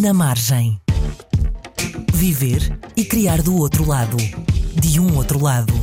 Na 0.00 0.14
margem. 0.14 0.80
Viver 2.14 2.78
e 2.96 3.04
criar 3.04 3.42
do 3.42 3.56
outro 3.56 3.84
lado. 3.84 4.16
De 4.76 5.00
um 5.00 5.16
outro 5.16 5.42
lado. 5.42 5.74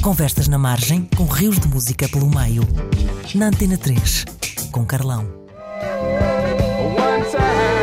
Conversas 0.00 0.46
na 0.46 0.56
margem 0.56 1.08
com 1.16 1.24
rios 1.24 1.58
de 1.58 1.66
música 1.66 2.08
pelo 2.08 2.30
meio. 2.30 2.62
Na 3.34 3.46
Antena 3.46 3.76
3, 3.76 4.24
com 4.70 4.84
Carlão. 4.84 5.26
One 6.96 7.24
time, 7.28 7.81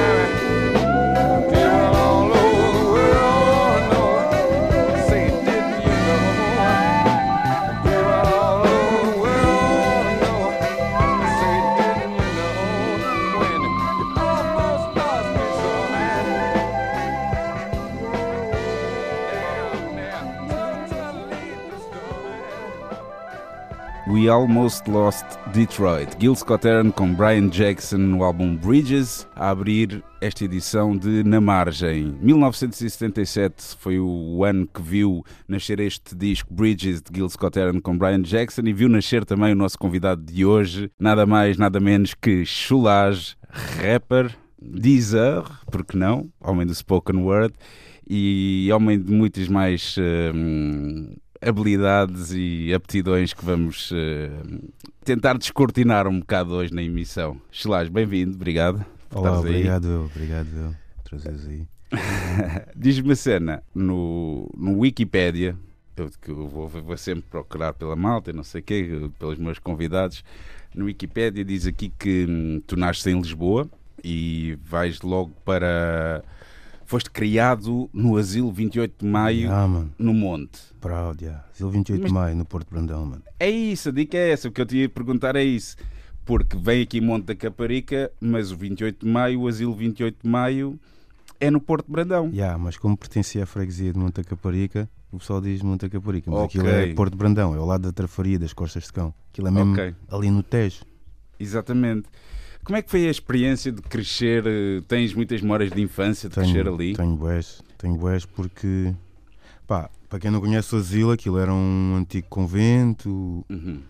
We 24.19 24.27
Almost 24.27 24.89
Lost 24.89 25.23
Detroit. 25.53 26.17
Gil 26.19 26.35
Scott-Heron 26.35 26.91
com 26.91 27.13
Brian 27.13 27.47
Jackson 27.47 27.99
no 27.99 28.21
álbum 28.21 28.53
Bridges, 28.53 29.25
a 29.33 29.49
abrir 29.49 30.03
esta 30.19 30.43
edição 30.43 30.97
de 30.97 31.23
Na 31.23 31.39
Margem. 31.39 32.17
1977 32.19 33.77
foi 33.79 33.97
o 33.97 34.43
ano 34.43 34.67
que 34.67 34.81
viu 34.81 35.23
nascer 35.47 35.79
este 35.79 36.13
disco 36.17 36.53
Bridges 36.53 37.01
de 37.01 37.15
Gil 37.15 37.29
Scott-Heron 37.29 37.79
com 37.79 37.97
Brian 37.97 38.21
Jackson 38.21 38.63
e 38.65 38.73
viu 38.73 38.89
nascer 38.89 39.23
também 39.23 39.53
o 39.53 39.55
nosso 39.55 39.79
convidado 39.79 40.21
de 40.21 40.43
hoje, 40.43 40.91
nada 40.99 41.25
mais, 41.25 41.57
nada 41.57 41.79
menos 41.79 42.13
que 42.13 42.43
Chulage, 42.45 43.37
rapper, 43.81 44.35
Deezer, 44.61 45.43
porque 45.71 45.97
não, 45.97 46.29
homem 46.41 46.67
do 46.67 46.75
spoken 46.75 47.21
word, 47.21 47.53
e 48.05 48.69
homem 48.73 49.01
de 49.01 49.13
muitas 49.13 49.47
mais 49.47 49.95
hum, 50.35 51.15
habilidades 51.41 52.31
e 52.33 52.73
aptidões 52.73 53.33
que 53.33 53.43
vamos 53.43 53.91
eh, 53.93 54.29
tentar 55.03 55.37
descortinar 55.37 56.07
um 56.07 56.19
bocado 56.19 56.53
hoje 56.53 56.73
na 56.73 56.83
emissão. 56.83 57.39
Chulage, 57.51 57.89
bem-vindo, 57.89 58.35
obrigado. 58.35 58.85
Olá, 59.13 59.39
obrigado 59.39 59.87
eu, 59.87 60.05
obrigado 60.05 60.47
eu. 60.55 60.75
Trazeres 61.03 61.47
aí. 61.47 61.67
Diz-me 62.75 63.13
a 63.13 63.15
cena, 63.15 63.63
no, 63.73 64.49
no 64.55 64.79
Wikipédia, 64.79 65.57
eu, 65.95 66.09
que 66.21 66.29
eu 66.29 66.47
vou, 66.47 66.67
vou 66.67 66.97
sempre 66.97 67.23
procurar 67.29 67.73
pela 67.73 67.95
malta, 67.95 68.31
e 68.31 68.33
não 68.33 68.43
sei 68.43 68.61
o 68.61 68.63
quê, 68.63 69.09
pelos 69.17 69.39
meus 69.39 69.59
convidados, 69.59 70.23
no 70.75 70.85
Wikipédia 70.85 71.43
diz 71.43 71.65
aqui 71.65 71.91
que 71.97 72.25
hum, 72.29 72.61
tu 72.67 72.75
nasces 72.75 73.07
em 73.07 73.19
Lisboa 73.19 73.67
e 74.03 74.57
vais 74.63 75.01
logo 75.01 75.31
para... 75.43 76.23
Foste 76.89 77.11
criado 77.11 77.87
no 77.93 78.17
Asilo 78.17 78.51
28 78.51 79.05
de 79.05 79.11
Maio, 79.11 79.51
Ah, 79.51 79.67
mano, 79.67 79.91
no 79.99 80.11
Monte. 80.11 80.59
proud, 80.81 81.23
yeah. 81.23 81.45
Asilo 81.53 81.69
28 81.69 82.01
Mas- 82.01 82.09
de 82.09 82.13
Maio, 82.15 82.35
no 82.35 82.45
Porto 82.45 82.67
Brandão, 82.71 83.05
mano. 83.05 83.21
É 83.39 83.47
isso, 83.47 83.89
a 83.89 83.91
dica 83.91 84.17
é 84.17 84.31
essa. 84.31 84.47
O 84.47 84.51
que 84.51 84.59
eu 84.59 84.65
te 84.65 84.75
ia 84.77 84.89
perguntar 84.89 85.35
é 85.35 85.43
isso. 85.43 85.77
Porque 86.25 86.57
vem 86.57 86.81
aqui 86.81 86.99
Monte 86.99 87.25
da 87.25 87.35
Caparica, 87.35 88.11
mas 88.19 88.51
o 88.51 88.57
28 88.57 89.05
de 89.05 89.11
Maio, 89.11 89.41
o 89.41 89.47
Asilo 89.47 89.75
28 89.75 90.17
de 90.23 90.27
Maio, 90.27 90.79
é 91.39 91.51
no 91.51 91.61
Porto 91.61 91.85
Brandão. 91.91 92.31
Yeah, 92.33 92.57
mas 92.57 92.75
como 92.75 92.97
pertencia 92.97 93.43
à 93.43 93.45
freguesia 93.45 93.93
de 93.93 93.99
Monte 93.99 94.23
Caparica, 94.23 94.89
o 95.11 95.19
pessoal 95.19 95.41
diz 95.41 95.61
Monte 95.61 95.87
Caparica. 95.89 96.31
Mas 96.31 96.39
Ok. 96.39 96.59
aquilo 96.59 96.73
é 96.73 96.91
Porto 96.95 97.15
Brandão, 97.15 97.53
é 97.53 97.59
ao 97.59 97.67
lado 97.67 97.83
da 97.83 97.91
Trafaria, 97.91 98.39
das 98.39 98.51
Costas 98.51 98.85
de 98.85 98.93
Cão. 98.93 99.13
Aquilo 99.31 99.47
é 99.47 99.51
mesmo 99.51 99.73
Ok. 99.73 99.93
ali 100.11 100.31
no 100.31 100.41
Tejo. 100.41 100.81
Exatamente. 101.39 102.07
Como 102.63 102.77
é 102.77 102.81
que 102.81 102.91
foi 102.91 103.07
a 103.07 103.11
experiência 103.11 103.71
de 103.71 103.81
crescer? 103.81 104.43
eh, 104.45 104.81
Tens 104.87 105.13
muitas 105.13 105.41
memórias 105.41 105.71
de 105.71 105.81
infância 105.81 106.29
de 106.29 106.35
crescer 106.35 106.67
ali? 106.67 106.93
Tenho 106.95 107.15
bués, 107.15 107.61
tenho 107.77 107.95
bués 107.95 108.25
porque, 108.25 108.93
pá, 109.65 109.89
para 110.07 110.19
quem 110.19 110.29
não 110.31 110.39
conhece 110.39 110.75
o 110.75 110.77
Asilo, 110.77 111.11
aquilo 111.11 111.37
era 111.39 111.53
um 111.53 111.95
antigo 111.97 112.27
convento 112.29 113.43
Uhum. 113.49 113.81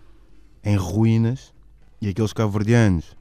em 0.64 0.76
ruínas 0.76 1.52
e 2.00 2.08
aqueles 2.08 2.32
cabo-verdianos 2.32 3.16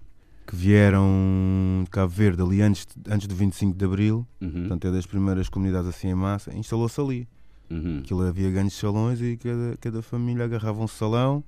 que 0.48 0.56
vieram 0.56 1.82
de 1.84 1.90
Cabo 1.92 2.10
Verde 2.12 2.42
ali 2.42 2.62
antes, 2.62 2.88
antes 3.08 3.28
do 3.28 3.36
25 3.36 3.78
de 3.78 3.86
Abril, 3.86 4.26
Uhum. 4.42 4.52
portanto 4.62 4.88
é 4.88 4.92
das 4.92 5.06
primeiras 5.06 5.48
comunidades 5.50 5.88
assim 5.90 6.08
em 6.10 6.16
massa, 6.16 6.56
instalou-se 6.56 7.00
ali. 7.00 7.28
Uhum. 7.70 8.00
Aquilo 8.00 8.24
havia 8.24 8.50
grandes 8.50 8.74
salões 8.76 9.22
e 9.22 9.38
cada, 9.38 9.78
cada 9.80 10.02
família 10.02 10.46
agarrava 10.46 10.82
um 10.82 10.88
salão, 10.88 11.44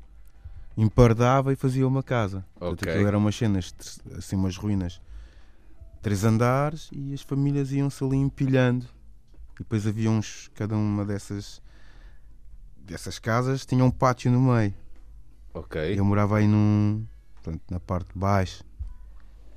empardava 0.78 1.52
e 1.52 1.56
fazia 1.56 1.88
uma 1.88 2.02
casa. 2.04 2.46
Portanto, 2.56 2.84
Ok. 2.84 2.92
aquilo 2.92 3.08
eram 3.08 3.20
umas 3.20 3.36
cenas, 3.36 3.74
assim, 4.18 4.36
umas 4.36 4.56
ruínas, 4.58 5.02
três 6.02 6.24
andares 6.24 6.90
e 6.92 7.14
as 7.14 7.22
famílias 7.22 7.72
iam-se 7.72 8.04
ali 8.04 8.18
empilhando. 8.18 8.86
E 9.56 9.60
depois 9.60 9.86
havia 9.86 10.10
uns, 10.10 10.50
cada 10.56 10.76
uma 10.76 11.06
dessas, 11.06 11.62
dessas 12.78 13.20
casas 13.20 13.66
tinha 13.66 13.84
um 13.84 13.92
pátio 13.92 14.32
no 14.32 14.42
meio. 14.42 14.74
Ok. 15.54 16.00
Eu 16.00 16.06
morava 16.06 16.38
aí 16.38 16.48
num, 16.48 17.06
portanto, 17.36 17.62
na 17.70 17.80
parte 17.80 18.14
de 18.14 18.18
baixo 18.18 18.64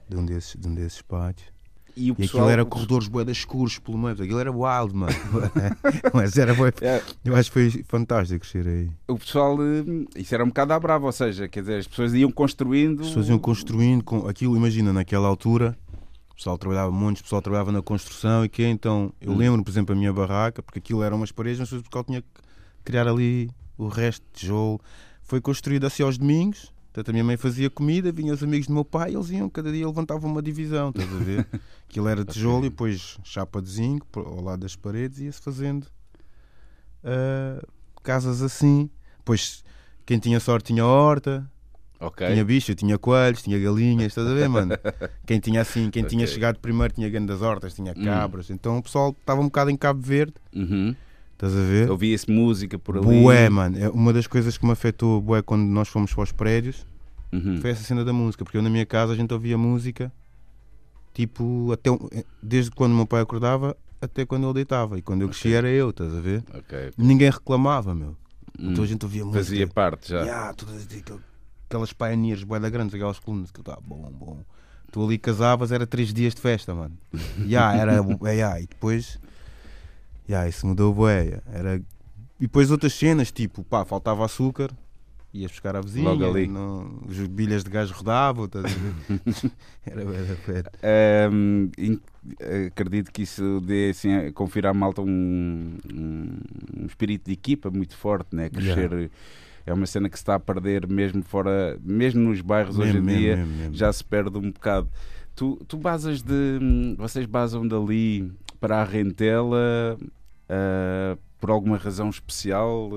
de 0.08 0.16
um 0.16 0.26
desses, 0.26 0.56
de 0.60 0.69
um 0.69 0.74
desses 0.74 1.00
pátios. 1.00 1.53
E 1.97 2.10
o 2.10 2.15
E 2.15 2.16
pessoal... 2.16 2.44
aquilo 2.44 2.50
era 2.53 2.65
corredores 2.65 3.06
boedas 3.09 3.37
escuros 3.37 3.78
pelo 3.78 3.97
meio. 3.99 4.15
Aquilo 4.15 4.38
era 4.38 4.50
wild, 4.50 4.94
mano. 4.94 5.12
Mas 6.12 6.37
era 6.37 6.53
bué- 6.55 6.72
É, 6.81 7.00
Eu 7.25 7.37
acho 7.37 7.50
que 7.53 7.71
foi 7.71 7.84
fantástico 7.87 8.41
crescer 8.41 8.66
aí. 8.69 8.91
o 9.09 9.16
pessoal, 9.19 9.56
eh, 9.62 9.84
isso 10.16 10.34
era 10.34 10.43
um 10.44 10.49
bocado 10.49 10.72
à 10.72 10.81
brava, 10.81 11.06
ou 11.06 11.12
seja, 11.12 11.49
quer 11.49 11.60
dizer, 11.60 11.78
as 11.78 11.87
pessoas 11.87 12.12
iam 12.15 12.31
construindo. 12.33 13.00
As 13.03 13.06
pessoas 13.09 13.28
iam 13.28 13.38
construindo 13.38 14.03
com 14.03 14.27
aquilo, 14.28 14.56
imagina, 14.56 14.93
naquela 14.93 15.28
altura, 15.28 15.77
o 16.31 16.34
pessoal 16.34 16.59
trabalhava 16.59 16.91
montes, 16.91 17.21
o 17.21 17.25
pessoal 17.25 17.41
trabalhava 17.41 17.71
na 17.71 17.81
construção 17.83 18.44
e 18.44 18.49
que 18.49 18.65
então, 18.65 19.12
eu 19.21 19.33
Hum. 19.33 19.37
lembro, 19.37 19.62
por 19.62 19.71
exemplo, 19.71 19.94
a 19.94 19.99
minha 19.99 20.12
barraca, 20.12 20.62
porque 20.62 20.81
aquilo 20.81 21.03
eram 21.03 21.16
umas 21.16 21.31
paredes, 21.31 21.60
mas 21.60 21.72
o 21.72 21.81
pessoal 21.83 22.03
tinha 22.04 22.21
que 22.22 22.28
criar 22.84 23.06
ali 23.06 23.49
o 23.78 23.87
resto 23.88 24.22
de 24.33 24.41
tijolo. 24.41 24.81
Foi 25.22 25.41
construído 25.41 25.87
assim 25.87 26.03
aos 26.03 26.19
domingos, 26.19 26.72
portanto 26.94 27.09
a 27.09 27.12
minha 27.12 27.25
mãe 27.25 27.37
fazia 27.37 27.69
comida, 27.69 28.12
vinham 28.12 28.32
os 28.34 28.43
amigos 28.43 28.69
do 28.69 28.72
meu 28.72 28.84
pai, 28.84 29.12
eles 29.15 29.28
iam, 29.31 29.50
cada 29.50 29.72
dia 29.72 29.84
levantavam 29.84 30.31
uma 30.31 30.41
divisão, 30.41 30.91
estás 30.91 31.12
a 31.12 31.19
ver? 31.25 31.47
Aquilo 31.91 32.06
era 32.09 32.25
tijolo 32.25 32.65
e 32.66 32.71
depois 32.71 33.19
chapa 33.25 33.60
de 33.60 33.69
zinco 33.69 34.06
ao 34.21 34.41
lado 34.41 34.60
das 34.60 34.77
paredes 34.77 35.19
ia-se 35.19 35.41
fazendo 35.41 35.87
ah, 37.03 37.60
casas 38.03 38.43
assim. 38.43 38.88
Depois 39.19 39.65
quem 40.06 40.19
tinha 40.19 40.38
sorte 40.38 40.66
tinha 40.66 40.84
horta, 40.87 41.50
Ok. 42.00 42.27
tinha 42.27 42.44
bicho, 42.44 42.75
tinha 42.75 42.99
coelhos, 42.99 43.43
tinha 43.43 43.59
galinhas, 43.59 44.06
estás 44.09 44.27
a 44.28 44.34
ver, 44.34 44.49
mano? 44.49 44.72
Quem 45.27 45.41
tinha 45.41 45.62
assim, 45.62 45.88
quem 45.91 46.04
tinha 46.04 46.25
Ok. 46.25 46.34
chegado 46.34 46.59
primeiro 46.60 46.93
tinha 46.93 47.09
grandes 47.09 47.41
hortas, 47.41 47.72
tinha 47.75 47.93
Hum. 47.97 48.04
cabras. 48.04 48.50
Então 48.50 48.77
o 48.78 48.83
pessoal 48.83 49.16
estava 49.19 49.41
um 49.41 49.44
bocado 49.44 49.71
em 49.71 49.77
Cabo 49.77 50.03
Verde, 50.03 50.34
Uhum. 50.54 50.94
Estás 51.34 51.53
a 51.55 51.61
ver? 51.62 51.91
Ouvia-se 51.91 52.31
música 52.31 52.78
por 52.78 52.97
ali. 52.97 53.06
Bué, 53.22 53.49
mano. 53.50 53.78
É 53.78 53.89
uma 53.89 54.12
das 54.12 54.27
coisas 54.27 54.56
que 54.59 54.65
me 54.65 54.72
afetou 54.72 55.21
bué 55.21 55.43
quando 55.43 55.62
nós 55.62 55.89
fomos 55.89 56.12
para 56.15 56.22
os 56.25 56.33
prédios 56.33 56.87
Uhum. 57.33 57.61
foi 57.61 57.71
essa 57.71 57.83
cena 57.83 58.05
da 58.05 58.12
música, 58.12 58.45
porque 58.45 58.56
eu 58.56 58.62
na 58.62 58.71
minha 58.71 58.87
casa 58.87 59.12
a 59.12 59.17
gente 59.17 59.33
ouvia 59.34 59.59
música 59.59 60.12
tipo 61.12 61.71
até 61.72 61.91
o- 61.91 62.09
desde 62.43 62.71
quando 62.71 62.93
o 62.93 62.97
meu 62.97 63.06
pai 63.06 63.21
acordava 63.22 63.77
até 64.00 64.25
quando 64.27 64.45
ele 64.47 64.55
deitava. 64.55 64.99
E 64.99 65.03
quando 65.03 65.22
eu 65.22 65.28
cresci 65.28 65.49
Ok. 65.49 65.55
era 65.56 65.69
eu, 65.69 65.91
estás 65.91 66.15
a 66.15 66.21
ver? 66.21 66.45
Ok. 66.55 66.91
Ninguém 66.99 67.31
reclamava, 67.31 67.95
meu. 67.95 68.16
Hum. 68.59 68.71
Então 68.72 68.84
a 68.84 68.87
gente 68.87 69.05
ouvia 69.05 69.25
música. 69.25 69.45
Fazia 69.45 69.66
parte 69.66 70.11
já. 70.11 70.21
Yeah, 70.22 70.53
todas 70.55 70.87
aquel- 70.87 71.21
aquelas 71.69 71.93
pioneers 71.93 72.45
bué 72.45 72.61
da 72.61 72.69
grandes, 72.71 72.95
aquelas 72.95 73.19
colunas 73.19 73.51
que 73.51 73.62
tá 73.62 73.78
bom, 73.84 74.11
bom. 74.12 74.39
Tu 74.93 75.05
ali 75.05 75.19
casavas, 75.19 75.72
era 75.72 75.87
três 75.87 76.12
dias 76.15 76.34
de 76.34 76.41
festa, 76.41 76.72
mano. 76.75 76.97
Yeah, 77.47 77.77
era, 77.77 77.95
yeah, 78.33 78.61
e 78.61 78.66
depois, 78.66 79.19
yeah, 80.28 80.48
isso 80.48 80.66
mudou 80.66 80.92
bué. 80.94 81.40
Era, 81.46 81.76
e 81.76 81.82
depois 82.46 82.70
outras 82.70 82.92
cenas, 82.94 83.30
tipo, 83.32 83.62
pá, 83.64 83.84
faltava 83.84 84.24
açúcar, 84.24 84.70
ias 85.32 85.50
buscar 85.50 85.74
a 85.76 85.80
vizinha, 85.80 86.08
Logo 86.10 86.24
ali. 86.30 86.46
não- 86.46 87.00
os 87.08 87.16
bilhas 87.26 87.64
de 87.64 87.70
gás 87.70 87.90
rodavam, 87.90 88.44
a 88.44 88.60
ver? 88.60 89.50
era 89.86 90.03
in- 91.78 92.00
acredito 92.66 93.10
que 93.12 93.22
isso 93.22 93.60
dê 93.60 93.91
assim, 93.91 94.12
a 94.15 94.32
conferir 94.32 94.68
à 94.71 94.74
malta 94.74 95.03
um, 95.03 95.76
um, 95.92 96.28
um 96.82 96.86
espírito 96.86 97.27
de 97.27 97.32
equipa 97.32 97.70
muito 97.70 97.97
forte, 97.97 98.34
né? 98.34 98.48
Crescer 98.48 99.10
é 99.66 99.72
uma 99.72 99.86
cena 99.86 100.09
que 100.09 100.16
se 100.16 100.22
está 100.22 100.34
a 100.34 100.41
perder 100.41 100.86
mesmo 100.86 101.22
fora, 101.22 101.78
mesmo 101.82 102.20
nos 102.28 102.41
bairros 102.41 102.78
hoje 102.78 102.91
em 102.98 103.00
Mesmo, 103.00 103.06
mesmo, 103.06 103.20
dia, 103.20 103.36
mesmo, 103.36 103.56
mesmo. 103.59 103.74
já 103.74 103.92
se 103.92 104.04
perde 104.04 104.36
um 104.38 104.50
bocado. 104.53 104.88
Tu, 105.34 105.56
tu 105.66 105.77
basas 105.77 106.22
de. 106.22 106.32
hum, 106.62 106.94
Vocês 106.97 107.27
basam 107.27 107.66
dali 107.66 108.30
para 108.65 108.81
a 108.81 108.84
rentela 108.84 109.99
ah, 110.49 111.19
por 111.39 111.51
alguma 111.51 111.77
razão 111.77 112.09
especial? 112.09 112.89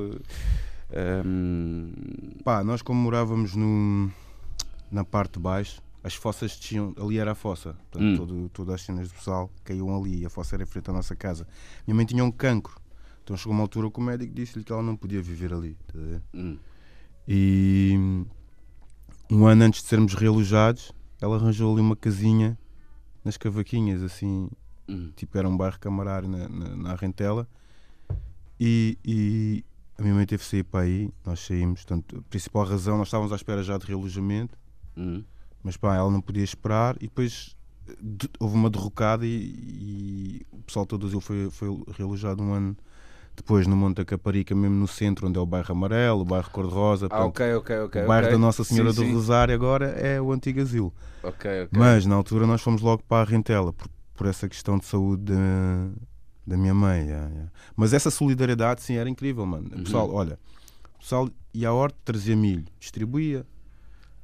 Ah, 0.89 1.21
hum, 1.25 1.91
Pá, 2.41 2.63
nós 2.63 2.81
como 2.81 3.01
morávamos 3.01 3.53
no, 3.53 4.09
na 4.89 5.03
parte 5.03 5.33
de 5.33 5.39
baixo, 5.39 5.81
as 6.01 6.15
fossas 6.15 6.55
desciam, 6.57 6.93
ali 6.97 7.17
era 7.19 7.33
a 7.33 7.35
fossa, 7.35 7.73
portanto, 7.91 8.01
Hum. 8.13 8.15
todo- 8.15 8.49
todas 8.53 8.75
as 8.75 8.81
cenas 8.83 9.09
do 9.09 9.15
pessoal 9.15 9.51
caíam 9.65 9.93
ali 9.93 10.21
e 10.21 10.25
a 10.25 10.29
fossa 10.29 10.55
era 10.55 10.63
em 10.63 10.65
frente 10.65 10.89
à 10.89 10.93
nossa 10.93 11.13
casa. 11.17 11.45
Minha 11.85 11.95
mãe 11.95 12.05
tinha 12.05 12.23
um 12.23 12.31
cancro, 12.31 12.79
então 13.21 13.35
chegou 13.35 13.51
uma 13.51 13.63
altura 13.63 13.91
que 13.91 13.99
o 13.99 14.01
médico 14.01 14.33
disse-lhe 14.33 14.63
que 14.63 14.71
ela 14.71 14.81
não 14.81 14.95
podia 14.95 15.21
viver 15.21 15.53
ali. 15.53 15.75
tá 15.87 15.99
hum, 16.33 16.57
E 17.27 18.23
um 19.29 19.45
ano 19.45 19.65
antes 19.65 19.81
de 19.83 19.89
sermos 19.89 20.13
realojados, 20.13 20.93
ela 21.21 21.35
arranjou 21.35 21.73
ali 21.73 21.81
uma 21.81 21.97
casinha 21.97 22.57
nas 23.25 23.35
cavaquinhas, 23.35 24.01
assim, 24.01 24.47
Hum. 24.89 25.11
tipo, 25.15 25.37
era 25.37 25.47
um 25.49 25.55
bairro 25.57 25.79
camarário 25.79 26.27
na, 26.29 26.47
na, 26.47 26.75
na 26.75 26.95
Rentela. 26.95 27.47
E, 28.59 28.97
e 29.05 29.63
a 29.97 30.01
minha 30.01 30.13
mãe 30.15 30.25
teve 30.25 30.43
que 30.43 30.49
sair 30.49 30.63
para 30.63 30.81
aí, 30.81 31.09
nós 31.25 31.39
saímos. 31.41 31.83
Portanto, 31.83 32.17
a 32.19 32.29
principal 32.29 32.65
razão, 32.65 32.97
nós 32.97 33.07
estávamos 33.07 33.31
à 33.31 33.35
espera 33.35 33.63
já 33.63 33.77
de 33.77 33.85
realojamento, 33.85 34.57
Hum. 34.95 35.23
mas 35.63 35.77
pá, 35.77 35.95
ela 35.95 36.09
não 36.09 36.21
podia 36.21 36.43
esperar. 36.43 36.95
E 36.97 37.01
depois 37.07 37.55
de- 38.01 38.29
houve 38.39 38.55
uma 38.55 38.69
derrocada 38.69 39.25
e, 39.25 39.29
e 39.31 40.45
o 40.51 40.57
pessoal 40.63 40.85
todo 40.85 41.01
do 41.01 41.07
Asilo 41.07 41.21
foi, 41.21 41.49
foi 41.51 41.83
realojado 41.95 42.41
um 42.43 42.53
ano 42.53 42.75
depois 43.35 43.67
no 43.67 43.75
Monte 43.75 43.97
da 43.97 44.05
Caparica, 44.05 44.55
mesmo 44.55 44.75
no 44.75 44.87
centro, 44.87 45.27
onde 45.27 45.37
é 45.37 45.41
o 45.41 45.45
bairro 45.45 45.71
Amarelo, 45.71 46.21
o 46.21 46.25
bairro 46.25 46.49
Cor-de-Rosa. 46.49 47.07
Ah, 47.11 47.23
ok, 47.25 47.53
ok, 47.53 47.79
ok. 47.81 48.01
o 48.03 48.07
bairro 48.07 48.25
ok. 48.25 48.31
da 48.35 48.39
Nossa 48.39 48.63
Senhora 48.63 48.91
Sim, 48.91 49.01
do 49.01 49.07
sim. 49.07 49.13
Rosário 49.13 49.53
agora 49.53 49.85
é 49.91 50.19
o 50.19 50.31
antigo 50.31 50.59
asilo. 50.59 50.91
Ok, 51.21 51.63
ok. 51.65 51.69
Mas 51.71 52.03
na 52.07 52.15
altura 52.15 52.47
nós 52.47 52.61
fomos 52.61 52.81
logo 52.81 53.03
para 53.03 53.21
a 53.21 53.29
Rentela 53.31 53.71
por, 53.71 53.87
por 54.17 54.27
essa 54.27 54.49
questão 54.49 54.77
de 54.77 54.85
saúde 54.85 55.23
da, 55.31 55.89
da 56.45 56.57
minha 56.57 56.73
mãe. 56.73 57.05
yeah, 57.05 57.29
yeah. 57.29 57.51
Mas 57.75 57.93
essa 57.93 58.11
solidariedade 58.11 58.81
sim 58.81 58.95
era 58.95 59.09
incrível, 59.09 59.45
mano. 59.45 59.67
O 59.73 59.83
pessoal, 59.83 60.09
Uhum. 60.09 60.15
olha, 60.15 60.39
o 60.95 60.99
pessoal 60.99 61.29
ia 61.53 61.69
à 61.69 61.73
horta, 61.73 61.97
trazia 62.03 62.35
milho, 62.35 62.65
distribuía. 62.79 63.45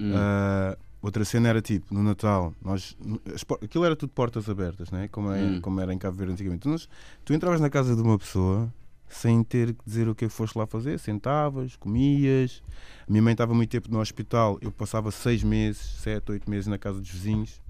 Hum. 0.00 0.12
Ah, 0.14 0.76
outra 1.00 1.24
cena 1.24 1.48
era 1.48 1.62
tipo, 1.62 1.94
no 1.94 2.02
Natal, 2.02 2.52
nós, 2.62 2.96
as 3.34 3.44
aquilo 3.62 3.84
era 3.84 3.94
tudo 3.94 4.10
portas 4.12 4.48
abertas, 4.48 4.90
né? 4.90 5.08
como, 5.08 5.30
é, 5.30 5.40
Hum. 5.42 5.60
como 5.60 5.80
era 5.80 5.94
em 5.94 5.98
Cabo 5.98 6.16
Verde 6.16 6.32
antigamente. 6.32 6.62
Tu, 6.62 6.68
nós- 6.68 6.88
tu 7.24 7.32
entravas 7.32 7.60
na 7.60 7.70
casa 7.70 7.94
de 7.94 8.02
uma 8.02 8.18
pessoa 8.18 8.72
sem 9.08 9.44
ter 9.44 9.74
que 9.74 9.84
dizer 9.86 10.08
o 10.08 10.14
que 10.14 10.24
é 10.24 10.28
que 10.28 10.34
foste 10.34 10.56
lá 10.58 10.66
fazer, 10.66 10.98
sentavas, 10.98 11.76
comias. 11.76 12.62
A 13.06 13.10
minha 13.12 13.22
mãe 13.22 13.32
estava 13.32 13.54
muito 13.54 13.70
tempo 13.70 13.88
no 13.90 14.00
hospital, 14.00 14.58
eu 14.60 14.72
passava 14.72 15.10
seis 15.12 15.44
meses, 15.44 15.80
sete, 16.00 16.32
oito 16.32 16.50
meses 16.50 16.66
na 16.66 16.78
casa 16.78 16.98
dos 17.00 17.08
vizinhos. 17.10 17.60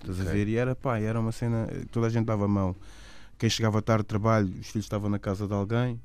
Estás 0.00 0.20
a 0.20 0.24
Ok. 0.24 0.32
ver? 0.32 0.48
E 0.48 0.56
era 0.56 0.74
pá, 0.74 0.98
era 0.98 1.18
uma 1.20 1.32
cena, 1.32 1.66
toda 1.90 2.06
a 2.06 2.10
gente 2.10 2.26
dava 2.26 2.44
a 2.44 2.48
mão. 2.48 2.76
Quem 3.38 3.50
chegava 3.50 3.82
tarde 3.82 4.02
de 4.04 4.08
trabalho, 4.08 4.46
os 4.48 4.68
filhos 4.68 4.86
estavam 4.86 5.10
na 5.10 5.18
casa 5.18 5.46
de 5.46 5.54
alguém. 5.54 6.00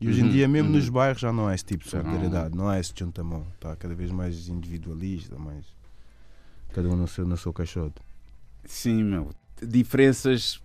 E 0.00 0.08
hoje 0.08 0.22
em 0.22 0.24
Uhum, 0.24 0.28
dia, 0.28 0.48
mesmo 0.48 0.68
uhum. 0.68 0.76
nos 0.76 0.88
bairros, 0.88 1.20
já 1.20 1.32
não 1.32 1.46
há 1.48 1.54
esse 1.54 1.64
tipo 1.64 1.84
de 1.84 1.90
solidariedade, 1.90 2.56
não 2.56 2.68
há 2.68 2.78
esse 2.78 2.92
juntamão. 2.96 3.46
Está 3.54 3.74
cada 3.76 3.94
vez 3.94 4.10
mais 4.10 4.48
individualista, 4.48 5.38
mais. 5.38 5.64
Cada 6.72 6.88
um 6.88 6.96
no 6.96 7.06
seu, 7.08 7.24
no 7.26 7.36
seu 7.36 7.52
caixote. 7.52 8.00
Sim, 8.64 9.04
meu. 9.04 9.30
Diferenças 9.62 10.60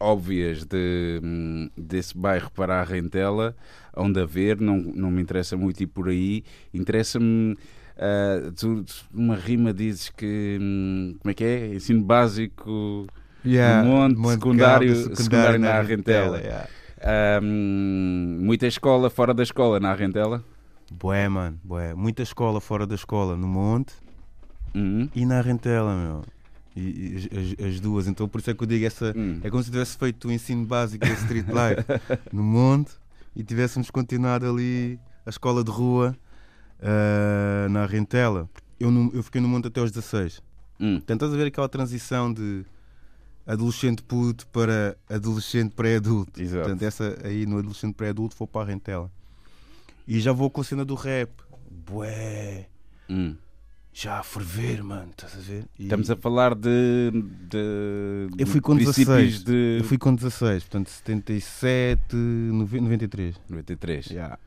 óbvias 0.00 0.64
de, 0.64 1.20
hum, 1.22 1.70
desse 1.76 2.16
bairro 2.16 2.50
para 2.50 2.80
a 2.80 2.84
Rentela, 2.84 3.54
onde 3.96 4.20
haver, 4.20 4.60
não, 4.60 4.78
não 4.78 5.10
me 5.10 5.22
interessa 5.22 5.56
muito 5.56 5.82
ir 5.82 5.86
por 5.86 6.08
aí. 6.08 6.44
Interessa-me. 6.74 7.56
Ah, 8.02 8.52
tu, 8.56 8.84
uma 9.14 9.36
rima 9.36 9.72
dizes 9.72 10.10
que. 10.10 10.58
hum, 10.60 11.16
como 11.20 11.30
é 11.30 11.34
que 11.34 11.44
é? 11.44 11.74
Ensino 11.74 12.02
básico. 12.02 13.06
Yeah, 13.44 13.82
Monte, 13.88 14.16
Monte 14.18 14.32
secundário- 14.34 14.94
Caldo, 14.94 15.16
secundário 15.16 15.58
na 15.58 15.80
Rentela, 15.82 16.36
Rentela. 16.36 16.38
yeah. 16.40 16.68
ah, 17.00 17.40
hum, 17.42 18.38
muita 18.42 18.66
escola 18.66 19.10
fora 19.10 19.34
da 19.34 19.42
escola 19.42 19.80
na 19.80 19.92
Rentela. 19.94 20.44
Bué, 20.92 21.28
mano, 21.28 21.58
bué. 21.64 21.94
Muita 21.94 22.22
escola 22.22 22.60
fora 22.60 22.86
da 22.86 22.94
escola, 22.94 23.36
no 23.36 23.46
Monte 23.48 23.94
Hum, 24.74 25.08
e 25.14 25.26
na 25.26 25.40
Rentela, 25.40 25.94
meu. 25.96 26.22
E, 26.76 26.80
e 26.80 27.16
as, 27.16 27.24
as- 27.64 27.66
as 27.74 27.80
duas, 27.80 28.06
então 28.06 28.26
por 28.28 28.40
isso 28.40 28.50
é 28.50 28.54
que 28.54 28.62
eu 28.62 28.66
digo 28.66 28.86
essa. 28.86 29.12
hum. 29.16 29.40
É 29.42 29.50
como 29.50 29.62
se 29.62 29.70
tivesse 29.70 29.96
feito 29.98 30.28
o 30.28 30.32
ensino 30.32 30.64
básico 30.64 31.04
da 31.04 31.12
Street 31.12 31.46
Life 31.46 31.84
no 32.32 32.42
Monte 32.42 32.92
e 33.36 33.42
tivéssemos 33.42 33.90
continuado 33.90 34.48
ali 34.48 34.98
a 35.26 35.30
escola 35.30 35.62
de 35.64 35.70
rua 35.70 36.16
ah, 36.82 37.68
na 37.70 37.86
Rentela. 37.86 38.48
Eu, 38.78 38.90
não- 38.90 39.10
eu 39.14 39.22
fiquei 39.22 39.40
no 39.40 39.48
Monte 39.48 39.68
até 39.68 39.80
aos 39.80 39.90
16. 39.92 40.42
Hum. 40.80 40.96
Estás 40.98 41.32
a 41.32 41.36
ver 41.36 41.46
aquela 41.46 41.68
transição 41.68 42.32
de 42.32 42.64
adolescente 43.46 44.02
puto 44.02 44.46
para 44.48 44.96
adolescente 45.08 45.72
pré-adulto. 45.74 46.32
Portanto, 46.40 46.82
essa 46.82 47.16
aí 47.24 47.46
no 47.46 47.58
adolescente 47.58 47.94
pré-adulto 47.94 48.36
vou 48.36 48.46
para 48.48 48.62
a 48.62 48.64
Rentela. 48.64 49.10
E 50.06 50.18
já 50.20 50.32
vou 50.32 50.50
com 50.50 50.60
a 50.60 50.64
cena 50.64 50.84
do 50.84 50.94
rap. 50.94 51.30
Bué, 51.70 52.66
Hum. 53.08 53.36
já 53.92 54.18
a 54.18 54.22
ferver, 54.22 54.82
mano, 54.82 55.10
estás 55.10 55.34
a 55.36 55.40
ver? 55.40 55.64
E 55.78 55.84
Estamos 55.84 56.10
a 56.10 56.16
falar 56.16 56.54
de. 56.54 57.10
de 57.48 58.28
Eu 58.38 58.46
fui 58.46 58.60
com 58.60 58.74
princípios 58.74 59.06
16. 59.06 59.44
de. 59.44 59.78
Eu 59.80 59.84
fui 59.84 59.98
com 59.98 60.14
16, 60.14 60.64
portanto 60.64 60.88
77, 60.90 62.16
nove- 62.16 62.80
93. 62.80 63.36
93. 63.48 64.06
Yeah. 64.06 64.38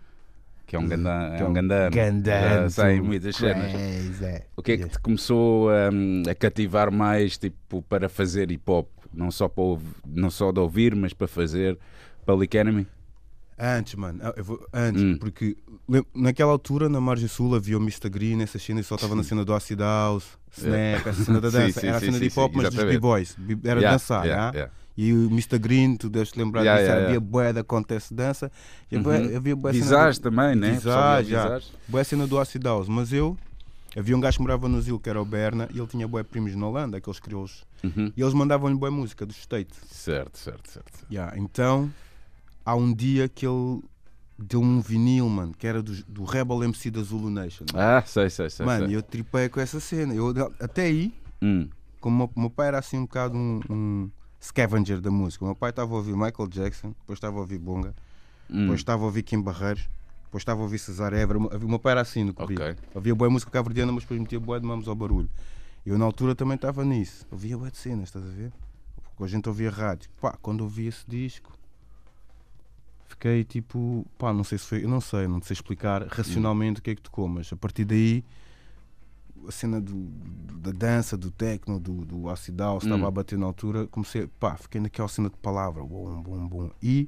Que 0.66 0.76
é 0.76 0.80
um 0.80 0.88
ganda, 0.88 1.10
é 1.40 1.44
um 1.44 1.54
gandano. 1.54 1.96
Já 2.26 2.70
sei 2.70 3.00
muitas 3.02 3.36
cenas. 3.36 3.72
O 4.58 4.62
que 4.64 4.72
é 4.74 4.78
que 4.78 4.90
te 4.90 5.00
começou 5.00 5.70
hum, 5.92 6.24
a 6.30 6.34
cativar 6.34 6.92
mais 6.92 7.38
tipo, 7.38 7.82
para 7.84 8.10
fazer 8.10 8.50
hip 8.52 8.64
hop? 8.70 8.88
Não 9.14 9.30
só, 9.32 9.48
para 9.48 9.64
ouv- 9.64 9.96
não 10.06 10.30
só 10.30 10.52
de 10.52 10.60
ouvir, 10.60 10.96
mas 10.96 11.14
para 11.14 11.28
fazer 11.28 11.78
Public 12.26 12.58
Enemy? 12.58 12.88
Antes, 13.58 13.96
mano, 13.96 14.20
eu 14.36 14.44
vou- 14.44 14.68
antes, 14.74 15.02
Hum. 15.02 15.18
porque 15.18 15.56
naquela 16.14 16.52
altura 16.52 16.90
na 16.90 17.00
Margem 17.00 17.28
Sul 17.30 17.56
havia 17.56 17.78
o 17.78 17.82
Mr. 17.82 18.10
Green, 18.10 18.42
essa 18.42 18.60
cena, 18.60 18.82
e 18.82 18.84
só 18.84 18.96
estava 18.96 19.16
na 19.16 19.24
cena 19.24 19.46
do 19.46 19.54
Acid 19.54 19.80
House, 19.80 20.26
Snap, 20.58 21.08
essa 21.08 21.24
cena 21.24 21.40
da 21.40 21.50
Sim, 21.52 21.58
dança. 21.60 21.80
sim, 21.80 21.88
era 21.88 21.96
a 21.96 22.00
sim, 22.02 22.06
cena 22.08 22.18
sim, 22.18 22.24
de 22.24 22.28
hip 22.28 22.40
hop, 22.40 22.52
sim, 22.52 22.58
mas 22.58 22.70
dos. 22.74 22.84
B-Boys. 22.84 23.38
Era 23.64 23.80
Yeah, 23.80 23.92
dançar, 23.92 24.26
yeah, 24.26 24.52
yeah? 24.54 24.74
E 24.98 25.12
o 25.14 25.26
Mr. 25.30 25.60
Green, 25.60 25.98
tu 25.98 26.10
deves 26.10 26.32
te 26.32 26.40
lembrar 26.40 26.62
Yeah, 26.62 26.80
disso, 26.82 26.90
yeah, 26.92 27.06
havia 27.06 27.16
yeah. 27.16 27.26
bué 27.32 27.52
da 27.54 27.64
Contest 27.64 28.14
Dança, 28.14 28.50
bué- 29.04 29.20
Uhum. 29.22 29.36
havia 29.38 29.56
bué 29.56 29.72
Visage 29.74 30.20
do- 30.20 30.24
também, 30.24 30.56
né? 30.56 30.72
Visage, 30.72 31.30
já. 31.32 31.62
Boa 31.88 32.04
cena 32.04 32.26
do 32.26 32.40
Acid 32.40 32.64
House, 32.64 32.88
mas 32.88 33.12
eu 33.12 33.38
havia 33.96 34.16
um 34.16 34.20
gajo 34.22 34.38
que 34.38 34.44
morava 34.44 34.70
no 34.70 34.82
Zil 34.82 34.98
que 35.00 35.10
era 35.10 35.22
o 35.22 35.26
Berna 35.26 35.68
e 35.74 35.78
ele 35.80 35.88
tinha 35.88 36.08
boé 36.08 36.24
primos 36.24 36.56
na 36.56 36.66
Holanda, 36.68 36.98
aqueles 36.98 37.20
crioulos, 37.20 37.66
Uhum. 37.84 38.12
e 38.16 38.22
eles 38.22 38.34
mandavam-lhe 38.34 38.76
boa 38.78 38.90
música 38.92 39.26
dos 39.26 39.36
States. 39.38 39.78
Certo, 39.90 40.38
certo, 40.38 40.70
certo. 40.72 40.92
certo. 40.98 41.12
Yeah, 41.12 41.38
então 41.38 41.92
há 42.66 42.74
um 42.76 42.94
dia 42.94 43.28
que 43.28 43.46
ele 43.46 43.82
deu-me 44.40 44.68
um 44.68 44.82
vinil, 44.82 45.28
mano, 45.30 45.54
que 45.58 45.68
era 45.68 45.82
do, 45.84 45.94
do 46.06 46.24
Rebel 46.24 46.64
MC 46.64 46.90
da 46.90 47.02
Zulu 47.02 47.30
Nation. 47.30 47.66
Ah, 47.74 48.02
sei, 48.06 48.30
sei, 48.30 48.50
sei. 48.50 48.66
mano, 48.66 48.88
sei. 48.88 48.96
eu 48.96 49.02
tripei 49.04 49.50
com 49.50 49.60
essa 49.60 49.80
cena. 49.82 50.14
Eu, 50.14 50.34
até 50.60 50.84
aí, 50.84 51.14
Hum. 51.42 51.68
como 52.02 52.16
o 52.16 52.18
meu, 52.18 52.32
meu 52.44 52.50
pai 52.50 52.68
era 52.70 52.80
assim 52.80 52.98
um 52.98 53.02
bocado 53.06 53.38
um, 53.38 53.60
um 53.70 54.10
scavenger 54.46 55.00
da 55.02 55.10
música. 55.12 55.44
O 55.44 55.48
meu 55.48 55.56
pai 55.56 55.70
estava 55.72 55.92
a 55.94 55.98
ouvir 55.98 56.14
Michael 56.14 56.48
Jackson, 56.50 56.90
depois 57.00 57.18
estava 57.18 57.38
a 57.38 57.40
ouvir 57.40 57.58
Bonga, 57.60 57.94
Hum. 58.50 58.62
depois 58.62 58.80
estava 58.80 59.02
a 59.04 59.06
ouvir 59.06 59.24
Kim 59.24 59.42
Barreiros, 59.42 59.88
depois 60.26 60.42
estava 60.42 60.60
a 60.60 60.64
ouvir 60.64 60.78
Cesar 60.80 61.14
Évora. 61.14 61.40
O 61.40 61.68
meu 61.68 61.80
pai 61.80 61.94
era 61.94 62.02
assim 62.02 62.24
no 62.24 62.34
que 62.34 62.42
Ok. 62.44 62.76
Havia 62.96 63.16
boa 63.16 63.30
música 63.30 63.52
caverdiana, 63.52 63.92
mas 63.92 64.04
depois 64.04 64.20
metia 64.20 64.40
boa 64.40 64.60
de 64.60 64.66
mamos 64.68 64.88
ao 64.88 64.96
barulho. 64.96 65.30
Eu 65.86 65.98
na 65.98 66.06
altura 66.06 66.36
também 66.36 66.56
estava 66.56 66.84
nisso. 66.86 67.26
Ouvia 67.32 67.58
boa 67.58 67.70
de 67.72 67.78
cenas, 67.78 68.10
estás 68.10 68.26
a 68.26 68.30
ver? 68.30 68.52
Porque 69.04 69.24
a 69.24 69.28
gente 69.28 69.48
ouvia 69.50 69.70
rádio. 69.72 70.10
Pá, 70.22 70.38
quando 70.42 70.62
ouvi 70.62 70.88
esse 70.88 71.04
disco, 71.08 71.52
fiquei 73.08 73.44
tipo, 73.44 74.06
pá, 74.18 74.34
não 74.34 74.44
sei 74.44 74.58
se 74.58 74.66
foi, 74.66 74.84
eu 74.84 74.90
não 74.90 75.00
sei, 75.02 75.28
não 75.28 75.42
sei 75.42 75.54
explicar 75.54 76.06
racionalmente 76.08 76.80
o 76.80 76.84
que 76.84 76.92
é 76.92 76.96
que 76.96 77.02
tocou, 77.02 77.28
mas 77.28 77.52
a 77.52 77.56
partir 77.56 77.86
daí 77.86 78.24
a 79.48 79.52
cena 79.52 79.80
do, 79.82 80.08
da 80.60 80.72
dança, 80.72 81.16
do 81.18 81.30
techno, 81.32 81.80
do, 81.80 82.06
do 82.06 82.30
acid 82.30 82.58
house, 82.60 82.84
Hum. 82.84 82.88
estava 82.88 83.08
a 83.08 83.12
bater 83.12 83.38
na 83.38 83.46
altura, 83.46 83.88
comecei, 83.88 84.28
pá, 84.40 84.56
fiquei 84.58 84.80
naquela 84.82 85.08
cena 85.08 85.30
de 85.30 85.38
palavra, 85.38 85.84
bom, 85.84 86.22
bom, 86.22 86.48
bom. 86.48 86.72
E 86.82 87.08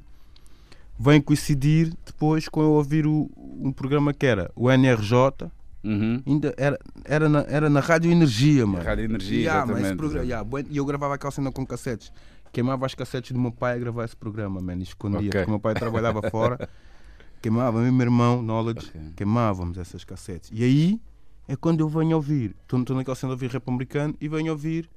vem 0.99 1.21
coincidir 1.21 1.93
depois 2.05 2.47
com 2.49 2.61
eu 2.61 2.71
ouvir 2.71 3.05
o, 3.05 3.29
um 3.35 3.71
programa 3.71 4.13
que 4.13 4.25
era 4.25 4.51
o 4.55 4.69
NRJ, 4.71 5.49
Uhum. 5.83 6.21
ainda 6.25 6.53
era, 6.57 6.77
era, 7.05 7.29
na, 7.29 7.45
era 7.47 7.69
na 7.69 7.79
Rádio 7.79 8.11
Energia, 8.11 8.65
mano. 8.65 8.83
Rádio 8.83 9.05
Energia, 9.05 9.37
Yeah, 9.39 9.59
mas 9.65 9.69
esse 9.77 9.79
exatamente. 9.87 9.97
programa- 9.97 10.25
yeah, 10.25 10.49
E 10.69 10.77
eu 10.77 10.85
gravava 10.85 11.13
aquela 11.15 11.31
cena 11.31 11.51
com 11.51 11.65
cassetes. 11.65 12.11
Queimava 12.51 12.85
as 12.85 12.93
cassetes 12.95 13.31
do 13.31 13.39
meu 13.39 13.51
pai 13.51 13.75
a 13.75 13.77
gravar 13.77 14.03
esse 14.03 14.15
programa, 14.15 14.59
man, 14.59 14.75
e 14.75 14.83
escondia. 14.83 15.19
Ok. 15.19 15.29
Porque 15.29 15.45
o 15.45 15.49
meu 15.49 15.59
pai 15.59 15.75
trabalhava 15.75 16.29
fora. 16.29 16.67
Queimava, 17.41 17.79
eu 17.79 17.87
e 17.87 17.91
meu 17.91 18.05
irmão, 18.07 18.41
knowledge, 18.41 18.87
Ok. 18.89 19.01
queimávamos 19.15 19.77
essas 19.77 20.03
cassetes. 20.03 20.49
E 20.51 20.63
aí 20.63 20.99
é 21.47 21.55
quando 21.55 21.79
eu 21.81 21.87
venho 21.89 22.15
ouvir. 22.15 22.55
Estou 22.61 22.95
naquela 22.95 23.15
cena 23.15 23.29
de 23.35 23.35
ouvir 23.43 23.49
rap 23.53 23.67
americano 23.69 24.15
e 24.19 24.27
venho 24.27 24.51
ouvir. 24.51 24.89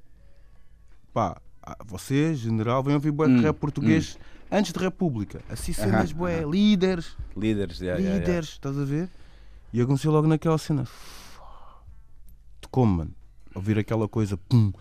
Pá, 1.13 1.41
ah, 1.61 1.77
vocês, 1.85 2.39
general, 2.39 2.83
venho 2.83 2.95
ouvir 2.97 3.11
bué 3.11 3.27
de 3.27 3.35
Hum, 3.35 3.41
rap 3.41 3.57
português 3.57 4.17
antes 4.51 4.73
de 4.73 4.79
República. 4.79 5.41
Assim 5.49 5.73
cenas, 5.73 6.09
Aham, 6.11 6.17
bué, 6.19 6.39
aham. 6.41 6.51
líderes 6.51 7.17
Líderes, 7.35 7.79
yeah, 7.79 7.99
yeah, 7.99 8.17
líderes, 8.19 8.49
estás 8.49 8.77
a 8.77 8.83
ver? 8.83 9.09
E 9.71 9.79
eu 9.79 9.85
comecei 9.85 10.09
logo 10.09 10.27
naquela 10.27 10.57
cena. 10.57 10.85
Tocou-me, 12.59 12.97
mano. 12.97 13.15
Ouvir 13.55 13.77
aquela 13.77 14.07
coisa, 14.07 14.37
pum, 14.37 14.71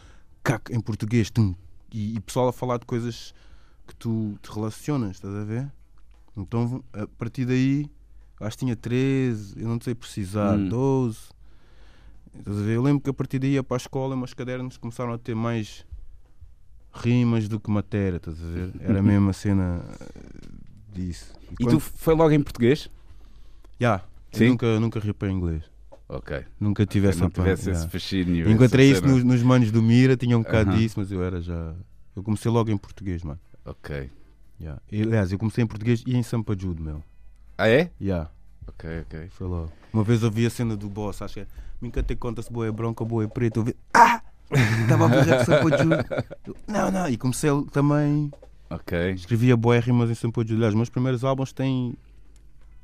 cac, 0.42 0.72
em 0.72 0.80
português, 0.80 1.30
tum. 1.30 1.54
E, 1.92 2.16
e 2.16 2.20
pessoal 2.20 2.48
a 2.48 2.52
falar 2.52 2.78
de 2.78 2.86
coisas 2.86 3.34
que 3.86 3.94
tu 3.94 4.38
te 4.42 4.50
relacionas, 4.52 5.16
estás 5.16 5.34
a 5.34 5.44
ver? 5.44 5.70
Então, 6.36 6.82
a 6.92 7.06
partir 7.06 7.44
daí, 7.44 7.90
acho 8.40 8.56
que 8.56 8.64
tinha 8.64 8.76
13, 8.76 9.60
eu 9.60 9.68
não 9.68 9.80
sei 9.80 9.94
precisar, 9.94 10.56
Hum. 10.56 10.68
12. 10.68 11.18
Eu 12.46 12.82
lembro 12.82 13.02
que 13.02 13.10
a 13.10 13.12
partir 13.12 13.38
daí 13.38 13.52
ia 13.52 13.62
para 13.62 13.76
a 13.76 13.78
escola 13.78 14.14
e 14.14 14.18
meus 14.18 14.32
cadernos 14.34 14.76
começaram 14.76 15.12
a 15.12 15.18
ter 15.18 15.34
mais 15.34 15.84
rimas 16.92 17.48
do 17.48 17.58
que 17.60 17.70
matéria, 17.70 18.16
estás 18.16 18.42
a 18.42 18.46
ver? 18.46 18.72
Era 18.80 19.02
mesmo 19.02 19.30
a 19.30 19.32
cena 19.32 19.84
eh, 20.00 20.48
disso. 20.92 21.32
E 21.52 21.64
quando- 21.64 21.76
tu 21.76 21.80
foi 21.80 22.14
logo 22.14 22.32
em 22.32 22.42
português? 22.42 22.90
Sim? 24.32 24.44
eu 24.44 24.50
nunca, 24.50 24.80
nunca 24.80 25.00
ripei 25.00 25.30
inglês. 25.30 25.64
Ok. 26.08 26.44
Nunca 26.58 26.84
tive 26.86 27.08
essa 27.08 27.20
não 27.20 27.30
tivesse 27.30 27.64
pan- 27.64 27.70
esse 27.70 27.70
yeah. 27.70 27.88
fascínio. 27.90 28.50
Encontrei 28.50 28.90
isso 28.90 29.06
nos, 29.06 29.22
nos 29.22 29.42
manos 29.42 29.70
do 29.70 29.82
Mira, 29.82 30.16
tinha 30.16 30.36
um 30.36 30.42
bocado 30.42 30.70
Aham. 30.70 30.78
disso, 30.78 30.98
mas 30.98 31.10
eu 31.10 31.22
era 31.22 31.40
já. 31.40 31.74
Eu 32.16 32.22
comecei 32.22 32.50
logo 32.50 32.70
em 32.70 32.76
português, 32.76 33.22
mano. 33.22 33.38
Ok. 33.64 34.10
Yeah. 34.60 34.82
E, 34.90 35.02
aliás, 35.02 35.32
eu 35.32 35.38
comecei 35.38 35.62
em 35.64 35.66
português 35.66 36.02
e 36.06 36.16
em 36.16 36.22
Sampa 36.22 36.56
Jude, 36.58 36.82
meu. 36.82 37.02
Ah, 37.56 37.68
é? 37.68 37.90
Yeah. 38.00 38.30
Ok, 38.66 39.00
ok. 39.02 39.28
Foi 39.30 39.46
logo. 39.46 39.72
Uma 39.92 40.04
vez 40.04 40.22
eu 40.22 40.30
vi 40.30 40.46
a 40.46 40.50
cena 40.50 40.76
do 40.76 40.88
boss, 40.88 41.22
acho 41.22 41.34
que 41.34 41.40
é. 41.40 41.46
Me 41.80 41.88
encantei 41.88 42.16
conta 42.16 42.42
se 42.42 42.52
boa 42.52 42.66
é 42.66 42.70
branca 42.72 43.02
ou 43.02 43.08
boa 43.08 43.24
é 43.24 43.26
preta. 43.26 43.58
Eu 43.60 43.64
vi. 43.64 43.74
Ah! 43.94 44.20
Estava 44.82 45.06
a 45.06 45.44
Sampa 45.44 45.78
Jude. 45.78 46.26
Eu, 46.46 46.56
Não, 46.66 46.90
não. 46.90 47.08
E 47.08 47.16
comecei 47.16 47.50
também. 47.72 48.30
Ok. 48.68 49.12
Escrevia 49.12 49.56
boé 49.56 49.78
rimas 49.80 50.10
em 50.10 50.14
Sampa. 50.14 50.42
Aliás, 50.42 50.68
os 50.70 50.74
meus 50.74 50.88
primeiros 50.88 51.24
álbuns 51.24 51.52
têm. 51.52 51.94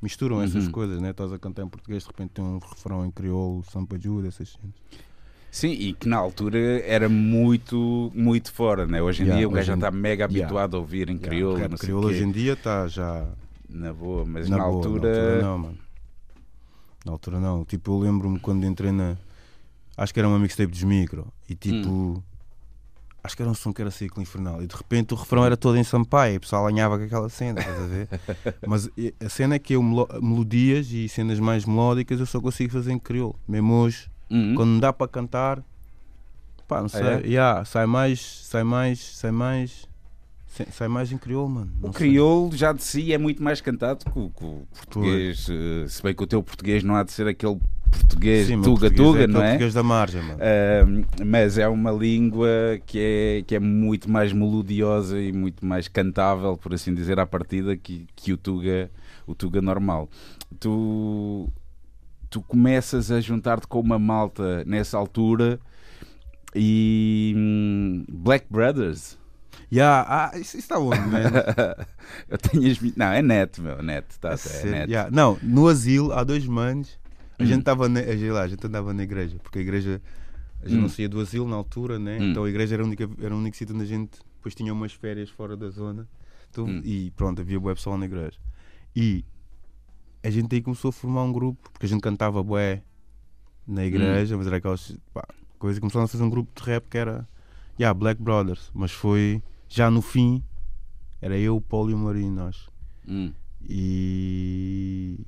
Misturam 0.00 0.42
essas 0.42 0.66
Uhum. 0.66 0.72
coisas, 0.72 1.00
né? 1.00 1.10
Estás 1.10 1.32
a 1.32 1.38
cantar 1.38 1.62
em 1.62 1.68
português, 1.68 2.02
de 2.02 2.08
repente 2.08 2.30
tem 2.34 2.44
um 2.44 2.58
refrão 2.58 3.04
em 3.04 3.10
crioulo, 3.10 3.64
Sampa 3.72 3.98
Jude, 3.98 4.28
essas 4.28 4.50
cenas. 4.50 4.74
Sim, 5.50 5.70
e 5.72 5.94
que 5.94 6.06
na 6.06 6.18
altura 6.18 6.58
era 6.84 7.08
muito, 7.08 8.12
muito 8.14 8.52
fora, 8.52 8.86
né? 8.86 9.00
Hoje 9.00 9.22
em 9.22 9.26
Yeah, 9.26 9.38
dia 9.38 9.48
o 9.48 9.50
gajo 9.50 9.66
já 9.68 9.74
está 9.74 9.90
mega 9.90 10.24
yeah. 10.24 10.24
habituado 10.44 10.76
a 10.76 10.80
ouvir 10.80 11.08
em 11.08 11.16
crioulo, 11.16 11.58
sei 11.58 11.78
crioulo 11.78 12.06
o 12.08 12.10
quê. 12.10 12.16
hoje 12.16 12.24
em 12.24 12.30
dia 12.30 12.52
está 12.52 12.86
já. 12.88 13.26
Na 13.68 13.92
boa, 13.92 14.24
mas 14.26 14.48
Na 14.50 14.58
na, 14.58 14.64
boa, 14.64 14.76
altura... 14.76 15.10
na 15.10 15.18
altura 15.18 15.42
não, 15.42 15.58
mano. 15.58 15.78
Na 17.06 17.12
altura 17.12 17.38
não. 17.40 17.64
Tipo, 17.64 17.92
eu 17.92 17.98
lembro-me 18.00 18.38
quando 18.40 18.66
entrei 18.66 18.90
na. 18.92 19.16
Acho 19.96 20.12
que 20.12 20.18
era 20.20 20.28
uma 20.28 20.38
mixtape 20.38 20.70
dos 20.70 20.82
micro. 20.82 21.32
E 21.48 21.54
tipo. 21.54 21.88
Hum. 21.88 22.22
Acho 23.22 23.34
que 23.36 23.42
era 23.42 23.50
um 23.50 23.54
som 23.54 23.72
que 23.72 23.80
era 23.82 23.90
ciclo 23.90 24.22
infernal. 24.22 24.62
E 24.62 24.66
de 24.68 24.76
repente 24.76 25.12
o 25.12 25.16
refrão 25.16 25.44
era 25.44 25.56
todo 25.56 25.76
em 25.76 25.82
Sampaio. 25.82 26.34
E 26.34 26.36
o 26.36 26.40
pessoal 26.40 26.66
alinhava 26.66 26.96
com 26.98 27.04
aquela 27.04 27.28
cena, 27.28 27.58
estás 27.60 27.80
a 27.80 27.86
ver? 27.86 28.08
Mas 28.66 28.88
a 29.24 29.28
cena 29.28 29.56
é 29.56 29.58
que 29.58 29.72
eu, 29.74 29.82
melo- 29.82 30.08
melodias 30.22 30.92
e 30.92 31.08
cenas 31.08 31.40
mais 31.40 31.64
melódicas, 31.64 32.20
eu 32.20 32.26
só 32.26 32.40
consigo 32.40 32.72
fazer 32.72 32.92
em 32.92 32.98
crioulo. 33.00 33.34
Mesmo 33.48 33.72
hoje, 33.74 34.08
Uhum. 34.30 34.54
quando 34.54 34.70
me 34.70 34.80
dá 34.80 34.92
para 34.92 35.08
cantar, 35.08 35.60
pá, 36.68 36.80
não 36.82 36.88
sei. 36.88 37.02
é? 37.02 37.20
Yeah, 37.26 37.64
sai 37.64 37.86
mais, 37.86 38.20
sai 38.44 38.62
mais, 38.62 39.00
sai 39.16 39.30
mais. 39.32 39.88
Sai- 40.56 40.66
Sai 40.72 40.88
mais 40.88 41.12
em 41.12 41.18
crioulo, 41.18 41.48
mano. 41.50 41.72
O 41.82 41.86
Não 41.86 41.92
sei. 41.92 42.08
crioulo 42.08 42.56
já 42.56 42.72
de 42.72 42.82
si 42.82 43.12
é 43.12 43.18
muito 43.18 43.42
mais 43.42 43.60
cantado 43.60 44.04
que 44.04 44.18
o, 44.18 44.30
que 44.30 44.44
o 44.44 44.66
português. 44.74 45.46
eh, 45.50 45.86
Se 45.88 46.02
bem 46.02 46.14
que 46.14 46.22
o 46.22 46.26
teu 46.26 46.42
português 46.42 46.82
não 46.82 46.94
há 46.96 47.02
de 47.02 47.12
ser 47.12 47.26
aquele 47.26 47.58
português 47.90 48.46
Sim, 48.48 48.56
o 48.56 48.62
português 48.62 48.92
tuga-tuga, 48.92 49.24
é 49.24 49.26
não 49.26 49.40
é? 49.42 49.44
português 49.50 49.74
da 49.74 49.82
margem, 49.82 50.22
mano. 50.22 50.38
Ah, 50.40 51.24
mas 51.24 51.56
é 51.58 51.68
uma 51.68 51.90
língua 51.92 52.48
que 52.86 52.98
é, 52.98 53.44
que 53.46 53.54
é 53.54 53.60
muito 53.60 54.10
mais 54.10 54.32
melodiosa 54.32 55.20
e 55.20 55.32
muito 55.32 55.64
mais 55.64 55.88
cantável, 55.88 56.56
por 56.56 56.74
assim 56.74 56.92
dizer, 56.94 57.18
à 57.20 57.26
partida 57.26 57.76
que, 57.76 58.06
que 58.16 58.32
o, 58.32 58.36
tuga, 58.36 58.90
o 59.26 59.34
tuga 59.34 59.60
normal. 59.62 60.08
Tu, 60.58 61.48
tu 62.28 62.42
começas 62.42 63.10
a 63.10 63.20
juntar-te 63.20 63.66
com 63.66 63.80
uma 63.80 63.98
malta 63.98 64.64
nessa 64.64 64.98
altura 64.98 65.58
e 66.54 67.32
hum, 67.36 68.04
Black 68.08 68.46
Brothers. 68.50 69.18
Yeah, 69.72 70.06
ah, 70.32 70.38
isso 70.38 70.56
está 70.56 70.78
onde, 70.78 71.00
man? 71.00 71.18
Eu 72.28 72.38
tenho 72.38 72.70
as 72.70 72.80
Não, 72.96 73.06
é 73.06 73.20
net, 73.20 73.60
meu, 73.60 73.82
net. 73.82 74.06
Tá, 74.20 74.30
A 74.30 74.32
é 74.34 74.36
sério? 74.36 74.70
net. 74.70 74.90
Yeah. 74.90 75.10
Não, 75.10 75.38
no 75.42 75.66
asilo, 75.66 76.12
há 76.12 76.22
dois 76.22 76.46
manos, 76.46 76.98
a 77.38 77.42
Hum. 77.42 77.46
gente 77.46 77.58
estava 77.60 77.88
na, 77.88 78.00
a 78.00 78.32
lá, 78.32 78.42
a 78.42 78.48
gente 78.48 78.64
andava 78.66 78.94
na 78.94 79.02
igreja, 79.02 79.36
porque 79.42 79.58
a 79.58 79.62
igreja, 79.62 80.00
a 80.62 80.68
gente 80.68 80.78
Hum. 80.78 80.82
não 80.82 80.88
saía 80.88 81.08
do 81.08 81.20
asilo 81.20 81.48
na 81.48 81.56
altura, 81.56 81.98
né? 81.98 82.18
Hum. 82.20 82.30
Então 82.30 82.44
a 82.44 82.48
igreja 82.48 82.76
era 82.76 82.82
o 82.84 82.86
único, 82.86 83.02
era 83.20 83.34
o 83.34 83.38
único 83.38 83.56
sítio 83.56 83.74
onde 83.74 83.84
a 83.84 83.88
gente 83.88 84.18
depois 84.36 84.54
tinha 84.54 84.72
umas 84.72 84.92
férias 84.92 85.30
fora 85.30 85.56
da 85.56 85.68
zona. 85.68 86.08
Então, 86.50 86.64
Hum. 86.64 86.80
E 86.84 87.10
pronto, 87.16 87.40
havia 87.42 87.58
bué 87.58 87.74
pessoal 87.74 87.98
na 87.98 88.06
igreja. 88.06 88.38
E 88.94 89.24
a 90.22 90.30
gente 90.30 90.54
aí 90.54 90.62
começou 90.62 90.90
a 90.90 90.92
formar 90.92 91.22
um 91.24 91.32
grupo, 91.32 91.70
porque 91.72 91.86
a 91.86 91.88
gente 91.88 92.00
cantava 92.00 92.40
bué 92.42 92.82
na 93.66 93.84
igreja, 93.84 94.36
mas 94.36 94.46
era 94.46 94.56
aquelas 94.58 94.96
pá, 95.12 95.26
coisas, 95.58 95.78
e 95.78 95.80
começaram 95.80 96.04
a 96.04 96.08
fazer 96.08 96.22
um 96.22 96.30
grupo 96.30 96.50
de 96.54 96.64
rap 96.70 96.86
que 96.88 96.96
era 96.96 97.28
yeah, 97.78 97.92
Black 97.92 98.22
Brothers, 98.22 98.70
mas 98.72 98.92
foi 98.92 99.42
já 99.68 99.90
no 99.90 100.00
fim, 100.02 100.42
era 101.20 101.36
eu, 101.38 101.56
o 101.56 101.60
Paulo 101.60 101.90
e 101.90 101.94
o 101.94 101.98
Marinho, 101.98 102.32
nós. 102.32 102.68
Hum. 103.08 103.32
E. 103.68 105.18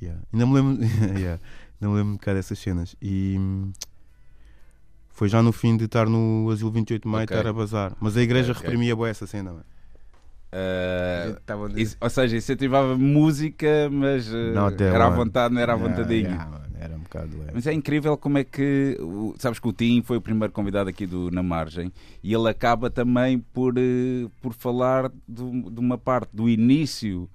Yeah. 0.00 0.20
Ainda 0.32 0.46
me 0.46 0.54
lembro. 0.54 0.84
yeah. 1.18 1.40
Ainda 1.80 1.92
me 1.92 1.94
lembro 1.96 2.12
um 2.12 2.16
bocado 2.16 2.36
dessas 2.36 2.58
cenas. 2.58 2.94
E. 3.00 3.36
hum, 3.38 3.72
Foi 5.08 5.28
já 5.28 5.42
no 5.42 5.52
fim 5.52 5.76
de 5.76 5.84
estar 5.84 6.06
no 6.08 6.50
Asilo 6.50 6.70
28 6.70 7.02
de 7.02 7.08
Maio 7.08 7.24
Ok. 7.24 7.36
estar 7.36 7.48
a 7.48 7.52
bazar. 7.52 7.96
Mas 8.00 8.16
a 8.16 8.22
igreja 8.22 8.52
Ok. 8.52 8.62
reprimia 8.62 8.94
bué 8.94 9.10
essa 9.10 9.26
cena, 9.26 9.50
mano. 9.52 9.64
Tava 11.44 11.68
Isso- 11.80 11.96
ou 12.00 12.08
seja, 12.08 12.36
incentivava 12.36 12.96
música, 12.96 13.88
mas 13.90 14.32
eh, 14.32 14.52
Não, 14.52 14.66
até 14.66 14.84
era 14.88 15.06
à 15.06 15.10
vontade, 15.10 15.52
não 15.54 15.60
era 15.60 15.74
à 15.74 15.76
Yeah, 15.76 15.94
vontadinha. 15.96 16.28
yeah, 16.30 16.65
era 16.80 16.94
um 16.94 17.00
bocado. 17.00 17.36
é. 17.48 17.50
Mas 17.54 17.66
é 17.66 17.72
incrível 17.72 18.16
como 18.16 18.38
é 18.38 18.44
que. 18.44 18.96
Sabes 19.38 19.58
que 19.58 19.68
o 19.68 19.72
Tim 19.72 20.02
foi 20.02 20.16
o 20.16 20.20
primeiro 20.20 20.52
convidado 20.52 20.88
aqui 20.90 21.06
do 21.06 21.30
Na 21.30 21.42
Margem 21.42 21.92
e 22.22 22.32
ele 22.34 22.48
acaba 22.48 22.90
também 22.90 23.38
por, 23.38 23.74
eh, 23.78 24.28
por 24.40 24.52
falar 24.52 25.10
do- 25.26 25.70
de 25.70 25.80
uma 25.80 25.96
parte 25.98 26.30
do 26.32 26.48
início 26.48 27.28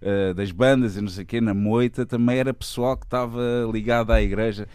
eh, 0.00 0.32
das 0.32 0.52
bandas 0.52 0.96
e 0.96 1.00
não 1.00 1.08
sei 1.08 1.24
o 1.24 1.26
quê, 1.26 1.40
na 1.40 1.52
moita, 1.52 2.06
também 2.06 2.38
era 2.38 2.54
pessoal 2.54 2.96
que 2.96 3.04
estava 3.04 3.40
ligado 3.72 4.12
à 4.12 4.22
igreja. 4.22 4.68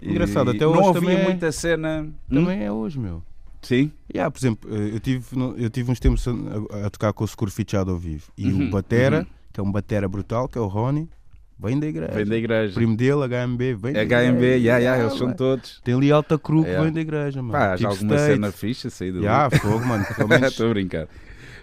E 0.00 0.10
Engraçado, 0.10 0.50
até 0.50 0.60
não 0.64 0.72
hoje 0.72 0.88
havia 0.90 1.00
também 1.00 1.16
é- 1.16 1.24
muita 1.24 1.50
cena. 1.52 2.02
Hum? 2.30 2.34
Também 2.34 2.62
é 2.62 2.70
hoje, 2.70 2.98
meu. 2.98 3.22
Sim? 3.62 3.90
Yeah, 4.14 4.30
por 4.30 4.38
exemplo, 4.38 4.70
eh, 4.70 4.94
eu 4.94 5.00
tive, 5.00 5.24
eu 5.56 5.70
tive 5.70 5.90
uns 5.90 5.98
tempos 5.98 6.26
a, 6.28 6.86
a 6.86 6.90
tocar 6.90 7.12
com 7.14 7.24
o 7.24 7.26
Seguro 7.26 7.50
Fichado 7.50 7.90
ao 7.90 7.96
vivo. 7.98 8.30
E 8.36 8.52
Uhum, 8.52 8.68
o 8.68 8.70
Batera, 8.70 9.20
uhum. 9.20 9.26
que 9.52 9.60
é 9.60 9.62
um 9.62 9.72
Batera 9.72 10.06
brutal, 10.08 10.46
que 10.46 10.58
é 10.58 10.60
o 10.60 10.66
Rony, 10.66 11.08
vem 11.58 11.78
da 11.78 11.86
igreja. 11.86 12.12
Vem 12.12 12.24
da 12.26 12.36
igreja. 12.36 12.74
primo 12.74 12.96
dele, 12.96 13.20
HMB, 13.26 13.60
vem 13.74 13.92
da 13.92 14.02
HMB, 14.04 14.36
igreja. 14.36 14.56
yeah, 14.56 14.78
yeah, 14.78 15.04
eles 15.04 15.18
são 15.18 15.32
todos. 15.32 15.80
Tem 15.84 15.94
ali 15.94 16.12
Alta 16.12 16.38
Cru 16.38 16.62
que 16.62 16.68
Yeah. 16.68 16.84
vem 16.84 16.92
da 16.92 17.00
igreja, 17.00 17.42
mano. 17.42 17.52
Pá, 17.52 17.76
já 17.76 17.88
Tipo 17.88 17.90
alguma 17.90 18.18
cena 18.18 18.52
fixa 18.52 18.90
saída 18.90 19.20
Já, 19.20 19.50
fogo, 19.50 19.84
mano. 19.86 20.04
Estou 20.46 20.66
a 20.66 20.70
brincar. 20.70 21.08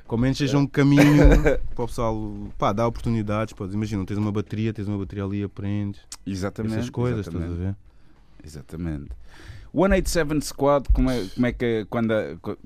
pelo 0.07 0.21
menos 0.21 0.37
seja 0.37 0.57
um 0.57 0.67
caminho 0.67 1.01
para 1.75 1.83
o 1.83 1.87
pessoal, 1.87 2.33
pá, 2.57 2.71
dar 2.73 2.87
oportunidades. 2.87 3.53
Pá. 3.53 3.65
Imagina, 3.71 4.05
tens 4.05 4.17
uma 4.17 4.31
bateria, 4.31 4.73
tens 4.73 4.87
uma 4.87 4.97
bateria 4.97 5.23
ali, 5.23 5.43
aprendes. 5.43 6.01
Exatamente. 6.25 6.75
Essas 6.75 6.89
coisas, 6.89 7.21
exatamente. 7.27 7.51
estás 7.51 7.61
a 7.61 7.69
ver? 7.71 7.75
Exatamente. 8.45 9.09
187 9.73 10.45
Squad, 10.45 10.87
como 10.93 11.09
é, 11.09 11.25
como 11.33 11.45
é 11.47 11.51
que 11.51 11.85
quando, 11.89 12.13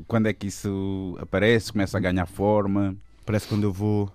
quando 0.07 0.27
é 0.27 0.34
que 0.34 0.48
isso 0.48 1.17
aparece? 1.22 1.72
Começa 1.72 1.98
a 1.98 2.01
ganhar 2.01 2.25
forma 2.25 2.96
Parece 3.25 3.48
quando 3.48 3.63
eu 3.63 3.72
vou. 3.74 4.12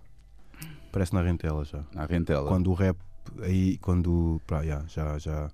Parece 0.93 1.13
na 1.15 1.23
rentela 1.23 1.65
já. 1.65 1.83
na 1.95 2.05
rentela. 2.07 2.47
Quando 2.49 2.71
o 2.71 2.75
rap, 2.75 2.97
aí, 3.41 3.79
quando. 3.79 4.41
Pá, 4.47 4.63
já, 4.63 4.83
já, 4.87 5.19
já, 5.19 5.51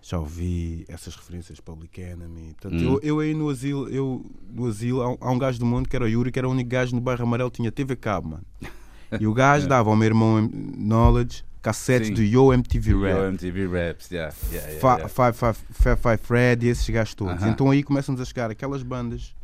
já 0.00 0.18
ouvi 0.18 0.84
essas 0.88 1.16
referências 1.16 1.58
Public 1.60 2.00
Enemy. 2.00 2.54
Portanto, 2.60 2.80
Hum. 2.80 2.84
eu, 2.94 3.00
eu 3.02 3.18
aí 3.20 3.34
no 3.34 3.48
asilo, 3.50 3.88
eu, 3.88 4.24
no 4.50 4.66
asilo 4.66 5.02
há, 5.02 5.10
um- 5.10 5.18
há 5.20 5.30
um 5.30 5.38
gajo 5.38 5.58
do 5.58 5.66
mundo 5.66 5.88
que 5.88 5.96
era 5.96 6.04
o 6.04 6.08
Yuri, 6.08 6.30
que 6.30 6.38
era 6.38 6.48
o 6.48 6.52
único 6.52 6.70
gajo 6.70 6.94
no 6.94 7.00
bairro 7.00 7.22
amarelo 7.24 7.50
que 7.50 7.56
tinha 7.56 7.72
TV 7.72 7.96
Cabo, 7.96 8.28
mano. 8.30 8.44
E 9.20 9.26
o 9.28 9.34
gajo 9.34 9.66
É. 9.66 9.68
dava 9.68 9.90
ao 9.90 9.94
meu 9.96 10.06
irmão 10.06 10.48
Knowledge 10.52 11.44
cassetes 11.62 12.10
do 12.10 12.20
Yo 12.22 12.52
MTV 12.52 12.90
Yo, 12.90 13.00
Rap. 13.02 13.16
MTV 13.32 13.66
Raps, 13.68 14.10
yeah, 14.10 14.34
yeah, 14.50 14.68
yeah, 14.70 14.86
yeah. 14.96 15.08
Five, 15.08 15.32
Five, 15.32 15.56
Five, 15.72 15.96
Five 16.02 16.16
Fred 16.18 16.66
e 16.66 16.68
esses 16.70 16.88
gajos 16.90 17.14
todos. 17.14 17.42
Aham. 17.42 17.50
Então 17.50 17.70
aí 17.70 17.82
começam-nos 17.82 18.20
a 18.20 18.24
chegar 18.24 18.50
aquelas 18.50 18.82
bandas 18.82 19.34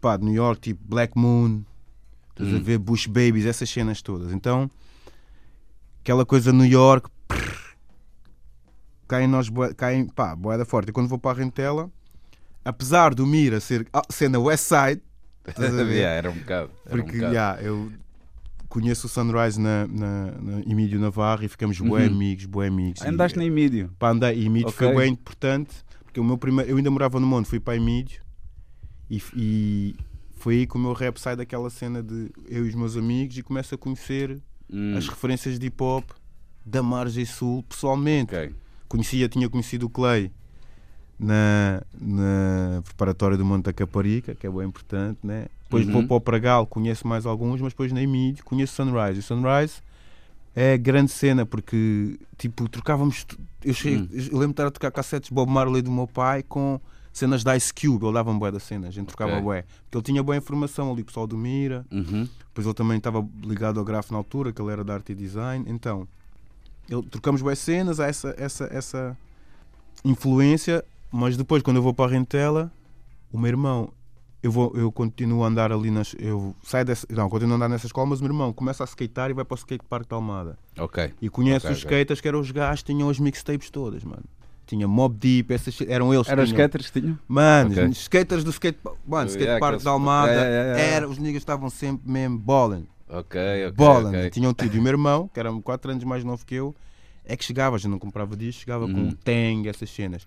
pá, 0.00 0.16
de 0.16 0.24
New 0.24 0.34
York, 0.34 0.60
tipo 0.60 0.80
Black 0.84 1.16
Moon, 1.16 1.62
estás 2.36 2.52
a 2.52 2.56
Hum. 2.56 2.62
ver 2.62 2.78
Bush 2.78 3.06
Babies, 3.06 3.46
essas 3.46 3.68
cenas 3.70 4.02
todas. 4.02 4.32
Então 4.32 4.70
aquela 6.00 6.24
coisa 6.26 6.52
New 6.52 6.66
York 6.66 7.08
prrr, 7.26 7.74
cai 9.08 9.24
em 9.24 9.26
nós, 9.28 9.48
bué- 9.48 9.74
cai 9.74 9.96
em, 9.96 10.06
pá, 10.06 10.34
boeda 10.36 10.64
forte. 10.64 10.90
E 10.90 10.92
quando 10.92 11.08
vou 11.08 11.18
para 11.18 11.30
a 11.38 11.42
Rentela, 11.42 11.90
apesar 12.64 13.14
do 13.14 13.26
Mira 13.26 13.60
ser, 13.60 13.86
ah, 13.92 14.02
ser 14.10 14.28
na 14.28 14.38
West 14.38 14.64
Side, 14.64 15.02
estás 15.46 15.74
a 15.78 15.82
ver? 15.84 15.94
Yeah, 15.96 16.16
era 16.16 16.30
um 16.30 16.34
bocado. 16.38 16.70
Era 16.86 16.94
um 16.94 16.98
Porque 17.04 17.16
bocado. 17.16 17.34
já, 17.34 17.58
eu 17.62 17.92
conheço 18.68 19.06
o 19.06 19.10
Sunrise 19.10 19.58
na, 19.60 19.86
na, 19.86 20.30
na 20.32 20.60
Emílio 20.60 21.00
Navarro 21.00 21.44
e 21.44 21.48
ficamos 21.48 21.80
Uhum. 21.80 21.94
amigos, 21.96 22.44
bué 22.44 22.66
amigos. 22.68 23.00
E- 23.02 23.08
Andaste 23.08 23.38
na 23.38 23.44
Emílio. 23.44 23.90
para 23.98 24.12
andar 24.12 24.34
e 24.34 24.44
Emílio 24.46 24.68
Ok. 24.68 24.86
foi 24.86 24.94
bem 24.96 25.12
importante 25.12 25.74
porque 26.04 26.20
o 26.20 26.24
meu 26.24 26.36
primeiro 26.36 26.70
eu 26.70 26.76
ainda 26.76 26.90
morava 26.90 27.18
no 27.20 27.26
Monte 27.26 27.48
fui 27.48 27.60
para 27.60 27.76
Emílio 27.76 28.20
e, 29.10 29.22
e 29.34 29.96
foi 30.46 30.54
aí 30.58 30.66
que 30.66 30.76
o 30.76 30.78
meu 30.78 30.92
rap 30.92 31.18
sai 31.18 31.34
daquela 31.34 31.68
cena 31.70 32.00
de 32.00 32.30
eu 32.48 32.64
e 32.64 32.68
os 32.68 32.74
meus 32.76 32.96
amigos 32.96 33.36
e 33.36 33.42
começo 33.42 33.74
a 33.74 33.78
conhecer 33.78 34.40
Hum, 34.72 34.94
as 34.96 35.08
referências 35.08 35.58
de 35.58 35.66
hip 35.66 35.82
hop 35.82 36.04
da 36.64 36.82
margem 36.82 37.24
sul 37.24 37.62
pessoalmente 37.68 38.32
ok. 38.34 38.54
conhecia 38.88 39.28
tinha 39.28 39.48
conhecido 39.48 39.86
o 39.86 39.90
Clay 39.90 40.30
na, 41.18 41.82
na 42.00 42.80
preparatória 42.84 43.36
do 43.36 43.44
Monte 43.44 43.64
da 43.64 43.72
Caparica 43.72 44.34
que 44.34 44.46
é 44.46 44.50
bem 44.50 44.66
importante 44.66 45.18
né 45.22 45.46
depois 45.64 45.84
Uhum. 45.86 45.92
vou 45.92 46.04
para 46.06 46.16
o 46.16 46.20
Pragal 46.20 46.66
conheço 46.66 47.06
mais 47.08 47.26
alguns 47.26 47.60
mas 47.60 47.72
depois 47.72 47.92
na 47.92 48.02
Emílio 48.02 48.44
conheço 48.44 48.74
Sunrise 48.74 49.18
e 49.20 49.22
Sunrise 49.22 49.74
é 50.54 50.76
grande 50.78 51.10
cena 51.12 51.44
porque 51.46 52.18
tipo 52.38 52.68
trocávamos 52.68 53.24
eu, 53.64 53.74
cheguei, 53.74 53.98
Hum. 53.98 54.08
eu 54.12 54.22
lembro 54.38 54.46
de 54.48 54.52
estar 54.52 54.66
a 54.66 54.70
tocar 54.70 54.90
cassetes 54.90 55.30
Bob 55.30 55.50
Marley 55.50 55.82
do 55.82 55.90
meu 55.90 56.06
pai 56.06 56.42
com 56.42 56.80
cenas 57.18 57.42
da 57.44 57.56
Ice 57.56 57.72
Cube 57.72 58.04
ele 58.04 58.12
dava-me 58.14 58.38
bué 58.38 58.50
da 58.50 58.60
cena 58.60 58.88
a 58.88 58.90
gente 58.90 59.06
trocava 59.06 59.32
Ok. 59.32 59.42
bué 59.42 59.62
porque 59.84 59.96
ele 59.98 60.04
tinha 60.04 60.22
boa 60.22 60.36
informação 60.36 60.92
ali 60.92 61.02
pessoal 61.04 61.26
do 61.26 61.36
Mira 61.36 61.84
Uhum. 61.90 62.28
depois 62.48 62.66
ele 62.66 62.74
também 62.74 62.98
estava 62.98 63.26
ligado 63.42 63.78
ao 63.78 63.84
grafo 63.84 64.12
na 64.12 64.18
altura 64.18 64.52
que 64.52 64.60
ele 64.60 64.70
era 64.72 64.84
de 64.84 64.90
arte 64.92 65.12
e 65.12 65.14
design 65.14 65.64
então 65.68 66.06
ele, 66.88 67.02
trocamos 67.02 67.42
boas 67.42 67.58
cenas, 67.58 67.98
há 67.98 68.06
essa, 68.06 68.32
essa, 68.38 68.64
essa 68.72 69.18
influência, 70.04 70.84
mas 71.10 71.36
depois 71.36 71.62
quando 71.62 71.76
eu 71.78 71.82
vou 71.82 71.92
para 71.94 72.04
a 72.04 72.08
Rentela, 72.12 72.72
o 73.32 73.38
meu 73.38 73.48
irmão, 73.48 73.92
eu, 74.42 74.52
vou, 74.52 74.72
eu 74.76 74.92
continuo 74.92 75.42
a 75.42 75.48
andar 75.48 75.72
ali 75.72 75.90
nas. 75.90 76.14
Eu 76.18 76.54
saio 76.62 76.84
dessa. 76.84 77.06
Não, 77.10 77.28
continuo 77.28 77.54
a 77.54 77.56
andar 77.56 77.68
nessa 77.68 77.86
escola, 77.86 78.06
mas 78.06 78.20
o 78.20 78.22
meu 78.22 78.30
irmão 78.32 78.52
começa 78.52 78.84
a 78.84 78.86
skatear 78.86 79.30
e 79.30 79.34
vai 79.34 79.44
para 79.44 79.54
o 79.54 79.58
skate 79.58 79.84
park 79.88 80.06
de 80.08 80.14
Almada. 80.14 80.56
Ok. 80.78 81.12
E 81.20 81.28
conhece 81.28 81.66
Ok, 81.66 81.72
os 81.72 81.78
skaters 81.78 82.20
que 82.20 82.28
eram 82.28 82.38
os 82.40 82.50
gajos 82.52 82.82
tinham 82.84 83.10
as 83.10 83.18
mixtapes 83.18 83.68
todas, 83.70 84.04
mano. 84.04 84.22
Tinha 84.66 84.88
Mob 84.88 85.16
Deep, 85.16 85.52
essas, 85.54 85.80
eram 85.82 86.12
eles 86.12 86.28
Eram 86.28 86.42
os 86.42 86.48
skaters 86.50 86.90
que 86.90 87.00
tinham? 87.00 87.18
Mano, 87.28 87.70
Ok. 87.70 87.84
os 87.86 87.98
skaters 87.98 88.42
do 88.42 88.50
skate, 88.50 88.78
mano, 89.06 89.26
skate 89.28 89.44
Yeah, 89.44 89.60
park 89.60 89.68
aqueles- 89.74 89.82
de 89.82 89.88
Almada, 89.88 90.32
Yeah, 90.32 90.48
yeah, 90.50 90.70
yeah. 90.78 90.94
Era, 90.96 91.08
os 91.08 91.18
niggas 91.18 91.40
estavam 91.42 91.70
sempre 91.70 92.10
mesmo 92.10 92.38
balling. 92.38 92.86
Ok, 93.08 93.40
ok. 93.66 93.70
Bola, 93.76 94.08
ok. 94.08 94.22
né? 94.22 94.30
tinham 94.30 94.52
tido. 94.52 94.74
E 94.74 94.78
o 94.80 94.82
meu 94.82 94.90
irmão, 94.92 95.28
que 95.32 95.38
era 95.38 95.52
4 95.52 95.92
anos 95.92 96.02
mais 96.02 96.24
novo 96.24 96.44
que 96.44 96.56
eu, 96.56 96.74
é 97.24 97.36
que 97.36 97.44
chegava, 97.44 97.78
já 97.78 97.88
não 97.88 97.98
comprava 98.00 98.36
discos, 98.36 98.62
chegava 98.62 98.86
com 98.88 98.92
Uhum. 99.00 99.08
o 99.10 99.14
Tang, 99.14 99.68
essas 99.68 99.88
cenas. 99.90 100.26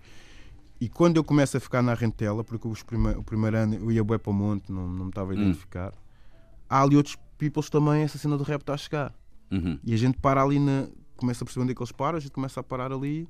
E 0.80 0.88
quando 0.88 1.18
eu 1.18 1.24
começo 1.24 1.58
a 1.58 1.60
ficar 1.60 1.82
na 1.82 1.92
rentela, 1.92 2.42
porque 2.42 2.66
os 2.66 2.82
prime- 2.82 3.12
o 3.16 3.22
primeiro 3.22 3.58
ano 3.58 3.74
eu 3.74 3.92
ia 3.92 4.02
bué 4.02 4.16
para 4.16 4.30
o 4.30 4.32
monte, 4.32 4.72
não, 4.72 4.88
não 4.88 5.04
me 5.04 5.10
estava 5.10 5.32
a 5.32 5.36
Hum. 5.36 5.40
identificar, 5.42 5.92
há 6.68 6.82
ali 6.82 6.96
outros 6.96 7.16
peoples 7.36 7.68
também, 7.68 8.02
essa 8.02 8.16
cena 8.16 8.38
do 8.38 8.42
rap 8.44 8.62
está 8.62 8.72
a 8.72 8.78
chegar. 8.78 9.12
Uhum. 9.50 9.78
E 9.84 9.92
a 9.92 9.96
gente 9.98 10.16
para 10.18 10.42
ali, 10.42 10.58
na, 10.58 10.86
começa 11.16 11.42
a 11.42 11.44
perceber 11.44 11.64
onde 11.64 11.72
é 11.72 11.74
que 11.74 11.82
eles 11.82 11.92
param, 11.92 12.16
a 12.16 12.20
gente 12.20 12.32
começa 12.32 12.58
a 12.60 12.62
parar 12.62 12.90
ali. 12.90 13.28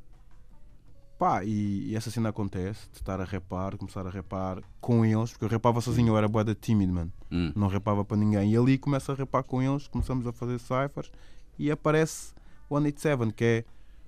Pá, 1.20 1.44
e, 1.44 1.90
e 1.90 1.94
essa 1.96 2.10
cena 2.10 2.30
acontece, 2.30 2.88
de 2.90 2.96
estar 2.96 3.20
a 3.20 3.24
rapar, 3.24 3.76
começar 3.76 4.06
a 4.06 4.10
rapar 4.10 4.62
com 4.80 5.04
eles, 5.04 5.32
porque 5.32 5.44
eu 5.44 5.48
rapava 5.50 5.78
sozinho, 5.82 6.08
eu 6.08 6.16
era 6.16 6.26
boeda 6.26 6.54
tímido, 6.54 6.94
mano 6.94 7.12
Hum. 7.30 7.52
não 7.54 7.68
rapava 7.68 8.02
para 8.02 8.16
ninguém. 8.16 8.50
E 8.52 8.56
ali 8.56 8.78
começa 8.78 9.12
a 9.12 9.14
rapar 9.14 9.42
com 9.44 9.60
eles, 9.62 9.86
começamos 9.86 10.26
a 10.26 10.32
fazer 10.32 10.58
ciphers 10.58 11.12
e 11.58 11.70
aparece 11.70 12.32
187, 12.70 13.34
que 13.34 13.44
é 13.44 13.64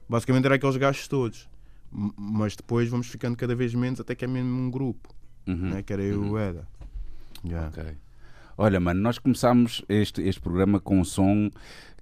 basicamente 0.08 0.46
era 0.46 0.54
aqueles 0.54 0.76
gajos 0.78 1.06
todos. 1.06 1.50
M- 1.92 2.12
Mas 2.16 2.56
depois 2.56 2.88
vamos 2.88 3.08
ficando 3.08 3.36
cada 3.36 3.54
vez 3.54 3.74
menos, 3.74 4.00
até 4.00 4.14
que 4.14 4.24
é 4.24 4.28
mesmo 4.28 4.48
um 4.58 4.70
grupo, 4.70 5.10
Uhum. 5.46 5.68
né? 5.68 5.82
que 5.82 5.92
era 5.92 6.02
eu 6.02 6.24
e 6.24 6.28
o 6.30 6.38
Eda. 6.38 6.66
Yeah. 7.44 7.68
Ok. 7.68 7.94
Olha, 8.56 8.80
mano, 8.80 9.02
nós 9.02 9.18
começámos 9.18 9.84
este, 9.86 10.22
este 10.22 10.40
programa 10.40 10.80
com 10.80 10.98
um 10.98 11.04
som 11.04 11.50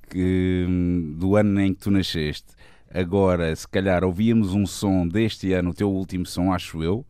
que, 0.08 0.66
hum, 0.68 1.16
do 1.18 1.34
ano 1.34 1.60
em 1.60 1.74
que 1.74 1.80
tu 1.80 1.90
nasceste. 1.90 2.52
Agora, 2.92 3.54
se 3.54 3.68
calhar, 3.68 4.02
ouvíamos 4.04 4.52
um 4.52 4.66
som 4.66 5.06
deste 5.06 5.52
ano, 5.52 5.70
o 5.70 5.74
teu 5.74 5.90
último 5.90 6.26
som, 6.26 6.52
acho 6.52 6.82
eu, 6.82 7.06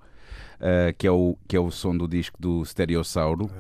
ah, 0.61 0.93
que, 0.93 1.07
é 1.07 1.11
o, 1.11 1.37
que 1.49 1.57
é 1.57 1.61
o 1.61 1.71
som 1.71 1.97
do 1.97 2.07
disco 2.07 2.37
do 2.41 2.65
Stereossauro. 2.65 3.51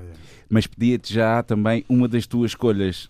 Mas 0.48 0.66
pedia-te 0.66 1.14
já 1.14 1.42
também 1.42 1.84
uma 1.88 2.06
das 2.06 2.26
tuas 2.26 2.50
escolhas 2.50 3.08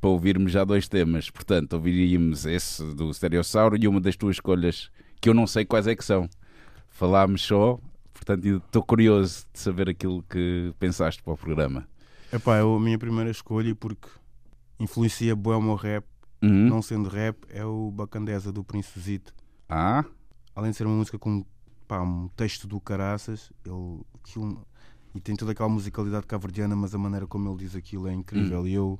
para 0.00 0.10
ouvirmos 0.10 0.52
já 0.52 0.64
dois 0.64 0.88
temas. 0.88 1.30
Portanto, 1.30 1.74
ouviríamos 1.74 2.46
esse 2.46 2.82
do 2.94 3.12
Stereossauro 3.12 3.76
e 3.76 3.88
uma 3.88 4.00
das 4.00 4.16
tuas 4.16 4.36
escolhas, 4.36 4.90
que 5.20 5.28
eu 5.28 5.34
não 5.34 5.46
sei 5.46 5.64
quais 5.64 5.86
é 5.86 5.96
que 5.96 6.04
são. 6.04 6.28
Falámos 6.88 7.42
só, 7.42 7.78
portanto, 8.12 8.46
estou 8.46 8.82
curioso 8.82 9.46
de 9.52 9.58
saber 9.58 9.88
aquilo 9.88 10.22
que 10.22 10.72
pensaste 10.78 11.22
para 11.22 11.32
o 11.32 11.36
programa. 11.36 11.88
Epá, 12.32 12.56
é 12.56 12.60
a 12.60 12.80
minha 12.80 12.98
primeira 12.98 13.30
escolha 13.30 13.74
porque 13.74 14.08
influencia 14.78 15.34
bué 15.34 15.56
o 15.56 15.62
meu 15.62 15.74
rap, 15.74 16.04
Uhum. 16.44 16.68
não 16.68 16.82
sendo 16.82 17.08
rap, 17.08 17.36
é 17.48 17.64
o 17.64 17.90
Bacandesa 17.90 18.52
do 18.52 18.62
Prince 18.64 18.98
Zito. 18.98 19.34
Ah, 19.68 20.04
Além 20.54 20.70
de 20.70 20.76
ser 20.76 20.86
uma 20.86 20.94
música 20.96 21.18
com 21.18 21.44
pá, 21.88 22.00
um 22.00 22.28
texto 22.36 22.66
do 22.68 22.78
caraças, 22.80 23.50
ele, 23.64 24.00
aquilo- 24.22 24.64
e 25.14 25.20
tem 25.20 25.34
toda 25.34 25.50
aquela 25.52 25.68
musicalidade 25.68 26.26
caverdiana, 26.26 26.76
mas 26.76 26.94
a 26.94 26.98
maneira 26.98 27.26
como 27.26 27.48
ele 27.48 27.58
diz 27.58 27.74
aquilo 27.74 28.06
é 28.08 28.12
incrível. 28.12 28.66
E 28.66 28.72
eu 28.74 28.98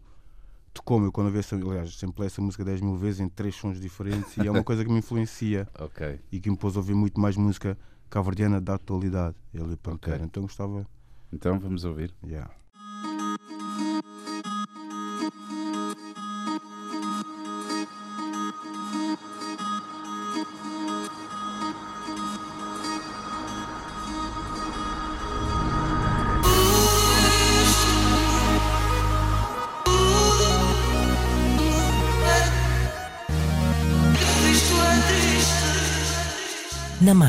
tocou-me, 0.73 1.07
eu 1.07 1.13
quando 1.13 1.27
ouvi 1.29 1.39
essa, 1.39 1.55
aliás, 1.57 1.95
sempre 1.97 2.27
essa 2.27 2.41
música 2.43 2.65
10 2.65 2.81
mil 2.81 2.97
vezes 2.97 3.21
em 3.21 3.29
três 3.29 3.55
sons 3.55 3.81
diferentes, 3.81 4.37
e 4.37 4.47
é 4.47 4.51
uma 4.51 4.63
coisa 4.65 4.85
que 4.85 4.91
me 4.91 4.99
influencia 4.99 5.69
ok. 5.79 6.19
e 6.33 6.41
que 6.41 6.51
me 6.51 6.57
pôs 6.57 6.77
a 6.77 6.81
ouvir 6.81 6.95
muito 6.95 7.21
mais 7.21 7.37
música 7.37 7.79
caverdiana 8.11 8.61
da 8.61 8.75
atualidade. 8.75 9.37
Ele 9.53 9.73
é 9.75 9.91
Ok. 9.91 10.13
Então 10.23 10.43
gostava. 10.43 10.87
Então 11.33 11.59
vamos 11.59 11.85
ouvir. 11.85 12.12
Yeah. 12.25 12.51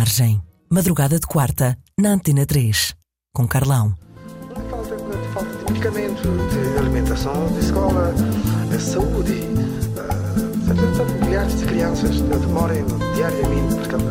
Margem, 0.05 0.39
madrugada 0.71 1.19
de 1.19 1.25
quarta, 1.25 1.75
na 1.99 2.09
Antena 2.09 2.45
3, 2.45 2.93
com 3.33 3.47
Carlão. 3.47 3.95
Falta, 4.69 4.95
falta 5.33 5.49
de 5.49 5.73
medicamento, 5.73 6.21
de 6.21 6.77
alimentação, 6.77 7.47
de 7.47 7.59
escola, 7.65 8.13
de 8.69 8.79
saúde. 8.79 9.33
portanto, 10.67 11.25
milhares 11.25 11.59
de 11.59 11.65
crianças 11.65 12.21
demoram 12.21 12.85
diariamente, 13.15 13.73
portanto, 13.73 14.05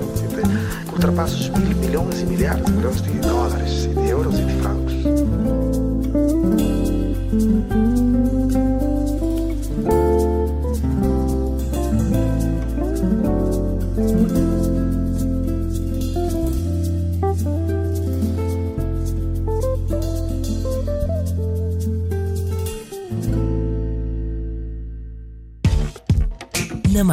que 0.85 0.93
ultrapassam 0.93 1.39
os 1.39 1.49
mil 1.51 1.77
milhões 1.77 2.21
e 2.23 2.27
milhares 2.27 2.65
de 2.65 2.73
milhões 2.73 3.01
de 3.01 3.11
dólares, 3.21 3.83
de 3.87 4.09
euros 4.09 4.37
e 4.37 4.45
de 4.45 4.53
francos. 4.63 4.95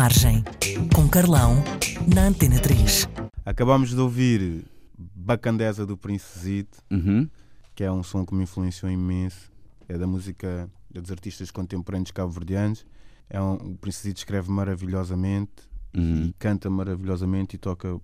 Margem, 0.02 0.44
com 0.96 1.08
Carlão, 1.08 1.64
na 2.12 2.24
Antena 2.24 2.60
3. 2.60 3.08
Acabámos 3.46 3.92
de 3.92 4.00
ouvir 4.00 4.66
Bacandesa 4.98 5.86
do 5.86 5.96
Prince 5.96 6.40
Zito. 6.40 6.80
Uhum. 6.90 7.30
que 7.76 7.84
é 7.84 7.92
um 7.92 8.02
som 8.02 8.26
que 8.26 8.34
me 8.34 8.42
influenciou 8.42 8.92
imenso. 8.92 9.52
É 9.88 10.00
da 10.00 10.08
música 10.08 10.68
é 10.96 11.00
dos 11.00 11.12
artistas 11.12 11.52
contemporâneos 11.52 12.10
cabo-verdianos. 12.10 12.84
É 13.30 13.40
um, 13.40 13.54
o 13.54 13.78
Prince 13.78 14.02
Zito 14.02 14.18
escreve 14.18 14.50
maravilhosamente 14.50 15.70
Uhum. 15.96 16.24
e 16.30 16.34
canta 16.40 16.68
maravilhosamente 16.68 17.56
e 17.58 17.60
toca 17.60 18.02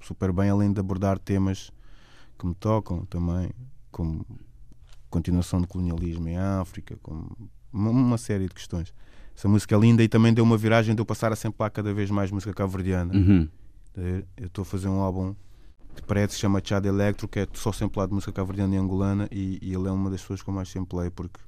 super 0.00 0.30
bem, 0.30 0.50
além 0.50 0.72
de 0.72 0.78
abordar 0.78 1.18
temas 1.18 1.72
que 2.38 2.46
me 2.46 2.54
tocam 2.54 3.04
também, 3.06 3.50
como 3.90 4.24
continuação 5.10 5.60
do 5.60 5.66
colonialismo 5.66 6.28
em 6.28 6.36
África, 6.36 6.96
como 7.02 7.34
uma, 7.72 7.90
uma 7.90 8.18
série 8.18 8.46
de 8.46 8.54
questões. 8.54 8.92
Essa 9.38 9.46
música 9.46 9.76
é 9.76 9.78
linda 9.78 10.02
e 10.02 10.08
também 10.08 10.34
deu 10.34 10.42
uma 10.42 10.56
viragem 10.56 10.96
de 10.96 11.00
eu 11.00 11.06
passar 11.06 11.32
a 11.32 11.36
samplar 11.36 11.70
cada 11.70 11.94
vez 11.94 12.10
mais 12.10 12.28
música 12.28 12.52
cabo-verdiana. 12.52 13.14
Uhum. 13.14 13.48
Eu 13.96 14.46
estou 14.46 14.62
a 14.62 14.64
fazer 14.64 14.88
um 14.88 14.98
álbum 14.98 15.32
de 15.94 16.02
parede 16.02 16.30
que 16.30 16.34
se 16.34 16.40
chama 16.40 16.60
Chad 16.62 16.84
Electro, 16.84 17.28
que 17.28 17.38
é 17.38 17.46
só 17.52 17.70
samplado 17.70 18.08
de 18.08 18.14
música 18.16 18.32
caverdiana 18.32 18.74
e 18.74 18.78
angolana, 18.78 19.28
e, 19.30 19.60
e 19.62 19.72
ele 19.72 19.86
é 19.86 19.92
uma 19.92 20.10
das 20.10 20.22
pessoas 20.22 20.42
que 20.42 20.50
eu 20.50 20.54
mais 20.54 20.68
samplei 20.68 21.08
porque 21.08 21.38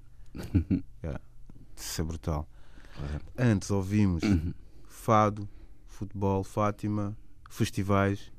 yeah, 1.03 1.21
isso 1.77 2.01
é 2.01 2.05
brutal. 2.05 2.49
Claro. 2.97 3.25
Antes 3.37 3.73
ouvimos 3.73 4.23
Uhum. 4.23 4.55
Fado, 4.87 5.49
Futebol, 5.89 6.45
Fátima, 6.45 7.17
festivais 7.49 8.31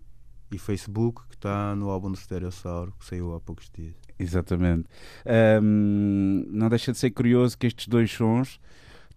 e 0.50 0.58
Facebook, 0.58 1.24
que 1.28 1.36
está 1.36 1.76
no 1.76 1.90
álbum 1.90 2.10
do 2.10 2.18
Stereossauro, 2.18 2.94
que 2.98 3.06
saiu 3.06 3.36
há 3.36 3.42
poucos 3.42 3.70
dias. 3.70 3.96
Exatamente. 4.18 4.88
Ahm, 5.26 6.46
não 6.48 6.70
deixa 6.70 6.94
de 6.94 6.98
ser 6.98 7.12
curioso 7.12 7.58
que 7.58 7.68
estes 7.68 7.90
dois 7.90 8.10
sons 8.10 8.58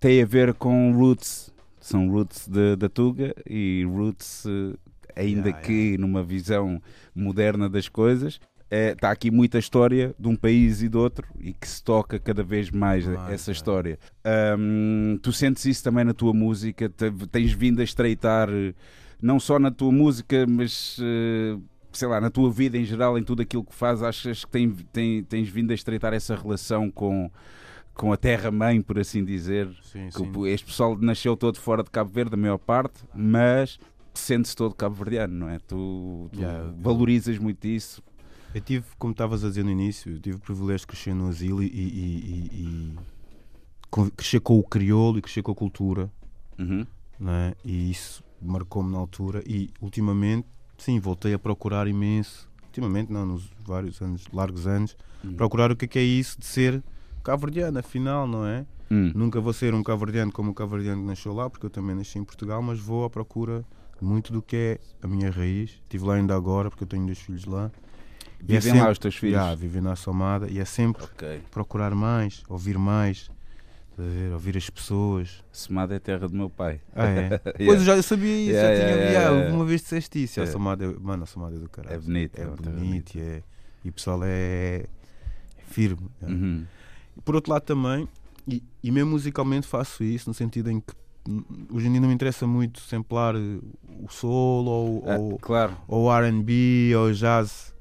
têm 0.01 0.23
a 0.23 0.27
ver 0.27 0.55
com 0.55 0.93
roots. 0.93 1.53
São 1.81 2.09
roots 2.09 2.49
da 2.79 2.89
Tuga 2.89 3.35
e 3.49 3.85
roots, 3.87 4.45
eh, 4.47 4.77
ainda 5.17 5.49
Yeah, 5.51 5.61
que 5.67 5.99
numa 5.99 6.23
visão 6.23 6.81
moderna 7.15 7.69
das 7.69 7.89
coisas. 7.89 8.41
Está 8.71 9.11
aqui 9.11 9.31
muita 9.31 9.59
história 9.59 10.15
de 10.19 10.27
um 10.27 10.35
país 10.35 10.83
e 10.83 10.89
do 10.89 10.99
outro 10.99 11.29
e 11.39 11.53
que 11.53 11.69
se 11.69 11.85
toca 11.85 12.19
cada 12.19 12.43
vez 12.43 12.71
mais 12.71 13.07
essa 13.29 13.51
é. 13.51 13.53
história. 13.53 13.99
Ahm, 14.25 15.17
tu 15.23 15.33
sentes 15.33 15.65
isso 15.67 15.85
também 15.85 16.05
na 16.05 16.15
tua 16.15 16.33
música? 16.33 16.89
Te- 16.89 17.13
Tens 17.31 17.53
vindo 17.53 17.81
a 17.81 17.85
estreitar, 17.85 18.49
eh, 18.51 18.75
não 19.23 19.39
só 19.39 19.59
na 19.61 19.71
tua 19.71 19.93
música, 19.93 20.45
mas 20.49 20.97
eh, 21.01 21.57
sei 21.93 22.09
lá, 22.09 22.21
na 22.21 22.31
tua 22.31 22.51
vida 22.51 22.77
em 22.77 22.85
geral, 22.85 23.17
em 23.17 23.23
tudo 23.23 23.43
aquilo 23.43 23.63
que 23.63 23.75
fazes, 23.75 24.03
achas 24.03 24.45
que 24.45 24.51
tem, 24.51 24.71
tem- 24.93 25.23
tens 25.23 25.49
vindo 25.49 25.71
a 25.71 25.75
estreitar 25.75 26.13
essa 26.13 26.35
relação 26.35 26.91
com, 26.91 27.31
com 27.95 28.13
a 28.13 28.17
terra-mãe, 28.17 28.81
por 28.83 28.99
assim 28.99 29.25
dizer? 29.25 29.69
Sim, 29.83 30.09
Que 30.11 30.21
o- 30.39 30.47
este 30.47 30.67
pessoal 30.67 30.97
nasceu 30.99 31.37
todo 31.37 31.59
fora 31.61 31.83
de 31.83 31.91
Cabo 31.91 32.11
Verde, 32.11 32.35
a 32.35 32.37
maior 32.37 32.59
parte, 32.59 33.05
mas 33.15 33.79
sente-se 34.13 34.55
todo 34.55 34.75
cabo-verdiano, 34.75 35.33
não 35.35 35.49
é? 35.49 35.59
Tu, 35.59 36.29
tu 36.33 36.39
Yeah, 36.41 36.65
eu- 36.69 36.75
valorizas 36.81 37.39
muito 37.39 37.65
isso. 37.67 38.03
Eu 38.55 38.61
tive, 38.61 38.85
como 38.99 39.11
estavas 39.13 39.45
a 39.45 39.49
dizer 39.49 39.65
no 39.65 39.71
início, 39.71 40.13
eu 40.13 40.21
tive 40.21 40.37
o 40.37 40.41
privilégio 40.41 40.81
de 40.81 40.87
crescer 40.89 41.15
no 41.15 41.29
asilo 41.29 41.63
e, 41.63 41.67
e- 41.67 41.71
e- 41.73 42.95
e- 42.97 44.11
crescer 44.17 44.41
com 44.41 44.59
o 44.59 44.63
crioulo 44.63 45.19
e 45.19 45.23
crescer 45.23 45.43
com 45.43 45.53
a 45.53 45.55
cultura 45.55 46.11
Uhum. 46.59 46.87
não 47.19 47.33
é? 47.33 47.55
E 47.65 47.91
isso 47.91 48.23
marcou-me 48.41 48.91
na 48.93 48.99
altura. 48.99 49.43
E 49.47 49.71
ultimamente, 49.81 50.47
sim, 50.79 50.99
voltei 51.01 51.33
a 51.35 51.39
procurar 51.39 51.87
imenso. 51.89 52.49
Ultimamente, 52.67 53.13
não, 53.13 53.25
nos 53.27 53.51
vários 53.65 54.01
anos, 54.03 54.25
largos 54.33 54.67
anos, 54.67 54.97
Hum. 55.25 55.35
procurar 55.35 55.71
o 55.73 55.77
que 55.77 55.85
é, 55.85 55.89
que 55.89 55.99
é 55.99 56.03
isso 56.03 56.39
de 56.39 56.47
ser 56.47 56.83
cabo-verdiano, 57.25 57.79
afinal, 57.79 58.27
não 58.27 58.47
é? 58.47 58.65
Hum. 58.91 59.11
Nunca 59.15 59.41
vou 59.41 59.53
ser 59.53 59.75
um 59.75 59.83
cabo-verdiano 59.83 60.31
como 60.31 60.51
o 60.51 60.55
cabo-verdiano 60.55 61.01
que 61.03 61.07
nasceu 61.09 61.33
lá, 61.33 61.49
porque 61.51 61.67
eu 61.67 61.71
também 61.71 61.97
nasci 61.97 62.19
em 62.19 62.25
Portugal, 62.25 62.63
mas 62.63 62.79
vou 62.79 63.05
à 63.05 63.11
procura 63.11 63.65
muito 64.01 64.33
do 64.33 64.43
que 64.43 64.57
é 64.57 64.79
a 65.03 65.09
minha 65.09 65.31
raiz. 65.31 65.71
Estive 65.71 66.05
lá 66.05 66.15
ainda 66.15 66.35
agora, 66.37 66.69
porque 66.71 66.85
eu 66.85 66.89
tenho 66.89 67.07
dois 67.07 67.19
filhos 67.19 67.45
lá. 67.47 67.71
E 68.47 68.55
é 68.55 68.61
Vivem 68.61 68.73
lá 68.73 68.79
sempre- 68.79 68.93
os 68.93 68.99
teus 68.99 69.17
filhos? 69.17 69.35
Já, 69.37 69.55
vivem 69.55 69.81
na 69.81 69.97
Somada 69.97 70.49
e 70.51 70.59
é 70.59 70.65
sempre 70.67 71.03
Ok. 71.05 71.41
procurar 71.51 71.95
mais, 71.95 72.43
ouvir 72.47 72.77
mais, 72.77 73.31
ver? 73.97 74.33
ouvir 74.35 74.57
as 74.59 74.69
pessoas. 74.69 75.43
Semada 75.51 75.95
é 75.95 75.97
a 75.97 76.01
terra 76.01 76.29
do 76.29 76.37
meu 76.37 76.51
pai. 76.51 76.81
Ah, 76.95 77.07
é? 77.07 77.29
Yeah. 77.59 77.65
Pois 77.65 77.79
eu 77.81 77.85
já 77.87 78.03
sabia 78.03 78.37
isso, 78.37 78.51
Yeah, 78.51 78.69
já 78.77 78.85
tinha, 78.85 78.97
yeah, 78.97 79.31
yeah, 79.31 79.55
uma 79.55 79.65
vez 79.65 79.81
disseste 79.81 80.23
isso. 80.23 80.41
A 80.41 80.43
Yeah. 80.43 80.53
Somada 80.53 80.85
é, 80.85 80.95
mano, 81.01 81.23
a 81.23 81.27
Somada 81.27 81.57
é 81.57 81.59
do 81.59 81.69
caralho. 81.71 81.95
É 81.95 81.99
bonito. 81.99 82.35
É 82.35 82.45
terra 82.45 82.57
bonito 82.57 83.15
e, 83.17 83.21
é, 83.23 83.43
e 83.83 83.89
o 83.89 83.93
pessoal 83.93 84.21
é, 84.25 84.29
é 84.29 84.87
firme. 85.71 86.07
Uhum. 86.21 86.65
E 87.17 87.21
Por 87.21 87.35
outro 87.35 87.53
lado 87.53 87.63
também, 87.63 88.09
e, 88.47 88.63
e 88.83 88.91
mesmo 88.91 89.11
musicalmente 89.13 89.67
faço 89.67 90.03
isso, 90.05 90.29
no 90.29 90.35
sentido 90.35 90.71
em 90.71 90.81
que 90.81 90.93
hum, 91.29 91.43
hoje 91.73 91.87
em 91.87 91.93
dia 91.93 92.01
não 92.01 92.09
me 92.09 92.15
interessa 92.15 92.47
muito 92.47 92.81
samplar 92.81 93.35
eh, 93.37 93.59
o 94.03 94.09
soul 94.11 94.67
ou, 94.67 95.05
Ah, 95.09 95.17
ou, 95.19 95.39
claro. 95.39 95.77
ou 95.89 96.11
R&B 96.13 96.93
ou 96.97 97.13
jazz 97.13 97.73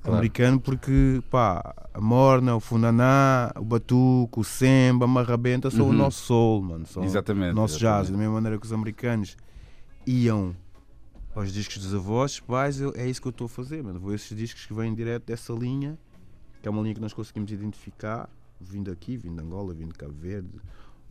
Claro. 0.00 0.18
americano 0.18 0.60
porque 0.60 1.20
pá, 1.30 1.74
a 1.92 2.00
morna, 2.00 2.54
o 2.56 2.60
funaná, 2.60 3.50
o 3.58 3.64
batuque, 3.64 4.38
o 4.40 4.44
semba, 4.44 5.04
a 5.04 5.08
marrabenta 5.08 5.70
são 5.70 5.86
Uhum. 5.86 5.90
o 5.90 5.92
nosso 5.92 6.24
soul, 6.24 6.62
mano, 6.62 6.86
são 6.86 7.02
Exatamente. 7.02 7.52
o 7.52 7.54
nosso 7.54 7.74
jazz, 7.78 7.82
exatamente. 8.06 8.12
da 8.12 8.18
mesma 8.18 8.34
maneira 8.34 8.58
que 8.58 8.64
os 8.64 8.72
americanos 8.72 9.36
iam 10.06 10.54
aos 11.34 11.52
discos 11.52 11.78
dos 11.78 11.94
avós, 11.94 12.40
pais, 12.40 12.80
eu- 12.80 12.92
é 12.96 13.06
isso 13.08 13.20
que 13.20 13.26
eu 13.28 13.30
estou 13.30 13.44
a 13.46 13.48
fazer, 13.48 13.82
mano. 13.82 14.00
Vou 14.00 14.12
a 14.12 14.14
esses 14.14 14.36
discos 14.36 14.64
que 14.66 14.72
vêm 14.72 14.94
direto 14.94 15.24
dessa 15.26 15.52
linha, 15.52 15.98
que 16.62 16.68
é 16.68 16.70
uma 16.70 16.80
linha 16.82 16.94
que 16.94 17.00
nós 17.00 17.12
conseguimos 17.12 17.50
identificar, 17.52 18.28
vindo 18.60 18.90
aqui, 18.90 19.16
vindo 19.16 19.36
de 19.36 19.42
Angola, 19.46 19.72
vindo 19.74 19.92
de 19.92 19.98
Cabo 19.98 20.14
Verde, 20.14 20.50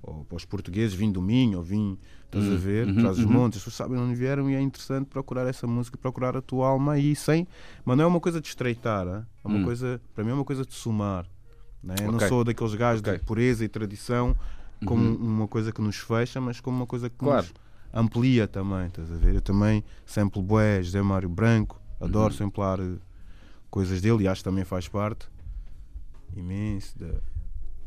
ou 0.01 0.23
para 0.25 0.35
os 0.37 0.45
portugueses, 0.45 0.93
vindo 0.93 1.13
do 1.13 1.21
Minho, 1.21 1.57
ou 1.57 1.63
vindo, 1.63 1.99
estás 2.25 2.45
a 2.45 2.51
Uhum, 2.51 2.57
ver, 2.57 2.87
uhum, 2.87 2.93
traz 2.95 3.17
os 3.17 3.25
uhum. 3.25 3.31
montes, 3.31 3.57
as 3.57 3.63
pessoas 3.63 3.75
sabem 3.75 3.99
onde 3.99 4.15
vieram 4.15 4.49
e 4.49 4.55
é 4.55 4.61
interessante 4.61 5.07
procurar 5.07 5.47
essa 5.47 5.65
música, 5.67 5.97
procurar 5.97 6.37
a 6.37 6.41
tua 6.41 6.67
alma 6.67 6.93
aí, 6.93 7.15
sem, 7.15 7.47
mas 7.83 7.97
não 7.97 8.03
é 8.03 8.07
uma 8.07 8.19
coisa 8.19 8.39
de 8.39 8.47
estreitar, 8.47 9.07
ah? 9.07 9.25
é 9.43 9.47
uma 9.47 9.57
Hum. 9.59 9.63
coisa, 9.65 10.01
para 10.13 10.23
mim 10.23 10.31
é 10.31 10.33
uma 10.33 10.45
coisa 10.45 10.65
de 10.65 10.73
somar. 10.73 11.25
Né? 11.83 11.95
Eu 12.05 12.09
Ok. 12.09 12.11
não 12.11 12.29
sou 12.29 12.43
daqueles 12.43 12.75
gajos 12.75 13.01
Ok. 13.01 13.13
de 13.13 13.19
pureza 13.19 13.63
e 13.65 13.67
tradição 13.69 14.35
como 14.85 15.01
Uhum. 15.03 15.15
uma 15.15 15.47
coisa 15.47 15.71
que 15.71 15.81
nos 15.81 15.97
fecha, 15.97 16.39
mas 16.39 16.59
como 16.59 16.77
uma 16.77 16.85
coisa 16.87 17.09
que 17.09 17.15
Claro. 17.17 17.41
nos 17.47 17.53
amplia 17.93 18.47
também, 18.47 18.87
estás 18.87 19.11
a 19.11 19.15
ver? 19.15 19.33
Eu 19.35 19.41
também 19.41 19.83
samplo 20.05 20.41
bué, 20.43 20.83
José 20.83 21.01
Mário 21.01 21.29
Branco, 21.29 21.81
adoro 21.99 22.31
Uhum. 22.33 22.37
samplar 22.37 22.79
coisas 23.71 23.99
dele 24.01 24.23
e 24.25 24.27
acho 24.27 24.41
que 24.41 24.49
também 24.49 24.63
faz 24.63 24.87
parte 24.87 25.27
imenso 26.35 26.97
da, 26.99 27.19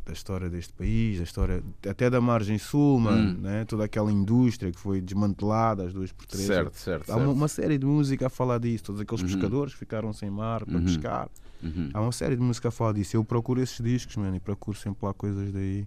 da 0.05 0.13
história 0.13 0.49
deste 0.49 0.73
país, 0.73 1.19
da 1.19 1.25
história 1.25 1.63
até 1.89 2.09
da 2.11 2.21
margem 2.21 2.59
sul, 2.59 2.99
mano, 2.99 3.33
Hum. 3.39 3.41
né? 3.43 3.65
toda 3.65 3.85
aquela 3.85 4.11
indústria 4.11 4.73
que 4.73 4.79
foi 4.81 5.01
desmantelada 5.01 5.85
às 5.85 5.93
duas 5.93 6.11
por 6.11 6.27
três. 6.27 6.47
Certo, 6.47 6.75
certo. 6.77 7.11
Há 7.11 7.15
uma, 7.17 7.25
certo. 7.27 7.37
uma 7.37 7.49
série 7.49 7.79
de 7.79 7.87
música 7.87 8.27
a 8.27 8.31
falar 8.31 8.59
disso, 8.59 8.85
todos 8.85 9.01
aqueles 9.01 9.23
Uhum. 9.23 9.29
pescadores 9.29 9.73
que 9.75 9.79
ficaram 9.79 10.13
sem 10.13 10.31
mar 10.31 10.65
para 10.65 10.77
Uhum. 10.79 10.85
pescar. 10.85 11.29
Uhum. 11.63 11.91
Há 11.93 12.01
uma 12.01 12.13
série 12.13 12.35
de 12.37 12.43
música 12.43 12.69
a 12.69 12.71
falar 12.71 12.93
disso. 12.95 13.17
Eu 13.17 13.25
procuro 13.25 13.61
esses 13.61 13.83
discos, 13.85 14.17
mano, 14.17 14.35
e 14.37 14.41
procuro 14.41 14.77
sempre 14.77 15.05
lá 15.07 15.13
coisas 15.13 15.53
daí. 15.53 15.87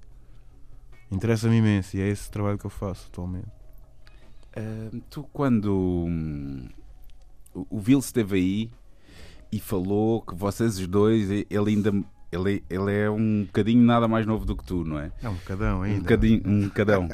Interessa-me 1.12 1.58
imenso 1.58 1.97
e 1.97 2.02
é 2.02 2.08
esse 2.08 2.30
trabalho 2.32 2.58
que 2.58 2.65
eu 2.65 2.69
faço 2.69 3.08
atualmente. 3.12 3.47
Ah, 4.56 4.89
tu, 5.10 5.23
quando 5.34 6.06
hum, 6.08 6.67
o 7.54 7.80
Vil 7.80 7.99
esteve 7.99 8.36
aí 8.38 8.71
e 9.52 9.60
falou 9.60 10.21
que 10.21 10.34
vocês 10.36 10.78
os 10.80 10.88
dois, 10.88 11.30
ele 11.30 11.47
ainda. 11.67 11.91
Ele, 12.34 12.63
ele 12.69 12.91
é 12.91 13.10
um 13.10 13.43
bocadinho 13.46 13.84
nada 13.84 14.08
mais 14.08 14.26
novo 14.26 14.46
do 14.46 14.56
que 14.56 14.63
tu, 14.65 14.84
não 14.84 15.00
é? 15.00 15.12
É 15.22 15.30
um 15.30 15.34
bocadão 15.36 15.80
Um 15.80 15.84
ainda. 15.84 16.00
bocadinho, 16.02 16.41
um 16.48 16.62
bocadão. 16.67 17.08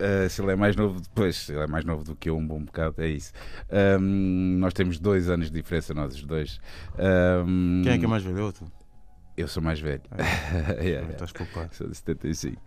Ah, 0.00 0.28
se 0.28 0.40
ele 0.42 0.52
é 0.52 0.56
mais 0.56 0.76
novo, 0.76 1.00
depois, 1.00 1.48
ele 1.48 1.58
é 1.60 1.66
mais 1.66 1.84
novo 1.84 2.04
do 2.04 2.14
que 2.14 2.28
eu, 2.30 2.36
um 2.36 2.46
bom 2.46 2.62
bocado, 2.62 3.02
é 3.02 3.08
isso. 3.08 3.32
Ahm, 3.70 4.58
nós 4.60 4.72
temos 4.72 4.98
dois 4.98 5.28
anos 5.28 5.50
de 5.50 5.54
diferença, 5.60 5.92
nós 5.94 6.14
os 6.14 6.22
dois. 6.22 6.60
Ahm, 6.98 7.82
Quem 7.82 7.92
é 7.94 7.98
que 7.98 8.04
é 8.04 8.08
mais 8.08 8.22
velho? 8.22 8.38
Eu, 8.38 8.52
tu? 8.52 8.70
Eu 9.36 9.48
sou 9.48 9.62
mais 9.62 9.80
velho. 9.80 10.02
Yeah, 10.68 10.84
yeah. 10.84 11.12
Estás 11.12 11.32
poupado. 11.32 11.74
Sou 11.74 11.88
de 11.88 11.96
75. 11.96 12.60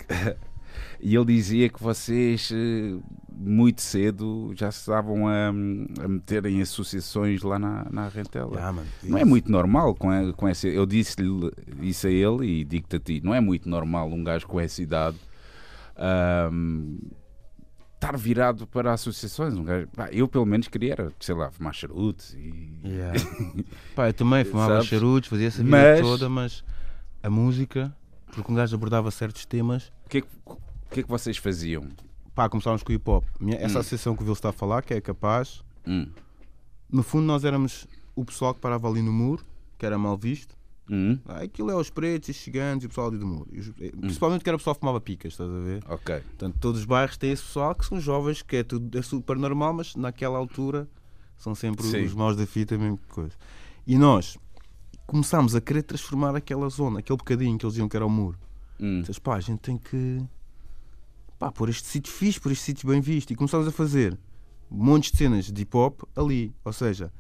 E 1.00 1.16
ele 1.16 1.26
dizia 1.26 1.68
que 1.70 1.82
vocês, 1.82 2.52
eh, 2.54 2.98
muito 3.34 3.82
cedo, 3.82 4.52
já 4.56 4.72
se 4.72 4.80
estavam 4.80 5.28
a, 5.28 5.48
a 5.50 6.08
meter 6.08 6.46
em 6.46 6.62
associações 6.62 7.42
lá 7.42 7.58
na, 7.58 7.86
na 7.90 8.08
Rentela. 8.08 8.60
Ah, 8.60 8.72
mano, 8.72 8.88
Não 9.04 9.18
é 9.18 9.26
muito 9.26 9.52
normal 9.52 9.96
com, 9.96 10.10
a- 10.12 10.32
com 10.34 10.48
essa. 10.48 10.68
Eu 10.68 10.86
disse-lhe 10.86 11.28
isso 11.82 12.06
a 12.08 12.12
ele 12.12 12.46
e 12.46 12.64
digo-te 12.64 12.96
a 12.96 13.00
ti: 13.00 13.22
não 13.24 13.34
é 13.34 13.40
muito 13.42 13.68
normal 13.68 14.10
um 14.10 14.24
gajo 14.24 14.48
com 14.48 14.60
essa 14.60 14.82
idade 14.82 15.18
ahm, 15.98 16.98
estar 17.96 18.18
virado 18.18 18.66
para 18.68 18.94
associações. 18.94 19.54
Um 19.56 19.64
gajo, 19.64 19.88
pá, 19.96 20.10
eu, 20.12 20.28
pelo 20.28 20.46
menos, 20.46 20.68
queria, 20.68 20.94
era, 20.94 21.12
sei 21.20 21.36
lá, 21.36 21.52
fumar 21.52 21.74
charutos 21.74 22.34
e. 22.34 22.80
Yeah. 22.86 23.20
Pá, 23.96 24.08
eu 24.10 24.14
também 24.14 24.44
fumava 24.44 24.74
Sabes? 24.76 24.88
charutos, 24.88 25.30
fazia 25.30 25.48
essa 25.48 25.64
vida 25.64 25.70
Mas- 25.78 26.02
toda, 26.02 26.30
mas 26.30 26.64
a 27.24 27.30
música, 27.30 27.96
porque 28.34 28.52
um 28.52 28.56
gajo 28.56 28.76
abordava 28.76 29.12
certos 29.12 29.46
temas, 29.46 29.92
que, 30.10 30.18
é 30.20 30.22
que, 30.22 30.28
o 30.92 30.94
que 30.94 31.00
é 31.00 31.04
que 31.04 31.10
vocês 31.10 31.38
faziam? 31.38 31.88
pá, 32.34 32.48
começámos 32.48 32.82
com 32.82 32.92
o 32.92 32.96
hip 32.96 33.10
hop. 33.10 33.26
Essa 33.60 33.78
Hum. 33.78 33.82
associação 33.82 34.16
que 34.16 34.22
o 34.22 34.26
Vil 34.26 34.34
está 34.34 34.50
a 34.50 34.54
falar, 34.54 34.82
que 34.84 34.94
é 34.94 35.02
capaz, 35.02 35.62
Hum. 35.86 36.08
no 36.90 37.04
fundo 37.04 37.26
nós 37.26 37.44
éramos 37.44 37.86
o 38.16 38.24
pessoal 38.24 38.54
que 38.54 38.60
parava 38.62 38.88
ali 38.88 39.02
no 39.02 39.12
muro, 39.12 39.44
que 39.78 39.86
era 39.86 39.98
mal 39.98 40.18
visto. 40.18 40.56
Hum. 40.90 41.20
Ah, 41.26 41.44
aquilo 41.44 41.70
é 41.72 41.76
os 41.76 41.90
pretos, 41.90 42.30
os 42.30 42.38
ciganos 42.38 42.84
e 42.84 42.88
o 42.88 42.90
pessoal 42.90 43.08
ali 43.08 43.18
do 43.18 43.26
muro. 43.28 43.48
Eh, 43.80 43.92
Principalmente 44.00 44.44
que 44.44 44.50
era 44.50 44.56
o 44.56 44.60
pessoal 44.60 44.76
que 44.76 44.80
fumava 44.80 45.00
picas, 45.02 45.34
estás 45.34 45.50
a 45.50 45.60
ver? 45.60 45.84
Ok. 45.88 46.20
Portanto, 46.22 46.58
todos 46.60 46.80
os 46.82 46.86
bairros 46.86 47.18
têm 47.18 47.32
esse 47.32 47.44
pessoal 47.44 47.76
que 47.76 47.86
são 47.86 48.00
jovens, 48.00 48.42
que 48.42 48.58
é 48.58 48.64
tudo 48.64 48.98
é 48.98 49.02
super 49.02 49.38
normal, 49.38 49.74
mas 49.74 49.96
naquela 49.96 50.38
altura 50.38 50.90
são 51.38 51.54
sempre 51.56 51.86
Sim. 51.86 52.04
os 52.06 52.14
maus 52.14 52.36
da 52.36 52.46
fita, 52.46 52.76
a 52.76 52.78
mesma 52.78 52.98
coisa. 53.10 53.36
E 53.86 53.98
nós 53.98 54.38
começámos 55.06 55.54
a 55.56 55.62
querer 55.62 55.84
transformar 55.84 56.36
aquela 56.36 56.68
zona, 56.70 57.00
aquele 57.00 57.18
bocadinho 57.18 57.58
que 57.58 57.66
eles 57.66 57.74
diziam 57.74 57.88
que 57.90 57.96
era 57.96 58.06
o 58.06 58.10
muro. 58.10 58.38
Hum. 58.80 59.02
Dizes, 59.02 59.20
pá, 59.20 59.36
a 59.36 59.40
gente 59.42 59.60
tem 59.60 59.78
que 59.78 60.22
pá, 61.42 61.52
pôr 61.52 61.70
este 61.70 61.88
sítio 61.88 62.14
fixe, 62.14 62.40
pôr 62.40 62.52
este 62.52 62.64
sítio 62.66 62.88
bem 62.88 63.02
visto. 63.02 63.32
E 63.32 63.36
começámos 63.36 63.68
a 63.68 63.72
fazer 63.72 64.16
montes 64.70 65.12
de 65.12 65.18
cenas 65.18 65.52
de 65.52 65.62
hip 65.64 65.76
hop 65.76 66.02
ali. 66.16 66.54
Ou 66.64 66.72
seja, 66.72 67.12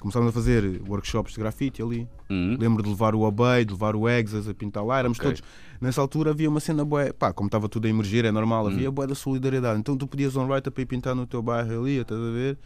começámos 0.00 0.28
a 0.30 0.32
fazer 0.32 0.82
workshops 0.88 1.34
de 1.34 1.38
grafite 1.38 1.80
ali. 1.80 2.08
Hum. 2.28 2.56
Lembro 2.58 2.82
de 2.82 2.88
levar 2.88 3.14
o 3.14 3.20
Obey, 3.20 3.64
de 3.64 3.72
levar 3.72 3.94
o 3.94 4.08
Exas 4.08 4.48
a 4.48 4.54
pintar 4.54 4.84
lá. 4.84 4.98
Éramos 4.98 5.18
Ok. 5.20 5.30
todos. 5.30 5.42
Nessa 5.80 6.00
altura 6.00 6.30
havia 6.32 6.50
uma 6.50 6.58
cena 6.58 6.84
boa. 6.84 7.14
Pá, 7.14 7.32
como 7.32 7.46
estava 7.46 7.68
tudo 7.68 7.86
a 7.86 7.88
emergir, 7.88 8.24
é 8.24 8.32
normal, 8.32 8.66
havia 8.66 8.90
boa 8.90 9.06
da 9.06 9.14
solidariedade. 9.14 9.78
Então 9.78 9.96
tu 9.96 10.06
podias 10.08 10.34
on 10.36 10.48
right 10.48 10.68
para 10.68 10.82
ir 10.82 10.86
pintar 10.86 11.14
no 11.14 11.24
teu 11.26 11.40
bairro 11.40 11.80
ali, 11.82 11.98
estás 11.98 12.18
a 12.18 12.30
ver? 12.32 12.58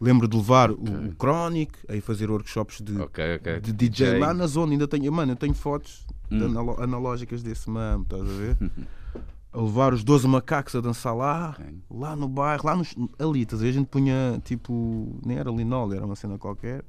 Lembro 0.00 0.26
de 0.26 0.36
levar 0.36 0.70
o, 0.70 0.74
o 0.74 1.14
Chronic 1.14 1.72
a 1.88 1.94
ir 1.94 2.00
fazer 2.00 2.28
workshops 2.30 2.80
de, 2.80 2.98
Ok, 3.00 3.36
ok. 3.36 3.60
de 3.60 3.72
DJ, 3.72 4.06
DJ. 4.06 4.18
lá 4.18 4.32
na 4.34 4.46
zona. 4.48 4.72
Ainda 4.72 4.88
tenho, 4.88 5.12
mano, 5.12 5.32
eu 5.32 5.36
tenho 5.36 5.54
fotos 5.54 6.04
de 6.30 6.36
Hum. 6.42 6.46
analo- 6.46 6.82
analógicas 6.82 7.42
desse 7.42 7.68
mamo, 7.70 8.02
estás 8.04 8.22
a 8.22 8.24
ver? 8.24 8.56
a 9.52 9.60
levar 9.60 9.92
os 9.92 10.02
12 10.02 10.26
macacos 10.26 10.74
a 10.74 10.80
dançar 10.80 11.14
lá, 11.14 11.56
lá 11.90 12.16
no 12.16 12.26
bairro, 12.26 12.64
lá 12.66 12.74
nos, 12.74 12.94
ali, 13.18 13.42
estás 13.42 13.62
a 13.62 13.70
gente 13.70 13.86
punha 13.86 14.40
tipo, 14.44 15.18
nem 15.24 15.36
era 15.38 15.50
linol, 15.50 15.92
era 15.92 16.04
uma 16.06 16.16
cena 16.16 16.38
qualquer. 16.38 16.82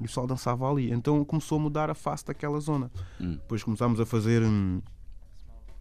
E 0.00 0.04
o 0.04 0.06
pessoal 0.06 0.26
dançava 0.26 0.68
ali. 0.70 0.90
Então 0.90 1.22
começou 1.24 1.58
a 1.58 1.60
mudar 1.62 1.90
a 1.90 1.94
face 1.94 2.24
daquela 2.24 2.58
zona. 2.60 2.90
Hum. 3.20 3.32
Depois 3.32 3.62
começámos 3.62 4.00
a 4.00 4.06
fazer 4.06 4.42
hum, 4.42 4.80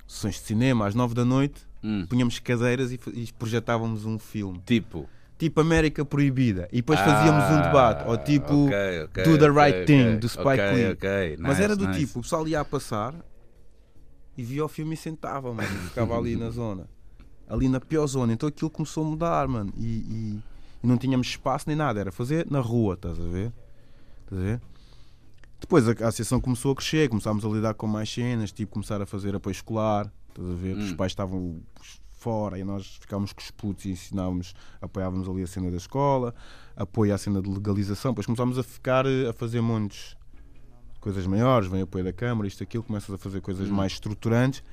sessões 0.05 0.35
de 0.35 0.41
cinema 0.41 0.85
às 0.85 0.93
9 0.95 1.13
da 1.13 1.23
noite, 1.25 1.65
Hum. 1.83 2.05
punhamos 2.07 2.37
cadeiras 2.37 2.91
e, 2.91 2.99
e 3.13 3.31
projetávamos 3.39 4.05
um 4.05 4.19
filme. 4.19 4.61
Tipo. 4.65 5.09
Tipo 5.39 5.61
América 5.61 6.05
Proibida. 6.05 6.67
E 6.71 6.75
depois 6.77 6.99
fazíamos 6.99 7.45
um 7.45 7.61
debate. 7.63 8.07
Ou 8.07 8.17
tipo 8.17 8.53
Ah, 8.53 8.65
ok, 8.67 9.03
ok, 9.05 9.23
Do 9.23 9.37
the 9.39 9.49
Right 9.49 9.85
Thing, 9.87 10.01
ok, 10.09 10.17
do 10.17 10.29
Spike 10.29 10.47
Lee. 10.75 11.37
Mas 11.39 11.59
era 11.59 11.75
do 11.75 11.87
nice. 11.87 11.99
tipo, 12.05 12.19
o 12.19 12.21
pessoal 12.21 12.47
ia 12.47 12.59
a 12.59 12.65
passar 12.65 13.15
e 14.37 14.43
via 14.43 14.63
o 14.63 14.67
filme 14.67 14.93
e 14.93 14.97
sentava, 14.97 15.53
mano. 15.53 15.67
Ficava 15.89 16.17
ali 16.17 16.35
na 16.35 16.49
zona. 16.49 16.87
Ali 17.47 17.67
na 17.67 17.79
pior 17.79 18.07
zona. 18.07 18.31
Então 18.33 18.47
aquilo 18.49 18.69
começou 18.69 19.05
a 19.05 19.09
mudar, 19.09 19.47
mano. 19.47 19.73
E, 19.77 19.83
e- 19.85 20.43
e 20.83 20.87
não 20.87 20.97
tínhamos 20.97 21.27
espaço 21.27 21.65
nem 21.67 21.75
nada. 21.75 21.99
Era 21.99 22.11
fazer 22.11 22.47
na 22.49 22.59
rua, 22.59 22.93
estás 22.95 23.19
a 23.19 23.23
ver? 23.23 23.51
Estás 24.23 24.41
a 24.41 24.45
ver? 24.45 24.61
Depois 25.59 25.87
a, 25.87 25.91
a 25.91 26.07
associação 26.07 26.39
começou 26.41 26.71
a 26.71 26.75
crescer, 26.75 27.07
começámos 27.09 27.45
a 27.45 27.49
lidar 27.49 27.73
com 27.75 27.85
mais 27.87 28.11
cenas, 28.11 28.51
tipo 28.51 28.71
começar 28.71 29.01
a 29.01 29.05
fazer 29.05 29.35
apoio 29.35 29.51
escolar, 29.51 30.11
estás 30.29 30.49
a 30.49 30.53
ver? 30.55 30.75
Os 30.75 30.91
Hum. 30.91 30.95
pais 30.95 31.11
estavam 31.11 31.61
fora 32.13 32.57
e 32.57 32.63
nós 32.63 32.97
ficávamos 32.99 33.33
com 33.33 33.41
os 33.41 33.51
putos 33.51 33.85
e 33.85 33.91
ensinávamos, 33.91 34.53
apoiávamos 34.81 35.27
ali 35.27 35.43
a 35.43 35.47
cena 35.47 35.69
da 35.69 35.77
escola, 35.77 36.33
apoio 36.75 37.13
à 37.13 37.17
cena 37.17 37.41
de 37.41 37.49
legalização, 37.49 38.11
depois 38.11 38.25
começámos 38.25 38.57
a 38.57 38.63
ficar 38.63 39.05
eh, 39.05 39.29
a 39.29 39.33
fazer 39.33 39.59
montes 39.61 40.15
coisas 41.01 41.25
maiores, 41.27 41.67
vem 41.67 41.81
apoio 41.81 42.03
da 42.05 42.13
Câmara, 42.13 42.47
isto 42.47 42.63
aquilo, 42.63 42.83
começas 42.83 43.13
a 43.13 43.17
fazer 43.17 43.41
coisas 43.41 43.69
Hum. 43.69 43.73
mais 43.73 43.91
estruturantes, 43.93 44.63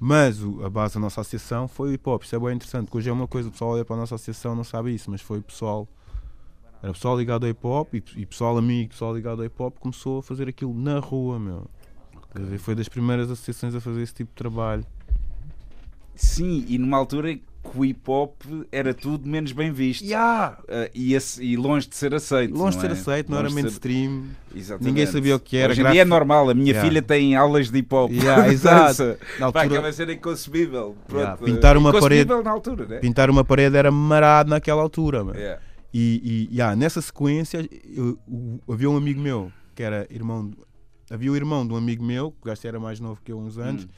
Mas 0.00 0.42
o- 0.42 0.64
a 0.64 0.68
base 0.68 0.94
da 0.94 1.00
nossa 1.00 1.20
associação 1.20 1.68
foi 1.68 1.90
o 1.90 1.92
hip 1.92 2.06
hop. 2.10 2.24
Isso 2.24 2.34
é 2.34 2.38
bem 2.38 2.56
interessante, 2.56 2.86
porque 2.86 2.98
hoje 2.98 3.08
é 3.08 3.12
uma 3.12 3.28
coisa, 3.28 3.48
o 3.48 3.52
pessoal 3.52 3.70
olha 3.70 3.84
para 3.84 3.94
a 3.94 3.98
nossa 4.00 4.16
associação 4.16 4.54
não 4.56 4.64
sabe 4.64 4.92
isso, 4.92 5.08
mas 5.08 5.20
foi 5.20 5.38
o 5.38 5.42
pessoal. 5.42 5.86
Era 6.82 6.92
pessoal 6.92 7.16
ligado 7.16 7.44
ao 7.44 7.48
hip 7.50 7.64
hop 7.64 7.94
e, 7.94 8.02
e 8.16 8.26
pessoal 8.26 8.58
amigo, 8.58 8.90
pessoal 8.90 9.14
ligado 9.14 9.38
ao 9.40 9.46
hip 9.46 9.54
hop 9.62 9.78
começou 9.78 10.18
a 10.18 10.22
fazer 10.22 10.48
aquilo 10.48 10.74
na 10.74 10.98
rua, 10.98 11.38
meu. 11.38 11.66
Quer 12.32 12.42
dizer, 12.42 12.58
Foi 12.58 12.74
das 12.74 12.88
primeiras 12.88 13.30
associações 13.30 13.72
a 13.74 13.80
fazer 13.80 14.02
esse 14.02 14.12
tipo 14.12 14.30
de 14.32 14.34
trabalho. 14.34 14.84
Sim, 16.14 16.64
e 16.68 16.76
numa 16.76 16.96
altura 16.98 17.38
que 17.72 17.78
o 17.78 17.84
hip 17.84 18.00
hop 18.10 18.42
era 18.70 18.92
tudo 18.92 19.28
menos 19.28 19.52
bem 19.52 19.72
visto. 19.72 20.04
Ah, 20.14 20.58
e, 20.94 21.14
esse- 21.14 21.42
e 21.42 21.56
longe 21.56 21.88
de 21.88 21.96
ser 21.96 22.14
aceito. 22.14 22.54
Longe 22.56 22.76
de 22.76 22.82
ser 22.82 22.90
é? 22.90 22.92
aceito, 22.92 23.30
não 23.30 23.38
era 23.38 23.48
Longe 23.48 23.54
ser- 23.56 23.62
mainstream. 23.62 24.24
Exatamente. 24.54 24.86
Ninguém 24.86 25.06
sabia 25.06 25.34
o 25.36 25.40
que 25.40 25.56
era. 25.56 25.72
Hoje 25.72 25.82
em 25.82 25.90
dia 25.90 26.02
é 26.02 26.04
normal, 26.04 26.50
a 26.50 26.54
minha 26.54 26.70
Yeah. 26.72 26.88
filha 26.88 27.02
tem 27.02 27.34
aulas 27.34 27.70
de 27.70 27.78
hip 27.78 27.94
hop. 27.94 28.10
Yeah, 28.12 28.46
exato. 28.52 29.16
Na 29.40 29.50
Pá, 29.50 29.62
altura- 29.62 29.92
ser 29.92 30.08
inconcebível. 30.10 30.96
Pronto. 31.06 31.20
Yeah, 31.20 31.42
pintar 31.42 31.76
uma 31.76 31.90
Inconcebível 31.90 32.42
na 32.42 32.50
altura, 32.50 32.86
né? 32.86 32.98
Pintar 32.98 33.30
uma 33.30 33.44
parede 33.44 33.76
era 33.76 33.90
marado 33.90 34.50
naquela 34.50 34.82
altura. 34.82 35.24
Yeah. 35.34 35.60
E, 35.92 36.48
e 36.50 36.54
yeah, 36.56 36.74
nessa 36.76 37.00
sequência 37.00 37.68
eu- 37.96 38.18
o- 38.28 38.60
havia 38.72 38.90
um 38.90 38.96
amigo 38.96 39.20
meu 39.20 39.50
que 39.74 39.82
era 39.82 40.06
irmão. 40.10 40.50
Havia 41.10 41.30
o 41.30 41.36
irmão 41.36 41.66
de 41.66 41.72
um 41.72 41.76
amigo 41.76 42.02
meu, 42.04 42.30
que 42.32 42.38
o 42.42 42.44
gajo 42.46 42.60
era 42.66 42.80
mais 42.80 42.98
novo 42.98 43.20
que 43.22 43.30
eu 43.30 43.38
uns 43.38 43.58
anos, 43.58 43.84
Hum, 43.84 43.88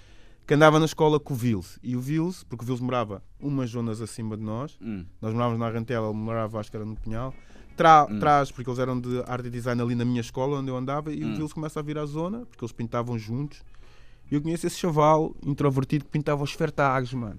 que 0.46 0.54
andava 0.54 0.78
na 0.78 0.84
escola 0.86 1.18
com 1.18 1.34
o 1.34 1.36
Vils. 1.36 1.78
E 1.82 1.96
o 1.96 2.00
Vils, 2.00 2.44
porque 2.44 2.62
o 2.64 2.66
Vils 2.66 2.80
morava 2.80 3.22
umas 3.40 3.70
zonas 3.70 4.00
acima 4.00 4.36
de 4.36 4.42
nós, 4.42 4.78
hum. 4.80 5.04
nós 5.20 5.32
morávamos 5.32 5.58
na 5.58 5.66
Arrantela, 5.66 6.08
ele 6.08 6.16
morava, 6.16 6.60
acho 6.60 6.70
que 6.70 6.76
era 6.76 6.86
no 6.86 6.94
Pinhal. 6.96 7.34
Tra 7.76 8.06
Hum. 8.08 8.18
Traz, 8.18 8.50
porque 8.50 8.70
eles 8.70 8.78
eram 8.78 8.98
de 8.98 9.22
arte 9.26 9.48
e 9.48 9.50
design 9.50 9.82
ali 9.82 9.94
na 9.94 10.04
minha 10.04 10.20
escola 10.20 10.58
onde 10.60 10.70
eu 10.70 10.76
andava, 10.76 11.12
e 11.12 11.24
Hum. 11.24 11.32
o 11.32 11.36
Vils 11.36 11.52
começa 11.52 11.80
a 11.80 11.82
vir 11.82 11.98
à 11.98 12.06
zona, 12.06 12.46
porque 12.46 12.64
eles 12.64 12.72
pintavam 12.72 13.18
juntos. 13.18 13.62
E 14.30 14.34
eu 14.34 14.40
conheço 14.42 14.66
esse 14.66 14.76
chaval 14.78 15.34
introvertido 15.44 16.04
que 16.04 16.10
pintava 16.10 16.42
os 16.42 16.52
fertagos, 16.52 17.12
mano. 17.12 17.38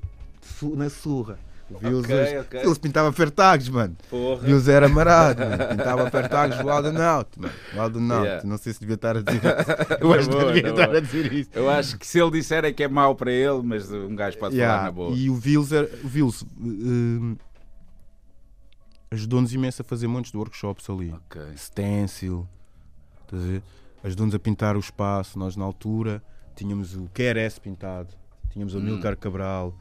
Na 0.76 0.90
surra. 0.90 1.40
O 1.70 1.78
Vils, 1.80 2.06
Ok, 2.06 2.16
hoje- 2.16 2.38
ok. 2.40 2.62
Vils 2.62 2.78
pintava 2.78 3.12
mano. 3.70 3.96
Porra. 4.10 4.42
Vils 4.42 4.68
era 4.70 4.88
marado, 4.88 5.42
mano. 5.42 5.68
Pintava 5.68 6.10
fertagos 6.10 6.58
do 6.60 6.70
Alden 6.70 7.02
Out, 7.02 7.30
mano. 7.40 7.54
Alden 7.78 8.12
Out. 8.12 8.24
Yeah. 8.26 8.48
Não 8.48 8.58
sei 8.58 8.72
se 8.74 8.80
devia 8.80 8.96
estar 8.96 9.18
a 9.18 9.22
dizer 9.22 9.42
isso. 9.44 9.98
Eu 10.00 10.14
acho 10.14 10.30
que 10.30 10.36
devia 10.46 10.62
na 10.64 10.70
estar 10.70 10.96
a 10.96 11.00
dizer 11.02 11.34
isso. 11.34 11.50
Eu 11.54 11.70
acho 11.70 11.98
que 11.98 12.08
se 12.08 12.20
ele 12.22 12.32
disser 12.32 12.64
é 12.64 12.72
que 12.72 12.84
é 12.84 12.88
mau 12.88 13.16
para 13.16 13.32
ele, 13.32 13.62
mas 13.64 13.92
um 13.92 14.16
gajo 14.16 14.38
pode 14.38 14.56
Yeah, 14.56 14.76
falar 14.78 14.86
na 14.86 14.92
boa. 14.94 15.14
E 15.16 15.30
o 15.30 15.36
Vils, 15.36 15.72
era- 15.74 15.90
o 16.04 16.08
Vils 16.08 16.44
eh, 16.44 17.36
ajudou-nos 19.12 19.54
imenso 19.54 19.82
a 19.82 19.86
fazer 19.86 20.08
montes 20.08 20.32
de 20.32 20.38
workshops 20.38 20.90
ali. 20.90 21.12
Ok. 21.14 21.42
Stencil, 21.56 22.48
estás 23.24 23.44
a 23.44 23.46
ver? 23.46 23.64
ajudou-nos 24.04 24.36
a 24.36 24.40
pintar 24.40 24.78
o 24.78 24.80
espaço. 24.80 25.38
Nós, 25.38 25.56
na 25.58 25.66
altura, 25.66 26.24
tínhamos 26.56 26.96
o 26.96 27.10
QRS 27.14 27.60
pintado, 27.60 28.14
tínhamos 28.52 28.74
o 28.74 28.78
Hum. 28.78 28.84
Milcar 28.84 29.18
Cabral, 29.18 29.76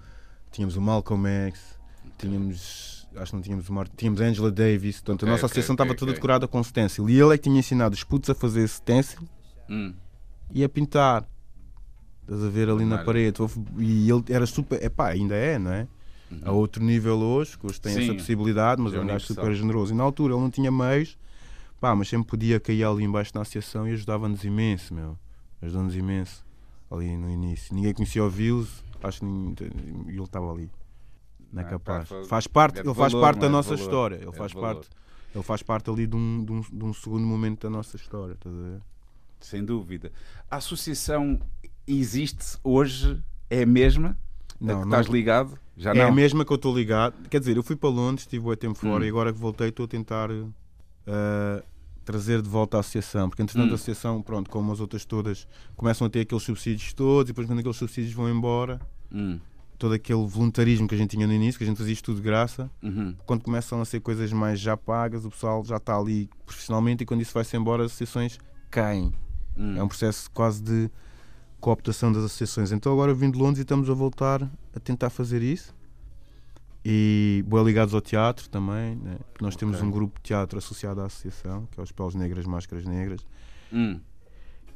tínhamos 0.51 0.77
o 0.77 0.81
Malcolm 0.81 1.29
X, 1.49 1.75
tínhamos. 2.18 3.07
Acho 3.16 3.31
que 3.31 3.37
não 3.37 3.42
tínhamos 3.42 3.68
Martin, 3.70 3.94
tínhamos 3.96 4.20
Angela 4.20 4.50
Davis. 4.50 4.96
Portanto, 5.00 5.24
a 5.24 5.26
nossa 5.31 5.38
ok, 5.40 5.46
associação 5.46 5.74
estava 5.74 5.94
toda 5.94 6.11
ok. 6.11 6.14
decorada 6.16 6.46
com 6.46 6.62
stencil. 6.62 7.09
E 7.09 7.18
ele 7.18 7.35
é 7.35 7.38
que 7.38 7.44
tinha 7.44 7.59
ensinado 7.59 7.94
os 7.94 8.05
putos 8.05 8.29
a 8.31 8.35
fazer 8.35 8.66
stencil 8.68 9.20
Hum. 9.70 9.94
e 10.52 10.62
a 10.62 10.68
pintar. 10.68 11.26
Estás 12.22 12.42
a 12.44 12.48
ver 12.50 12.68
ali 12.68 12.85
na 12.85 12.98
parede. 12.98 13.38
E 13.79 14.11
ele 14.11 14.22
era 14.29 14.44
super. 14.46 14.83
Epá, 14.83 15.09
ainda 15.09 15.35
é, 15.35 15.59
não 15.59 15.72
é? 15.72 15.87
A 16.42 16.50
outro 16.50 16.83
nível 16.83 17.18
hoje, 17.20 17.57
que 17.57 17.64
hoje 17.66 17.81
tem 17.81 17.92
Uhum. 17.94 17.98
Sim, 18.00 18.05
essa 18.07 18.14
possibilidade, 18.14 18.83
mas 18.83 18.92
é 18.92 18.96
é 18.96 19.00
um 19.00 19.07
gajo 19.07 19.26
super 19.26 19.55
generoso. 19.55 19.94
E 19.94 19.96
na 19.96 20.02
altura 20.02 20.35
ele 20.35 20.42
não 20.42 20.50
tinha 20.50 20.72
meios, 20.72 21.16
pá, 21.81 21.94
mas 21.94 22.09
sempre 22.09 22.26
podia 22.26 22.59
cair 22.59 22.83
ali 22.83 23.05
embaixo 23.05 23.31
na 23.35 23.42
associação 23.42 23.88
e 23.88 23.92
ajudava-nos 23.92 24.42
imenso, 24.42 24.92
meu. 24.92 25.16
Ajudou-nos 25.62 25.94
imenso 25.94 26.44
ali 26.90 27.16
no 27.16 27.31
início. 27.31 27.72
Ninguém 27.74 27.94
conhecia 27.94 28.24
o 28.24 28.29
Vils, 28.29 28.85
acho 29.02 29.20
que 29.20 29.24
ninguém- 29.24 29.70
ele 30.09 30.20
estava 30.20 30.52
ali. 30.52 30.68
Não 31.52 31.62
é 31.62 31.64
capaz. 31.64 32.09
pá, 32.09 32.24
Faz 32.24 32.46
parte, 32.46 32.78
é 32.78 32.82
ele 32.82 32.94
faz 32.94 33.12
parte 33.14 33.38
da 33.40 33.46
é 33.46 33.48
nossa 33.48 33.70
valor. 33.70 33.82
história. 33.82 34.16
É 34.16 34.22
Ele 34.22 34.32
faz 34.32 34.52
parte, 34.52 34.88
ele 35.35 35.44
faz 35.44 35.62
parte 35.62 35.90
ali 35.90 36.06
de 36.06 36.16
um, 36.16 36.44
de 36.44 36.52
um, 36.52 36.61
de 36.61 36.85
um 36.85 36.92
segundo 36.92 37.26
momento 37.26 37.62
da 37.62 37.70
nossa 37.70 37.96
história. 37.96 38.32
Estás 38.35 38.54
a 38.54 38.59
ver? 38.62 38.80
Sem 39.40 39.64
dúvida. 39.64 40.11
A 40.50 40.56
associação 40.56 41.38
existe 41.87 42.59
hoje? 42.64 43.22
É 43.48 43.62
a 43.62 43.66
mesma? 43.66 44.16
Não, 44.61 44.76
não- 44.76 44.85
estás 44.85 45.06
ligado? 45.06 45.59
Já 45.76 45.90
é 45.90 45.94
não? 45.94 46.09
a 46.09 46.12
mesma 46.12 46.44
que 46.44 46.50
eu 46.52 46.56
estou 46.56 46.74
ligado. 46.74 47.14
Quer 47.28 47.38
dizer, 47.40 47.56
eu 47.56 47.62
fui 47.62 47.76
para 47.76 47.88
Londres, 47.90 48.22
estive 48.22 48.48
o 48.48 48.56
tempo 48.56 48.74
fora 48.76 49.04
Hum. 49.04 49.06
e 49.06 49.09
agora 49.11 49.32
que 49.32 49.38
voltei 49.38 49.68
estou 49.68 49.85
a 49.85 49.88
tentar 49.88 50.30
eh, 51.06 51.62
trazer 52.04 52.40
de 52.42 52.48
volta 52.48 52.76
a 52.78 52.80
associação. 52.80 53.28
Porque 53.28 53.42
entretanto 53.42 53.68
Hum. 53.68 53.72
a 53.72 53.74
associação, 53.74 54.22
pronto, 54.22 54.48
como 54.50 54.72
as 54.72 54.80
outras 54.80 55.04
todas, 55.04 55.46
começam 55.76 56.06
a 56.06 56.11
ter 56.11 56.20
aqueles 56.20 56.42
subsídios 56.42 56.92
todos 56.94 57.28
e 57.28 57.32
depois 57.32 57.46
quando 57.46 57.59
aqueles 57.59 57.76
subsídios 57.76 58.12
vão 58.14 58.28
embora, 58.30 58.80
Hum, 59.12 59.38
todo 59.78 59.94
aquele 59.94 60.24
voluntarismo 60.26 60.86
que 60.88 60.94
a 60.94 60.98
gente 60.98 61.10
tinha 61.10 61.26
no 61.26 61.32
início, 61.32 61.58
que 61.58 61.64
a 61.64 61.66
gente 61.66 61.76
fazia 61.76 61.92
isto 61.92 62.04
tudo 62.06 62.16
de 62.16 62.22
graça, 62.22 62.70
uhum. 62.82 63.14
quando 63.26 63.42
começam 63.42 63.80
a 63.80 63.84
ser 63.84 64.00
coisas 64.00 64.32
mais 64.32 64.58
já 64.60 64.76
pagas, 64.76 65.24
o 65.24 65.30
pessoal 65.30 65.64
já 65.64 65.76
está 65.76 65.96
ali 65.98 66.28
profissionalmente 66.44 67.02
e 67.02 67.06
quando 67.06 67.20
isso 67.22 67.32
vai-se 67.34 67.56
embora 67.56 67.84
as 67.84 67.92
associações 67.92 68.38
caem. 68.70 69.12
Hum. 69.56 69.76
É 69.76 69.82
um 69.82 69.88
processo 69.88 70.30
quase 70.32 70.62
de 70.62 70.90
cooptação 71.60 72.12
das 72.12 72.24
associações. 72.24 72.72
Então 72.72 72.92
agora 72.92 73.14
vim 73.14 73.30
de 73.30 73.38
Londres 73.38 73.58
e 73.58 73.62
estamos 73.62 73.88
a 73.88 73.94
voltar 73.94 74.42
a 74.74 74.80
tentar 74.80 75.08
fazer 75.10 75.42
isso. 75.42 75.74
E 76.84 77.42
boa 77.48 77.62
ligados 77.64 77.94
ao 77.94 78.00
teatro 78.00 78.48
também. 78.48 78.94
Né? 78.96 79.16
Nós 79.40 79.56
temos 79.56 79.76
Ok. 79.76 79.88
um 79.88 79.90
grupo 79.90 80.18
de 80.20 80.24
teatro 80.28 80.58
associado 80.58 81.00
à 81.00 81.06
associação, 81.06 81.66
que 81.72 81.80
é 81.80 81.82
os 81.82 81.90
Peles 81.90 82.14
Negras, 82.14 82.46
Máscaras 82.46 82.84
Negras. 82.84 83.20
Hum. 83.72 83.98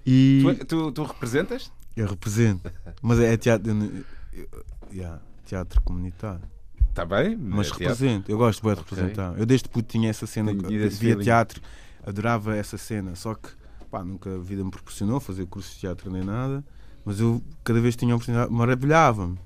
E 0.04 0.42
Tu, 0.60 0.64
tu- 0.64 0.92
tu 0.92 1.02
representas? 1.04 1.70
eu 1.96 2.08
represento. 2.08 2.68
Mas 3.02 3.20
é 3.20 3.36
teatro. 3.36 3.70
eu- 3.70 4.04
eu- 4.32 4.48
yeah, 4.92 5.20
teatro 5.44 5.80
comunitário. 5.82 6.42
Está 6.88 7.04
bem? 7.04 7.36
Mas 7.36 7.68
é 7.68 7.70
teatro. 7.70 7.78
represento. 7.84 8.30
Eu 8.32 8.38
gosto 8.38 8.62
bué 8.62 8.74
de 8.74 8.80
Ok. 8.80 8.96
representar. 8.96 9.38
Eu 9.38 9.46
desde 9.46 9.68
puto 9.68 9.88
tinha 9.88 10.10
essa 10.10 10.26
cena. 10.26 10.52
Via 10.52 10.90
feeling. 10.90 11.22
teatro, 11.22 11.60
adorava 12.04 12.56
essa 12.56 12.76
cena. 12.76 13.14
Só 13.14 13.34
que 13.34 13.48
pá, 13.90 14.04
nunca 14.04 14.34
a 14.34 14.38
vida 14.38 14.64
me 14.64 14.70
proporcionou 14.70 15.20
fazer 15.20 15.46
curso 15.46 15.72
de 15.74 15.80
teatro 15.80 16.10
nem 16.10 16.22
nada. 16.24 16.64
Mas 17.04 17.20
eu 17.20 17.40
cada 17.64 17.80
vez 17.80 17.94
que 17.94 18.00
tinha 18.00 18.12
a 18.12 18.16
oportunidade, 18.16 18.52
maravilhava-me. 18.52 19.38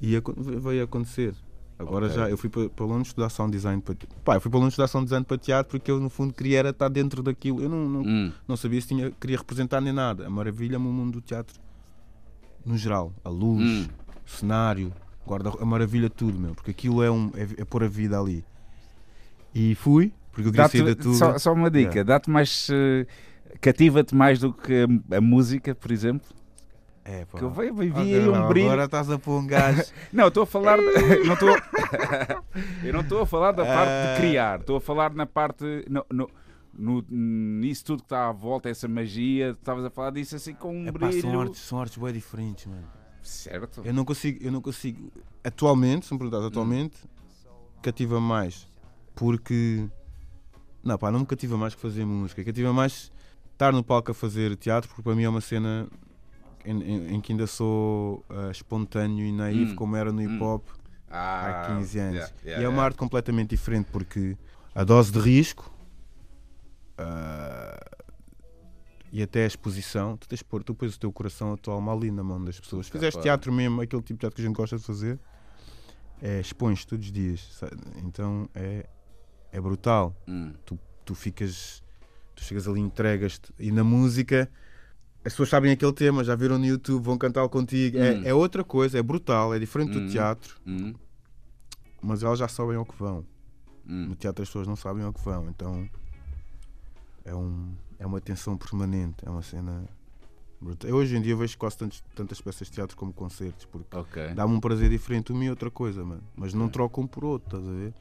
E 0.00 0.18
veio 0.60 0.84
acontecer. 0.84 1.34
Agora 1.78 2.06
Ok. 2.06 2.16
já, 2.16 2.28
eu 2.30 2.36
fui 2.36 2.48
para, 2.50 2.68
para 2.68 2.84
Londres 2.86 3.08
estudar 3.08 3.30
sound 3.30 3.52
design 3.52 3.80
para 3.82 3.94
pá, 4.22 4.34
eu 4.36 4.40
fui 4.40 4.50
para 4.50 4.58
Londres 4.58 4.74
estudar 4.74 4.86
sound 4.86 5.06
design 5.06 5.24
para 5.24 5.38
teatro 5.38 5.70
porque 5.78 5.90
eu 5.90 5.98
no 5.98 6.10
fundo 6.10 6.32
queria 6.32 6.58
era 6.58 6.70
estar 6.70 6.88
dentro 6.88 7.22
daquilo. 7.22 7.60
Eu 7.62 7.68
não, 7.70 7.88
não, 7.88 8.00
Hum. 8.02 8.32
não 8.46 8.56
sabia 8.56 8.80
se 8.80 8.88
tinha, 8.88 9.10
queria 9.12 9.38
representar 9.38 9.80
nem 9.80 9.92
nada. 9.92 10.26
A 10.26 10.30
maravilha-me 10.30 10.86
o 10.86 10.90
mundo 10.92 11.12
do 11.14 11.20
teatro 11.22 11.58
no 12.64 12.76
geral. 12.76 13.12
A 13.24 13.28
luz, 13.30 13.62
Hum. 13.62 13.86
Cenário, 14.30 14.92
guarda 15.26 15.50
a 15.60 15.64
maravilha 15.64 16.08
tudo, 16.10 16.38
meu, 16.38 16.54
porque 16.54 16.70
aquilo 16.70 17.02
é, 17.02 17.10
um, 17.10 17.30
é, 17.34 17.62
é 17.62 17.64
pôr 17.64 17.84
a 17.84 17.88
vida 17.88 18.18
ali. 18.18 18.44
E 19.54 19.74
fui, 19.74 20.12
porque 20.32 20.48
eu 20.48 20.52
queria 20.52 20.68
sair 20.68 20.84
da 20.84 20.94
tuga. 20.94 21.16
só, 21.16 21.38
só 21.38 21.52
uma 21.52 21.70
dica, 21.70 21.90
Yeah. 21.90 22.04
dá-te 22.04 22.30
mais. 22.30 22.68
eh, 22.70 23.06
Cativa-te 23.60 24.14
mais 24.14 24.38
do 24.38 24.52
que 24.52 24.86
a, 25.10 25.16
a 25.16 25.20
música, 25.20 25.74
por 25.74 25.90
exemplo? 25.90 26.26
É, 27.04 27.24
pá. 27.24 27.38
Que 27.38 27.44
eu 27.44 27.50
vi, 27.50 27.70
vi 27.72 27.90
Ok, 27.90 28.14
aí 28.14 28.28
um 28.28 28.34
agora 28.34 28.48
brilho. 28.48 28.82
estás 28.84 29.10
a 29.10 29.18
pôr 29.18 29.40
um 29.40 29.46
gajo. 29.46 29.82
Não, 30.12 30.28
estou 30.28 30.44
a 30.44 30.46
falar. 30.46 30.76
de- 30.78 31.24
não 31.26 31.34
estou. 31.34 31.48
eu 32.84 32.92
não 32.92 33.00
estou 33.00 33.22
a 33.22 33.26
falar 33.26 33.50
da 33.52 33.64
parte 33.64 33.90
Ah. 33.90 34.14
de 34.14 34.20
criar, 34.20 34.60
estou 34.60 34.76
a 34.76 34.80
falar 34.80 35.12
na 35.14 35.26
parte. 35.26 35.64
No, 35.90 36.06
no, 36.12 36.30
no- 36.72 37.04
nisso 37.10 37.84
tudo 37.86 37.98
que 38.00 38.04
está 38.06 38.28
à 38.28 38.32
volta, 38.32 38.68
essa 38.68 38.86
magia, 38.86 39.50
estavas 39.58 39.84
a 39.84 39.90
falar 39.90 40.10
disso 40.10 40.36
assim 40.36 40.54
com 40.54 40.72
um 40.74 40.86
é 40.86 40.92
pá, 40.92 41.08
brilho. 41.08 41.20
são 41.22 41.40
artes, 41.40 41.60
são 41.60 41.80
artes 41.80 41.98
bem 41.98 42.12
diferentes, 42.12 42.66
mano. 42.66 42.86
Certo. 43.22 43.82
Eu 43.84 43.92
não 43.94 44.04
consigo, 44.04 44.38
eu 44.42 44.50
não 44.52 44.60
consigo. 44.60 45.10
Atualmente, 45.44 46.06
se 46.06 46.12
me 46.12 46.18
perguntares 46.18 46.46
atualmente, 46.46 46.96
cativa 47.82 48.20
mais. 48.20 48.66
Porque. 49.14 49.86
Não, 50.82 50.96
pá, 50.96 51.10
não 51.10 51.20
me 51.20 51.26
cativa 51.26 51.56
mais 51.56 51.74
que 51.74 51.80
fazer 51.80 52.04
música. 52.06 52.42
Cativa 52.44 52.72
mais 52.72 53.12
estar 53.52 53.72
no 53.72 53.84
palco 53.84 54.10
a 54.10 54.14
fazer 54.14 54.56
teatro, 54.56 54.88
porque 54.88 55.02
para 55.02 55.14
mim 55.14 55.24
é 55.24 55.28
uma 55.28 55.40
cena 55.42 55.86
em, 56.64 56.82
em- 56.82 57.14
em 57.16 57.20
que 57.20 57.32
ainda 57.32 57.46
sou 57.46 58.24
ah, 58.30 58.50
espontâneo 58.50 59.26
e 59.26 59.30
naivo, 59.32 59.72
Hum. 59.72 59.76
como 59.76 59.96
era 59.96 60.10
no 60.10 60.22
hip 60.22 60.42
hop 60.42 60.66
Ah, 61.10 61.64
há 61.64 61.76
15 61.76 61.98
anos. 61.98 62.14
yeah, 62.14 62.34
yeah, 62.42 62.44
e 62.44 62.48
é 62.48 62.50
yeah. 62.60 62.68
uma 62.70 62.82
arte 62.82 62.96
completamente 62.96 63.50
diferente, 63.50 63.88
porque 63.92 64.36
a 64.74 64.82
dose 64.84 65.12
de 65.12 65.18
risco. 65.18 65.70
ah, 66.98 67.78
e 69.12 69.22
até 69.22 69.44
a 69.44 69.46
exposição, 69.46 70.16
tu 70.16 70.28
tens 70.28 70.38
de 70.38 70.44
pôr, 70.44 70.62
tu 70.62 70.74
pões 70.74 70.94
o 70.94 70.98
teu 71.00 71.12
coração, 71.12 71.52
a 71.52 71.56
tua 71.56 71.74
alma 71.74 71.92
ali 71.92 72.10
na 72.10 72.22
mão 72.22 72.42
das 72.44 72.58
pessoas. 72.60 72.86
Se 72.86 72.92
fizeres 72.92 73.14
claro. 73.14 73.24
teatro 73.24 73.52
mesmo, 73.52 73.80
aquele 73.80 74.02
tipo 74.02 74.14
de 74.16 74.20
teatro 74.20 74.36
que 74.36 74.42
a 74.42 74.44
gente 74.46 74.56
gosta 74.56 74.76
de 74.78 74.84
fazer, 74.84 75.18
é, 76.22 76.40
expões 76.40 76.84
todos 76.84 77.06
os 77.06 77.12
dias. 77.12 77.40
sabe? 77.58 77.76
Então 78.04 78.48
é, 78.54 78.86
é 79.52 79.60
brutal. 79.60 80.14
Hum. 80.28 80.52
Tu 81.04 81.14
ficas, 81.14 81.82
tu 82.36 82.44
chegas 82.44 82.68
ali, 82.68 82.78
entregas-te. 82.78 83.52
E 83.58 83.72
na 83.72 83.82
música, 83.82 84.48
as 85.24 85.32
pessoas 85.32 85.48
sabem 85.48 85.72
aquele 85.72 85.92
tema, 85.92 86.22
já 86.22 86.36
viram 86.36 86.56
no 86.56 86.64
YouTube, 86.64 87.02
vão 87.02 87.18
cantá-lo 87.18 87.48
contigo. 87.48 87.98
Hum. 87.98 88.02
É, 88.24 88.28
é 88.28 88.34
outra 88.34 88.62
coisa, 88.62 88.96
é 88.98 89.02
brutal, 89.02 89.52
é 89.52 89.58
diferente 89.58 89.98
Hum. 89.98 90.06
do 90.06 90.12
teatro, 90.12 90.56
Hum. 90.64 90.94
mas 92.00 92.22
elas 92.22 92.38
já 92.38 92.46
sabem 92.46 92.76
ao 92.76 92.84
que 92.86 92.94
vão. 92.96 93.26
Hum. 93.84 94.06
No 94.10 94.14
teatro 94.14 94.42
as 94.44 94.48
pessoas 94.48 94.68
não 94.68 94.76
sabem 94.76 95.02
ao 95.02 95.12
que 95.12 95.20
vão, 95.24 95.48
então 95.50 95.88
é, 97.24 97.34
um, 97.34 97.74
é 98.00 98.06
uma 98.06 98.20
tensão 98.20 98.56
permanente, 98.56 99.16
é 99.24 99.30
uma 99.30 99.42
cena 99.42 99.84
Brutal. 100.60 100.90
Eu 100.90 100.96
hoje 100.96 101.16
em 101.16 101.22
dia 101.22 101.34
vejo 101.34 101.56
quase 101.56 101.78
tantos- 101.78 102.02
tantas 102.14 102.38
peças 102.40 102.68
de 102.68 102.74
teatro 102.74 102.94
como 102.94 103.14
concertos, 103.14 103.64
porque 103.64 103.96
Ok. 103.96 104.34
dá-me 104.34 104.52
um 104.54 104.60
prazer 104.60 104.90
diferente 104.90 105.32
uma 105.32 105.42
e 105.42 105.48
outra 105.48 105.70
coisa, 105.70 106.04
mano. 106.04 106.22
Mas 106.36 106.52
não 106.52 106.68
troco 106.68 107.00
um 107.00 107.06
por 107.06 107.24
outro, 107.24 107.56
estás 107.56 107.66
a 107.66 107.72
ver? 107.78 107.94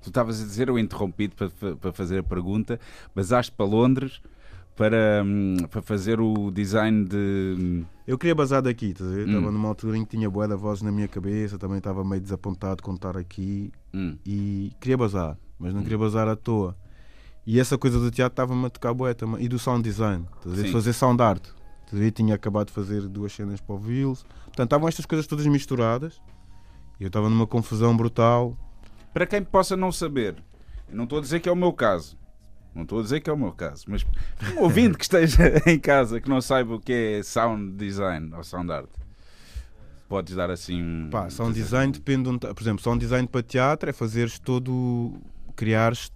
Tu 0.00 0.08
estavas 0.08 0.40
a 0.40 0.44
dizer, 0.44 0.68
eu 0.68 0.78
interrompi-te 0.78 1.34
para, 1.34 1.76
para 1.76 1.92
fazer 1.92 2.20
a 2.20 2.22
pergunta, 2.22 2.80
basaste 3.14 3.52
para 3.52 3.66
Londres 3.66 4.22
para, 4.74 5.22
hum, 5.24 5.56
para 5.70 5.82
fazer 5.82 6.18
o 6.20 6.50
design 6.50 7.04
de. 7.04 7.56
hum, 7.58 7.84
Eu 8.06 8.16
queria 8.16 8.34
basar 8.34 8.62
daqui, 8.62 8.86
estás 8.90 9.10
a 9.10 9.14
ver? 9.14 9.26
Hum. 9.26 9.30
Estava 9.34 9.50
numa 9.52 9.68
altura 9.68 9.98
em 9.98 10.04
que 10.04 10.16
tinha 10.16 10.30
boa 10.30 10.46
da 10.48 10.56
voz 10.56 10.80
na 10.80 10.92
minha 10.92 11.08
cabeça, 11.08 11.58
também 11.58 11.78
estava 11.78 12.02
meio 12.04 12.20
desapontado 12.22 12.82
com 12.82 12.94
estar 12.94 13.16
aqui 13.18 13.70
hum, 13.92 14.16
e 14.24 14.72
queria 14.80 14.96
bazar, 14.96 15.36
mas 15.58 15.74
não 15.74 15.82
queria 15.82 15.98
bazar 15.98 16.26
à 16.28 16.36
toa. 16.36 16.74
E 17.46 17.60
essa 17.60 17.78
coisa 17.78 17.98
do 18.00 18.10
teatro 18.10 18.32
estava-me 18.32 18.66
a 18.66 18.70
tocar 18.70 18.92
bué 18.92 19.14
também. 19.14 19.42
E 19.44 19.48
do 19.48 19.58
sound 19.58 19.82
design. 19.82 20.26
De 20.44 20.72
fazer 20.72 20.92
sound 20.92 21.22
art. 21.22 21.46
Ver? 21.92 22.10
Tinha 22.10 22.34
acabado 22.34 22.66
de 22.68 22.72
fazer 22.72 23.02
duas 23.08 23.32
cenas 23.32 23.60
para 23.60 23.74
o 23.74 23.78
Vils. 23.78 24.24
Portanto, 24.46 24.64
estavam 24.66 24.88
estas 24.88 25.06
coisas 25.06 25.26
todas 25.26 25.46
misturadas. 25.46 26.20
E 26.98 27.04
eu 27.04 27.06
estava 27.06 27.30
numa 27.30 27.46
confusão 27.46 27.96
brutal. 27.96 28.56
Para 29.14 29.26
quem 29.26 29.42
possa 29.44 29.76
não 29.76 29.92
saber, 29.92 30.42
eu 30.88 30.96
não 30.96 31.04
estou 31.04 31.18
a 31.18 31.22
dizer 31.22 31.38
que 31.40 31.48
é 31.48 31.52
o 31.52 31.56
meu 31.56 31.72
caso. 31.72 32.18
Não 32.74 32.82
estou 32.82 32.98
a 32.98 33.02
dizer 33.02 33.20
que 33.20 33.30
é 33.30 33.32
o 33.32 33.38
meu 33.38 33.52
caso, 33.52 33.84
mas 33.88 34.04
um 34.54 34.60
ouvinte 34.64 34.98
que 34.98 35.04
esteja 35.04 35.62
em 35.66 35.78
casa 35.78 36.20
que 36.20 36.28
não 36.28 36.40
saiba 36.42 36.74
o 36.74 36.80
que 36.80 36.92
é 36.92 37.22
sound 37.22 37.72
design 37.76 38.34
ou 38.34 38.44
sound 38.44 38.70
art, 38.70 38.90
podes 40.08 40.34
dar 40.34 40.50
assim. 40.50 40.82
um- 40.82 41.08
Pá, 41.10 41.30
sound 41.30 41.54
design 41.54 41.90
depende 41.92 42.24
de 42.24 42.28
onde 42.28 42.40
tá- 42.40 42.52
Por 42.54 42.62
exemplo, 42.62 42.82
sound 42.82 42.98
design 43.00 43.26
para 43.28 43.42
teatro 43.42 43.88
é 43.88 43.92
fazeres 43.92 44.38
todo. 44.38 45.14
criares 45.54 46.12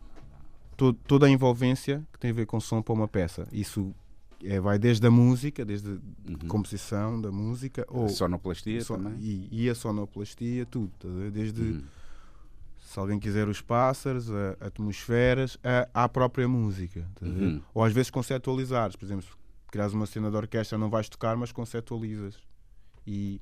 to- 0.80 0.92
toda 1.06 1.26
a 1.26 1.30
envolvência 1.30 2.02
que 2.10 2.18
tem 2.18 2.30
a 2.30 2.34
ver 2.34 2.46
com 2.46 2.58
som 2.58 2.80
para 2.80 2.94
uma 2.94 3.06
peça. 3.06 3.46
Isso 3.52 3.94
é, 4.42 4.58
vai 4.58 4.78
desde 4.78 5.06
a 5.06 5.10
música, 5.10 5.62
desde 5.64 5.88
a 5.90 5.92
Uhum. 6.30 6.48
composição 6.48 7.20
da 7.20 7.30
música, 7.30 7.84
ou 7.88 8.08
Sonoplastia 8.08 8.82
so- 8.82 8.96
também. 8.96 9.14
e, 9.20 9.48
e 9.50 9.68
a 9.68 9.74
sonoplastia, 9.74 10.64
tudo. 10.64 10.90
tá 10.98 11.06
a? 11.08 11.28
Desde 11.30 11.60
Uhum. 11.60 11.82
se 12.80 12.98
alguém 12.98 13.18
quiser 13.18 13.46
os 13.48 13.60
pássaros, 13.60 14.30
a, 14.30 14.56
atmosferas, 14.66 15.58
a, 15.62 16.04
à 16.04 16.08
própria 16.08 16.48
música. 16.48 17.06
tá 17.14 17.26
a? 17.26 17.28
Uhum. 17.28 17.60
Ou 17.74 17.84
às 17.84 17.92
vezes 17.92 18.10
conceptualizares. 18.10 18.96
Por 18.96 19.04
exemplo, 19.04 19.24
se 19.24 19.30
criares 19.70 19.92
uma 19.92 20.06
cena 20.06 20.30
de 20.30 20.36
orquestra, 20.36 20.78
não 20.78 20.88
vais 20.88 21.08
tocar, 21.10 21.36
mas 21.36 21.52
conceptualizas. 21.52 22.36
E 23.06 23.40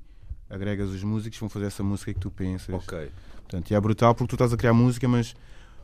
agregas 0.49 0.89
os 0.89 1.03
músicos, 1.03 1.39
vão 1.39 1.47
fazer 1.47 1.67
essa 1.67 1.83
música 1.83 2.13
que 2.13 2.19
tu 2.19 2.29
pensas. 2.29 2.75
Ok. 2.75 3.09
Portanto, 3.37 3.71
e 3.71 3.73
é 3.75 3.79
brutal 3.79 4.13
porque 4.13 4.29
tu 4.29 4.35
estás 4.35 4.51
a 4.51 4.57
criar 4.57 4.73
música, 4.73 5.07
mas 5.07 5.33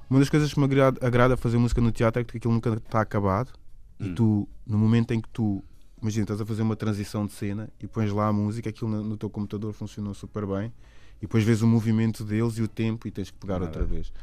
uma 0.10 0.20
das 0.20 0.30
coisas 0.30 0.54
que 0.54 0.60
me 0.60 0.66
agrada, 0.66 1.06
agrada 1.06 1.38
fazer 1.38 1.58
música 1.58 1.82
no 1.82 1.92
teatro 1.92 2.22
é 2.22 2.26
que 2.26 2.38
aquilo 2.38 2.54
nunca 2.54 2.70
está 2.74 3.02
acabado. 3.02 3.52
E 4.00 4.10
Hum. 4.10 4.16
tu, 4.16 4.50
no 4.68 4.78
momento 4.78 5.12
em 5.14 5.22
que 5.22 5.30
tu, 5.30 5.64
imagina, 6.02 6.24
estás 6.24 6.42
a 6.42 6.46
fazer 6.46 6.62
uma 6.62 6.76
transição 6.76 7.26
de 7.26 7.32
cena 7.34 7.70
e 7.82 7.88
pões 7.88 8.12
lá 8.12 8.28
a 8.28 8.34
música, 8.34 8.70
aquilo 8.70 8.90
no, 8.92 9.04
no 9.04 9.18
teu 9.18 9.30
computador 9.30 9.72
funcionou 9.74 10.14
super 10.14 10.46
bem. 10.46 10.72
E 11.18 11.22
depois 11.22 11.44
vês 11.44 11.62
o 11.62 11.68
movimento 11.68 12.24
deles 12.24 12.58
e 12.58 12.62
o 12.62 12.68
tempo 12.68 13.08
e 13.08 13.12
tens 13.12 13.32
que 13.32 13.38
pegar 13.38 13.62
outra 13.62 13.82
Maravilha. 13.82 13.96
vez. 14.02 14.14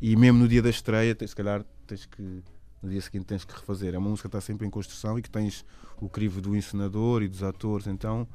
E 0.00 0.16
mesmo 0.16 0.38
no 0.40 0.48
dia 0.48 0.60
da 0.60 0.68
estreia, 0.70 1.14
tens, 1.14 1.30
se 1.30 1.36
calhar 1.36 1.64
tens 1.86 2.04
que. 2.04 2.42
No 2.82 2.90
dia 2.90 3.00
seguinte 3.00 3.24
tens 3.24 3.44
que 3.44 3.54
refazer. 3.54 3.94
É 3.94 3.98
uma 3.98 4.10
música 4.10 4.28
que 4.28 4.36
está 4.36 4.40
sempre 4.44 4.66
em 4.66 4.70
construção 4.70 5.18
e 5.18 5.22
que 5.22 5.30
tens 5.30 5.64
o 6.00 6.08
crivo 6.08 6.40
do 6.42 6.54
encenador 6.56 7.22
e 7.22 7.28
dos 7.28 7.42
atores. 7.42 7.86
Então, 7.86 8.26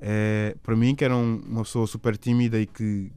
é, 0.00 0.56
para 0.62 0.76
mim, 0.76 0.94
que 0.94 1.04
era 1.04 1.16
um- 1.16 1.40
uma 1.46 1.62
pessoa 1.62 1.86
super 1.86 2.16
tímida 2.16 2.58
e 2.60 2.66
que 2.66 3.10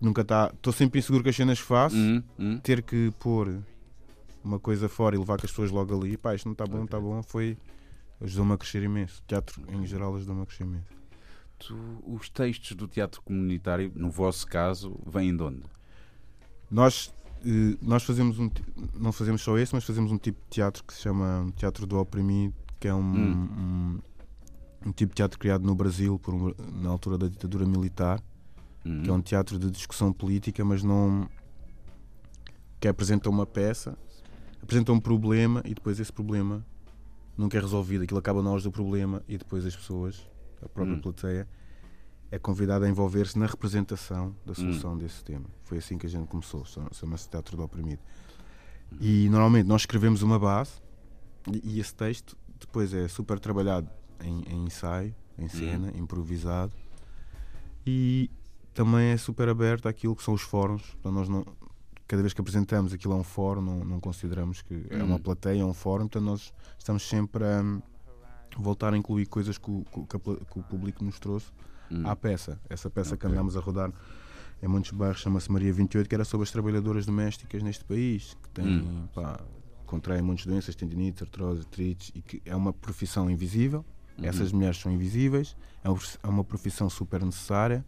nunca 0.00 0.22
está. 0.22 0.50
Estou 0.54 0.72
sempre 0.72 0.98
inseguro 0.98 1.22
com 1.22 1.30
as 1.30 1.36
cenas 1.36 1.60
que 1.60 1.66
faço, 1.66 1.96
Hum, 1.96 2.22
hum. 2.38 2.58
ter 2.58 2.82
que 2.82 3.12
pôr 3.18 3.58
uma 4.42 4.58
coisa 4.58 4.88
fora 4.88 5.14
e 5.14 5.18
levar 5.18 5.38
com 5.38 5.44
as 5.46 5.50
pessoas 5.50 5.70
logo 5.70 5.94
ali, 5.98 6.16
pá, 6.16 6.34
isto 6.34 6.46
não 6.46 6.52
está 6.52 6.64
bom, 6.66 6.78
não 6.78 6.84
está 6.84 6.98
bom, 7.00 7.22
foi. 7.22 7.56
ajudou-me 8.22 8.52
a 8.52 8.58
crescer 8.58 8.82
imenso. 8.82 9.22
Teatro 9.26 9.62
em 9.72 9.86
geral 9.86 10.14
ajudou-me 10.14 10.42
a 10.42 10.46
crescer 10.46 10.64
imenso. 10.64 10.84
Tu- 11.58 12.02
os 12.06 12.28
textos 12.28 12.72
do 12.76 12.86
teatro 12.88 13.20
comunitário, 13.22 13.90
no 13.94 14.10
vosso 14.10 14.46
caso, 14.46 14.98
vêm 15.06 15.34
de 15.36 15.42
onde? 15.42 15.62
Nós, 16.70 17.12
eh, 17.44 17.76
nós 17.82 18.02
fazemos 18.02 18.38
um. 18.38 18.50
Não 18.94 19.10
fazemos 19.12 19.42
só 19.42 19.56
esse, 19.58 19.74
mas 19.74 19.84
fazemos 19.84 20.12
um 20.12 20.18
tipo 20.18 20.38
de 20.42 20.48
teatro 20.50 20.84
que 20.84 20.92
se 20.94 21.00
chama 21.00 21.50
Teatro 21.56 21.86
do 21.86 21.98
Oprimido, 21.98 22.54
que 22.78 22.88
é 22.88 22.94
um, 22.94 23.00
Hum. 23.00 23.48
um, 24.84 24.88
um 24.88 24.92
tipo 24.92 25.10
de 25.12 25.16
teatro 25.16 25.38
criado 25.38 25.64
no 25.66 25.74
Brasil 25.74 26.18
por 26.18 26.34
um- 26.34 26.54
na 26.82 26.90
altura 26.90 27.16
da 27.18 27.26
ditadura 27.28 27.66
militar. 27.66 28.22
Hum. 28.84 29.02
que 29.02 29.10
é 29.10 29.12
um 29.12 29.20
teatro 29.20 29.58
de 29.58 29.70
discussão 29.70 30.12
política, 30.12 30.64
mas 30.64 30.82
não 30.82 31.28
que 32.80 32.88
apresenta 32.88 33.28
uma 33.28 33.44
peça, 33.44 33.96
apresenta 34.62 34.90
um 34.92 34.98
problema 35.00 35.62
e 35.66 35.74
depois 35.74 36.00
esse 36.00 36.12
problema 36.12 36.64
nunca 37.36 37.58
é 37.58 37.60
resolvido. 37.60 38.04
Aquilo 38.04 38.18
acaba 38.18 38.42
nós 38.42 38.62
do 38.62 38.70
problema 38.72 39.22
e 39.28 39.36
depois 39.36 39.66
as 39.66 39.76
pessoas, 39.76 40.26
a 40.62 40.68
própria 40.68 40.96
Hum. 40.96 41.00
plateia, 41.00 41.46
é 42.30 42.38
convidada 42.38 42.86
a 42.86 42.88
envolver-se 42.88 43.38
na 43.38 43.44
representação 43.46 44.34
da 44.46 44.54
solução 44.54 44.96
desse 44.96 45.22
tema. 45.24 45.46
Foi 45.64 45.78
assim 45.78 45.98
que 45.98 46.06
a 46.06 46.08
gente 46.08 46.26
começou, 46.28 46.64
chama- 46.64 46.90
chama-se 46.92 47.28
Teatro 47.28 47.56
do 47.56 47.62
Oprimido. 47.64 48.00
E 49.00 49.28
normalmente 49.28 49.66
nós 49.66 49.82
escrevemos 49.82 50.22
uma 50.22 50.38
base 50.38 50.72
e, 51.52 51.74
e 51.76 51.80
esse 51.80 51.94
texto 51.94 52.36
depois 52.58 52.94
é 52.94 53.08
super 53.08 53.38
trabalhado 53.38 53.88
em, 54.22 54.42
em 54.48 54.64
ensaio, 54.66 55.14
em 55.38 55.48
cena, 55.48 55.92
improvisado 55.96 56.72
e 57.86 58.30
também 58.74 59.08
é 59.10 59.16
super 59.16 59.48
aberto 59.48 59.88
àquilo 59.88 60.14
que 60.16 60.22
são 60.22 60.34
os 60.34 60.42
fóruns. 60.42 60.82
Então 60.98 61.10
nós 61.12 61.28
não, 61.28 61.44
cada 62.06 62.22
vez 62.22 62.32
que 62.32 62.40
apresentamos 62.40 62.92
aquilo 62.92 63.14
é 63.14 63.16
um 63.16 63.24
fórum, 63.24 63.60
não, 63.60 63.84
não 63.84 64.00
consideramos 64.00 64.62
que 64.62 64.86
é 64.90 65.02
uma 65.02 65.16
Hum. 65.16 65.18
plateia, 65.18 65.62
é 65.62 65.64
um 65.64 65.74
fórum, 65.74 66.04
então 66.04 66.20
nós 66.22 66.52
estamos 66.78 67.02
sempre 67.08 67.44
a 67.44 67.62
voltar 68.56 68.92
a 68.94 68.96
incluir 68.96 69.26
coisas 69.26 69.58
que 69.58 69.70
o, 69.70 69.84
que 69.92 70.00
o- 70.00 70.06
que 70.06 70.16
a 70.16 70.18
pla- 70.18 70.36
que 70.36 70.58
o 70.58 70.62
público 70.62 71.04
nos 71.04 71.18
trouxe 71.18 71.46
Hum. 71.90 72.02
à 72.08 72.14
peça. 72.16 72.60
Essa 72.68 72.88
peça 72.90 73.16
que 73.16 73.26
Ok. 73.26 73.30
andámos 73.32 73.56
a 73.56 73.60
rodar 73.60 73.92
em 74.62 74.68
muitos 74.68 74.90
bairros 74.92 75.20
chama-se 75.20 75.50
Maria 75.50 75.72
28, 75.72 76.08
que 76.08 76.14
era 76.14 76.24
sobre 76.24 76.44
as 76.44 76.50
trabalhadoras 76.50 77.06
domésticas 77.06 77.62
neste 77.62 77.84
país, 77.84 78.36
que 78.42 78.48
têm, 78.50 78.66
Hum. 78.66 79.08
pá, 79.14 79.40
contraem 79.86 80.22
muitas 80.22 80.46
doenças, 80.46 80.74
tendinites, 80.76 81.22
artrose, 81.22 81.60
artrites, 81.62 82.12
e 82.14 82.22
que 82.22 82.40
é 82.44 82.54
uma 82.54 82.72
profissão 82.72 83.28
invisível. 83.30 83.84
Uhum. 84.18 84.24
Essas 84.24 84.52
mulheres 84.52 84.76
são 84.78 84.92
invisíveis, 84.92 85.56
é 85.82 85.88
é 85.88 86.28
uma 86.28 86.44
profissão 86.44 86.88
super 86.90 87.24
necessária, 87.24 87.84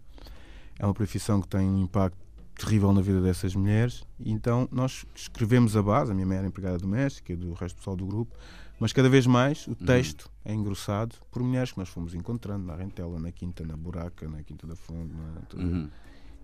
é 0.82 0.86
uma 0.86 0.92
profissão 0.92 1.40
que 1.40 1.48
tem 1.48 1.60
um 1.66 1.82
impacto 1.82 2.18
terrível 2.56 2.92
na 2.92 3.00
vida 3.00 3.20
dessas 3.22 3.54
mulheres. 3.54 4.02
E 4.18 4.30
então 4.32 4.68
nós 4.70 5.06
escrevemos 5.14 5.76
a 5.76 5.82
base, 5.82 6.10
a 6.10 6.14
minha 6.14 6.26
mãe 6.26 6.36
era 6.36 6.46
empregada 6.46 6.76
doméstica, 6.76 7.32
e 7.32 7.36
do 7.36 7.52
resto 7.54 7.76
do 7.76 7.78
pessoal 7.78 7.96
do 7.96 8.04
grupo, 8.04 8.36
mas 8.80 8.92
cada 8.92 9.08
vez 9.08 9.26
mais 9.26 9.66
Uhum. 9.66 9.72
o 9.74 9.76
texto 9.76 10.28
é 10.44 10.52
engrossado 10.52 11.14
por 11.30 11.42
mulheres 11.42 11.70
que 11.72 11.78
nós 11.78 11.88
fomos 11.88 12.14
encontrando 12.14 12.66
na 12.66 12.74
Rentela, 12.74 13.18
na 13.18 13.30
Quinta, 13.30 13.64
na 13.64 13.76
Buraca, 13.76 14.28
na 14.28 14.42
Quinta 14.42 14.66
da 14.66 14.74
Fonte. 14.76 15.14
na-. 15.14 15.62
Uhum. 15.62 15.88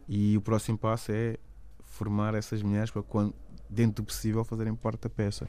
E 0.09 0.37
o 0.37 0.40
próximo 0.40 0.79
passo 0.79 1.11
é 1.12 1.37
formar 1.85 2.35
essas 2.35 2.62
mulheres 2.62 2.90
para, 2.90 3.03
quando, 3.03 3.35
dentro 3.68 4.03
do 4.03 4.07
possível, 4.07 4.44
fazerem 4.44 4.74
parte 4.74 5.03
da 5.03 5.11
peça. 5.11 5.48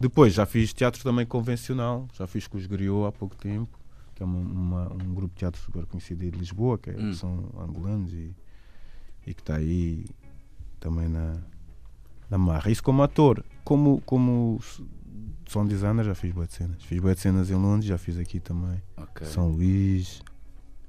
Depois, 0.00 0.32
já 0.32 0.46
fiz 0.46 0.72
teatro 0.72 1.02
também 1.02 1.26
convencional, 1.26 2.08
já 2.14 2.26
fiz 2.26 2.46
com 2.48 2.56
os 2.56 2.66
Griot 2.66 3.06
há 3.06 3.12
pouco 3.12 3.36
tempo, 3.36 3.78
que 4.14 4.22
é 4.22 4.26
uma- 4.26 4.38
uma- 4.38 4.92
um 4.92 5.14
grupo 5.14 5.34
de 5.34 5.40
teatro 5.40 5.60
super 5.60 5.86
conhecido 5.86 6.22
aí 6.24 6.30
de 6.30 6.38
Lisboa, 6.38 6.78
que 6.78 6.90
é- 6.90 6.96
Hum. 6.98 7.12
são 7.14 7.50
angolanos 7.58 8.12
e, 8.12 8.34
e 9.26 9.34
que 9.34 9.40
está 9.42 9.56
aí 9.56 10.04
também 10.80 11.08
na, 11.08 11.36
na 12.30 12.38
marra. 12.38 12.70
Isso 12.70 12.82
como 12.82 13.02
ator, 13.02 13.44
como, 13.64 14.00
como 14.04 14.58
s- 14.60 14.82
sound 15.48 15.68
designer, 15.72 16.04
já 16.04 16.14
fiz 16.14 16.32
boas 16.32 16.50
cenas. 16.50 16.82
Fiz 16.84 16.98
boas 17.00 17.18
cenas 17.18 17.50
em 17.50 17.54
Londres, 17.54 17.86
já 17.86 17.98
fiz 17.98 18.16
aqui 18.18 18.40
também. 18.40 18.82
Ok. 18.96 19.26
São 19.26 19.48
Luís, 19.50 20.22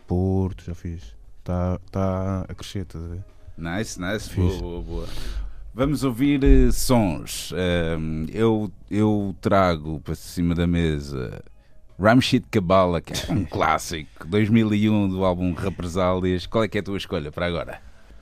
Porto, 0.07 0.63
já 0.63 0.75
fiz. 0.75 1.15
Está 1.39 1.79
tá 1.91 2.41
a 2.47 2.53
crescer, 2.55 2.79
estás 2.83 3.03
a 3.03 3.07
ver? 3.07 3.23
Nice, 3.57 3.99
nice. 4.01 4.29
Fixe. 4.29 4.59
Boa, 4.59 4.81
boa, 4.81 5.05
boa. 5.05 5.07
Vamos 5.75 6.03
ouvir 6.03 6.43
eh, 6.43 6.71
sons. 6.71 7.51
Ahm, 7.53 8.25
eu, 8.31 8.71
eu 8.91 9.36
trago 9.41 9.99
para 10.01 10.15
cima 10.15 10.53
da 10.55 10.65
mesa 10.67 11.43
Ramshit 11.99 12.45
Kabbalah, 12.49 13.01
que 13.01 13.13
é 13.13 13.32
um 13.32 13.45
clássico, 13.45 14.27
2001 14.27 15.10
do 15.10 15.23
álbum 15.23 15.53
Represálias. 15.53 16.45
Qual 16.47 16.63
é 16.63 16.67
que 16.67 16.78
é 16.78 16.82
a 16.82 16.84
tua 16.84 16.97
escolha 16.97 17.32
para 17.32 17.45
agora? 17.45 17.82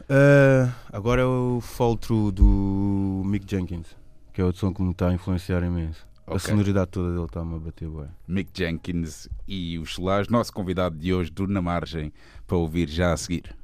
Ah, 0.09 0.69
agora 0.91 1.21
é 1.21 1.25
o 1.25 1.59
Fall 1.61 1.95
Through 1.97 2.31
do 2.33 3.21
Mick 3.25 3.45
Jenkins, 3.49 3.95
que 4.33 4.41
é 4.41 4.43
outro 4.43 4.59
som 4.59 4.73
que 4.73 4.81
me 4.81 4.91
está 4.91 5.07
a 5.09 5.13
influenciar 5.13 5.63
imenso. 5.63 6.05
A 6.27 6.31
Ok. 6.35 6.39
sonoridade 6.51 6.91
toda 6.91 7.11
dele 7.11 7.25
está-me 7.25 7.55
a 7.55 7.59
bater 7.59 7.89
bem. 7.89 8.07
Mick 8.27 8.51
Jenkins 8.53 9.27
e 9.47 9.79
os 9.79 9.95
Solares, 9.95 10.27
nosso 10.29 10.53
convidado 10.53 10.97
de 10.97 11.13
hoje 11.13 11.31
do 11.31 11.47
Na 11.47 11.61
Margem, 11.61 12.11
para 12.45 12.57
ouvir 12.57 12.87
já 12.89 13.11
a 13.13 13.17
seguir. 13.17 13.55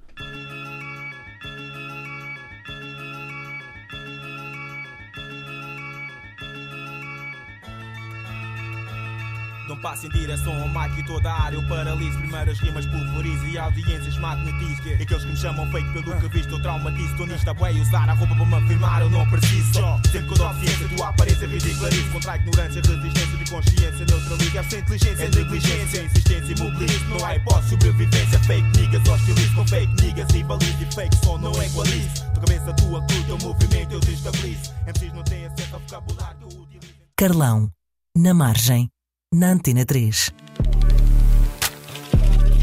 Passo 9.97 10.05
em 10.05 10.09
direção 10.09 10.61
ao 10.61 10.69
mic 10.69 10.99
e 10.99 11.03
toda 11.03 11.31
a 11.31 11.43
área 11.43 11.55
eu 11.55 11.67
paraliso 11.67 12.17
Primeiras 12.19 12.59
rimas 12.59 12.85
pulverizo 12.85 13.47
e 13.47 13.57
audiências 13.57 14.17
magnetizo 14.17 14.87
E 14.87 14.93
aqueles 15.01 15.23
que 15.23 15.31
me 15.31 15.37
chamam 15.37 15.71
fake 15.71 15.93
pelo 15.93 16.19
que 16.19 16.27
visto 16.29 16.51
eu 16.53 16.61
traumatizo 16.61 17.11
Estou 17.11 17.27
nisto 17.27 17.49
a 17.49 17.53
bué 17.53 17.73
e 17.73 17.81
usar 17.81 18.09
a 18.09 18.13
roupa 18.13 18.35
para 18.35 18.45
me 18.45 18.55
afirmar 18.55 19.01
eu 19.01 19.09
não 19.09 19.27
preciso 19.29 19.73
Só 19.73 19.99
sempre 20.11 20.27
que 20.27 20.33
eu 20.33 20.37
dou 20.37 20.53
ciência 20.55 20.87
tu 20.95 21.03
à 21.03 21.13
parede 21.13 21.37
Consciência 21.37 21.47
ridiculariza 21.47 22.11
contra 22.11 22.31
a 22.31 22.35
ignorância, 22.37 22.81
resistência 22.81 23.37
de 23.37 23.51
consciência, 23.51 24.05
neutraliza. 24.05 24.63
Sem 24.63 24.79
inteligência, 24.79 25.23
é 25.23 25.29
negligência, 25.29 26.03
insistência, 26.03 26.53
imobiliza. 26.53 27.05
Não 27.05 27.25
há 27.25 27.35
hipótese, 27.35 27.69
sobrevivência. 27.69 28.39
Fake 28.39 28.79
niggas, 28.79 29.07
hostilizo 29.07 29.55
com 29.55 29.67
fake 29.67 30.01
niggas 30.01 30.29
e 30.33 30.43
baliza. 30.43 30.83
E 30.83 30.95
fake 30.95 31.15
só 31.23 31.37
não 31.37 31.51
equalizo. 31.61 32.23
Tua 32.33 32.43
cabeça, 32.43 32.73
tua 32.73 33.05
cruz, 33.05 33.25
teu 33.25 33.37
movimento 33.37 33.93
eu 33.93 33.99
desestabilizo. 33.99 34.73
MCs 34.87 35.13
não 35.13 35.23
têm 35.23 35.45
acesso 35.45 35.75
ao 35.75 35.79
vocabulário 35.79 36.37
que 36.37 36.55
eu 36.55 36.61
utilizo. 36.61 36.93
Carlão, 37.15 37.71
na 38.15 38.33
margem, 38.33 38.89
na 39.33 39.51
Antena 39.51 39.83
3. 39.83 40.31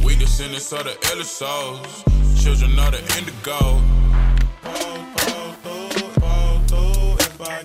We 0.03 0.17
descendants 0.17 0.73
of 0.73 0.85
the 0.85 0.97
elder 1.11 1.25
souls, 1.25 2.05
children 2.43 2.79
of 2.79 2.93
the 2.93 3.01
indigo. 3.19 3.83
Fall, 4.63 5.05
fall 5.15 5.53
through, 5.63 6.09
fall 6.21 6.59
through 6.67 7.17
if 7.21 7.41
I 7.41 7.65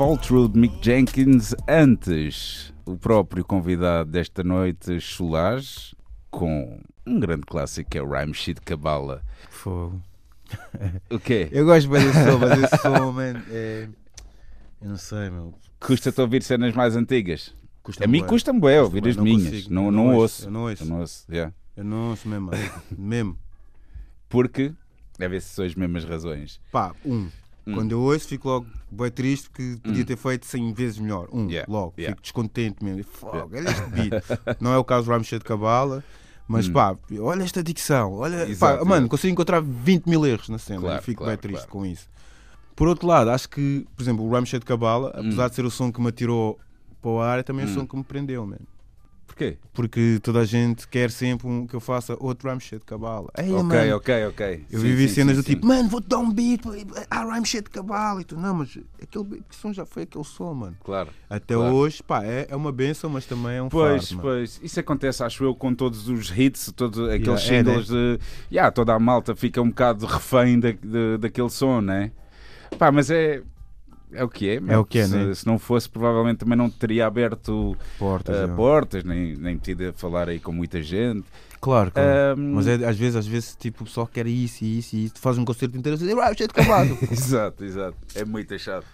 Fall 0.00 0.16
Through 0.16 0.48
de 0.48 0.58
Mick 0.58 0.82
Jenkins. 0.82 1.54
Antes, 1.68 2.72
o 2.86 2.96
próprio 2.96 3.44
convidado 3.44 4.10
desta 4.10 4.42
noite, 4.42 4.98
Solage, 4.98 5.94
com 6.30 6.80
um 7.06 7.20
grande 7.20 7.42
clássico 7.42 7.90
que 7.90 7.98
é 7.98 8.02
o 8.02 8.08
Rhyme 8.08 8.32
Sheet 8.32 8.62
Cabala. 8.62 9.22
Fogo. 9.50 10.00
O 11.10 11.18
quê? 11.18 11.50
Eu 11.52 11.66
gosto 11.66 11.90
bem 11.90 12.02
desse 12.02 12.24
som, 12.24 12.38
mas 12.38 12.62
esse 12.62 12.78
som, 12.78 13.12
man, 13.12 13.42
é. 13.50 13.88
Eu 14.80 14.88
não 14.88 14.96
sei, 14.96 15.28
meu. 15.28 15.52
Custa-te 15.78 16.18
ouvir 16.18 16.42
cenas 16.44 16.74
mais 16.74 16.96
antigas? 16.96 17.54
Custa 17.82 18.02
A 18.02 18.08
mim 18.08 18.24
custa-me 18.24 18.58
bem 18.58 18.78
ouvir 18.78 19.06
as 19.06 19.16
não 19.16 19.24
minhas. 19.24 19.50
consigo, 19.50 19.74
não, 19.74 19.84
eu 19.84 19.92
não, 19.92 20.04
não 20.06 20.14
ouço. 20.14 20.22
ouço, 20.22 20.46
eu 20.46 20.50
não 20.50 20.62
ouço. 20.62 20.82
Eu 20.82 20.86
não 20.88 21.00
ouço, 21.00 21.24
yeah. 21.30 21.54
Eu 21.76 21.84
não 21.84 22.08
ouço 22.08 22.26
mesmo. 22.26 22.46
mano. 22.46 22.82
mesmo. 22.96 23.38
Porque, 24.30 24.72
deve 25.18 25.38
ser 25.42 25.48
são 25.50 25.64
as 25.66 25.74
mesmas 25.74 26.06
razões. 26.06 26.58
Pá, 26.72 26.94
um. 27.04 27.28
Hum. 27.66 27.74
Quando 27.74 27.92
eu 27.92 28.00
ouço, 28.00 28.26
fico 28.26 28.48
logo 28.48 28.66
bem 28.90 29.10
triste 29.10 29.48
porque 29.50 29.76
podia 29.82 30.02
Hum. 30.02 30.06
ter 30.06 30.16
feito 30.16 30.46
100 30.46 30.72
vezes 30.72 30.98
melhor. 30.98 31.28
Um, 31.32 31.48
Yeah, 31.48 31.70
logo. 31.70 31.94
yeah. 31.98 32.12
Fico 32.14 32.22
descontente 32.22 32.82
mesmo. 32.84 33.04
Fogo, 33.04 33.50
olha 33.54 33.68
este 33.70 33.86
beat. 33.90 34.24
não 34.60 34.72
é 34.72 34.78
o 34.78 34.84
caso 34.84 35.06
do 35.06 35.10
Ramsey 35.12 35.38
de 35.38 35.44
Cabala, 35.44 36.02
mas 36.48 36.68
Hum. 36.68 36.72
pá, 36.72 36.96
olha 37.20 37.42
esta 37.42 37.62
dicção. 37.62 38.14
Olha, 38.14 38.48
Exato, 38.48 38.78
pá, 38.78 38.84
mano, 38.84 39.08
consigo 39.08 39.32
encontrar 39.32 39.60
20 39.60 40.06
mil 40.08 40.24
erros 40.26 40.48
na 40.48 40.58
cena 40.58 40.80
Claro, 40.80 41.00
e 41.00 41.04
fico 41.04 41.22
claro, 41.22 41.30
bem 41.36 41.38
triste 41.40 41.66
claro. 41.66 41.70
com 41.70 41.86
isso. 41.86 42.08
Por 42.74 42.88
outro 42.88 43.06
lado, 43.06 43.30
acho 43.30 43.48
que, 43.48 43.86
por 43.94 44.02
exemplo, 44.02 44.24
o 44.24 44.30
Ramsey 44.32 44.58
de 44.58 44.64
Cabala, 44.64 45.10
apesar 45.10 45.46
Hum. 45.46 45.48
de 45.50 45.54
ser 45.54 45.64
o 45.66 45.70
som 45.70 45.92
que 45.92 46.00
me 46.00 46.08
atirou 46.08 46.58
para 47.02 47.10
o 47.10 47.20
ar, 47.20 47.38
é 47.38 47.42
também 47.42 47.66
Hum. 47.66 47.70
o 47.70 47.74
som 47.74 47.86
que 47.86 47.94
me 47.96 48.02
prendeu, 48.04 48.46
mano. 48.46 48.66
Porquê? 49.40 49.58
Porque 49.72 50.18
toda 50.22 50.40
a 50.40 50.44
gente 50.44 50.86
quer 50.86 51.10
sempre 51.10 51.46
um, 51.48 51.66
que 51.66 51.74
eu 51.74 51.80
faça 51.80 52.14
outro 52.20 52.48
Ramsey 52.50 52.78
de 52.78 52.84
Cabala. 52.84 53.28
Ei, 53.38 53.50
Ok, 53.54 53.62
mano, 53.62 53.96
ok, 53.96 54.26
ok. 54.26 54.66
eu 54.70 54.80
Sim, 54.80 54.86
vivi 54.86 55.08
sim, 55.08 55.14
cenas 55.14 55.36
sim, 55.36 55.42
do 55.42 55.46
tipo, 55.46 55.66
mano, 55.66 55.88
vou-te 55.88 56.08
dar 56.08 56.18
um 56.18 56.30
beat, 56.30 56.60
ah, 57.10 57.24
rhyme 57.24 57.46
shit 57.46 57.64
de 57.64 57.70
cabalo 57.70 58.20
e 58.20 58.24
tu, 58.24 58.36
não, 58.38 58.54
mas 58.54 58.76
aquele 59.02 59.24
beat, 59.24 59.42
que 59.48 59.56
som 59.56 59.72
já 59.72 59.86
foi 59.86 60.02
aquele 60.02 60.24
som, 60.24 60.52
mano. 60.52 60.76
Claro. 60.84 61.10
Até 61.28 61.54
Claro. 61.54 61.74
hoje, 61.74 62.02
pá, 62.02 62.22
é, 62.24 62.46
é 62.50 62.56
uma 62.56 62.70
benção, 62.70 63.08
mas 63.08 63.24
também 63.24 63.56
é 63.56 63.62
um 63.62 63.68
Pois, 63.70 64.08
fardo, 64.10 64.16
mano. 64.16 64.28
pois, 64.28 64.60
isso 64.62 64.78
acontece, 64.80 65.22
acho 65.22 65.42
eu, 65.44 65.54
com 65.54 65.74
todos 65.74 66.08
os 66.08 66.30
hits, 66.36 66.70
todos 66.76 66.98
aqueles 67.08 67.42
Yeah, 67.42 67.42
é, 67.42 67.58
singles 67.62 67.86
de. 67.86 68.18
Yeah, 68.52 68.70
toda 68.70 68.92
a 68.94 68.98
malta 68.98 69.34
fica 69.34 69.62
um 69.62 69.68
bocado 69.68 70.04
refém 70.06 70.60
da, 70.60 70.72
de- 70.72 71.16
daquele 71.18 71.48
som, 71.50 71.80
né? 71.80 72.10
Pá, 72.78 72.92
mas 72.92 73.10
é. 73.10 73.42
É 74.12 74.24
o 74.24 74.28
que 74.28 74.48
é, 74.50 74.60
meu. 74.60 74.80
o 74.80 74.84
que 74.84 74.98
é, 74.98 75.06
se, 75.06 75.16
né? 75.16 75.34
se 75.34 75.46
não 75.46 75.58
fosse, 75.58 75.88
provavelmente 75.88 76.38
também 76.38 76.56
não 76.58 76.68
teria 76.68 77.06
aberto 77.06 77.76
Portas, 77.98 78.36
uh, 78.36 78.50
é. 78.52 78.54
portas, 78.56 79.04
nem, 79.04 79.36
nem 79.36 79.54
metido 79.54 79.88
a 79.88 79.92
falar 79.92 80.28
aí 80.28 80.38
com 80.40 80.52
muita 80.52 80.82
gente. 80.82 81.24
Claro, 81.60 81.90
claro. 81.92 82.40
Um, 82.40 82.54
Mas 82.54 82.66
é, 82.66 82.74
às 82.86 82.96
vezes, 82.96 83.16
às 83.16 83.26
vezes, 83.26 83.54
tipo, 83.54 83.82
o 83.82 83.86
pessoal 83.86 84.06
quer 84.06 84.26
isso 84.26 84.64
e 84.64 84.78
isso 84.78 84.96
e 84.96 85.04
isso. 85.04 85.14
Fazes 85.18 85.38
um 85.38 85.44
concerto 85.44 85.76
inteiro 85.76 85.96
e 85.96 86.00
dizes, 86.00 86.14
rhyme 86.14 86.36
shit 86.36 86.48
de 86.48 86.54
cabalo. 86.54 86.98
exato, 87.12 87.64
exato. 87.64 87.96
É 88.14 88.24
muito 88.24 88.58
chato. 88.58 88.86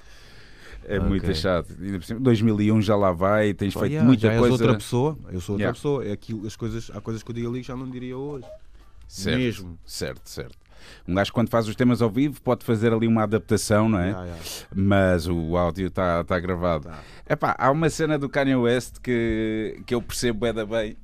É 0.88 0.98
Ok. 0.98 1.08
muito 1.08 1.34
chato. 1.34 1.74
Ainda 1.80 1.98
por 1.98 2.04
cima, 2.04 2.20
2001 2.20 2.82
já 2.82 2.94
lá 2.96 3.12
vai, 3.12 3.54
tens 3.54 3.72
Pá, 3.72 3.80
feito 3.80 3.92
yeah, 3.92 4.06
muita 4.06 4.32
já 4.32 4.38
coisa. 4.38 4.52
outra 4.52 4.74
pessoa. 4.74 5.18
Eu 5.32 5.40
sou 5.40 5.54
outra 5.54 5.62
Yeah. 5.64 5.74
pessoa. 5.74 6.04
É 6.04 6.12
aquilo, 6.12 6.46
as 6.46 6.56
coisas, 6.56 6.90
há 6.94 7.00
coisas 7.00 7.22
que 7.22 7.30
eu 7.30 7.34
digo 7.34 7.48
ali 7.48 7.60
que 7.60 7.66
já 7.68 7.76
não 7.76 7.88
diria 7.88 8.16
hoje. 8.16 8.46
Certo, 9.08 9.38
Mesmo. 9.38 9.78
Certo, 9.86 10.28
certo. 10.28 10.56
Um 11.06 11.14
gajo 11.14 11.32
quando 11.32 11.48
faz 11.48 11.68
os 11.68 11.76
temas 11.76 12.02
ao 12.02 12.10
vivo 12.10 12.40
pode 12.42 12.64
fazer 12.64 12.92
ali 12.92 13.06
uma 13.06 13.22
adaptação, 13.22 13.88
não 13.88 13.98
é? 13.98 14.08
Yeah, 14.08 14.24
yeah. 14.24 14.44
Mas 14.74 15.26
o 15.26 15.56
áudio 15.56 15.88
está 15.88 16.24
tá 16.24 16.38
gravado. 16.38 16.88
Tá. 16.88 16.98
Epá, 17.28 17.54
há 17.58 17.70
uma 17.70 17.90
cena 17.90 18.18
do 18.18 18.28
Kanye 18.28 18.56
West 18.56 18.98
que, 19.02 19.80
que 19.86 19.94
eu 19.94 20.02
percebo 20.02 20.40
bem, 20.40 20.54
da 20.54 20.64
bem, 20.64 20.96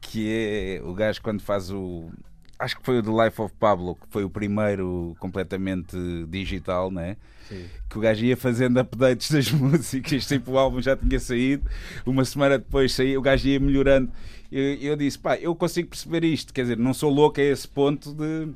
que 0.00 0.28
é 0.30 0.80
o 0.84 0.94
gajo 0.94 1.20
quando 1.22 1.42
faz 1.42 1.70
o. 1.70 2.10
Acho 2.58 2.78
que 2.78 2.84
foi 2.84 2.98
o 2.98 3.02
The 3.02 3.24
Life 3.24 3.40
of 3.42 3.54
Pablo, 3.58 3.96
que 3.96 4.06
foi 4.08 4.24
o 4.24 4.30
primeiro 4.30 5.14
completamente 5.18 5.96
digital, 6.28 6.90
né? 6.90 7.16
Sim. 7.48 7.66
Que 7.88 7.98
o 7.98 8.00
gajo 8.00 8.24
ia 8.24 8.36
fazendo 8.36 8.78
updates 8.80 9.30
das 9.30 9.50
músicas, 9.52 10.26
tipo 10.26 10.52
o 10.52 10.58
álbum 10.58 10.80
já 10.80 10.96
tinha 10.96 11.20
saído, 11.20 11.68
uma 12.04 12.24
semana 12.24 12.58
depois 12.58 12.94
saía, 12.94 13.18
o 13.18 13.22
gajo 13.22 13.46
ia 13.46 13.60
melhorando. 13.60 14.10
Eu, 14.50 14.74
eu 14.74 14.96
disse, 14.96 15.18
pá, 15.18 15.36
eu 15.36 15.54
consigo 15.54 15.88
perceber 15.88 16.24
isto, 16.24 16.52
quer 16.52 16.62
dizer, 16.62 16.78
não 16.78 16.94
sou 16.94 17.10
louco 17.10 17.40
a 17.40 17.44
esse 17.44 17.66
ponto 17.66 18.14
de 18.14 18.48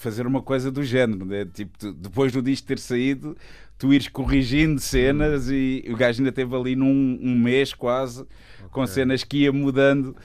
fazer 0.00 0.26
uma 0.26 0.40
coisa 0.42 0.70
do 0.70 0.82
género, 0.82 1.24
né? 1.26 1.44
tipo, 1.44 1.78
tu- 1.78 1.92
depois 1.92 2.32
do 2.32 2.40
disco 2.40 2.66
ter 2.66 2.78
saído, 2.78 3.36
tu 3.78 3.92
ires 3.92 4.08
corrigindo 4.08 4.80
cenas 4.80 5.50
e 5.50 5.84
o 5.88 5.96
gajo 5.96 6.20
ainda 6.20 6.32
teve 6.32 6.56
ali 6.56 6.74
num 6.74 7.18
um 7.22 7.38
mês 7.38 7.74
quase, 7.74 8.24
com 8.70 8.86
cenas 8.86 9.22
que 9.24 9.42
ia 9.42 9.52
mudando. 9.52 10.16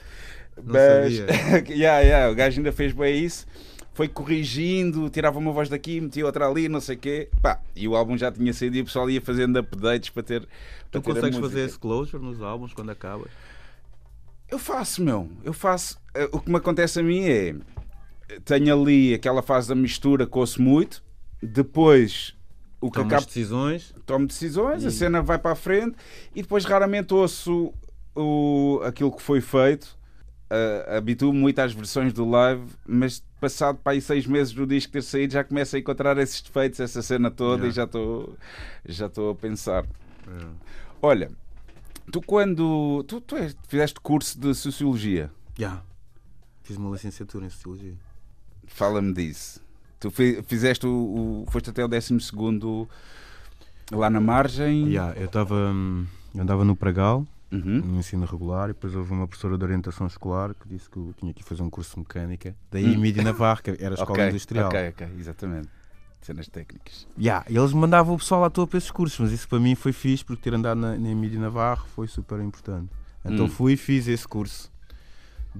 Não 0.56 0.72
Mas, 0.72 1.16
sabia. 1.16 1.66
yeah, 1.76 2.00
yeah, 2.00 2.32
o 2.32 2.34
gajo 2.34 2.58
ainda 2.58 2.72
fez 2.72 2.92
bem 2.92 3.22
isso. 3.22 3.46
Foi 3.92 4.08
corrigindo, 4.08 5.08
tirava 5.10 5.38
uma 5.38 5.52
voz 5.52 5.68
daqui, 5.68 6.00
metia 6.00 6.24
outra 6.24 6.46
ali, 6.48 6.68
não 6.68 6.80
sei 6.80 6.96
o 6.96 6.98
quê. 6.98 7.28
Pá, 7.42 7.60
e 7.74 7.86
o 7.88 7.94
álbum 7.96 8.16
já 8.16 8.30
tinha 8.32 8.52
saído 8.52 8.76
e 8.76 8.80
o 8.80 8.84
pessoal 8.84 9.08
ia 9.10 9.20
fazendo 9.20 9.58
updates 9.58 10.08
para 10.10 10.22
ter. 10.22 10.40
para 10.90 11.00
Tu 11.00 11.00
ter 11.02 11.14
consegues 11.14 11.38
fazer 11.38 11.60
esse 11.66 11.78
closure 11.78 12.22
nos 12.22 12.40
álbuns 12.42 12.72
quando 12.74 12.90
acabas? 12.90 13.30
Eu 14.50 14.58
faço, 14.58 15.02
meu. 15.02 15.28
Eu 15.44 15.52
faço. 15.52 15.98
Eh, 16.14 16.28
O 16.32 16.40
que 16.40 16.50
me 16.50 16.56
acontece 16.56 17.00
a 17.00 17.02
mim 17.02 17.24
é. 17.24 17.54
Tenho 18.44 18.80
ali 18.80 19.14
aquela 19.14 19.42
fase 19.42 19.68
da 19.68 19.74
mistura 19.74 20.26
ouço 20.38 20.60
muito. 20.60 21.02
Depois. 21.42 22.34
O 22.80 22.90
que 22.90 23.00
acaba. 23.00 23.24
decisões. 23.24 23.94
Tomo 24.04 24.26
decisões, 24.26 24.84
a 24.84 24.88
E- 24.88 24.92
cena 24.92 25.22
vai 25.22 25.38
para 25.38 25.52
a 25.52 25.56
frente. 25.56 25.96
E 26.34 26.42
depois 26.42 26.64
raramente 26.64 27.12
ouço 27.14 27.72
o, 28.14 28.80
aquilo 28.84 29.10
que 29.14 29.22
foi 29.22 29.40
feito. 29.40 29.96
Uh, 30.48 30.96
habituo-me 30.96 31.38
muito 31.40 31.58
às 31.58 31.72
versões 31.72 32.12
do 32.12 32.28
live, 32.28 32.62
mas 32.86 33.20
passado 33.40 33.78
para 33.82 33.92
aí 33.94 34.00
seis 34.00 34.26
meses 34.28 34.52
do 34.52 34.64
disco 34.64 34.92
ter 34.92 35.02
saído, 35.02 35.32
já 35.32 35.42
começo 35.42 35.74
a 35.74 35.78
encontrar 35.80 36.16
esses 36.18 36.40
defeitos, 36.40 36.78
essa 36.78 37.02
cena 37.02 37.32
toda, 37.32 37.64
Yeah. 37.66 37.68
e 37.68 37.72
já 37.72 37.82
estou 37.84 38.36
já 38.86 39.06
estou 39.06 39.30
a 39.30 39.34
pensar. 39.34 39.84
Olha, 41.02 41.30
tu 42.12 42.20
quando. 42.22 43.02
Tu, 43.08 43.20
tu 43.22 43.36
és- 43.36 43.56
fizeste 43.68 43.98
curso 44.00 44.38
de 44.38 44.54
Sociologia, 44.54 45.30
Já. 45.58 45.82
Fiz 46.62 46.76
uma 46.76 46.90
licenciatura 46.90 47.46
em 47.46 47.50
Sociologia. 47.50 47.94
Fala-me 48.76 49.12
disso. 49.12 49.60
Tu 49.98 50.10
fi- 50.10 50.42
fizeste 50.46 50.86
o, 50.86 51.44
o- 51.46 51.50
foste 51.50 51.70
até 51.70 51.84
o 51.84 51.88
12 51.88 52.14
lá 53.90 54.10
na 54.10 54.20
margem. 54.20 54.90
Já, 54.92 55.12
eu 55.12 55.26
estava. 55.26 55.54
hum, 55.54 56.06
Eu 56.34 56.42
andava 56.42 56.64
no 56.64 56.76
Pragal, 56.76 57.26
Uhum. 57.50 57.80
no 57.80 57.98
ensino 57.98 58.26
regular, 58.26 58.68
e 58.68 58.72
depois 58.74 58.94
houve 58.94 59.10
uma 59.12 59.26
professora 59.26 59.56
de 59.56 59.64
orientação 59.64 60.06
escolar 60.06 60.52
que 60.54 60.68
disse 60.68 60.90
que 60.90 60.98
eu 60.98 61.14
tinha 61.18 61.32
que 61.32 61.42
fazer 61.42 61.62
um 61.62 61.70
curso 61.70 61.92
de 61.94 62.00
mecânica. 62.00 62.54
Daí 62.70 62.94
Hum. 62.94 62.98
Mídia 63.00 63.22
Navarra, 63.22 63.62
que 63.62 63.70
era 63.70 63.94
a 63.94 63.98
escola 63.98 64.10
Ok, 64.18 64.28
industrial. 64.28 64.68
Ok, 64.68 64.88
ok, 64.90 65.08
exatamente. 65.18 65.68
Cenas 66.20 66.48
técnicas. 66.48 67.06
Ya, 67.18 67.44
e 67.48 67.56
eles 67.56 67.72
mandavam 67.72 68.14
o 68.14 68.18
pessoal 68.18 68.44
à 68.44 68.50
toa 68.50 68.66
para 68.66 68.76
esses 68.78 68.90
cursos, 68.90 69.18
mas 69.20 69.32
isso 69.32 69.48
para 69.48 69.60
mim 69.60 69.74
foi 69.74 69.92
fixe 69.92 70.24
porque 70.24 70.42
ter 70.42 70.54
andado 70.54 70.76
na, 70.78 70.90
na 70.98 71.14
Mídia 71.14 71.38
Navarro 71.40 71.86
foi 71.94 72.06
super 72.08 72.38
importante. 72.40 72.90
Então 73.24 73.46
Hum. 73.46 73.48
fui 73.48 73.72
e 73.74 73.76
fiz 73.76 74.06
esse 74.08 74.26
curso. 74.28 74.70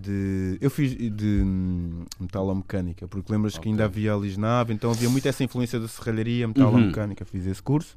De, 0.01 0.59
eu 0.61 0.69
fiz 0.71 0.95
de 0.97 1.43
hum, 1.45 2.05
metalomecânica, 2.21 3.09
porque 3.09 3.33
lembras 3.33 3.55
que 3.55 3.61
Ok. 3.61 3.71
ainda 3.73 3.85
havia 3.85 4.13
a 4.15 4.17
Lisnave, 4.17 4.73
então 4.75 4.91
havia 4.91 5.09
muita 5.09 5.29
essa 5.29 5.43
influência 5.43 5.81
da 5.81 5.89
serralharia 5.89 6.47
metalomecânica. 6.47 7.25
Fiz 7.25 7.47
esse 7.47 7.63
curso, 7.63 7.97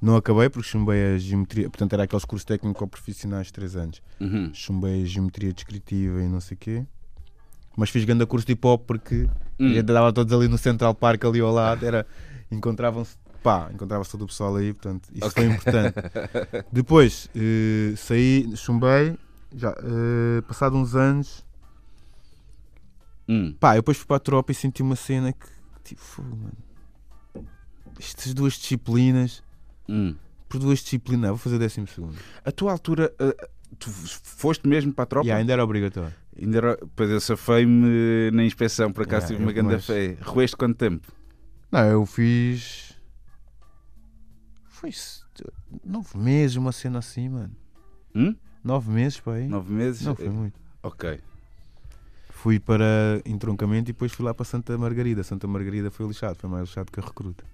não 0.00 0.16
acabei 0.16 0.48
porque 0.48 0.68
chumbei 0.68 1.14
a 1.14 1.18
geometria, 1.18 1.68
portanto 1.68 1.92
era 1.94 2.04
aqueles 2.04 2.24
cursos 2.24 2.44
técnico-profissionais 2.44 3.48
de 3.48 3.52
3 3.54 3.76
anos. 3.76 4.02
Uhum. 4.20 4.50
Chumbei 4.54 5.02
a 5.02 5.06
geometria 5.06 5.52
descritiva 5.52 6.20
e 6.22 6.28
não 6.28 6.40
sei 6.40 6.54
o 6.54 6.58
quê, 6.58 6.86
mas 7.76 7.90
fiz 7.90 8.04
grande 8.04 8.24
curso 8.26 8.46
de 8.46 8.52
hip 8.52 8.66
hop 8.66 8.84
porque 8.86 9.28
Hum. 9.58 9.66
a 9.70 9.74
gente 9.74 9.90
andava 9.90 10.12
todos 10.12 10.32
ali 10.32 10.48
no 10.48 10.58
Central 10.58 10.94
Park, 10.94 11.24
ali 11.24 11.40
ao 11.40 11.52
lado, 11.52 11.84
era, 11.86 12.06
encontravam-se, 12.50 13.16
pá, 13.42 13.70
encontrava-se 13.72 14.10
todo 14.10 14.22
o 14.22 14.26
pessoal 14.26 14.56
aí, 14.56 14.72
portanto, 14.72 15.08
isso 15.14 15.30
foi 15.30 15.44
importante. 15.46 15.94
Depois, 16.72 17.28
eh, 17.34 17.94
saí, 17.96 18.48
chumbei, 18.56 19.16
já, 19.54 19.70
eh, 19.70 20.40
passado 20.42 20.76
uns 20.76 20.94
anos, 20.94 21.44
Hum, 23.28 23.54
Pá, 23.58 23.74
eu 23.76 23.82
depois 23.82 23.96
fui 23.96 24.06
para 24.06 24.16
a 24.16 24.20
tropa 24.20 24.52
e 24.52 24.54
senti 24.54 24.82
uma 24.82 24.96
cena 24.96 25.32
que, 25.32 25.46
tipo, 25.84 26.22
mano. 26.22 26.52
Estas 27.98 28.34
duas 28.34 28.54
disciplinas, 28.54 29.42
hum. 29.88 30.14
por 30.48 30.58
duas 30.58 30.80
disciplinas, 30.80 31.28
vou 31.28 31.38
fazer 31.38 31.58
décimo 31.58 31.86
segundo. 31.86 32.16
A 32.44 32.50
tua 32.50 32.72
altura, 32.72 33.14
uh, 33.20 33.48
tu 33.78 33.88
foste 33.90 34.66
mesmo 34.66 34.92
para 34.92 35.04
a 35.04 35.06
tropa? 35.06 35.28
E 35.28 35.30
ainda 35.30 35.52
era 35.52 35.62
obrigatório. 35.62 36.12
Ainda 36.36 36.58
era, 36.58 36.78
pois 36.96 37.10
eu 37.10 37.20
safei-me 37.20 38.30
na 38.32 38.44
inspeção, 38.44 38.92
por 38.92 39.02
acaso 39.04 39.26
Yeah, 39.26 39.36
tive 39.36 39.42
uma 39.42 39.52
grande 39.52 39.82
fé. 39.82 40.16
Roeste 40.22 40.56
quanto 40.56 40.76
tempo? 40.76 41.12
Não, 41.70 41.84
eu 41.84 42.04
fiz. 42.06 42.98
Foi 44.68 44.90
nove 45.84 46.18
meses, 46.18 46.56
uma 46.56 46.72
cena 46.72 46.98
assim, 46.98 47.28
mano. 47.28 47.54
Hum? 48.14 48.34
Nove 48.64 48.90
meses 48.90 49.18
para 49.20 49.34
aí. 49.34 49.46
Nove 49.48 49.72
meses? 49.72 50.02
Não 50.02 50.14
foi 50.14 50.28
muito. 50.28 50.54
Ok. 50.82 51.20
Fui 52.30 52.58
para 52.58 53.20
entroncamento 53.24 53.90
e 53.90 53.92
depois 53.92 54.12
fui 54.12 54.24
lá 54.24 54.34
para 54.34 54.44
Santa 54.44 54.76
Margarida. 54.76 55.22
Santa 55.22 55.46
Margarida 55.46 55.90
foi 55.90 56.06
lixado, 56.06 56.36
foi 56.36 56.50
mais 56.50 56.64
lixado 56.68 56.90
que 56.90 56.98
a 56.98 57.02
recruta. 57.02 57.44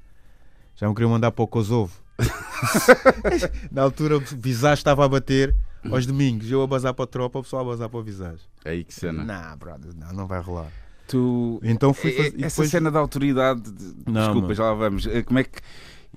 Já 0.76 0.88
me 0.88 0.94
queriam 0.94 1.11
mandar 1.11 1.30
para 1.32 1.42
o 1.42 1.46
Kosovo. 1.46 1.92
Na 3.70 3.82
altura 3.82 4.16
o 4.16 4.20
Visage 4.20 4.80
estava 4.80 5.04
a 5.04 5.09
bater 5.09 5.54
aos 5.90 6.06
domingos. 6.06 6.50
Eu 6.50 6.62
a 6.62 6.66
bazar 6.66 6.94
para 6.94 7.04
a 7.04 7.09
tropa, 7.09 7.38
o 7.38 7.42
pessoal 7.42 7.62
a 7.62 7.70
bazar 7.70 7.88
para 7.88 7.98
o 7.98 8.02
Visage. 8.02 8.42
Aí 8.64 8.84
que 8.84 8.94
cena. 8.94 9.24
Não, 9.24 9.56
brother, 9.56 9.92
não, 9.94 10.12
não 10.12 10.26
vai 10.26 10.40
rolar. 10.40 10.70
Tu. 11.06 11.59
Então 11.62 11.92
fui 11.94 12.12
fazer. 12.12 12.28
Essa 12.28 12.56
depois- 12.56 12.70
cena 12.70 12.90
da 12.90 12.98
autoridade, 12.98 13.62
de- 13.62 13.94
Não, 14.06 14.12
desculpa, 14.22 14.40
mano. 14.42 14.54
já 14.54 14.64
lá 14.64 14.74
vamos. 14.74 15.06
Eh, 15.06 15.22
Como 15.22 15.38
é 15.38 15.44
que. 15.44 15.59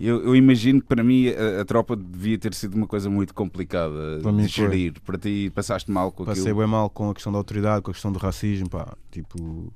Eu, 0.04 0.24
eu 0.24 0.36
imagino 0.36 0.82
que 0.82 0.88
para 0.88 1.04
mim 1.04 1.28
a, 1.30 1.62
a 1.62 1.66
tropa 1.66 1.96
devia 1.96 2.38
ter 2.38 2.54
sido 2.54 2.76
uma 2.76 2.88
coisa 2.88 3.10
muito 3.10 3.34
complicada 3.34 4.20
Para 4.22 4.32
de 4.32 4.38
foi. 4.50 4.50
gerir. 4.50 5.00
Para 5.02 5.18
ti 5.18 5.52
passaste 5.54 5.92
mal 5.92 6.12
com 6.12 6.26
Passei 6.26 6.42
aquilo. 6.44 6.58
bem 6.60 6.68
mal 6.68 6.90
com 6.90 7.10
a 7.10 7.14
questão 7.14 7.32
da 7.32 7.38
autoridade, 7.38 7.82
com 7.84 7.92
a 7.92 7.94
questão 7.94 8.12
do 8.12 8.18
racismo, 8.20 8.70
pá, 8.70 8.96
tipo, 9.12 9.72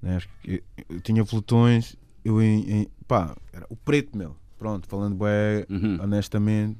né, 0.00 0.18
eu, 0.44 0.60
eu 0.88 1.00
tinha 1.00 1.24
pelotões, 1.24 1.96
eu 2.24 2.40
em, 2.42 2.70
em- 2.82 2.88
pá, 3.08 3.36
era 3.52 3.66
o 3.68 3.76
preto, 3.76 4.16
meu, 4.16 4.36
pronto, 4.58 4.86
falando 4.88 5.16
bem, 5.16 5.66
Uhum. 5.68 5.98
honestamente, 6.02 6.78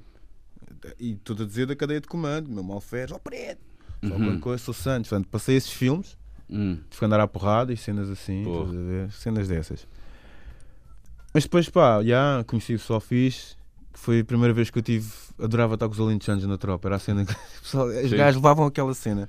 e 0.99 1.17
tudo 1.17 1.43
a 1.43 1.47
dizer 1.47 1.67
da 1.67 1.75
cadeia 1.77 2.01
de 2.01 2.09
comando, 2.09 2.49
meu 2.51 2.63
mal 2.63 2.81
fez, 2.81 3.11
ó 3.13 3.19
preto, 3.19 3.61
só 4.05 4.15
Uhum. 4.15 4.21
qualquer 4.25 4.41
coisa, 4.41 4.63
sou 4.65 4.75
Santos, 4.75 5.09
portanto, 5.11 5.29
passei 5.29 5.57
esses 5.57 5.73
filmes, 5.73 6.17
Hum. 6.51 6.79
tive 6.91 6.99
que 6.99 7.05
andar 7.05 7.21
à 7.21 7.27
porrada 7.29 7.73
e 7.73 7.77
cenas 7.77 8.11
assim, 8.11 8.45
cenas 9.11 9.49
dessas. 9.49 9.87
Mas 11.33 11.45
depois, 11.45 11.69
pá, 11.69 12.03
já 12.03 12.45
conheci 12.47 12.75
o 12.75 12.79
pessoal 12.79 13.01
fixe, 13.01 13.57
que 13.93 13.99
foi 13.99 14.21
a 14.21 14.25
primeira 14.25 14.53
vez 14.53 14.71
que 14.71 14.79
eu 14.79 14.83
tive, 14.83 15.11
adorava 15.39 15.75
estar 15.75 15.87
com 15.89 15.95
os 15.95 16.01
alentejanos 16.01 16.45
na 16.47 16.59
tropa, 16.59 16.89
era 16.89 16.97
a 16.97 16.99
cena 16.99 17.25
que 17.25 17.35
pessoal- 17.63 17.87
os 17.89 18.13
gajos 18.13 18.37
levavam 18.37 18.67
aquela 18.67 18.93
cena. 18.95 19.29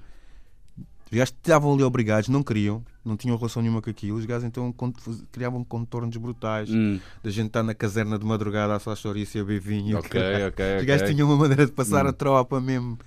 Os 0.78 1.18
gajos 1.18 1.34
estavam 1.36 1.74
ali 1.74 1.84
obrigados, 1.84 2.28
não 2.28 2.42
queriam, 2.42 2.84
não 3.06 3.16
tinham 3.16 3.38
relação 3.38 3.62
nenhuma 3.62 3.82
com 3.82 3.90
aquilo. 3.90 4.18
Os 4.18 4.26
gajos 4.26 4.44
então 4.46 4.74
criavam 5.32 5.64
contornos 5.64 6.18
brutais, 6.18 6.70
Hum. 6.70 7.00
da 7.24 7.30
gente 7.30 7.48
estar 7.48 7.62
na 7.64 7.74
caserna 7.76 8.18
de 8.18 8.26
madrugada 8.26 8.74
a 8.74 8.78
assar 8.78 8.96
chouriço 8.98 9.38
e 9.38 9.42
a 9.42 9.44
beber 9.44 9.60
vinho. 9.62 9.92
e 9.92 9.96
o 9.96 10.00
Ok, 10.00 10.20
ok, 10.48 10.48
Os 10.48 10.74
ok. 10.76 10.86
gajos 10.86 11.10
tinham 11.10 11.28
uma 11.28 11.38
maneira 11.38 11.66
de 11.66 11.72
passar 11.72 12.06
Hum. 12.06 12.10
a 12.10 12.14
tropa 12.14 12.60
mesmo. 12.60 12.98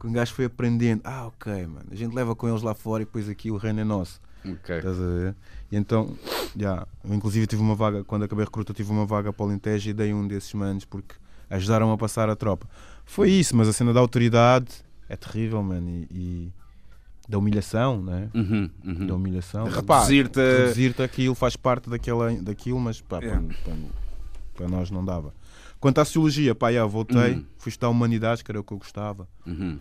Que 0.00 0.06
um 0.06 0.12
gajo 0.12 0.32
foi 0.32 0.44
aprendendo. 0.46 1.00
Ah, 1.04 1.26
ok, 1.26 1.52
mano. 1.66 1.86
A 1.90 1.94
gente 1.94 2.14
leva 2.14 2.34
com 2.34 2.48
eles 2.48 2.62
lá 2.62 2.74
fora 2.74 3.02
e 3.02 3.06
depois 3.06 3.28
aqui 3.28 3.50
o 3.50 3.56
reino 3.56 3.80
é 3.80 3.84
nosso. 3.84 4.20
Ok. 4.44 4.76
Estás 4.76 4.98
a 5.00 5.04
ver? 5.06 5.34
E 5.72 5.76
então, 5.76 6.16
já, 6.56 6.86
eu 7.04 7.14
inclusive 7.14 7.46
tive 7.46 7.62
uma 7.62 7.74
vaga, 7.74 8.04
quando 8.04 8.24
acabei 8.24 8.44
recruta, 8.44 8.72
tive 8.74 8.90
uma 8.90 9.06
vaga 9.06 9.32
para 9.32 9.42
o 9.44 9.46
Alentejo 9.48 9.90
e 9.90 9.92
dei 9.92 10.12
um 10.12 10.26
desses 10.26 10.52
manos 10.54 10.84
porque 10.84 11.14
ajudaram 11.50 11.90
a 11.92 11.96
passar 11.98 12.28
a 12.28 12.36
tropa. 12.36 12.68
Foi 13.04 13.30
isso, 13.30 13.56
mas 13.56 13.68
a 13.68 13.72
cena 13.72 13.92
da 13.92 14.00
autoridade 14.00 14.66
é 15.08 15.16
terrível, 15.16 15.62
mano. 15.62 15.88
E, 15.88 16.06
e 16.10 16.52
da 17.28 17.38
humilhação, 17.38 18.02
né? 18.02 18.28
Uhum, 18.34 18.70
uhum. 18.84 19.06
Da 19.06 19.14
humilhação. 19.14 19.66
Reduzir-te 19.66 20.38
reduzir-te 20.38 21.02
aquilo 21.02 21.34
faz 21.34 21.56
parte 21.56 21.88
daquela, 21.88 22.30
daquilo, 22.34 22.78
mas 22.78 23.00
pá, 23.00 23.16
É. 23.18 23.20
para, 23.30 23.40
para- 23.40 23.74
para 24.54 24.68
nós 24.68 24.90
não 24.90 25.02
dava. 25.04 25.32
Quanto 25.80 25.98
à 26.00 26.04
sociologia, 26.04 26.54
pá, 26.54 26.70
já, 26.72 26.84
voltei, 26.86 27.32
Uhum. 27.34 27.44
fui 27.58 27.70
estudar 27.70 27.88
humanidades, 27.88 28.42
que 28.42 28.50
era 28.50 28.60
o 28.60 28.64
que 28.64 28.72
eu 28.72 28.78
gostava. 28.78 29.26
Uhum. 29.46 29.78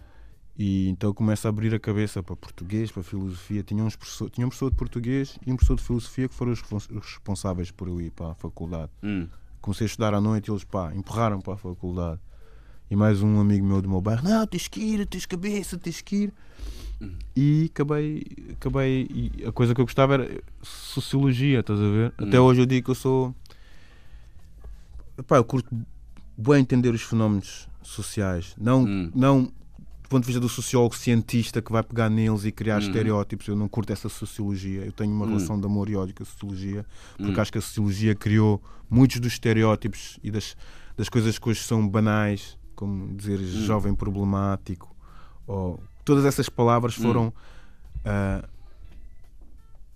E 0.58 0.88
então 0.89 1.12
começo 1.14 1.47
a 1.47 1.49
abrir 1.49 1.74
a 1.74 1.80
cabeça 1.80 2.22
para 2.22 2.36
português, 2.36 2.91
para 2.91 3.01
filosofia. 3.01 3.64
Tinha, 3.64 3.84
uns 3.84 3.95
professor, 3.95 4.30
tinha 4.30 4.45
um 4.45 4.49
professor 4.49 4.70
de 4.70 4.76
português 4.78 5.38
e 5.45 5.51
um 5.51 5.56
professor 5.56 5.76
de 5.78 5.84
filosofia 5.84 6.30
que 6.30 6.36
foram 6.36 6.51
os 6.51 6.60
respons- 6.62 6.89
os 6.89 7.06
responsáveis 7.06 7.72
por 7.72 7.88
eu 7.88 7.99
ir 7.99 8.12
para 8.12 8.32
a 8.32 8.36
faculdade. 8.36 8.91
Hum. 9.01 9.28
Comecei 9.62 9.86
a 9.86 9.88
estudar 9.88 10.14
à 10.14 10.22
noite 10.22 10.47
e 10.47 10.51
eles 10.51 10.64
pá, 10.64 10.93
empurraram 10.93 11.41
para 11.41 11.54
a 11.54 11.58
faculdade. 11.58 12.20
E 12.91 12.95
mais 12.95 13.24
um 13.24 13.39
amigo 13.39 13.66
meu 13.66 13.82
do 13.82 13.89
meu 13.89 13.99
bairro, 14.01 14.24
não, 14.24 14.45
tens 14.45 14.68
que 14.68 14.80
ir, 14.80 15.08
tens 15.08 15.26
cabeça, 15.26 15.78
tens 15.78 16.01
que 16.01 16.16
ir. 16.26 16.34
E 17.36 17.70
acabei, 17.74 18.24
acabei, 18.51 19.08
e 19.10 19.45
a 19.47 19.51
coisa 19.51 19.74
que 19.74 19.82
eu 19.82 19.86
gostava 19.86 20.14
era 20.14 20.41
sociologia, 20.62 21.62
estás 21.62 21.80
a 21.80 21.84
ver? 21.89 22.14
Até 22.18 22.39
Hum. 22.39 22.43
hoje 22.43 22.62
eu 22.62 22.66
digo 22.68 22.86
que 22.86 22.91
eu 22.91 22.95
sou. 22.95 23.34
Pá, 25.28 25.38
eu 25.38 25.43
curto 25.43 25.76
bem 26.38 26.62
entender 26.62 26.93
os 26.93 27.01
fenómenos 27.01 27.68
sociais. 27.82 28.54
Não, 28.60 28.84
Hum. 28.84 29.12
não 29.16 29.51
ponto 30.14 30.24
de 30.24 30.28
vista 30.28 30.39
do 30.39 30.47
sociólogo 30.49 30.95
cientista 30.95 31.61
que 31.61 31.72
vai 31.72 31.84
pegar 31.84 32.09
neles 32.09 32.45
e 32.45 32.51
criar 32.51 32.76
Uhum. 32.76 32.80
estereótipos. 32.88 33.47
Eu 33.47 33.55
não 33.55 33.68
curto 33.68 33.91
essa 33.91 34.07
sociologia. 34.09 34.86
Eu 34.86 34.91
tenho 34.91 35.11
uma 35.14 35.26
Hum. 35.26 35.30
relação 35.30 35.59
de 35.59 35.66
amor 35.66 35.89
e 35.89 35.95
ódio 35.95 36.16
com 36.16 36.24
a 36.24 36.26
sociologia, 36.26 36.86
porque 37.18 37.39
Hum. 37.39 37.41
acho 37.41 37.51
que 37.51 37.57
a 37.57 37.61
sociologia 37.61 38.16
criou 38.16 38.61
muitos 38.89 39.20
dos 39.20 39.34
estereótipos 39.34 40.20
e 40.24 40.32
das, 40.32 40.55
das 40.97 41.09
coisas 41.09 41.38
que 41.38 41.49
hoje 41.49 41.61
são 41.61 41.88
banais, 41.88 42.57
como 42.76 43.14
dizer 43.16 43.39
Hum. 43.39 43.66
jovem 43.66 43.93
problemático, 43.95 44.95
ou 45.47 45.82
todas 46.05 46.26
essas 46.26 46.47
palavras 46.49 46.97
Hum. 46.97 47.01
foram. 47.01 47.34
ah, 48.05 48.47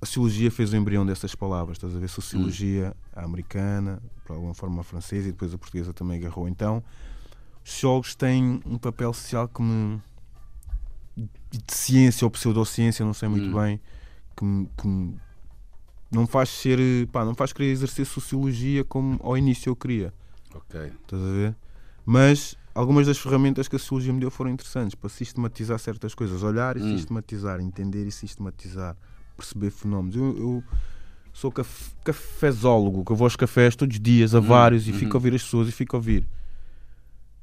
a 0.01 0.05
sociologia 0.05 0.51
fez 0.51 0.72
o 0.72 0.76
embrião 0.78 1.05
dessas 1.05 1.34
palavras, 1.34 1.78
estás 1.78 1.95
a 1.95 1.99
ver? 1.99 2.07
Sociologia 2.07 2.95
a 3.15 3.24
americana, 3.26 3.99
por 4.24 4.34
alguma 4.36 4.53
forma 4.53 4.82
a 4.82 4.84
francesa 4.84 5.28
e 5.28 5.32
depois 5.32 5.53
a 5.53 5.57
portuguesa 5.57 5.91
também 5.91 6.20
agarrou. 6.20 6.47
Então, 6.47 6.84
os 7.68 7.74
sociólogos 7.74 8.15
têm 8.15 8.61
um 8.65 8.78
papel 8.78 9.13
social 9.13 9.45
que 9.47 9.61
me. 9.61 9.99
de 11.51 11.74
ciência 11.74 12.24
ou 12.26 12.32
pseudociência, 12.32 13.03
não 13.05 13.13
sei 13.13 13.28
muito 13.28 13.49
Hum. 13.49 13.59
bem, 13.61 13.82
que 14.36 14.45
me, 14.45 14.70
que 14.78 14.88
me- 14.88 15.18
não 16.11 16.26
faz 16.26 16.47
ser. 16.49 16.80
pá, 17.11 17.26
não 17.26 17.36
faz 17.36 17.51
querer 17.51 17.72
exercer 17.72 18.05
sociologia 18.05 18.84
como 18.86 19.20
ao 19.22 19.38
início 19.38 19.70
eu 19.70 19.76
queria. 19.76 20.13
Ok. 20.55 20.80
Estás 21.03 21.22
a 21.22 21.32
ver? 21.32 21.55
Mas 22.05 22.55
algumas 22.74 23.05
das 23.07 23.18
ferramentas 23.18 23.68
que 23.68 23.76
a 23.76 23.80
sociologia 23.80 24.13
me 24.13 24.20
deu 24.22 24.32
foram 24.32 24.51
interessantes 24.51 24.95
para 24.95 25.09
sistematizar 25.09 25.78
certas 25.80 26.13
coisas, 26.15 26.43
olhar 26.43 26.78
e 26.78 26.82
Hum. 26.82 26.97
sistematizar, 26.97 27.59
entender 27.59 28.05
e 28.07 28.11
sistematizar, 28.11 28.95
perceber 29.36 29.72
fenómenos. 29.72 30.15
Eu, 30.15 30.38
eu 30.38 30.63
sou 31.34 31.51
caf 31.51 31.91
cafezólogo, 32.03 33.03
que 33.03 33.11
eu 33.11 33.15
vou 33.15 33.26
aos 33.26 33.36
cafés 33.36 33.76
todos 33.76 33.95
os 33.97 34.01
dias, 34.01 34.34
a 34.36 34.39
Hum, 34.39 34.43
vários, 34.43 34.88
e 34.88 34.91
uhum. 34.91 34.99
fico 34.99 35.18
a 35.18 35.20
ouvir 35.20 35.34
as 35.36 35.43
pessoas 35.43 35.68
e 35.68 35.72
fico 35.72 35.95
a 35.95 35.99
ouvir 35.99 36.26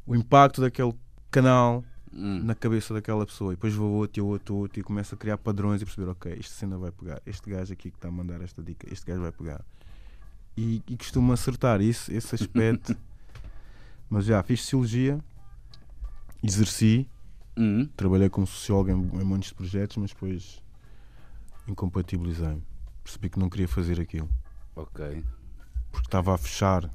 o 0.07 0.15
impacto 0.15 0.61
daquele 0.61 0.95
canal 1.31 1.85
Hum. 2.17 2.45
na 2.45 2.55
cabeça 2.55 2.95
daquela 2.95 3.27
pessoa. 3.27 3.53
E 3.53 3.57
depois 3.57 3.75
vou 3.75 3.91
outro 3.91 4.21
e 4.21 4.23
outro, 4.23 4.55
outro 4.55 4.79
e 4.79 4.83
começo 4.85 5.15
a 5.17 5.19
criar 5.19 5.37
padrões 5.37 5.83
e 5.83 5.85
perceber, 5.85 6.09
ok, 6.09 6.33
esta 6.39 6.55
cena 6.55 6.79
vai 6.79 6.93
pegar, 6.93 7.21
este 7.27 7.51
gajo 7.51 7.73
aqui 7.73 7.91
que 7.91 7.97
está 7.97 8.07
a 8.07 8.13
mandar 8.13 8.41
esta 8.41 8.63
dica, 8.63 8.87
este 8.93 9.05
gajo 9.05 9.23
vai 9.23 9.33
pegar. 9.33 9.65
E, 10.57 10.81
e 10.87 10.97
costumo 10.97 11.33
acertar 11.33 11.81
isso, 11.81 12.13
esse 12.13 12.33
aspecto. 12.37 12.97
Mas 14.09 14.27
já, 14.27 14.41
fiz 14.45 14.61
sociologia, 14.61 15.19
exerci, 16.43 17.09
Hum. 17.57 17.89
trabalhei 17.97 18.29
como 18.29 18.47
sociólogo 18.47 18.91
em, 18.91 19.21
em 19.23 19.39
de 19.39 19.55
projetos, 19.55 19.97
mas 19.97 20.11
depois 20.11 20.61
incompatibilizei-me. 21.69 22.63
Percebi 23.03 23.29
que 23.31 23.39
não 23.39 23.49
queria 23.49 23.69
fazer 23.69 24.01
aquilo. 24.01 24.29
Ok. 24.75 25.25
Porque 25.93 26.09
estava 26.09 26.35
a 26.35 26.39
fechar, 26.39 26.91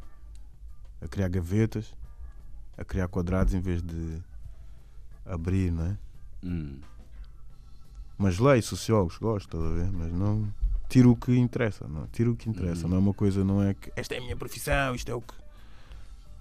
a 1.01 1.07
criar 1.07 1.29
gavetas, 1.29 1.95
a 2.79 2.85
criar 2.85 3.07
quadrados 3.09 3.53
em 3.53 3.59
vez 3.59 3.81
de 3.81 4.21
abrir, 5.25 5.71
não 5.71 5.85
é? 5.85 5.97
Hum. 6.43 6.79
Mas 8.17 8.39
leio 8.39 8.63
sociólogos, 8.63 9.17
gosto, 9.17 9.57
estás 9.57 9.63
a 9.63 9.75
ver? 9.75 9.91
Mas 9.91 10.13
não 10.13 10.51
tiro 10.87 11.11
o 11.11 11.15
que 11.15 11.37
interessa, 11.37 11.87
não. 11.87 12.07
Tiro 12.07 12.31
o 12.31 12.35
que 12.35 12.49
interessa. 12.49 12.83
Uhum. 12.83 12.89
Não 12.89 12.97
é 12.97 12.99
uma 12.99 13.13
coisa, 13.13 13.43
não 13.43 13.61
é 13.61 13.73
que 13.73 13.91
esta 13.95 14.15
é 14.15 14.17
a 14.17 14.21
minha 14.21 14.35
profissão, 14.35 14.95
isto 14.95 15.11
é 15.11 15.15
o 15.15 15.21
que. 15.21 15.33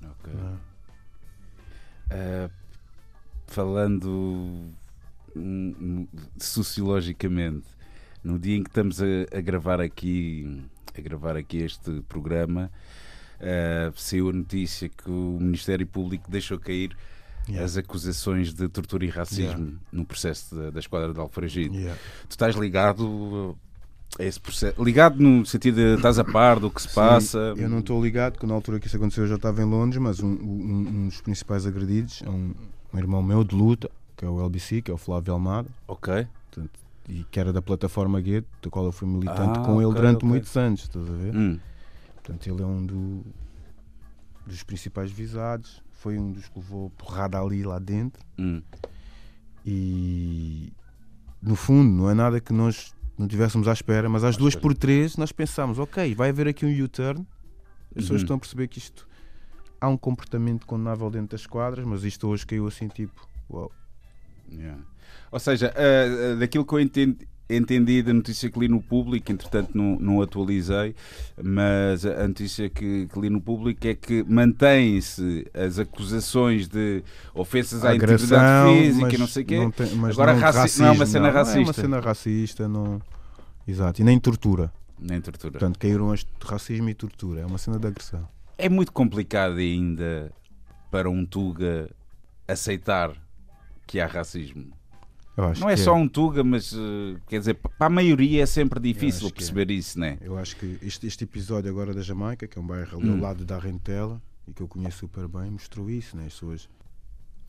Ok. 0.05 0.33
Uh, 2.11 2.51
falando 3.47 4.09
hum, 4.09 4.73
hum, 5.37 6.07
sociologicamente, 6.39 7.67
no 8.23 8.39
dia 8.39 8.57
em 8.57 8.63
que 8.63 8.71
estamos 8.71 9.03
a, 9.03 9.07
a 9.37 9.41
gravar 9.41 9.81
aqui 9.81 10.65
a 10.97 11.01
gravar 11.01 11.37
aqui 11.37 11.59
este 11.59 12.01
programa, 12.09 12.71
uh, 13.41 13.93
saiu 13.97 14.31
a 14.31 14.33
notícia 14.33 14.89
que 14.89 15.11
o 15.11 15.39
Ministério 15.41 15.87
Público 15.87 16.31
deixou 16.31 16.59
cair 16.59 16.97
Yeah. 17.49 17.65
as 17.65 17.79
acusações 17.79 18.53
de 18.53 18.69
tortura 18.69 19.07
e 19.07 19.09
racismo 19.09 19.43
Yeah. 19.59 19.75
no 19.91 20.05
processo 20.05 20.55
da, 20.55 20.69
da 20.69 20.81
esquadra 20.81 21.15
de 21.15 21.19
Alfragide. 21.19 21.75
Yeah. 21.79 21.99
Tu 22.29 22.33
estás 22.33 22.55
ligado 22.55 23.57
a 24.19 24.23
esse 24.23 24.39
processo? 24.39 24.85
Ligado 24.85 25.19
no 25.23 25.47
sentido 25.47 25.77
de 25.77 25.95
estás 25.95 26.19
a 26.19 26.25
par 26.25 26.61
do 26.61 26.71
que 26.71 26.83
se 26.83 26.89
Sim, 26.89 26.95
passa? 26.95 27.55
Eu 27.57 27.71
não 27.71 27.79
estou 27.79 28.05
ligado, 28.05 28.35
porque 28.35 28.47
na 28.47 28.53
altura 28.53 28.79
que 28.79 28.87
isso 28.87 28.97
aconteceu 28.99 29.25
eu 29.25 29.29
já 29.29 29.37
estava 29.37 29.63
em 29.63 29.65
Londres, 29.65 29.99
mas 29.99 30.21
um, 30.21 30.29
um- 30.29 30.89
um 30.89 31.09
dos 31.09 31.23
principais 31.23 31.65
agredidos 31.67 32.21
é 32.23 32.29
um, 32.29 32.53
um 32.93 32.99
irmão 32.99 33.23
meu 33.23 33.43
de 33.43 33.55
luta, 33.55 33.91
que 34.15 34.27
é 34.27 34.29
o 34.29 34.43
LBC, 34.45 34.83
que 34.83 34.91
é 34.91 34.95
o 34.95 34.99
Flávio 34.99 35.33
Almada. 35.33 35.69
Ok. 35.87 36.27
e 37.09 37.25
que 37.31 37.41
era 37.41 37.51
da 37.51 37.63
plataforma 37.63 38.21
Gueto, 38.21 38.47
da 38.63 38.69
qual 38.69 38.85
eu 38.85 38.93
fui 38.93 39.09
militante 39.09 39.59
Ah, 39.59 39.63
com 39.63 39.81
ele 39.81 39.95
durante 39.95 40.17
ok. 40.19 40.29
muitos 40.29 40.55
anos, 40.55 40.83
estás 40.83 41.09
a 41.09 41.13
ver? 41.15 41.35
Hum. 41.35 41.59
Portanto, 42.29 42.47
ele 42.47 42.63
é 42.63 42.67
um 42.67 42.85
do- 42.85 43.25
dos 44.47 44.63
principais 44.63 45.11
visados, 45.11 45.83
foi 45.93 46.19
um 46.19 46.31
dos 46.31 46.47
que 46.47 46.59
levou 46.59 46.91
porrada 46.91 47.41
ali 47.41 47.63
lá 47.63 47.79
dentro 47.79 48.23
Hum. 48.39 48.61
e 49.65 50.71
no 51.41 51.57
fundo 51.57 51.91
não 51.91 52.11
é 52.11 52.15
nada 52.15 52.39
que 52.39 52.53
nós 52.53 52.95
não 53.17 53.25
estivéssemos 53.27 53.67
à 53.67 53.73
espera, 53.73 54.11
mas 54.11 54.25
às 54.25 54.37
duas 54.37 54.53
espera. 54.53 54.63
por 54.63 54.77
três 54.77 55.17
nós 55.17 55.33
pensámos, 55.33 55.79
ok, 55.79 56.15
vai 56.15 56.29
haver 56.29 56.49
aqui 56.49 56.67
um 56.67 56.85
U-turn, 56.85 57.27
as 57.91 57.95
pessoas 58.03 58.21
Uhum. 58.21 58.25
estão 58.25 58.37
a 58.37 58.39
perceber 58.39 58.69
que 58.69 58.79
isto 58.79 59.09
há 59.81 59.89
um 59.89 59.97
comportamento 59.97 60.67
condenável 60.67 61.09
dentro 61.11 61.29
das 61.31 61.47
quadras, 61.47 61.87
mas 61.87 62.05
isto 62.05 62.29
hoje 62.29 62.47
caiu 62.47 62.67
assim 62.67 62.89
tipo, 62.89 63.27
uau. 63.49 63.73
Yeah. 64.53 64.83
Ou 65.33 65.39
seja, 65.41 65.73
ah, 65.75 66.33
ah, 66.33 66.37
daquilo 66.37 66.65
que 66.67 66.75
eu 66.75 66.81
entendi, 66.81 67.27
entendi 67.51 68.03
da 68.03 68.13
notícia 68.13 68.51
que 68.51 68.59
li 68.59 68.69
no 68.69 68.81
público, 68.83 69.33
entretanto 69.33 69.71
não, 69.75 69.99
não 69.99 70.21
atualizei, 70.23 70.95
mas 71.43 72.05
a 72.05 72.29
notícia 72.29 72.69
que, 72.69 73.07
que 73.07 73.21
li 73.21 73.31
no 73.31 73.41
público 73.41 73.87
é 73.87 73.95
que 73.95 74.23
mantém-se 74.25 75.47
as 75.55 75.79
acusações 75.79 76.69
de 76.69 77.03
ofensas 77.35 77.85
à 77.85 77.95
integridade 77.95 78.79
física 78.83 79.15
e 79.15 79.19
não 79.19 79.27
sei 79.27 79.43
o 79.43 79.47
quê. 79.47 79.57
não 79.59 79.71
tem- 79.71 79.87
Agora 80.11 80.35
não, 80.35 80.41
raci- 80.41 80.81
não 80.81 80.89
é 80.89 80.91
uma 80.93 81.07
cena 81.07 81.27
não, 81.29 81.33
Não 81.33 81.41
é 81.41 81.43
uma 81.43 81.55
racista. 81.55 81.83
cena 81.83 82.01
racista, 82.01 82.69
não. 82.69 83.01
Exato, 83.67 84.01
e 84.01 84.05
nem 84.05 84.19
tortura. 84.19 84.73
Nem 84.99 85.21
tortura. 85.21 85.53
Portanto, 85.53 85.79
caíram 85.79 86.11
as 86.13 86.21
de 86.21 86.27
racismo 86.45 86.89
e 86.89 86.95
tortura. 86.95 87.41
É 87.41 87.47
uma 87.47 87.59
cena 87.59 87.79
de 87.79 87.87
agressão. 87.87 88.27
É 88.57 88.69
muito 88.69 88.93
complicado 88.93 89.57
ainda 89.59 90.33
para 90.91 91.09
um 91.09 91.25
Tuga 91.25 91.89
aceitar 92.49 93.13
que 93.87 94.01
há 94.01 94.07
racismo. 94.07 94.73
Não 95.61 95.71
é 95.71 95.77
só 95.77 95.95
um 95.95 96.09
Tuga, 96.09 96.43
mas 96.43 96.73
eh, 96.73 97.17
quer 97.29 97.39
dizer, 97.39 97.55
para 97.55 97.87
a 97.87 97.91
maioria 97.91 98.43
é 98.43 98.47
sempre 98.47 98.81
difícil 98.81 99.29
é. 99.29 99.31
perceber 99.31 99.71
isso, 99.71 99.99
né? 99.99 100.19
Eu 100.21 100.37
acho 100.37 100.57
que 100.57 100.79
este, 100.83 101.07
este 101.07 101.25
episódio 101.25 101.71
agora 101.71 101.95
da 101.95 102.03
Jamaica, 102.03 102.47
que 102.49 102.59
é 102.59 102.61
um 102.61 102.67
bairro 102.67 102.99
ali 102.99 103.09
ao 103.09 103.15
Hum. 103.17 103.21
lado 103.21 103.45
da 103.45 103.59
Rentela 103.59 104.21
e 104.47 104.53
que 104.53 104.61
eu 104.63 104.67
conheço 104.69 104.99
super 104.99 105.29
bem, 105.29 105.51
mostrou 105.51 105.89
isso, 105.89 106.17
né? 106.17 106.25
As 106.27 106.33
pessoas. 106.33 106.69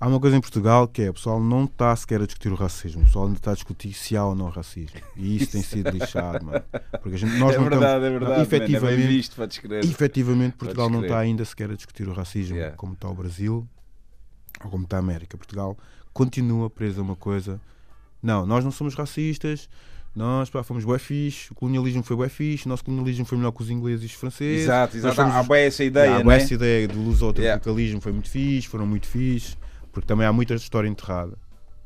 Há 0.02 0.08
uma 0.08 0.20
coisa 0.20 0.38
em 0.38 0.40
Portugal 0.42 0.88
que 0.88 1.02
é 1.02 1.10
o 1.10 1.14
pessoal 1.14 1.42
não 1.42 1.66
está 1.66 1.94
sequer 1.96 2.22
a 2.22 2.26
discutir 2.26 2.50
o 2.52 2.56
racismo, 2.56 3.02
o 3.02 3.06
pessoal 3.06 3.26
ainda 3.26 3.38
está 3.38 3.52
a 3.52 3.54
discutir 3.54 3.92
se 3.92 4.16
há 4.16 4.24
ou 4.26 4.34
não 4.34 4.48
racismo. 4.50 4.98
E 5.18 5.36
isso 5.36 5.52
tem 5.52 5.62
sido 5.62 5.90
lixado, 5.90 6.46
mano. 6.46 6.64
Porque 7.02 7.16
a 7.16 7.18
gente, 7.18 7.38
nós 7.38 7.54
é 7.54 7.58
não 7.58 7.64
verdade, 7.66 7.86
estamos, 7.86 8.06
é 8.06 8.10
verdade. 8.12 8.40
é 8.40 8.44
efetivamente, 8.44 9.08
visto, 9.08 9.36
podes 9.36 9.58
crer. 9.58 9.84
efetivamente 9.84 10.56
Portugal 10.56 10.90
não 10.90 11.02
está 11.02 11.20
ainda 11.20 11.44
sequer 11.44 11.72
a 11.72 11.76
discutir 11.76 12.08
o 12.08 12.14
racismo 12.14 12.56
Yeah. 12.56 12.78
como 12.78 12.94
está 12.94 13.10
o 13.10 13.14
Brasil 13.14 13.68
ou 14.64 14.70
como 14.72 14.84
está 14.86 14.96
a 14.98 15.00
América. 15.00 15.36
Portugal 15.38 15.78
continua 16.14 16.70
preso 16.70 17.02
a 17.02 17.04
uma 17.04 17.16
coisa. 17.18 17.60
Não, 18.22 18.46
nós 18.46 18.64
não 18.64 18.72
somos 18.72 18.96
racistas, 18.96 19.70
nós 20.16 20.50
pá, 20.50 20.64
fomos 20.64 20.84
bué 20.84 21.00
fixe, 21.00 21.52
o 21.52 21.56
colonialismo 21.56 22.04
foi 22.04 22.16
bué 22.16 22.30
fixe, 22.30 22.66
o 22.66 22.70
nosso 22.70 22.84
colonialismo 22.84 23.26
foi 23.26 23.38
melhor 23.38 23.52
que 23.52 23.62
os 23.62 23.70
ingleses 23.70 24.04
e 24.04 24.06
os 24.08 24.14
franceses. 24.14 24.64
Exato, 24.64 24.98
exato. 24.98 25.16
fomos 25.16 25.36
Há 25.36 25.44
bem 25.44 25.66
essa 25.66 25.84
ideia, 25.84 26.06
Yeah, 26.06 26.26
né? 26.28 26.36
Essa 26.38 26.54
ideia 26.54 26.88
do 26.88 27.00
luso-tropicalismo 27.02 28.02
foi 28.02 28.12
muito 28.12 28.30
fixe, 28.30 28.68
foram 28.68 28.86
muito 28.86 29.08
fixe, 29.08 29.56
porque 29.92 30.08
também 30.08 30.26
há 30.28 30.34
muita 30.34 30.56
história 30.56 30.88
enterrada. 30.88 31.38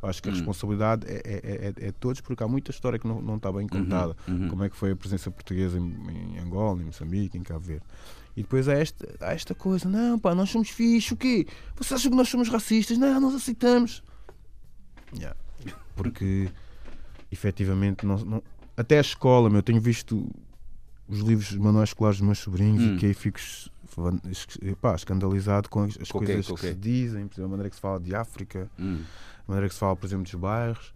Acho 0.01 0.21
que 0.21 0.27
a 0.27 0.31
Hum. 0.33 0.35
responsabilidade 0.35 1.07
é, 1.07 1.21
é, 1.23 1.39
é, 1.67 1.67
é 1.67 1.85
de 1.85 1.91
todos, 1.93 2.19
porque 2.19 2.43
há 2.43 2.47
muita 2.47 2.71
história 2.71 2.99
que 2.99 3.07
não, 3.07 3.21
não 3.21 3.37
está 3.37 3.49
bem 3.53 3.65
contada. 3.67 4.15
uhum. 4.27 4.49
Como 4.49 4.63
é 4.65 4.69
que 4.69 4.75
foi 4.75 4.91
a 4.91 4.95
presença 4.97 5.31
portuguesa 5.31 5.77
em, 5.77 6.35
em 6.35 6.39
Angola, 6.39 6.81
em 6.81 6.85
Moçambique, 6.85 7.37
em 7.37 7.41
Cabo 7.43 7.61
Verde. 7.61 7.83
E 8.35 8.41
depois 8.41 8.67
há 8.67 8.73
esta, 8.73 9.07
há 9.21 9.31
esta 9.33 9.53
coisa: 9.55 9.87
não, 9.87 10.19
pá, 10.19 10.35
nós 10.35 10.49
somos 10.49 10.69
fixe, 10.69 11.13
o 11.13 11.17
quê? 11.17 11.45
Vocês 11.77 11.99
acham 12.01 12.11
que 12.11 12.17
nós 12.17 12.27
somos 12.27 12.49
racistas? 12.49 12.97
Não, 12.97 13.17
nós 13.21 13.35
aceitamos. 13.35 14.03
Yeah. 15.15 15.37
Porque 15.95 16.49
efetivamente, 17.31 18.05
não, 18.05 18.17
não- 18.17 18.43
até 18.75 18.97
a 18.97 19.01
escola, 19.01 19.49
meu, 19.49 19.59
eu 19.59 19.63
tenho 19.63 19.81
visto 19.81 20.29
os 21.07 21.19
livros 21.19 21.53
manuais 21.55 21.89
escolares 21.89 22.17
dos 22.19 22.25
meus 22.25 22.39
sobrinhos 22.39 22.81
Hum. 22.81 22.95
e 22.95 22.97
que 22.99 23.05
aí 23.07 23.13
fico 23.13 23.39
pá, 24.81 24.95
escandalizado 24.95 25.69
com 25.69 25.83
as, 25.83 25.97
coisas 26.11 26.47
que 26.47 26.57
se 26.59 26.73
dizem, 26.73 27.27
por 27.27 27.33
exemplo, 27.35 27.45
a 27.45 27.47
maneira 27.49 27.69
que 27.69 27.75
se 27.75 27.81
fala 27.81 27.99
de 27.99 28.15
África, 28.15 28.69
Hum. 28.79 29.03
a 29.47 29.51
maneira 29.51 29.67
que 29.67 29.73
se 29.73 29.79
fala, 29.79 29.95
por 29.95 30.05
exemplo, 30.05 30.23
dos 30.23 30.33
bairros. 30.35 30.93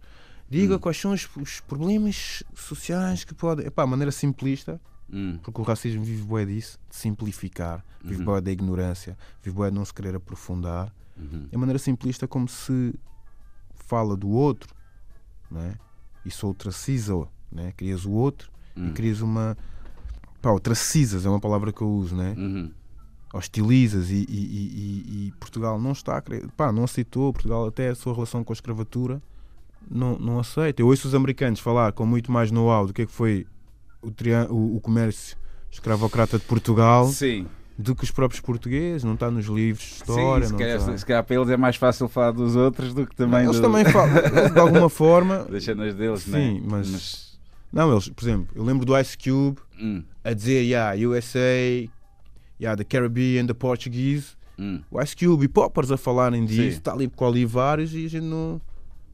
Diga 0.50 0.76
Hum. 0.76 0.78
quais 0.78 0.96
são 0.98 1.12
os, 1.12 1.28
os 1.36 1.60
problemas 1.60 2.42
sociais 2.54 3.22
que 3.22 3.34
podem. 3.34 3.66
Epá, 3.66 3.82
a 3.82 3.86
maneira 3.86 4.10
simplista, 4.10 4.80
Hum. 5.12 5.38
porque 5.42 5.60
o 5.60 5.64
racismo 5.64 6.02
vive 6.02 6.22
bué 6.22 6.44
disso, 6.44 6.78
de 6.88 6.96
simplificar, 6.96 7.84
vive 8.02 8.20
Uhum. 8.20 8.24
bué 8.24 8.40
da 8.40 8.50
ignorância, 8.50 9.16
vive 9.42 9.54
bué 9.56 9.70
de 9.70 9.76
não 9.76 9.84
se 9.84 9.92
querer 9.94 10.14
aprofundar. 10.16 10.92
Uhum. 11.16 11.46
É 11.52 11.56
a 11.56 11.58
maneira 11.58 11.78
simplista 11.78 12.26
como 12.26 12.48
se 12.48 12.94
fala 13.74 14.16
do 14.16 14.28
outro, 14.28 14.74
não 15.50 15.60
é? 15.62 15.74
E 16.24 16.30
só 16.30 16.48
ostraciza, 16.48 17.14
né? 17.50 17.72
Crias 17.76 18.04
o 18.04 18.10
outro 18.12 18.50
e 18.76 18.80
Hum. 18.80 18.92
crias 18.92 19.20
uma. 19.20 19.56
Pá, 20.42 20.50
ostracizas 20.52 21.24
é 21.26 21.28
uma 21.28 21.40
palavra 21.40 21.72
que 21.72 21.80
eu 21.82 21.88
uso, 21.90 22.14
né? 22.14 22.34
Uhum. 22.36 22.70
Hostilizas 23.34 24.10
e, 24.10 24.14
e- 24.14 24.24
e- 24.28 25.26
e- 25.28 25.32
Portugal 25.38 25.78
não 25.80 25.92
está. 25.92 26.22
Pá, 26.56 26.72
não 26.72 26.84
aceitou. 26.84 27.32
Portugal, 27.32 27.66
até 27.66 27.88
a 27.88 27.94
sua 27.94 28.14
relação 28.14 28.42
com 28.42 28.52
a 28.52 28.54
escravatura, 28.54 29.20
não, 29.90 30.18
não 30.18 30.38
aceita. 30.38 30.80
Eu 30.80 30.86
ouço 30.86 31.06
os 31.08 31.14
americanos 31.14 31.60
falar 31.60 31.92
com 31.92 32.06
muito 32.06 32.32
mais 32.32 32.50
know-how 32.50 32.86
do 32.86 32.92
que 32.92 33.02
é 33.02 33.06
que 33.06 33.12
foi 33.12 33.46
o, 34.00 34.08
o, 34.54 34.76
o 34.76 34.80
comércio 34.80 35.36
escravocrata 35.70 36.38
de 36.38 36.44
Portugal 36.46 37.08
Sim, 37.08 37.46
do 37.78 37.94
que 37.94 38.02
os 38.02 38.10
próprios 38.10 38.40
portugueses. 38.40 39.04
Não 39.04 39.14
está 39.14 39.30
nos 39.30 39.46
livros 39.46 39.84
de 39.86 39.94
história. 39.94 40.42
Sim 40.42 40.46
se, 40.48 40.52
não 40.52 40.58
calhar, 40.58 40.76
está. 40.78 40.98
se 40.98 41.06
calhar 41.06 41.24
para 41.24 41.36
eles 41.36 41.48
é 41.48 41.56
mais 41.56 41.76
fácil 41.76 42.08
falar 42.08 42.32
dos 42.32 42.56
outros 42.56 42.92
do 42.92 43.06
que 43.06 43.14
também 43.14 43.44
Eles 43.44 43.56
do- 43.56 43.62
também 43.62 43.84
falam, 43.84 44.16
eles, 44.18 44.52
de 44.52 44.58
alguma 44.60 44.88
forma. 44.90 45.44
das 45.44 45.62
cenas 45.64 45.94
deles, 45.94 46.22
Sim, 46.22 46.30
né? 46.60 46.60
mas- 46.64 47.38
Não, 47.72 47.92
eles, 47.92 48.08
por 48.08 48.24
exemplo, 48.24 48.48
eu 48.56 48.64
lembro 48.64 48.84
do 48.84 48.98
Ice 48.98 49.16
Cube 49.16 49.58
Hum, 49.80 50.02
a 50.24 50.32
dizer, 50.32 50.62
yeah, 50.62 50.92
USA, 51.08 51.38
yeah, 52.60 52.76
the 52.76 52.82
Caribbean, 52.84 53.46
the 53.46 53.54
Portuguese. 53.54 54.30
hum. 54.58 54.80
O 54.90 55.00
Ice 55.00 55.14
Cube 55.16 55.44
e 55.44 55.48
Poppers 55.48 55.92
a 55.92 55.96
falarem 55.96 56.44
disso, 56.44 56.62
Sim. 56.62 56.68
está 56.78 56.92
ali 56.92 57.08
com 57.08 57.24
Olivares 57.26 57.92
e 57.94 58.06
a 58.06 58.08
gente 58.08 58.24
não. 58.24 58.60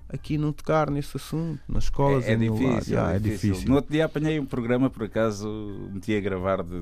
Aqui 0.08 0.38
não 0.38 0.52
tocar 0.52 0.90
nesse 0.90 1.16
assunto, 1.16 1.58
nas 1.68 1.84
escolas. 1.84 2.24
É, 2.26 2.32
é 2.32 2.36
difícil, 2.36 2.94
Yeah, 2.94 3.12
é 3.12 3.16
é 3.16 3.18
difícil. 3.18 3.68
No 3.68 3.76
outro 3.76 3.90
dia 3.90 4.04
apanhei 4.04 4.38
um 4.38 4.44
programa, 4.44 4.88
por 4.90 5.04
acaso 5.04 5.48
meti 5.92 6.14
a 6.14 6.20
gravar, 6.20 6.62
de, 6.62 6.80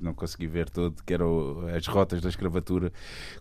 não 0.00 0.12
consegui 0.14 0.46
ver 0.46 0.68
todo, 0.70 0.96
que 1.04 1.12
era 1.14 1.24
o- 1.26 1.66
as 1.76 1.86
rotas 1.86 2.20
da 2.20 2.28
escravatura, 2.28 2.90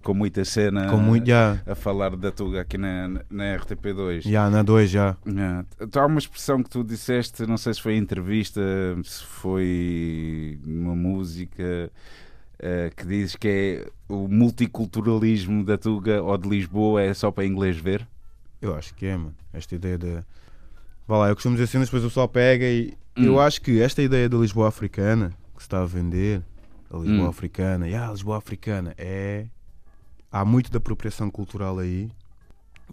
com 0.03 0.13
muita 0.13 0.43
cena 0.45 0.89
Com 0.89 0.97
muito, 0.97 1.25
já, 1.27 1.59
a 1.65 1.73
falar 1.73 2.15
da 2.15 2.29
Tuga 2.31 2.61
aqui 2.61 2.77
na, 2.77 3.07
na 3.29 3.43
RTP2. 3.57 4.21
já, 4.29 4.49
na 4.49 4.61
2 4.61 4.89
já. 4.89 5.15
Yeah. 5.25 5.65
Há 5.95 6.05
uma 6.05 6.19
expressão 6.19 6.61
que 6.61 6.69
tu 6.69 6.83
disseste, 6.83 7.45
não 7.47 7.57
sei 7.57 7.73
se 7.73 7.81
foi 7.81 7.93
em 7.95 7.99
entrevista, 7.99 8.61
se 9.03 9.23
foi 9.23 10.59
numa 10.63 10.93
música, 10.95 11.89
eh, 12.59 12.91
que 12.95 13.07
dizes 13.07 13.35
que 13.35 13.47
é 13.47 13.87
o 14.13 14.27
multiculturalismo 14.27 15.63
da 15.63 15.77
Tuga 15.77 16.21
ou 16.21 16.37
de 16.37 16.47
Lisboa 16.49 17.01
é 17.01 17.13
só 17.13 17.31
para 17.31 17.45
inglês 17.45 17.77
ver. 17.77 18.05
Eu 18.61 18.75
acho 18.75 18.93
que 18.93 19.05
é, 19.05 19.17
mano. 19.17 19.35
Esta 19.53 19.75
ideia 19.75 19.97
de. 19.97 20.23
Vá 21.07 21.17
lá, 21.17 21.29
eu 21.29 21.35
costumo 21.35 21.55
dizer 21.55 21.67
cenas, 21.67 21.87
depois 21.87 22.03
o 22.03 22.07
pessoal 22.07 22.27
pega 22.27 22.65
e. 22.65 22.93
Hum. 23.17 23.23
Eu 23.25 23.39
acho 23.41 23.61
que 23.61 23.81
esta 23.81 24.01
ideia 24.01 24.29
da 24.29 24.37
Lisboa 24.37 24.67
africana 24.69 25.29
que 25.55 25.61
se 25.61 25.67
está 25.67 25.81
a 25.81 25.85
vender, 25.85 26.41
a 26.89 26.97
Lisboa 26.97 27.27
Hum. 27.27 27.29
africana, 27.29 27.87
e 27.89 27.95
a 27.95 28.09
Lisboa 28.11 28.37
africana 28.37 28.93
é. 28.97 29.45
Há 30.31 30.45
muito 30.45 30.71
de 30.71 30.77
apropriação 30.77 31.29
cultural 31.29 31.77
aí. 31.79 32.09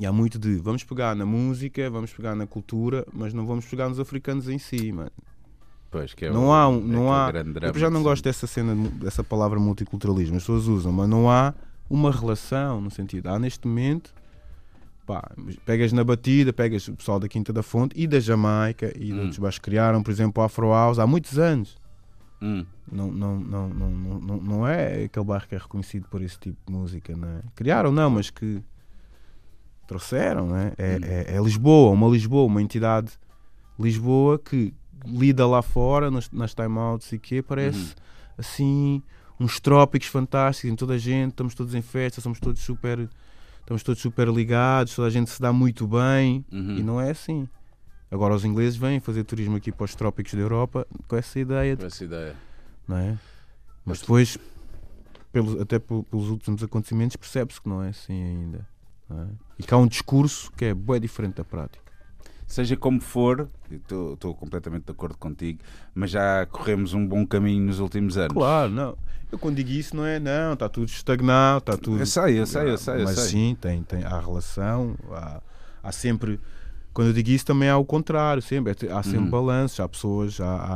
E 0.01 0.07
há 0.07 0.13
muito 0.13 0.39
de 0.39 0.57
vamos 0.57 0.83
pegar 0.85 1.15
na 1.15 1.25
música, 1.27 1.89
vamos 1.91 2.13
pegar 2.13 2.35
na 2.35 2.47
cultura, 2.47 3.07
mas 3.13 3.33
não 3.35 3.45
vamos 3.47 3.65
pegar 3.67 3.89
nos 3.89 3.99
africanos 4.01 4.49
em 4.49 4.59
si, 4.59 4.91
mano. 4.93 5.11
Pois, 5.91 6.15
que 6.15 6.27
é 6.27 6.31
Não 6.31 6.49
o- 6.49 6.53
há 6.53 6.69
um- 6.69 6.79
é 6.79 6.81
não 6.83 7.13
aquele 7.13 7.39
há- 7.39 7.43
drama 7.53 7.75
Eu 7.77 7.81
já 7.81 7.89
não 7.91 8.01
de 8.01 8.05
gosto 8.05 8.23
dessa 8.25 8.47
cena, 8.47 8.75
dessa 8.91 9.25
palavra 9.25 9.59
multiculturalismo. 9.59 10.37
As 10.37 10.43
pessoas 10.43 10.67
usam, 10.67 10.93
mas 10.93 11.09
não 11.09 11.31
há 11.31 11.55
uma 11.89 12.11
relação 12.13 12.81
no 12.81 12.91
sentido. 12.91 13.29
Há 13.29 13.39
neste 13.39 13.67
momento, 13.67 14.13
pá, 15.09 15.29
pegas 15.65 15.93
na 15.93 16.05
batida, 16.05 16.53
pegas 16.53 16.87
o 16.87 16.95
pessoal 16.95 17.19
da 17.19 17.27
Quinta 17.27 17.51
da 17.53 17.63
Fonte 17.63 17.99
e 17.99 18.07
da 18.07 18.21
Jamaica 18.21 18.93
e 18.97 19.13
Hum. 19.13 19.21
outros 19.21 19.39
bairros 19.39 19.59
que 19.59 19.65
criaram, 19.65 20.03
por 20.03 20.11
exemplo, 20.11 20.43
o 20.43 20.45
Afro 20.47 20.69
House 20.71 20.99
há 20.99 21.07
muitos 21.07 21.39
anos. 21.39 21.77
Hum, 22.43 22.65
Não, 22.93 23.11
não, 23.11 23.41
não, 23.41 23.69
não, 23.69 23.91
não, 24.21 24.37
não, 24.37 24.67
é 24.69 25.05
aquele 25.05 25.25
bairro 25.25 25.49
que 25.49 25.55
é 25.55 25.59
reconhecido 25.59 26.07
por 26.09 26.23
esse 26.23 26.39
tipo 26.39 26.59
de 26.67 26.73
música, 26.73 27.17
não 27.17 27.27
é? 27.29 27.41
Criaram, 27.55 27.91
não, 27.91 28.09
mas 28.11 28.31
que 28.31 28.63
trouxeram, 29.87 30.47
não 30.49 30.57
é? 30.57 30.73
É, 30.77 30.97
Hum. 30.97 31.01
é, 31.03 31.37
é 31.37 31.41
Lisboa, 31.43 31.91
uma 31.93 32.09
Lisboa, 32.09 32.45
uma 32.47 32.63
entidade 32.63 33.13
Lisboa 33.79 34.39
que 34.39 34.75
lida 35.07 35.47
lá 35.47 35.63
fora, 35.63 36.11
nas, 36.11 36.31
nas 36.31 36.55
timeouts 36.55 37.13
e 37.13 37.19
que 37.19 37.41
parece 37.43 37.79
Uhum. 37.79 37.95
assim 38.39 39.03
uns 39.41 39.61
trópicos 39.61 40.09
fantásticos 40.09 40.71
em 40.73 40.77
toda 40.77 40.95
a 40.95 40.99
gente, 40.99 41.31
estamos 41.31 41.55
todos 41.55 41.75
em 41.75 41.81
festa, 41.83 42.21
somos 42.21 42.41
todos 42.41 42.61
super 42.61 43.09
estamos 43.69 43.83
todos 43.83 44.01
super 44.01 44.29
ligados, 44.29 44.95
toda 44.95 45.09
a 45.09 45.11
gente 45.11 45.29
se 45.29 45.41
dá 45.43 45.53
muito 45.53 45.87
bem 45.87 46.43
uhum. 46.51 46.79
e 46.79 46.83
não 46.83 46.99
é 46.99 47.11
assim. 47.11 47.47
Agora 48.11 48.35
os 48.35 48.43
ingleses 48.43 48.77
vêm 48.79 48.99
fazer 48.99 49.25
turismo 49.25 49.57
aqui 49.57 49.71
para 49.71 49.85
os 49.85 49.95
trópicos 49.95 50.33
da 50.33 50.41
Europa 50.41 50.87
com 51.07 51.15
essa 51.17 51.39
ideia 51.39 51.77
de 51.77 51.83
Com 51.83 51.87
essa 51.87 52.03
ideia. 52.05 52.35
não 52.87 52.97
é? 52.97 53.19
Mas 53.85 54.01
depois, 54.01 54.39
pelos, 55.31 55.61
até 55.61 55.79
pel- 55.79 56.03
pelos 56.11 56.31
últimos 56.31 56.63
acontecimentos, 56.63 57.17
percebe-se 57.17 57.61
que 57.61 57.69
não 57.69 57.83
é 57.83 57.91
assim 57.91 58.15
ainda. 58.25 58.67
é? 59.11 59.27
E 59.59 59.63
que 59.63 59.75
há 59.75 59.77
um 59.77 59.87
discurso 59.87 60.51
que 60.57 60.65
é 60.65 60.73
bem 60.75 60.99
diferente 60.99 61.35
da 61.37 61.45
prática. 61.45 61.88
Seja 62.49 62.77
como 62.77 63.01
for, 63.01 63.49
estou 63.71 64.35
completamente 64.35 64.87
de 64.87 64.91
acordo 64.93 65.17
contigo, 65.19 65.61
mas 65.95 66.11
já 66.11 66.47
corremos 66.47 66.95
um 66.95 67.07
bom 67.07 67.25
caminho 67.27 67.67
nos 67.67 67.79
últimos 67.79 68.17
anos. 68.17 68.33
Claro, 68.33 68.73
não. 68.73 68.97
Eu 69.31 69.39
quando 69.39 69.57
digo 69.57 69.69
isso 69.71 69.95
não 69.95 70.07
é, 70.07 70.19
não, 70.19 70.55
está 70.55 70.69
tudo 70.71 70.89
estagnado, 70.89 71.59
está 71.59 71.77
tudo. 71.77 71.99
Eu 72.01 72.07
sei, 72.07 72.41
eu 72.41 72.47
sei, 72.47 72.71
eu 72.71 72.79
sei, 72.79 72.95
eu 73.01 73.05
Mas 73.05 73.19
sei. 73.19 73.29
sim, 73.29 73.57
tem, 73.61 73.83
tem, 73.83 74.03
há 74.03 74.19
relação, 74.19 74.97
há, 75.13 75.43
há 75.83 75.93
sempre. 75.93 76.41
Quando 76.95 77.09
eu 77.09 77.13
digo 77.13 77.29
isso 77.29 77.45
também 77.45 77.69
há 77.69 77.77
o 77.77 77.85
contrário, 77.85 78.41
sempre. 78.43 78.73
é- 78.87 78.91
Há 78.93 79.03
sempre 79.03 79.19
Uhum. 79.19 79.31
balanços, 79.31 79.79
há 79.81 79.87
pessoas, 79.89 80.41
há, 80.41 80.47
há, 80.47 80.75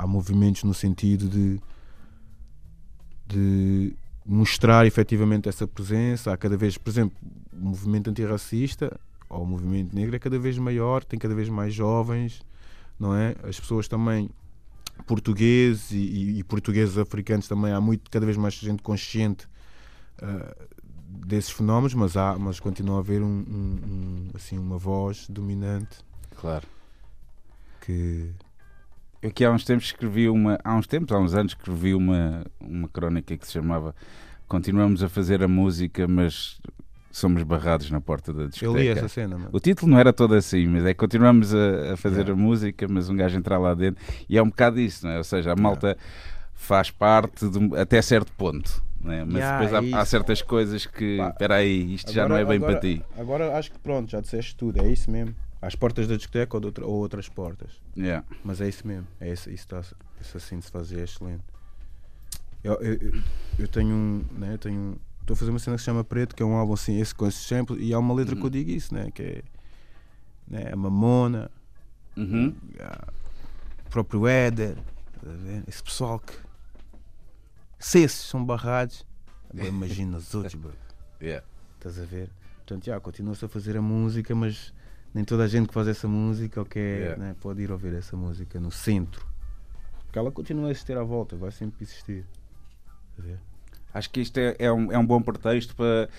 há- 0.00 0.02
há 0.02 0.06
movimentos 0.06 0.62
no 0.64 0.74
sentido 0.74 1.26
de, 1.26 1.58
de 3.26 3.96
mostrar 4.24 4.86
efetivamente 4.86 5.48
essa 5.48 5.66
presença. 5.66 6.32
Há 6.32 6.36
cada 6.36 6.56
vez, 6.56 6.76
por 6.76 6.90
exemplo, 6.90 7.16
o 7.52 7.56
movimento 7.56 8.10
antirracista 8.10 8.94
ou 9.28 9.42
o 9.42 9.46
movimento 9.46 9.94
negro 9.94 10.14
é 10.16 10.18
cada 10.18 10.38
vez 10.38 10.56
maior, 10.58 11.02
tem 11.04 11.18
cada 11.18 11.34
vez 11.34 11.48
mais 11.48 11.74
jovens, 11.74 12.40
não 12.98 13.14
é? 13.14 13.34
As 13.42 13.58
pessoas 13.58 13.88
também 13.88 14.30
portugueses 15.06 15.90
e, 15.92 15.96
e- 15.98 16.38
e 16.38 16.44
portugueses 16.44 16.96
africanos 16.96 17.46
também 17.46 17.72
há 17.72 17.80
muito 17.80 18.10
cada 18.10 18.24
vez 18.24 18.36
mais 18.38 18.54
gente 18.54 18.82
consciente 18.82 19.46
ah, 20.22 20.56
desses 21.08 21.50
fenómenos 21.50 21.92
mas 21.94 22.16
há 22.16 22.36
mas 22.38 22.58
continua 22.60 22.96
a 22.96 23.00
haver 23.00 23.22
um, 23.22 23.26
um- 23.26 23.78
um, 23.86 24.28
assim 24.34 24.58
uma 24.58 24.78
voz 24.78 25.26
dominante 25.28 25.98
Claro. 26.40 26.66
que 27.80 28.30
Eu 29.22 29.28
aqui 29.30 29.44
há 29.44 29.50
uns 29.50 29.64
tempos 29.64 29.86
escrevi 29.86 30.28
uma. 30.28 30.58
Há 30.62 30.74
uns 30.76 30.86
tempos, 30.86 31.10
há 31.12 31.18
uns 31.18 31.34
anos, 31.34 31.52
escrevi 31.52 31.94
uma, 31.94 32.44
uma 32.60 32.88
crónica 32.88 33.36
que 33.36 33.46
se 33.46 33.52
chamava 33.54 33.94
Continuamos 34.46 35.02
a 35.02 35.08
fazer 35.08 35.42
a 35.42 35.48
música, 35.48 36.06
mas 36.06 36.60
somos 37.18 37.42
barrados 37.44 37.90
na 37.90 38.00
porta 38.00 38.32
da 38.32 38.42
eu 38.42 38.48
discoteca. 38.48 38.78
li 38.80 38.88
essa 38.88 39.08
cena 39.08 39.38
mano. 39.38 39.50
O 39.52 39.58
título 39.60 39.90
não 39.92 39.98
era 39.98 40.12
todo 40.12 40.34
assim, 40.34 40.66
mas 40.66 40.84
é 40.84 40.88
que 40.88 40.98
continuamos 41.00 41.54
a, 41.54 41.94
a 41.94 41.96
fazer 41.96 42.22
Yeah. 42.26 42.32
a 42.32 42.36
música, 42.36 42.86
mas 42.88 43.08
um 43.08 43.16
gajo 43.16 43.36
entrar 43.38 43.58
lá 43.58 43.72
dentro 43.74 44.02
e 44.28 44.36
é 44.36 44.42
um 44.42 44.48
bocado 44.48 44.78
isso, 44.80 45.06
não 45.06 45.12
é? 45.12 45.18
Ou 45.18 45.24
seja, 45.24 45.52
a 45.52 45.56
malta 45.56 45.96
faz 46.54 46.90
parte 46.90 47.48
de, 47.48 47.76
até 47.78 48.00
certo 48.02 48.32
ponto, 48.34 48.82
não 49.00 49.12
é? 49.12 49.24
mas 49.24 49.34
Yeah, 49.36 49.64
depois 49.66 49.84
é 49.92 49.94
há, 49.96 50.00
há 50.00 50.04
certas 50.04 50.42
coisas 50.42 50.84
que, 50.86 51.18
espera 51.20 51.54
aí, 51.56 51.94
isto 51.94 52.12
já 52.12 52.28
não 52.28 52.36
é 52.36 52.44
bem 52.44 52.60
para 52.60 52.78
ti. 52.80 53.02
agora 53.18 53.56
acho 53.56 53.70
que 53.72 53.78
pronto 53.78 54.10
já 54.10 54.20
disseste 54.20 54.54
tudo 54.56 54.82
é 54.82 54.88
isso 54.88 55.10
mesmo 55.10 55.34
às 55.62 55.74
portas 55.74 56.06
da 56.06 56.16
discoteca 56.16 56.56
ou, 56.58 56.64
outra- 56.64 56.84
ou 56.86 56.94
outras 56.96 57.28
portas 57.30 57.70
Yeah. 57.96 58.24
Mas 58.44 58.60
é 58.60 58.68
isso 58.68 58.86
mesmo, 58.86 59.06
é 59.18 59.32
isso, 59.32 59.48
isso, 59.50 59.64
está, 59.64 59.80
isso 60.20 60.36
assim 60.36 60.58
de 60.58 60.66
se 60.66 60.70
fazer 60.70 61.00
é 61.00 61.04
excelente. 61.04 61.42
Eu, 62.62 62.74
eu, 62.74 62.92
eu- 62.94 63.22
eu 63.60 63.68
tenho 63.68 63.94
um. 63.94 64.24
Né, 64.38 64.52
eu 64.54 64.58
tenho 64.58 64.78
um- 64.78 64.96
Estou 65.26 65.34
a 65.34 65.36
fazer 65.36 65.50
uma 65.50 65.58
cena 65.58 65.74
que 65.76 65.80
se 65.82 65.86
chama 65.86 66.04
Preto, 66.04 66.36
que 66.36 66.42
é 66.42 66.46
um 66.46 66.54
álbum 66.54 66.74
assim, 66.74 67.00
esse 67.00 67.12
com 67.12 67.26
esse 67.26 67.38
sample, 67.42 67.76
e 67.82 67.92
há 67.92 67.98
uma 67.98 68.14
letra 68.14 68.36
que 68.36 68.44
eu 68.44 68.48
digo 68.50 68.70
isso, 68.70 68.94
né? 68.94 69.10
Que 69.10 69.22
é 69.22 69.42
né, 70.46 70.70
a 70.72 70.76
Mamona, 70.76 71.50
Uhum. 72.16 72.54
a- 72.80 73.12
o 73.84 73.90
próprio 73.90 74.26
Éder, 74.28 74.76
esse 75.66 75.82
pessoal 75.82 76.20
que. 76.20 76.32
Se 77.78 77.98
esses 78.00 78.20
são 78.20 78.44
barrados, 78.44 79.04
agora 79.52 79.68
imagina 79.68 80.16
os 80.16 80.32
outros, 80.34 80.54
bro. 80.54 80.72
Yeah. 81.20 81.44
Estás 81.76 81.98
a 81.98 82.04
ver? 82.04 82.30
Portanto, 82.58 82.84
já, 82.84 83.00
continua-se 83.00 83.44
a 83.44 83.48
fazer 83.48 83.76
a 83.76 83.82
música, 83.82 84.32
mas 84.34 84.72
nem 85.14 85.24
toda 85.24 85.42
a 85.44 85.48
gente 85.48 85.66
que 85.68 85.74
faz 85.74 85.88
essa 85.88 86.06
música 86.06 86.60
ou 86.60 86.66
quer, 86.66 87.00
Yeah. 87.00 87.16
né, 87.22 87.36
pode 87.40 87.62
ir 87.62 87.72
ouvir 87.72 87.94
essa 87.94 88.16
música 88.16 88.60
no 88.60 88.70
centro. 88.70 89.26
Porque 90.04 90.18
ela 90.20 90.30
continua 90.30 90.68
a 90.68 90.70
existir 90.70 90.96
à 90.96 91.02
volta, 91.02 91.34
vai 91.36 91.50
sempre 91.50 91.82
existir. 91.84 92.24
Estás 93.10 93.18
a 93.18 93.22
ver? 93.22 93.40
Acho 93.96 94.10
que 94.10 94.20
isto 94.20 94.36
é, 94.36 94.54
é 94.58 94.70
um, 94.70 94.92
é 94.92 94.98
um 94.98 95.06
bom 95.06 95.22
pretexto 95.22 95.74
para, 95.74 96.10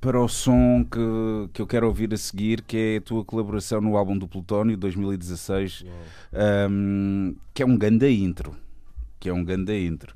para 0.00 0.18
o 0.18 0.26
som 0.26 0.82
que, 0.82 1.50
que 1.52 1.60
eu 1.60 1.66
quero 1.66 1.86
ouvir 1.86 2.12
a 2.14 2.16
seguir, 2.16 2.62
que 2.62 2.76
é 2.76 2.96
a 2.96 3.00
tua 3.02 3.22
colaboração 3.22 3.82
no 3.82 3.98
álbum 3.98 4.16
do 4.16 4.26
Plutónio 4.26 4.78
2016, 4.78 5.84
um, 6.70 7.36
que 7.52 7.62
é 7.62 7.66
um 7.66 7.76
ganda 7.76 8.08
intro. 8.08 8.56
Que 9.20 9.28
é 9.28 9.32
um 9.32 9.44
ganda 9.44 9.76
intro. 9.76 10.14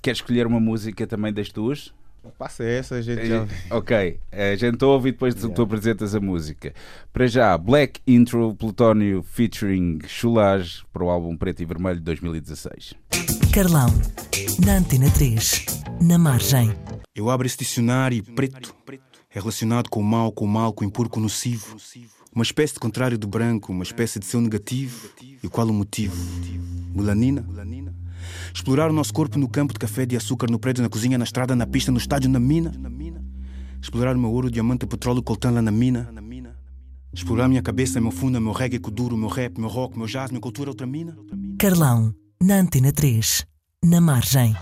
Queres 0.00 0.20
escolher 0.20 0.46
uma 0.46 0.58
música 0.58 1.06
também 1.06 1.30
das 1.30 1.50
tuas? 1.50 1.92
Passa 2.38 2.64
essa, 2.64 2.96
a 2.96 3.02
gente 3.02 3.26
já. 3.26 3.46
Ok, 3.70 4.18
a 4.32 4.56
gente 4.56 4.82
ouve 4.84 5.08
e 5.10 5.12
depois 5.12 5.34
tu- 5.34 5.40
tu 5.42 5.46
Yeah. 5.48 5.62
apresentas 5.62 6.14
a 6.14 6.20
música. 6.20 6.72
Para 7.12 7.26
já, 7.26 7.56
Black 7.58 8.00
Intro 8.06 8.54
Plutónio 8.54 9.22
featuring 9.22 9.98
Chulage 10.06 10.82
para 10.92 11.04
o 11.04 11.10
álbum 11.10 11.36
Preto 11.36 11.62
e 11.62 11.66
Vermelho 11.66 11.96
de 11.98 12.02
2016. 12.04 12.94
Carlão, 13.52 13.88
na 14.64 14.76
Antena 14.78 15.10
3, 15.10 15.64
na 16.00 16.16
margem. 16.18 16.72
Eu 17.14 17.28
abro 17.28 17.46
esse 17.46 17.58
dicionário 17.58 18.16
e 18.18 18.22
preto 18.22 18.74
é 18.90 18.98
relacionado 19.30 19.88
com 19.90 20.00
o 20.00 20.04
mal, 20.04 20.30
com 20.32 20.44
o 20.44 20.48
mal, 20.48 20.72
com 20.72 20.84
o 20.84 20.88
impuro, 20.88 21.08
com 21.08 21.20
o 21.20 21.22
nocivo. 21.24 21.76
Uma 22.34 22.44
espécie 22.44 22.74
de 22.74 22.80
contrário 22.80 23.18
do 23.18 23.26
branco, 23.26 23.72
uma 23.72 23.82
espécie 23.82 24.18
de 24.18 24.24
seu 24.26 24.40
negativo. 24.40 25.10
E 25.42 25.48
qual 25.48 25.66
o 25.66 25.72
motivo? 25.74 26.14
Melanina? 26.94 27.44
Explorar 28.54 28.90
o 28.90 28.92
nosso 28.92 29.12
corpo 29.12 29.38
no 29.38 29.48
campo 29.48 29.72
de 29.72 29.78
café 29.78 30.04
de 30.06 30.16
açúcar, 30.16 30.50
no 30.50 30.58
prédio, 30.58 30.82
na 30.82 30.88
cozinha, 30.88 31.16
na 31.16 31.24
estrada, 31.24 31.54
na 31.54 31.66
pista, 31.66 31.90
no 31.90 31.98
estádio, 31.98 32.30
na 32.30 32.40
mina. 32.40 32.72
Explorar 33.80 34.16
o 34.16 34.18
meu 34.18 34.30
ouro, 34.30 34.50
diamante, 34.50 34.86
petróleo, 34.86 35.22
coltão 35.22 35.52
lá 35.52 35.62
na 35.62 35.70
mina. 35.70 36.08
Explorar 37.12 37.48
minha 37.48 37.62
cabeça, 37.62 38.00
meu 38.00 38.10
fundo, 38.10 38.40
meu 38.40 38.52
reggae, 38.52 38.78
duro, 38.78 39.16
meu 39.16 39.28
rap, 39.28 39.58
meu 39.58 39.68
rock, 39.68 39.98
meu 39.98 40.06
jazz, 40.06 40.30
minha 40.30 40.40
cultura, 40.40 40.70
outra 40.70 40.86
mina. 40.86 41.16
Carlão, 41.58 42.14
na 42.40 42.56
Antena 42.56 42.92
3, 42.92 43.44
na 43.84 44.00
margem. 44.00 44.54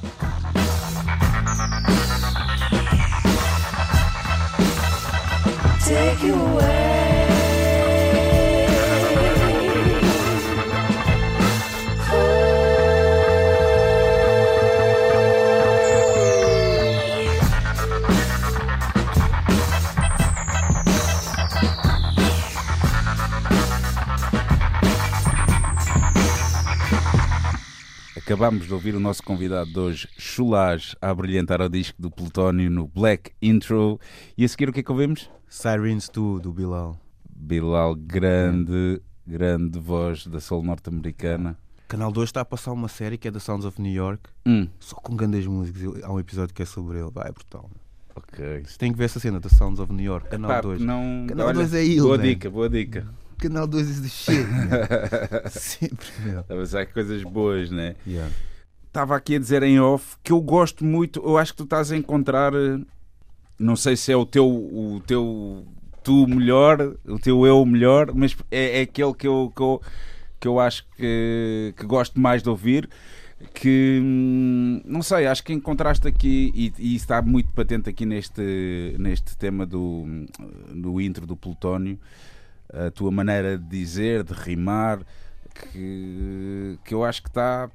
Acabámos 28.29 28.66
de 28.66 28.74
ouvir 28.74 28.95
o 28.95 29.01
nosso 29.01 29.22
convidado 29.22 29.72
de 29.72 29.79
hoje, 29.79 30.07
Chulage, 30.18 30.95
a 31.01 31.14
brilhantar 31.14 31.62
o 31.62 31.68
disco 31.70 31.97
do 31.99 32.11
Plutónio 32.11 32.70
no 32.70 32.87
Black 32.87 33.31
Intro. 33.41 33.99
E 34.37 34.45
a 34.45 34.49
seguir 34.49 34.68
o 34.68 34.72
que 34.74 34.81
é 34.81 34.83
que 34.83 34.93
ouvimos? 34.93 35.31
Sirens 35.49 36.11
2 36.11 36.43
do 36.43 36.53
Bilal. 36.53 37.01
Bilal, 37.35 37.95
grande, 37.95 39.01
grande 39.26 39.79
voz 39.79 40.26
da 40.26 40.41
soul 40.41 40.62
norte-americana. 40.62 41.57
Canal 41.89 42.12
2 42.12 42.29
está 42.29 42.43
a 42.43 42.45
passar 42.45 42.72
uma 42.72 42.87
série 42.89 43.16
que 43.16 43.29
é 43.29 43.31
da 43.31 43.41
Sounds 43.41 43.64
of 43.64 43.81
New 43.81 43.95
York, 43.95 44.29
Hum, 44.45 44.68
só 44.79 44.97
com 44.97 45.16
grandes 45.16 45.47
músicas. 45.47 46.03
Há 46.05 46.12
um 46.12 46.20
episódio 46.20 46.55
que 46.55 46.61
é 46.61 46.66
sobre 46.66 46.99
ele, 46.99 47.11
vai, 47.11 47.31
é 47.31 47.33
brutal. 47.33 47.70
ok. 48.14 48.62
Você 48.66 48.76
tem 48.76 48.93
que 48.93 48.99
ver 48.99 49.05
essa 49.05 49.18
cena 49.18 49.41
da 49.41 49.49
Sounds 49.49 49.81
of 49.81 49.91
New 49.91 50.05
York, 50.05 50.29
Canal 50.29 50.51
Pá, 50.51 50.61
2. 50.61 50.83
não, 50.83 51.24
Canal 51.26 51.47
olha, 51.47 51.55
2 51.61 51.72
é 51.72 51.83
ele, 51.83 52.03
Boa 52.03 52.18
man. 52.18 52.22
dica, 52.24 52.51
boa 52.51 52.68
dica. 52.68 53.09
Canal 53.39 53.66
2 53.66 53.89
is 53.89 54.01
the 54.01 54.09
shit, 54.09 54.47
man. 54.47 55.49
Sempre, 55.51 56.07
meu. 56.24 56.45
Mas 56.49 56.74
há 56.74 56.84
coisas 56.84 57.22
boas, 57.22 57.70
né? 57.70 57.95
Yeah. 58.07 58.32
Estava 58.86 59.16
aqui 59.16 59.36
a 59.36 59.39
dizer 59.39 59.62
em 59.62 59.78
off 59.78 60.16
que 60.22 60.32
eu 60.32 60.41
gosto 60.41 60.84
muito, 60.84 61.20
eu 61.24 61.39
acho 61.39 61.53
que 61.53 61.59
tu 61.59 61.64
estás 61.64 61.93
a 61.93 61.97
encontrar, 61.97 62.53
eh, 62.55 62.80
não 63.59 63.76
sei 63.76 63.97
se 63.97 64.11
é 64.11 64.16
o 64.16 64.26
teu, 64.26 64.47
o 64.47 65.01
teu 65.07 65.64
tu 66.03 66.26
melhor, 66.26 66.97
o 67.07 67.18
teu 67.18 67.47
eu 67.47 67.64
melhor, 67.66 68.12
mas 68.14 68.34
é, 68.51 68.78
é 68.78 68.82
aquele 68.82 69.12
que 69.14 69.26
eu, 69.26 69.53
que 69.55 69.62
eu, 69.62 69.82
que 70.41 70.49
eu 70.49 70.59
acho 70.59 70.86
que, 70.97 71.74
que 71.76 71.86
gosto 71.86 72.18
mais 72.18 72.43
de 72.43 72.49
ouvir. 72.49 72.89
Que 73.55 74.01
hum, 74.03 74.80
não 74.84 75.01
sei, 75.01 75.26
acho 75.26 75.45
que 75.45 75.53
encontraste 75.53 76.09
aqui, 76.09 76.51
e, 76.55 76.72
e 76.78 76.97
está 76.97 77.22
muito 77.22 77.51
patente 77.51 77.89
aqui 77.89 78.05
neste, 78.05 78.97
neste 78.99 79.36
tema 79.36 79.64
do, 79.64 80.05
do 80.74 81.01
intro 81.01 81.24
do 81.24 81.36
Plutónio, 81.36 81.99
a 82.73 82.91
tua 82.91 83.11
maneira 83.11 83.57
de 83.57 83.64
dizer, 83.64 84.23
de 84.23 84.33
rimar, 84.33 85.01
que, 85.73 86.79
que 86.85 86.95
eu 86.95 87.05
acho 87.05 87.23
que 87.23 87.29
está 87.29 87.71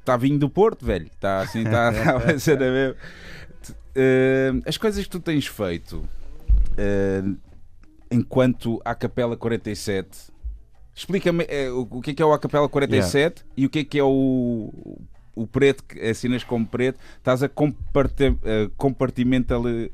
está 0.00 0.16
vindo 0.16 0.40
do 0.40 0.48
Porto, 0.50 0.86
velho. 0.86 1.06
Está 1.06 1.40
assim, 1.40 1.62
está 1.64 1.92
tá 1.92 2.16
a 2.32 2.38
ser 2.38 2.62
a 2.62 2.70
ver. 2.70 2.96
Eh, 3.94 4.52
as 4.64 4.78
coisas 4.78 5.04
que 5.04 5.10
tu 5.10 5.20
tens 5.20 5.46
feito 5.46 6.08
eh, 6.76 7.22
enquanto 8.10 8.80
a 8.84 8.94
Capela 8.94 9.36
47. 9.36 10.32
Explica-me 10.94 11.44
eh, 11.48 11.70
o 11.70 12.00
que 12.00 12.10
é 12.12 12.14
que 12.14 12.22
é 12.22 12.26
o 12.26 12.32
a 12.32 12.38
Capela 12.38 12.68
47 12.68 13.44
e 13.56 13.66
o 13.66 13.70
que 13.70 13.80
é 13.80 13.84
que 13.84 13.98
é 13.98 14.02
o, 14.02 14.98
o 15.34 15.46
preto 15.46 15.84
que 15.84 16.00
assinas 16.00 16.42
como 16.42 16.66
preto. 16.66 16.98
Estás 17.18 17.42
a 17.42 17.46
eh, 17.46 17.50
compartimentalizar 18.76 19.90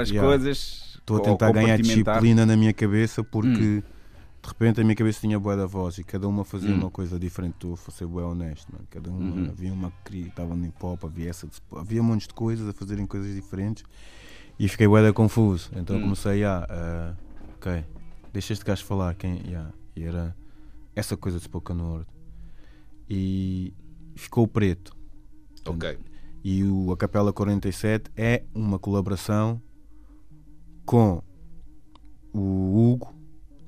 as 0.00 0.10
yeah. 0.10 0.28
coisas. 0.28 0.85
Estou 1.06 1.18
a 1.18 1.20
tentar 1.20 1.52
ganhar 1.52 1.76
disciplina 1.78 2.44
na 2.44 2.56
minha 2.56 2.72
cabeça 2.72 3.22
porque 3.22 3.48
Hum. 3.78 3.82
de 4.42 4.48
repente 4.48 4.80
a 4.80 4.84
minha 4.84 4.96
cabeça 4.96 5.20
tinha 5.20 5.38
boa 5.38 5.56
da 5.56 5.64
voz 5.66 5.98
e 5.98 6.04
cada 6.04 6.26
uma 6.26 6.44
fazia 6.44 6.70
Hum. 6.74 6.78
uma 6.78 6.90
coisa 6.90 7.16
diferente. 7.16 7.52
Estou 7.54 7.74
a 7.74 7.90
ser 7.92 8.06
bem 8.08 8.24
honesto, 8.24 8.72
mano. 8.72 8.84
Cada 8.90 9.08
uma 9.08 9.34
Uhum. 9.36 9.48
havia 9.50 9.72
uma 9.72 9.92
que 10.04 10.18
estava 10.22 10.56
no 10.56 10.66
hip 10.66 10.76
hop, 10.84 11.04
havia 11.04 11.30
essa, 11.30 11.48
havia 11.76 12.00
um 12.02 12.04
monte 12.04 12.26
de 12.26 12.34
coisas 12.34 12.68
a 12.68 12.72
fazerem 12.72 13.06
coisas 13.06 13.32
diferentes 13.32 13.84
e 14.58 14.66
fiquei 14.68 14.88
bué 14.88 15.00
da 15.02 15.12
confuso. 15.12 15.70
Então 15.76 15.96
Hum. 15.96 16.02
comecei 16.02 16.42
a, 16.44 16.66
ah, 16.68 17.14
ok, 17.56 17.84
deixa 18.32 18.52
este 18.52 18.64
gajo 18.64 18.84
falar. 18.84 19.14
Quem, 19.14 19.40
yeah. 19.46 19.72
E 19.94 20.02
era 20.02 20.36
essa 20.96 21.16
coisa 21.16 21.38
de 21.38 21.44
spoken 21.44 21.76
word. 21.80 22.06
E 23.08 23.72
ficou 24.16 24.46
preto. 24.48 24.92
Ok. 25.64 25.98
E 26.42 26.64
o 26.64 26.92
A 26.92 26.96
Capela 26.96 27.32
47 27.32 28.10
é 28.16 28.42
uma 28.54 28.78
colaboração 28.78 29.60
com 30.86 31.22
o 32.32 32.92
Hugo, 32.92 33.14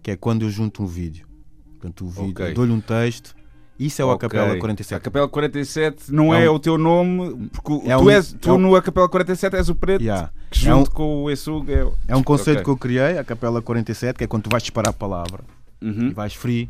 que 0.02 0.10
é 0.12 0.16
quando 0.16 0.42
eu 0.42 0.50
junto 0.50 0.82
um 0.82 0.86
vídeo. 0.86 1.26
Portanto, 1.72 2.04
o 2.04 2.08
vídeo, 2.08 2.30
Ok. 2.30 2.48
eu 2.50 2.54
dou-lhe 2.54 2.72
um 2.72 2.80
texto. 2.80 3.36
Isso 3.78 4.02
é 4.02 4.04
o 4.04 4.10
A 4.10 4.14
Ok. 4.14 4.28
Capela 4.28 4.58
47. 4.58 4.96
A 4.96 5.00
Capela 5.00 5.28
47 5.28 6.12
não 6.12 6.34
É 6.34 6.46
é, 6.46 6.50
um- 6.50 6.54
o 6.54 6.58
teu 6.58 6.76
nome, 6.76 7.48
porque 7.52 7.88
É 7.88 7.96
tu, 7.96 8.02
um- 8.04 8.10
és, 8.10 8.32
tu 8.32 8.50
é 8.50 8.52
um- 8.54 8.58
no 8.58 8.74
A 8.74 8.82
Capela 8.82 9.08
47 9.08 9.54
és 9.54 9.68
o 9.68 9.74
preto, 9.74 10.00
Yeah. 10.02 10.32
que 10.50 10.66
É 10.68 10.74
um- 10.74 10.78
junto 10.78 10.90
com 10.90 11.22
o 11.22 11.30
Essug 11.30 11.72
é, 11.72 11.86
É 12.08 12.16
um 12.16 12.22
conceito 12.22 12.56
Ok. 12.58 12.64
que 12.64 12.70
eu 12.70 12.76
criei, 12.76 13.16
a 13.18 13.22
Capela 13.24 13.62
47, 13.62 14.16
que 14.18 14.24
é 14.24 14.26
quando 14.26 14.42
tu 14.44 14.50
vais 14.50 14.62
disparar 14.64 14.90
a 14.90 14.92
palavra 14.92 15.44
Uhum. 15.80 16.08
e 16.08 16.12
vais 16.12 16.34
free 16.34 16.68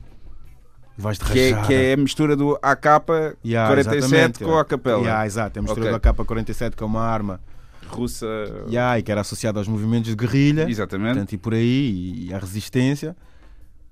vais 0.99 1.17
de 1.19 1.25
que, 1.27 1.39
é, 1.41 1.63
que 1.63 1.73
é 1.73 1.93
a 1.95 1.97
mistura 1.97 2.37
do 2.37 2.59
AK 2.61 3.37
Yeah, 3.45 3.69
47 3.71 3.97
exatamente, 4.05 4.45
com 4.45 4.59
a 4.59 4.65
Capela 4.65 4.99
Yeah, 5.01 5.25
exato, 5.27 5.59
é 5.59 5.61
a 5.61 5.63
mistura 5.63 5.81
Ok. 5.87 5.93
da 5.93 6.01
capa 6.01 6.25
47 6.27 6.77
que 6.77 6.83
é 6.83 6.87
uma 6.87 7.01
arma 7.03 7.41
russa. 7.89 8.27
yeah, 8.69 8.99
e 8.99 9.03
que 9.03 9.11
era 9.11 9.21
associada 9.23 9.59
aos 9.59 9.69
movimentos 9.69 10.11
de 10.11 10.17
guerrilha 10.17 10.69
Exatamente. 10.69 11.15
portanto, 11.15 11.33
e 11.33 11.39
por 11.39 11.55
aí, 11.55 12.27
e 12.29 12.35
a 12.35 12.39
resistência 12.39 13.17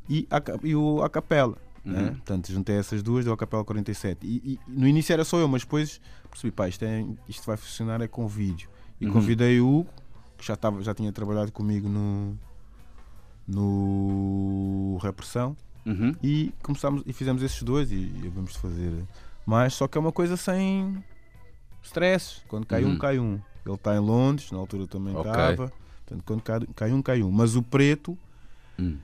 e, 0.08 0.26
a, 0.30 0.40
e 0.62 0.74
o, 0.76 1.02
a 1.02 1.10
capela. 1.10 1.56
Né? 1.84 2.00
Uhum. 2.02 2.06
Portanto, 2.14 2.50
juntei 2.52 2.76
essas 2.76 3.02
duas, 3.02 3.24
deu 3.24 3.32
a 3.32 3.36
capela 3.36 3.64
47. 3.64 4.26
E, 4.26 4.36
e 4.54 4.58
no 4.68 4.86
início 4.88 5.12
era 5.12 5.24
só 5.24 5.38
eu, 5.38 5.46
mas 5.48 5.62
depois 5.62 6.00
percebi, 6.30 6.50
pá, 6.50 6.68
isto, 6.68 6.84
é, 6.84 7.04
isto 7.28 7.46
vai 7.46 7.56
funcionar 7.56 8.00
é 8.00 8.08
com 8.08 8.26
vídeo. 8.26 8.68
E 9.00 9.06
Uhum. 9.06 9.12
convidei 9.12 9.60
o 9.60 9.68
Hugo, 9.80 9.90
que 10.38 10.44
já, 10.46 10.56
tava, 10.56 10.82
já 10.82 10.92
tinha 10.94 11.12
trabalhado 11.12 11.52
comigo 11.52 11.88
no, 11.88 12.36
no 13.66 14.98
Repressão, 15.02 15.56
Uhum. 15.84 16.12
e 16.20 16.52
começámos 16.62 17.04
e 17.06 17.12
fizemos 17.12 17.40
esses 17.44 17.62
dois 17.62 17.92
e, 17.92 17.94
e 17.94 18.28
vamos 18.34 18.56
fazer 18.56 18.92
mais, 19.46 19.72
só 19.74 19.86
que 19.86 19.96
é 19.96 20.00
uma 20.00 20.10
coisa 20.10 20.36
sem 20.36 20.96
stress. 21.84 22.40
Quando 22.48 22.66
cai 22.66 22.82
Uhum. 22.84 22.90
um, 22.92 22.98
cai 22.98 23.18
um. 23.20 23.40
Ele 23.66 23.74
está 23.76 23.94
em 23.96 23.98
Londres, 24.00 24.50
na 24.52 24.58
altura 24.58 24.86
também 24.86 25.16
estava. 25.16 25.72
Portanto, 26.04 26.24
quando 26.24 26.42
cai, 26.42 26.60
cai 26.74 26.92
um, 26.92 27.02
cai 27.02 27.22
um. 27.22 27.30
Mas 27.30 27.56
o 27.56 27.62
preto 27.62 28.16
Hum. 28.78 28.98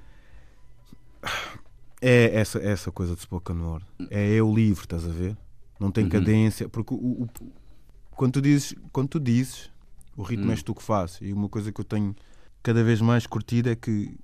é 2.00 2.34
essa, 2.38 2.58
essa 2.58 2.90
coisa 2.90 3.14
de 3.14 3.22
spoken 3.22 3.56
word. 3.56 3.84
É 4.10 4.28
eu 4.30 4.52
livre, 4.52 4.84
estás 4.84 5.04
a 5.04 5.08
ver? 5.12 5.36
Não 5.78 5.90
tem 5.90 6.04
Uhum. 6.04 6.10
cadência. 6.10 6.68
Porque 6.68 6.94
o, 6.94 7.22
o- 7.22 7.28
quando, 8.12 8.34
tu 8.34 8.42
dizes, 8.42 8.74
quando 8.92 9.08
tu 9.08 9.20
dizes, 9.20 9.70
o 10.16 10.22
ritmo 10.22 10.46
Hum. 10.48 10.50
és 10.52 10.62
tu 10.62 10.74
que 10.74 10.82
fazes. 10.82 11.18
E 11.20 11.32
uma 11.32 11.48
coisa 11.48 11.72
que 11.72 11.80
eu 11.80 11.84
tenho 11.84 12.14
cada 12.62 12.82
vez 12.84 13.00
mais 13.00 13.26
curtido 13.26 13.68
é 13.70 13.74
que 13.76 14.16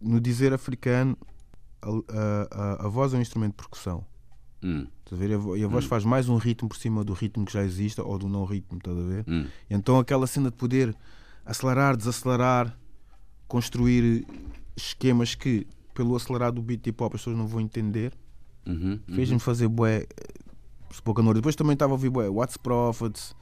no 0.00 0.20
dizer 0.20 0.52
africano 0.52 1.16
a, 1.82 1.88
a- 1.88 2.48
a- 2.50 2.86
a 2.86 2.88
voz 2.88 3.12
é 3.12 3.18
um 3.18 3.20
instrumento 3.20 3.52
de 3.52 3.56
percussão. 3.58 4.04
Hum. 4.62 4.86
Estás 5.04 5.12
a 5.12 5.16
ver? 5.16 5.30
E 5.30 5.34
a 5.34 5.38
vo- 5.38 5.54
a 5.54 5.68
voz 5.68 5.84
Hum. 5.84 5.88
faz 5.88 6.04
mais 6.04 6.28
um 6.28 6.36
ritmo 6.36 6.68
por 6.68 6.76
cima 6.76 7.02
do 7.04 7.12
ritmo 7.14 7.44
que 7.44 7.52
já 7.52 7.62
existe 7.64 8.00
ou 8.00 8.18
do 8.18 8.28
não 8.28 8.44
ritmo, 8.44 8.78
estás 8.78 8.96
a 8.96 9.02
ver? 9.02 9.24
Hum. 9.26 9.46
Então 9.68 9.98
aquela 9.98 10.26
cena 10.26 10.50
de 10.50 10.56
poder 10.56 10.94
acelerar, 11.46 11.96
desacelerar, 11.96 12.76
construir 13.48 14.26
esquemas 14.76 15.34
que 15.34 15.66
pelo 15.94 16.14
acelerar 16.16 16.52
do 16.52 16.62
beat 16.62 16.86
hip 16.86 17.02
hop 17.02 17.14
as 17.14 17.20
pessoas 17.20 17.36
não 17.36 17.46
vão 17.46 17.60
entender, 17.60 18.12
Uhum. 18.66 19.00
fez-me 19.14 19.38
fazer 19.40 19.68
bué 19.68 20.02
eh, 20.02 20.06
spoken 20.92 21.24
word. 21.24 21.40
Depois 21.40 21.56
também 21.56 21.72
estava 21.72 21.92
a 21.92 21.94
ouvir 21.94 22.10
bué 22.10 22.28
What's 22.28 22.56
Prophets, 22.56 23.34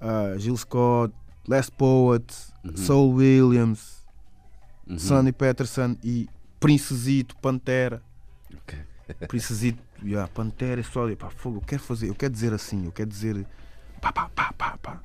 ah, 0.00 0.34
Gil 0.38 0.56
Scott, 0.56 1.14
Les 1.46 1.68
Poet, 1.70 2.24
Uhum. 2.64 2.76
Soul 2.76 3.14
Williams, 3.14 4.02
Uhum. 4.88 4.98
Sonny 4.98 5.32
Peterson 5.32 5.96
e 6.02 6.28
Princesito, 6.58 7.36
Pantera. 7.36 8.02
Ok. 8.54 8.78
Princesito, 9.28 9.82
yeah, 10.02 10.28
Pantera, 10.32 10.80
é 10.80 10.84
só 10.84 11.14
pá, 11.16 11.30
fogo, 11.30 11.58
eu 11.58 11.62
quero 11.62 11.82
fazer, 11.82 12.08
eu 12.08 12.14
quero 12.14 12.32
dizer 12.32 12.52
assim, 12.52 12.84
eu 12.84 12.92
quero 12.92 13.08
dizer 13.08 13.46
pá, 14.00 14.12
pá, 14.12 14.28
pá, 14.28 14.52
pá, 14.52 14.78
pá. 14.78 15.00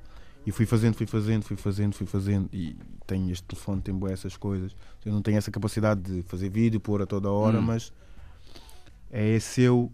E 0.45 0.51
fui 0.51 0.65
fazendo, 0.65 0.95
fui 0.95 1.05
fazendo, 1.05 1.43
fui 1.43 1.57
fazendo, 1.57 1.93
fui 1.93 2.07
fazendo. 2.07 2.49
E 2.51 2.75
tenho 3.05 3.29
este 3.31 3.43
telefone, 3.43 3.81
tem 3.81 3.93
bué 3.93 4.13
essas 4.13 4.35
coisas. 4.37 4.75
Eu 5.05 5.11
não 5.13 5.21
tenho 5.21 5.37
essa 5.37 5.51
capacidade 5.51 6.01
de 6.01 6.23
fazer 6.23 6.49
vídeo, 6.49 6.79
pôr 6.79 7.01
a 7.01 7.05
toda 7.05 7.29
hora, 7.29 7.59
Hum. 7.59 7.63
mas 7.63 7.93
é 9.11 9.27
esse 9.27 9.61
eu 9.61 9.91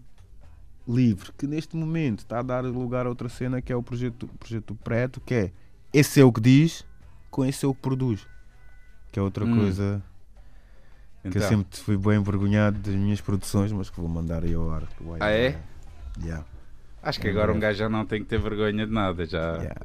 livre, 0.88 1.32
que 1.36 1.46
neste 1.46 1.76
momento 1.76 2.20
está 2.20 2.38
a 2.38 2.42
dar 2.42 2.64
lugar 2.64 3.06
a 3.06 3.08
outra 3.08 3.28
cena 3.28 3.60
que 3.60 3.72
é 3.72 3.76
o 3.76 3.82
projeto, 3.82 4.22
o 4.24 4.38
projeto 4.38 4.74
Preto, 4.76 5.20
que 5.20 5.34
é 5.34 5.52
esse 5.92 6.20
eu 6.20 6.32
que 6.32 6.40
diz 6.40 6.86
com 7.30 7.44
esse 7.44 7.66
eu 7.66 7.74
que 7.74 7.80
produz. 7.80 8.26
Que 9.10 9.18
é 9.18 9.22
outra 9.22 9.44
Hum. 9.44 9.56
coisa 9.56 10.02
que 11.30 11.38
Então, 11.38 11.42
eu 11.42 11.48
sempre 11.48 11.78
fui 11.78 11.96
bem 11.96 12.18
envergonhado 12.18 12.78
das 12.78 12.94
minhas 12.94 13.20
produções, 13.20 13.72
mas 13.72 13.90
que 13.90 14.00
vou 14.00 14.08
mandar 14.08 14.44
aí 14.44 14.54
ao 14.54 14.70
ar. 14.70 14.84
Ah, 15.20 15.30
é? 15.30 15.58
Yeah. 16.22 16.44
Acho 17.02 17.20
que 17.20 17.28
agora 17.28 17.52
um 17.52 17.58
gajo 17.60 17.78
já 17.78 17.88
não 17.88 18.04
tem 18.04 18.20
que 18.22 18.26
ter 18.26 18.38
vergonha 18.38 18.86
de 18.86 18.92
nada. 18.92 19.24
Já... 19.26 19.56
Yeah. 19.56 19.80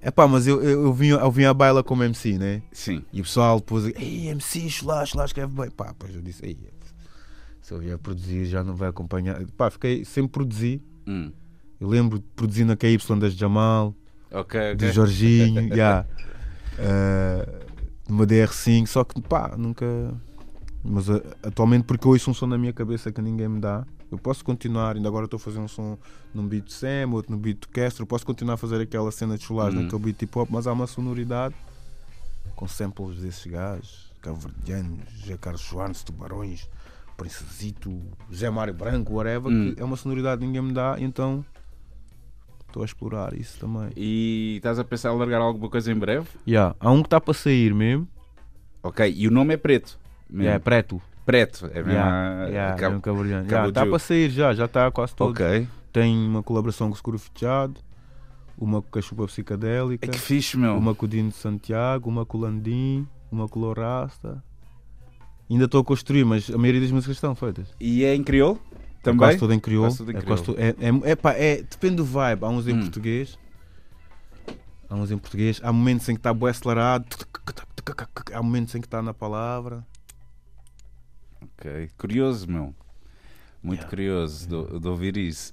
É 0.00 0.10
pá, 0.10 0.26
mas 0.26 0.46
eu, 0.46 0.60
eu, 0.62 0.82
eu, 0.82 0.92
vim, 0.92 1.08
eu 1.08 1.30
vim 1.30 1.44
à 1.44 1.54
baila 1.54 1.82
como 1.84 2.02
MC, 2.02 2.36
né? 2.36 2.60
Sim. 2.72 3.04
E 3.12 3.20
o 3.20 3.24
pessoal 3.24 3.60
depois, 3.60 3.86
ei, 3.86 4.28
MC, 4.28 4.68
chulá, 4.68 5.06
chulá, 5.06 5.24
escreve 5.24 5.52
bem. 5.52 5.70
Pá, 5.70 5.94
pois 5.96 6.14
eu 6.14 6.20
disse, 6.20 6.44
ei, 6.44 6.58
se 7.62 7.72
eu 7.72 7.78
vier 7.78 7.96
produzir 7.96 8.44
já 8.46 8.64
não 8.64 8.74
vai 8.74 8.88
acompanhar. 8.88 9.40
Pá, 9.56 9.70
fiquei, 9.70 10.04
sempre 10.04 10.32
produzi. 10.32 10.82
Hum. 11.06 11.30
Eu 11.80 11.88
lembro 11.88 12.18
de 12.18 12.24
produzir 12.36 12.64
na 12.64 12.76
KY 12.76 12.98
das 13.18 13.34
Jamal, 13.34 13.94
Ok, 14.30 14.60
ok. 14.60 14.74
do 14.74 14.92
Jorginho, 14.92 15.62
yeah. 15.74 16.06
uh, 16.78 17.62
uma 18.08 18.26
DR5, 18.26 18.86
só 18.86 19.04
que 19.04 19.20
pá, 19.22 19.54
nunca. 19.56 19.86
Mas 20.84 21.08
uh, 21.08 21.22
atualmente, 21.42 21.84
porque 21.84 22.06
ouço 22.08 22.30
um 22.30 22.34
som 22.34 22.46
na 22.46 22.58
minha 22.58 22.72
cabeça 22.72 23.12
que 23.12 23.22
ninguém 23.22 23.48
me 23.48 23.60
dá, 23.60 23.86
eu 24.10 24.18
posso 24.18 24.44
continuar. 24.44 24.96
Ainda 24.96 25.08
agora 25.08 25.26
estou 25.26 25.36
a 25.36 25.40
fazer 25.40 25.58
um 25.60 25.68
som 25.68 25.96
num 26.34 26.46
beat 26.46 26.64
de 26.66 26.72
Sam, 26.72 27.10
outro 27.12 27.30
no 27.32 27.38
beat 27.38 27.60
de 27.60 27.68
Castro. 27.68 28.04
Posso 28.06 28.26
continuar 28.26 28.54
a 28.54 28.56
fazer 28.56 28.80
aquela 28.80 29.10
cena 29.12 29.38
de 29.38 29.44
chulagem 29.44 29.78
Hum. 29.78 29.82
naquele 29.84 30.02
beat 30.02 30.22
hip 30.22 30.38
hop, 30.38 30.48
mas 30.50 30.66
há 30.66 30.72
uma 30.72 30.86
sonoridade 30.86 31.54
com 32.56 32.66
samples 32.66 33.18
desses 33.18 33.46
gajos, 33.46 34.10
Cabo-Verdianos, 34.20 35.00
José 35.20 35.36
Carlos 35.40 35.62
Schwartz, 35.62 36.02
Tubarões, 36.02 36.68
Princesito, 37.16 38.00
José 38.30 38.50
Mário 38.50 38.74
Branco, 38.74 39.12
whatever, 39.14 39.52
Hum. 39.52 39.74
que 39.74 39.80
é 39.80 39.84
uma 39.84 39.96
sonoridade 39.96 40.40
que 40.40 40.46
ninguém 40.46 40.62
me 40.62 40.72
dá, 40.72 40.96
então 40.98 41.44
estou 42.66 42.82
a 42.82 42.86
explorar 42.86 43.34
isso 43.34 43.58
também. 43.60 43.90
E 43.96 44.54
estás 44.56 44.78
a 44.78 44.84
pensar 44.84 45.12
em 45.12 45.18
largar 45.18 45.40
alguma 45.40 45.68
coisa 45.70 45.92
em 45.92 45.94
breve? 45.96 46.26
Yeah. 46.46 46.74
Há 46.80 46.90
um 46.90 47.02
que 47.02 47.06
está 47.06 47.20
para 47.20 47.34
sair 47.34 47.72
mesmo. 47.72 48.08
Ok, 48.82 49.12
e 49.16 49.28
o 49.28 49.30
nome 49.30 49.54
é 49.54 49.56
preto. 49.56 49.98
Mesmo. 50.32 50.52
É 50.52 50.58
preto. 50.58 51.00
Preto. 51.24 51.66
É 51.66 51.74
mesmo. 51.76 51.90
Yeah, 51.92 52.42
a- 52.44 52.48
yeah, 52.48 52.76
Cabo- 52.76 53.00
cabrulhano. 53.00 53.42
Cabo 53.44 53.52
Yeah, 53.52 53.68
Está 53.68 53.86
para 53.86 53.98
sair 53.98 54.30
já, 54.30 54.52
já 54.54 54.64
está 54.64 54.90
quase 54.90 55.14
todo. 55.14 55.30
Ok. 55.30 55.68
Tem 55.92 56.16
uma 56.26 56.42
colaboração 56.42 56.88
com 56.88 56.94
o 56.94 56.96
Seguro 56.96 57.18
Fechado, 57.18 57.80
uma 58.58 58.80
com 58.82 58.98
a 58.98 59.02
Chupa 59.02 59.26
Psicadélica, 59.26 60.06
É 60.06 60.10
que 60.10 60.18
fixe, 60.18 60.56
meu. 60.56 60.76
uma 60.76 60.94
com 60.94 61.04
o 61.06 61.08
Dino 61.08 61.28
de 61.28 61.36
Santiago, 61.36 62.08
uma 62.08 62.24
com 62.26 62.38
o 62.38 62.40
Landim, 62.40 63.06
uma 63.30 63.46
com 63.48 63.60
o 63.60 63.62
Lorasta. 63.62 64.42
Ainda 65.50 65.66
estou 65.66 65.80
a 65.82 65.84
construir, 65.84 66.24
mas 66.24 66.48
a 66.50 66.56
maioria 66.56 66.80
das 66.80 66.90
músicas 66.90 67.16
estão 67.16 67.34
feitas. 67.34 67.68
E 67.78 68.04
é 68.04 68.14
em 68.14 68.22
crioulo? 68.24 68.58
É 68.72 69.02
Também? 69.02 69.18
quase 69.18 69.38
tudo 69.38 69.52
em 69.52 69.60
crioulo. 69.60 69.88
Quase 69.88 69.98
tudo 69.98 70.12
em 70.12 70.16
é 70.16 70.20
crioulo. 70.20 70.54
é, 70.58 70.68
é, 71.08 71.10
é, 71.12 71.16
pá, 71.16 71.32
é- 71.34 71.62
depende 71.62 71.96
do 71.96 72.04
vibe. 72.04 72.44
Há 72.44 72.48
uns 72.48 72.66
em 72.66 72.74
Hum. 72.74 72.80
português. 72.80 73.38
Há 74.88 74.94
uns 74.94 75.10
em 75.10 75.18
português. 75.18 75.60
Há 75.62 75.72
momentos 75.72 76.08
em 76.08 76.14
que 76.14 76.20
está 76.20 76.32
bué 76.32 76.50
acelerado. 76.50 77.04
Há 78.32 78.42
momentos 78.42 78.74
em 78.74 78.80
que 78.80 78.86
está 78.86 79.02
na 79.02 79.12
palavra. 79.12 79.84
Ok. 81.42 81.90
Curioso, 81.98 82.48
meu. 82.50 82.74
Muito 83.62 83.80
Yeah. 83.80 83.90
curioso 83.90 84.48
de, 84.48 84.80
de 84.80 84.88
ouvir 84.88 85.16
isso. 85.16 85.52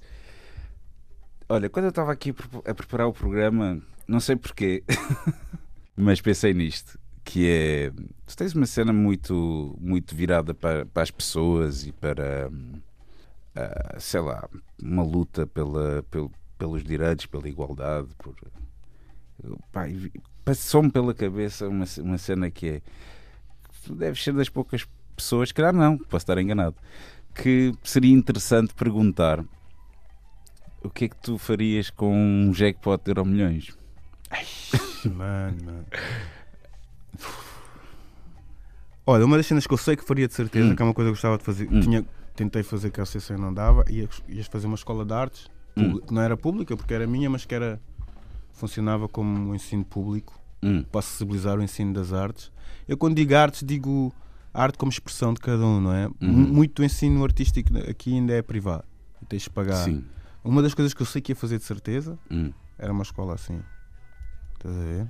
Olha, 1.48 1.68
quando 1.68 1.86
eu 1.86 1.90
estava 1.90 2.12
aqui 2.12 2.30
a 2.30 2.34
prepa- 2.34 2.70
a 2.70 2.74
preparar 2.74 3.06
o 3.08 3.12
programa, 3.12 3.80
não 4.06 4.20
sei 4.20 4.36
porquê, 4.36 4.82
mas 5.96 6.20
pensei 6.20 6.52
nisto. 6.54 6.98
Que 7.24 7.48
é. 7.48 7.90
Tu 8.26 8.36
tens 8.36 8.54
uma 8.54 8.66
cena 8.66 8.92
muito, 8.92 9.76
muito 9.80 10.14
virada 10.16 10.54
para, 10.54 10.86
para 10.86 11.02
as 11.02 11.10
pessoas 11.10 11.86
e 11.86 11.92
para. 11.92 12.50
ah, 13.54 13.96
sei 14.00 14.20
lá, 14.20 14.48
uma 14.82 15.02
luta 15.04 15.46
pela, 15.46 16.02
pelo- 16.10 16.32
pelos 16.58 16.82
direitos, 16.82 17.26
pela 17.26 17.48
igualdade. 17.48 18.08
Por, 18.18 18.34
Passou-me 20.44 20.90
pela 20.90 21.14
cabeça 21.14 21.68
uma, 21.68 21.84
uma 21.98 22.18
cena 22.18 22.50
que 22.50 22.68
é. 22.68 22.82
Tu 23.84 23.94
deves 23.94 24.22
ser 24.22 24.32
das 24.34 24.48
poucas 24.48 24.86
pessoas, 25.22 25.52
calhar 25.52 25.72
não, 25.72 25.96
posso 25.98 26.22
estar 26.24 26.38
enganado, 26.38 26.76
que 27.34 27.72
seria 27.82 28.12
interessante 28.12 28.74
perguntar 28.74 29.44
o 30.82 30.88
que 30.90 31.04
é 31.04 31.08
que 31.08 31.16
tu 31.16 31.36
farias 31.38 31.90
com 31.90 32.12
um 32.14 32.52
jackpot 32.52 33.02
de 33.04 33.10
Euro 33.10 33.24
milhões? 33.24 33.68
Mano, 35.04 35.56
mano. 35.64 35.86
Olha, 39.06 39.24
uma 39.24 39.36
das 39.36 39.46
cenas 39.46 39.66
que 39.66 39.72
eu 39.74 39.78
sei 39.78 39.96
que 39.96 40.04
faria 40.04 40.28
de 40.28 40.34
certeza, 40.34 40.68
Hum. 40.72 40.76
que 40.76 40.82
é 40.82 40.84
uma 40.84 40.94
coisa 40.94 41.08
que 41.08 41.10
eu 41.10 41.14
gostava 41.14 41.38
de 41.38 41.44
fazer, 41.44 41.68
Hum. 41.70 41.80
tinha, 41.80 42.04
tentei 42.36 42.62
fazer 42.62 42.90
que 42.90 43.00
a 43.00 43.06
CC 43.06 43.36
não 43.36 43.52
dava, 43.52 43.84
ia, 43.90 44.08
ias 44.28 44.46
fazer 44.46 44.66
uma 44.66 44.76
escola 44.76 45.04
de 45.04 45.12
artes, 45.12 45.48
Hum. 45.76 45.98
que 45.98 46.12
não 46.12 46.22
era 46.22 46.36
pública 46.36 46.76
porque 46.76 46.94
era 46.94 47.06
minha, 47.06 47.28
mas 47.30 47.44
que 47.44 47.54
era 47.54 47.80
funcionava 48.52 49.08
como 49.08 49.50
um 49.50 49.54
ensino 49.54 49.84
público 49.84 50.38
Hum, 50.62 50.84
para 50.92 50.98
acessibilizar 50.98 51.58
o 51.58 51.62
ensino 51.62 51.94
das 51.94 52.12
artes. 52.12 52.52
Eu 52.86 52.96
quando 52.98 53.16
digo 53.16 53.34
artes 53.34 53.62
digo 53.66 54.12
a 54.52 54.62
arte 54.62 54.78
como 54.78 54.90
expressão 54.90 55.32
de 55.34 55.40
cada 55.40 55.64
um, 55.64 55.80
não 55.80 55.92
é? 55.92 56.06
Uhum. 56.20 56.32
Muito 56.32 56.74
do 56.76 56.84
ensino 56.84 57.22
artístico 57.24 57.76
aqui 57.88 58.14
ainda 58.14 58.32
é 58.32 58.42
privado. 58.42 58.84
E 59.22 59.26
tens 59.26 59.42
de 59.42 59.50
pagar. 59.50 59.84
Sim. 59.84 60.04
Uma 60.42 60.62
das 60.62 60.74
coisas 60.74 60.94
que 60.94 61.02
eu 61.02 61.06
sei 61.06 61.20
que 61.20 61.32
ia 61.32 61.36
fazer 61.36 61.58
de 61.58 61.64
certeza 61.64 62.18
Hum. 62.30 62.52
era 62.78 62.92
uma 62.92 63.02
escola 63.02 63.34
assim. 63.34 63.60
Estás 64.54 64.74
a 64.76 64.80
ver? 64.80 65.06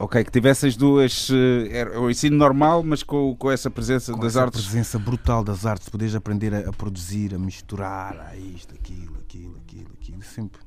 Ok, 0.00 0.22
que 0.24 0.30
tivesse 0.30 0.66
as 0.66 0.76
duas. 0.76 1.30
eh, 1.30 1.98
o 1.98 2.10
ensino 2.10 2.36
normal, 2.36 2.82
mas 2.82 3.02
com, 3.02 3.34
com 3.36 3.50
essa 3.50 3.70
presença 3.70 4.12
Com 4.12 4.18
das 4.20 4.32
essa 4.34 4.42
artes. 4.44 4.60
presença 4.62 4.98
brutal 4.98 5.42
das 5.44 5.64
artes, 5.64 5.88
poderes 5.88 6.14
aprender 6.14 6.52
a, 6.54 6.68
a 6.68 6.72
produzir, 6.72 7.34
a 7.34 7.38
misturar, 7.38 8.18
a 8.20 8.36
isto, 8.36 8.74
aquilo, 8.74 9.16
aquilo, 9.20 9.56
aquilo, 9.64 9.90
aquilo. 9.94 10.22
Sempre. 10.22 10.60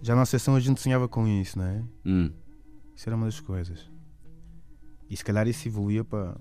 Já 0.00 0.14
na 0.14 0.24
sessão 0.24 0.54
a 0.54 0.60
gente 0.60 0.80
sonhava 0.80 1.08
com 1.08 1.26
isso, 1.26 1.58
não 1.58 1.66
é? 1.66 1.82
Hum. 2.06 2.30
Isso 2.94 3.08
era 3.08 3.16
uma 3.16 3.26
das 3.26 3.40
coisas. 3.40 3.90
E 5.08 5.16
se 5.16 5.24
calhar 5.24 5.46
isso 5.46 5.66
evoluía 5.68 6.04
para 6.04 6.36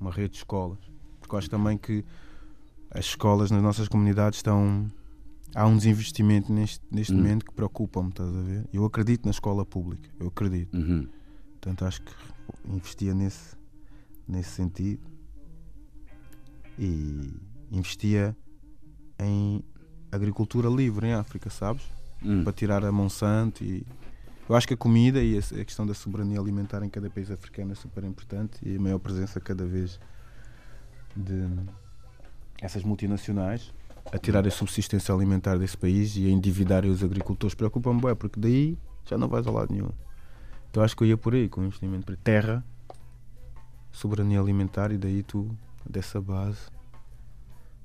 uma 0.00 0.10
rede 0.10 0.30
de 0.30 0.36
escolas. 0.38 0.78
Porque 1.20 1.34
eu 1.34 1.38
acho 1.38 1.48
também 1.50 1.78
que 1.78 2.04
as 2.90 3.06
escolas 3.06 3.50
nas 3.50 3.62
nossas 3.62 3.88
comunidades 3.88 4.38
estão. 4.38 4.86
Há 5.54 5.66
um 5.66 5.76
desinvestimento 5.76 6.50
neste, 6.50 6.80
neste 6.90 7.12
Hum. 7.12 7.18
momento 7.18 7.44
que 7.44 7.52
preocupa-me, 7.52 8.08
estás 8.08 8.34
a 8.34 8.40
ver? 8.40 8.66
Eu 8.72 8.84
acredito 8.86 9.24
na 9.26 9.30
escola 9.30 9.66
pública, 9.66 10.08
eu 10.18 10.28
acredito. 10.28 10.74
Uhum. 10.76 11.06
Portanto, 11.52 11.84
acho 11.84 12.00
que 12.02 12.12
investia 12.66 13.12
nesse, 13.14 13.54
nesse 14.26 14.48
sentido 14.50 15.02
e 16.78 17.30
investia 17.70 18.34
em 19.18 19.62
agricultura 20.10 20.68
livre 20.68 21.06
em 21.06 21.12
África, 21.12 21.50
sabes? 21.50 21.82
Hum. 22.22 22.44
Para 22.44 22.52
tirar 22.52 22.84
a 22.84 22.90
Monsanto 22.92 23.62
e 23.62 23.86
eu 24.52 24.56
acho 24.56 24.68
que 24.68 24.74
a 24.74 24.76
comida 24.76 25.22
e 25.22 25.38
a 25.38 25.64
questão 25.64 25.86
da 25.86 25.94
soberania 25.94 26.38
alimentar 26.38 26.82
em 26.82 26.88
cada 26.90 27.08
país 27.08 27.30
africano 27.30 27.72
é 27.72 27.74
super 27.74 28.04
importante 28.04 28.58
e 28.62 28.76
a 28.76 28.78
maior 28.78 28.98
presença 28.98 29.40
cada 29.40 29.64
vez 29.64 29.98
de 31.16 31.48
essas 32.60 32.84
multinacionais 32.84 33.72
a 34.12 34.18
tirar 34.18 34.46
a 34.46 34.50
subsistência 34.50 35.14
alimentar 35.14 35.56
desse 35.56 35.74
país 35.74 36.18
e 36.18 36.26
a 36.26 36.30
endividarem 36.30 36.90
os 36.90 37.02
agricultores 37.02 37.54
preocupa-me 37.54 38.02
bem, 38.02 38.14
porque 38.14 38.38
daí 38.38 38.76
já 39.06 39.16
não 39.16 39.26
vais 39.26 39.46
a 39.46 39.50
lado 39.50 39.72
nenhum. 39.72 39.88
Então 40.70 40.82
acho 40.82 40.94
que 40.94 41.02
eu 41.02 41.08
ia 41.08 41.16
por 41.16 41.34
aí 41.34 41.48
com 41.48 41.64
investimento 41.64 42.04
para 42.04 42.16
terra, 42.16 42.62
soberania 43.90 44.38
alimentar 44.38 44.92
e 44.92 44.98
daí 44.98 45.22
tu, 45.22 45.48
dessa 45.88 46.20
base. 46.20 46.60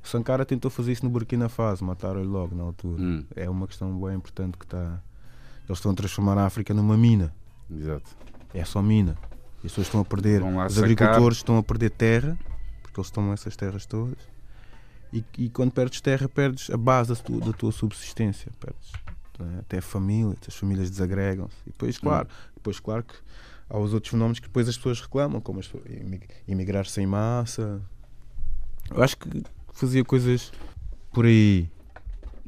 O 0.04 0.08
Sankara 0.08 0.46
tentou 0.46 0.70
fazer 0.70 0.92
isso 0.92 1.06
no 1.06 1.12
Burkina 1.12 1.48
Faso, 1.48 1.86
mataram-lhe 1.86 2.28
logo 2.28 2.54
na 2.54 2.64
altura. 2.64 3.02
Hum. 3.02 3.24
É 3.38 3.50
uma 3.50 3.68
questão 3.68 3.98
bem 4.02 4.18
importante 4.18 4.58
que 4.58 4.66
está. 4.66 5.02
Eles 5.68 5.80
estão 5.80 5.92
a 5.92 5.96
transformar 5.96 6.38
a 6.38 6.46
África 6.46 6.74
numa 6.74 6.98
mina. 6.98 7.34
Exato. 7.70 8.16
É 8.54 8.64
só 8.64 8.82
mina. 8.82 9.18
E 9.64 9.68
as 9.68 9.72
pessoas 9.72 9.88
estão 9.88 10.02
a 10.02 10.06
perder. 10.06 10.42
Os 10.44 10.74
sacar. 10.74 10.84
agricultores 10.84 11.38
estão 11.38 11.58
a 11.58 11.64
perder 11.64 11.90
terra, 11.92 12.38
porque 12.82 13.00
eles 13.00 13.12
tomam 13.12 13.34
essas 13.34 13.56
terras 13.56 13.86
todas. 13.86 14.18
E, 15.12 15.24
e 15.38 15.50
quando 15.50 15.72
perdes 15.72 16.02
terra, 16.02 16.28
perdes 16.28 16.70
a 16.70 16.78
base 16.78 17.10
da 17.10 17.16
tua, 17.16 17.40
da 17.40 17.54
tua 17.54 17.72
subsistência. 17.72 18.52
Perdes 18.60 18.92
é? 19.40 19.60
até 19.60 19.78
a 19.78 19.82
família, 19.82 20.36
as 20.48 20.56
famílias 20.56 20.90
desagregam-se. 20.90 21.56
E 21.66 21.72
depois, 21.72 21.98
claro, 21.98 22.28
depois, 22.56 22.80
claro 22.80 23.04
que 23.04 23.16
há 23.70 23.78
os 23.78 23.94
outros 23.94 24.12
fenómenos 24.12 24.40
que 24.40 24.48
depois 24.48 24.68
as 24.68 24.78
pessoas 24.78 25.02
reclamam, 25.02 25.40
como 25.42 25.60
as, 25.60 25.72
imigrar 26.48 26.86
sem 26.86 27.06
massa. 27.06 27.82
Eu 28.90 29.04
acho 29.04 29.18
que 29.18 29.44
fazia 29.74 30.04
coisas 30.04 30.52
por 31.14 31.26
aí. 31.26 31.70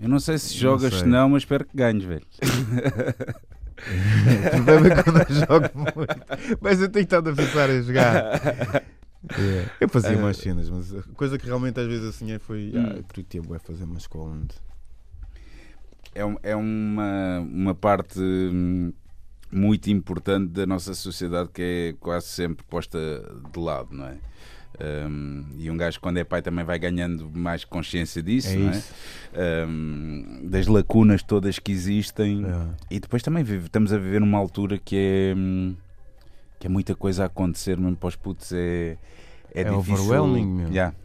Eu 0.01 0.07
não 0.09 0.19
sei 0.19 0.37
se 0.37 0.53
Não 0.53 0.59
jogas, 0.61 0.93
sei. 0.93 0.99
se 1.01 1.05
não, 1.07 1.29
mas 1.29 1.41
espero 1.43 1.65
que 1.65 1.75
ganhes, 1.75 2.03
velho. 2.05 2.25
O 3.79 4.63
problema 4.65 4.87
é 4.99 5.03
quando 5.03 5.19
eu 5.21 5.35
jogo 5.35 5.69
muito. 5.73 6.59
Mas 6.61 6.81
eu 6.81 6.89
tenho 6.89 7.03
estado 7.03 7.29
a 7.29 7.33
pensar 7.33 7.69
em 7.69 7.81
jogar. 7.81 8.39
É. 9.37 9.69
Eu 9.81 9.89
fazia 9.89 10.17
mais 10.17 10.37
cenas, 10.37 10.69
mas 10.69 10.95
a 10.95 11.01
coisa 11.13 11.37
que 11.37 11.45
realmente 11.45 11.77
às 11.77 11.85
vezes 11.87 12.07
assim 12.07 12.31
é 12.31 12.39
foi. 12.39 12.71
Ah, 12.73 12.93
eu 12.95 13.03
curtia 13.03 13.41
bué 13.41 13.59
fazer 13.59 13.83
uma 13.83 13.97
escola 13.97 14.31
onde. 14.31 14.55
É, 16.15 16.25
um- 16.25 16.37
é 16.41 16.55
uma, 16.55 17.39
uma 17.41 17.75
parte 17.75 18.17
hum, 18.17 18.93
muito 19.51 19.89
importante 19.89 20.47
da 20.51 20.65
nossa 20.65 20.93
sociedade 20.93 21.49
que 21.53 21.61
é 21.61 21.95
quase 21.99 22.27
sempre 22.27 22.65
posta 22.65 22.97
de 23.53 23.59
lado, 23.59 23.89
não 23.93 24.05
é? 24.05 24.17
Hum, 24.81 25.45
e 25.57 25.69
um 25.69 25.75
gajo, 25.75 25.99
quando 25.99 26.17
é 26.17 26.23
pai, 26.23 26.41
também 26.41 26.63
vai 26.63 26.79
ganhando 26.79 27.29
mais 27.33 27.65
consciência 27.65 28.21
disso, 28.23 28.49
É 29.33 29.33
é? 29.33 29.65
Hum, 29.65 30.41
das 30.49 30.67
lacunas 30.67 31.21
todas 31.23 31.59
que 31.59 31.71
existem. 31.71 32.45
É. 32.45 32.95
E 32.95 32.99
depois 32.99 33.21
também 33.21 33.43
vive- 33.43 33.65
estamos 33.65 33.91
a 33.91 33.97
viver 33.97 34.19
numa 34.21 34.37
altura 34.37 34.77
que 34.77 34.95
é, 34.95 35.33
hum, 35.37 35.75
que 36.59 36.67
é 36.67 36.69
muita 36.69 36.95
coisa 36.95 37.23
a 37.23 37.25
acontecer, 37.25 37.77
mesmo 37.77 37.95
para 37.97 38.07
os 38.09 38.15
putos 38.15 38.51
é, 38.53 38.97
é, 39.53 39.61
É 39.61 39.63
difícil. 39.65 39.93
overwhelming 39.95 40.45
mesmo. 40.47 40.73
Yeah. 40.73 40.95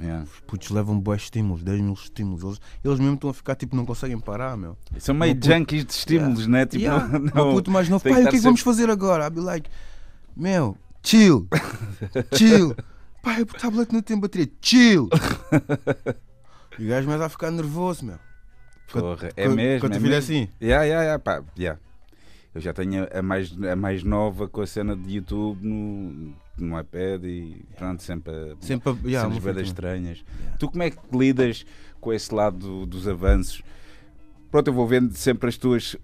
Yeah. 0.00 0.24
Os 0.24 0.40
putos 0.46 0.70
levam 0.70 0.98
bué 0.98 1.16
estímulos, 1.16 1.62
10 1.62 1.78
mil 1.82 1.92
estímulos. 1.92 2.42
Eles, 2.42 2.60
eles 2.82 2.98
mesmo 3.00 3.14
estão 3.16 3.28
a 3.28 3.34
ficar 3.34 3.54
tipo, 3.54 3.76
não 3.76 3.84
conseguem 3.84 4.18
parar, 4.18 4.56
meu. 4.56 4.78
São 4.98 5.14
meio 5.14 5.34
puto- 5.34 5.46
junkies 5.52 5.84
de 5.84 5.92
estímulos, 5.92 6.46
né? 6.46 6.64
Tipo, 6.64 6.84
Yeah. 6.84 7.06
não, 7.18 7.52
puto 7.52 7.70
mais 7.70 7.86
novo, 7.88 8.02
pai, 8.02 8.12
o 8.12 8.22
que 8.22 8.28
é 8.28 8.30
que 8.30 8.40
vamos 8.40 8.62
fazer 8.62 8.88
agora? 8.88 9.24
I'll 9.24 9.30
be 9.30 9.40
like, 9.40 9.68
meu, 10.34 10.74
chill, 11.02 11.46
chill. 12.34 12.74
Pai, 13.22 13.42
o 13.42 13.46
tablet 13.46 13.92
não 13.92 14.00
tem 14.02 14.18
bateria, 14.18 14.48
chill. 14.62 15.08
e 16.78 16.84
o 16.84 16.88
gajo 16.88 17.08
mais 17.08 17.20
a 17.20 17.28
ficar 17.28 17.50
nervoso, 17.50 18.04
meu. 18.04 18.18
Porra, 18.92 19.28
é 19.36 19.44
Quando- 19.46 19.56
mesmo. 19.56 19.80
Quando 19.80 19.94
é 19.96 19.98
mesmo. 20.00 20.16
assim, 20.16 20.48
Yeah, 20.60 20.84
yeah, 20.84 21.02
yeah, 21.04 21.18
pá, 21.22 21.42
yeah. 21.58 21.78
Eu 22.54 22.60
já 22.60 22.72
tenho 22.72 23.06
a 23.12 23.22
mais, 23.22 23.52
a 23.62 23.76
mais 23.76 24.02
nova 24.02 24.48
com 24.48 24.60
a 24.60 24.66
cena 24.66 24.96
de 24.96 25.14
YouTube 25.16 25.64
no, 25.64 26.34
no 26.58 26.80
iPad 26.80 27.22
e 27.24 27.64
pronto, 27.78 28.02
sempre 28.02 28.32
a 28.32 28.56
sempre 28.66 28.90
a. 28.90 28.96
Yeah, 29.06 29.28
cenas 29.30 29.44
fica- 29.44 29.60
estranhas. 29.62 30.24
Tu 30.58 30.68
como 30.68 30.82
é 30.82 30.90
que 30.90 30.98
lidas 31.16 31.64
com 32.00 32.12
esse 32.12 32.34
lado 32.34 32.56
do- 32.58 32.86
dos 32.86 33.06
avanços? 33.06 33.62
Pronto, 34.50 34.66
eu 34.66 34.74
vou 34.74 34.86
vendo 34.86 35.14
sempre 35.14 35.48
as 35.48 35.56
tuas. 35.56 35.94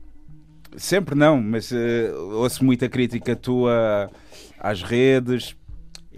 Sempre 0.77 1.17
não, 1.17 1.43
mas 1.43 1.73
eh, 1.73 2.13
ouço 2.15 2.65
muita 2.65 2.89
crítica 2.89 3.35
tua 3.35 4.09
às 4.61 4.83
redes. 4.85 5.57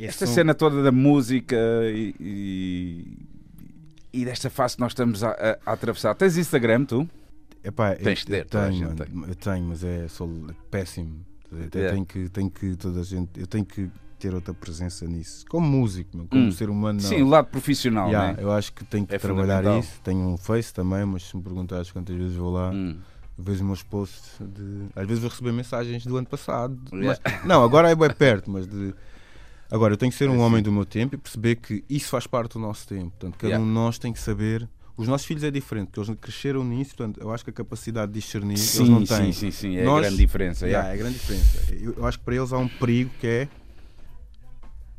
Esta 0.07 0.27
São- 0.27 0.35
cena 0.35 0.55
toda 0.55 0.83
da 0.83 0.93
música 0.93 1.57
e, 1.93 2.15
e, 2.21 3.19
e 4.13 4.25
desta 4.25 4.49
fase 4.49 4.77
que 4.77 4.81
nós 4.81 4.93
estamos 4.93 5.23
a, 5.25 5.31
a- 5.31 5.59
a 5.67 5.73
atravessar. 5.73 6.15
Tens 6.15 6.37
Instagram, 6.37 6.85
tu? 6.85 7.09
Epá, 7.65 7.93
eu- 7.95 8.05
Tens 8.05 8.21
de 8.21 8.27
ter, 8.27 8.39
eu 8.41 8.45
toda 8.47 8.67
a 8.67 8.71
tenho, 8.71 8.95
eu 9.29 9.35
tenho, 9.35 9.65
mas 9.67 9.83
é 9.85 10.07
sou 10.09 10.31
péssimo. 10.71 11.21
Eu 11.51 11.59
Yeah. 11.75 11.93
tenho 11.95 12.07
que, 12.07 12.29
tenho 12.29 12.51
que 12.51 12.77
toda 12.77 13.01
a 13.01 13.03
gente, 13.03 13.41
eu 13.41 13.47
tenho 13.47 13.65
que 13.65 13.91
ter 14.19 14.35
outra 14.35 14.53
presença 14.53 15.07
nisso. 15.07 15.45
Como 15.49 15.67
músico, 15.67 16.17
meu, 16.17 16.27
como 16.27 16.45
Hum. 16.45 16.53
ser 16.53 16.69
humano, 16.69 17.01
não. 17.01 17.09
Sim, 17.09 17.23
o 17.23 17.29
lado 17.29 17.47
profissional, 17.47 18.09
Yeah, 18.09 18.33
né? 18.35 18.43
Eu 18.43 18.53
acho 18.53 18.73
que 18.73 18.85
tenho 18.85 19.07
que 19.07 19.15
É 19.15 19.19
trabalhar 19.19 19.65
isso. 19.79 20.01
Tenho 20.05 20.21
um 20.21 20.37
Face 20.37 20.73
também, 20.75 21.05
mas 21.05 21.23
se 21.25 21.37
me 21.37 21.43
perguntares 21.43 21.91
quantas 21.91 22.15
vezes 22.15 22.37
vou 22.37 22.53
lá, 22.53 22.71
Hum. 22.71 22.99
vejo 23.39 23.57
os 23.61 23.67
meus 23.67 23.83
posts 23.83 24.33
de. 24.41 24.87
Às 24.95 25.07
vezes 25.07 25.21
vou 25.23 25.31
receber 25.31 25.53
mensagens 25.53 26.05
do 26.05 26.17
ano 26.17 26.27
passado. 26.27 26.79
Yeah. 26.93 27.19
Mas, 27.25 27.45
não, 27.45 27.65
agora 27.65 27.91
é 27.91 27.95
bem 27.95 28.11
perto, 28.11 28.51
mas 28.51 28.67
de. 28.67 28.95
Agora, 29.71 29.93
eu 29.93 29.97
tenho 29.99 30.11
que 30.11 30.17
ser 30.19 30.29
um 30.31 30.35
sim. 30.35 30.39
homem 30.41 30.63
do 30.63 30.73
meu 30.73 30.85
tempo 30.87 31.15
e 31.15 31.19
perceber 31.19 31.57
que 31.57 31.85
isso 31.91 32.09
faz 32.09 32.27
parte 32.27 32.53
do 32.55 32.59
nosso 32.59 32.87
tempo. 32.89 33.11
Portanto, 33.11 33.35
cada 33.37 33.49
Yeah. 33.49 33.63
um 33.65 33.69
de 33.69 33.75
nós 33.75 33.99
tem 33.99 34.13
que 34.13 34.19
saber. 34.21 34.69
Os 34.97 35.07
nossos 35.07 35.27
filhos 35.27 35.45
é 35.45 35.51
diferente, 35.51 35.89
porque 35.93 36.01
eles 36.11 36.21
cresceram 36.21 36.65
nisso, 36.65 36.97
portanto, 36.97 37.21
eu 37.21 37.31
acho 37.33 37.45
que 37.45 37.51
a 37.51 37.53
capacidade 37.53 38.11
de 38.13 38.19
discernir 38.19 38.55
eles 38.59 38.79
não 38.81 39.07
Sim, 39.07 39.15
têm. 39.17 39.33
sim, 39.33 39.33
sim, 39.33 39.51
sim, 39.51 39.77
é 39.77 39.85
Nós- 39.85 39.99
a 39.99 40.01
grande 40.09 40.17
diferença. 40.17 40.67
Yeah, 40.67 40.89
yeah. 40.89 40.91
é 40.91 40.95
a 40.95 41.03
grande 41.05 41.19
diferença. 41.19 41.75
Eu, 41.75 41.93
eu 41.99 42.07
acho 42.07 42.19
que 42.19 42.25
para 42.25 42.35
eles 42.35 42.53
há 42.53 42.59
um 42.59 42.67
perigo 42.67 43.11
que 43.21 43.27
é 43.27 43.49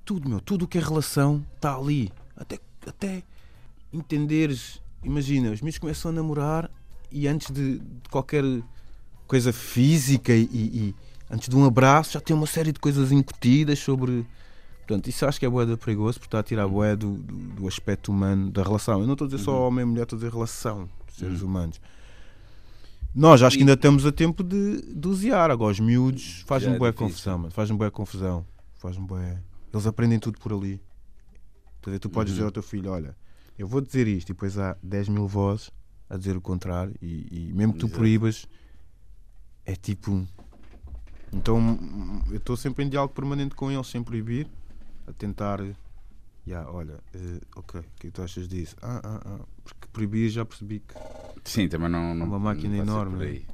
tudo, 0.05 0.30
meu, 0.30 0.39
tudo 0.39 0.65
o 0.65 0.67
que 0.67 0.78
é 0.78 0.82
relação 0.82 1.43
está 1.55 1.76
ali. 1.76 2.11
Até, 2.36 2.59
até 2.88 3.24
entenderes, 3.91 4.80
imagina, 5.03 5.51
os 5.51 5.61
meus 5.61 5.78
começam 5.78 6.11
a 6.11 6.13
namorar 6.13 6.72
e 7.11 7.28
antes 7.28 7.51
de, 7.51 7.80
de 7.80 8.09
qualquer 8.09 8.43
coisa 9.28 9.51
física 9.51 10.34
e- 10.34 10.47
e 10.51 10.95
antes 11.30 11.49
de 11.49 11.55
um 11.55 11.65
abraço 11.65 12.13
já 12.13 12.22
tem 12.22 12.36
uma 12.36 12.47
série 12.47 12.72
de 12.72 12.80
coisas 12.80 13.11
incutidas 13.11 13.80
sobre. 13.80 14.26
Portanto, 14.89 15.07
isso 15.07 15.23
acho 15.23 15.39
que 15.39 15.45
é 15.45 15.49
boeda 15.49 15.77
perigoso 15.77 16.17
porque 16.19 16.29
está 16.29 16.39
a 16.39 16.43
tirar 16.43 16.65
Uhum. 16.65 16.71
boé 16.71 16.95
do, 16.95 17.13
do, 17.17 17.35
do 17.61 17.67
aspecto 17.67 18.11
humano 18.11 18.49
da 18.49 18.63
relação. 18.63 18.99
Eu 19.01 19.05
não 19.05 19.13
estou 19.13 19.25
a 19.27 19.29
dizer 19.29 19.43
só 19.43 19.67
homem 19.67 19.83
e 19.83 19.85
mulher, 19.85 20.01
estou 20.01 20.17
a 20.17 20.19
dizer 20.19 20.31
relação 20.33 20.89
de 21.07 21.13
seres 21.13 21.41
humanos. 21.43 21.79
Nós 23.13 23.43
acho 23.43 23.55
que 23.55 23.61
Uhum. 23.63 23.67
E- 23.67 23.71
ainda 23.71 23.79
temos 23.79 24.03
a 24.07 24.11
tempo 24.11 24.43
de 24.43 24.81
dosear. 24.95 25.51
Agora, 25.51 25.71
os 25.73 25.79
miúdos 25.79 26.43
é 26.43 26.47
boa 26.47 26.89
difícil. 26.89 26.93
confusão, 26.93 27.37
mano. 27.37 27.51
Faz-me 27.51 27.77
boa 27.77 27.91
confusão. 27.91 28.43
Faz-me 28.79 29.05
boa. 29.05 29.39
Eles 29.71 29.85
aprendem 29.85 30.17
tudo 30.17 30.39
por 30.39 30.51
ali. 30.51 30.81
Dizer, 31.85 31.99
tu 31.99 32.09
podes 32.09 32.31
Uhum. 32.31 32.35
dizer 32.37 32.45
ao 32.45 32.51
teu 32.51 32.63
filho: 32.63 32.89
olha, 32.91 33.15
eu 33.59 33.67
vou 33.67 33.81
dizer 33.81 34.07
isto, 34.07 34.29
e 34.29 34.33
depois 34.33 34.57
há 34.57 34.75
10 34.81 35.07
mil 35.07 35.27
vozes 35.27 35.69
a 36.09 36.17
dizer 36.17 36.35
o 36.35 36.41
contrário, 36.41 36.95
e, 36.99 37.49
e 37.49 37.53
mesmo 37.53 37.73
que 37.73 37.79
tu 37.79 37.85
Exato. 37.85 37.99
proíbas, 37.99 38.47
é 39.67 39.75
tipo. 39.75 40.25
Então, 41.31 41.77
eu 42.31 42.37
estou 42.37 42.57
sempre 42.57 42.83
em 42.83 42.89
diálogo 42.89 43.13
permanente 43.13 43.53
com 43.53 43.71
eles, 43.71 43.85
sem 43.85 44.01
proibir, 44.01 44.47
a 45.10 45.14
tentar. 45.14 45.60
Ya, 46.47 46.66
olha, 46.70 46.99
eh, 47.14 47.39
ok, 47.55 47.80
o 47.80 47.84
que 47.99 48.07
é 48.07 48.10
que 48.10 48.12
tu 48.12 48.22
achas 48.24 48.47
disso? 48.47 48.76
Ah, 48.82 49.01
ah, 49.03 49.22
ah. 49.26 49.39
Porque 49.64 49.88
proibir 49.93 50.30
já 50.30 50.43
percebi 50.45 50.80
que 50.80 50.95
Sim, 51.43 51.68
também 51.68 51.89
não. 51.89 52.16
não 52.16 52.26
Uma 52.26 52.39
máquina 52.39 52.76
não 52.78 52.84
enorme, 52.84 53.12
por 53.18 53.20
né? 53.20 53.26
aí. 53.28 53.45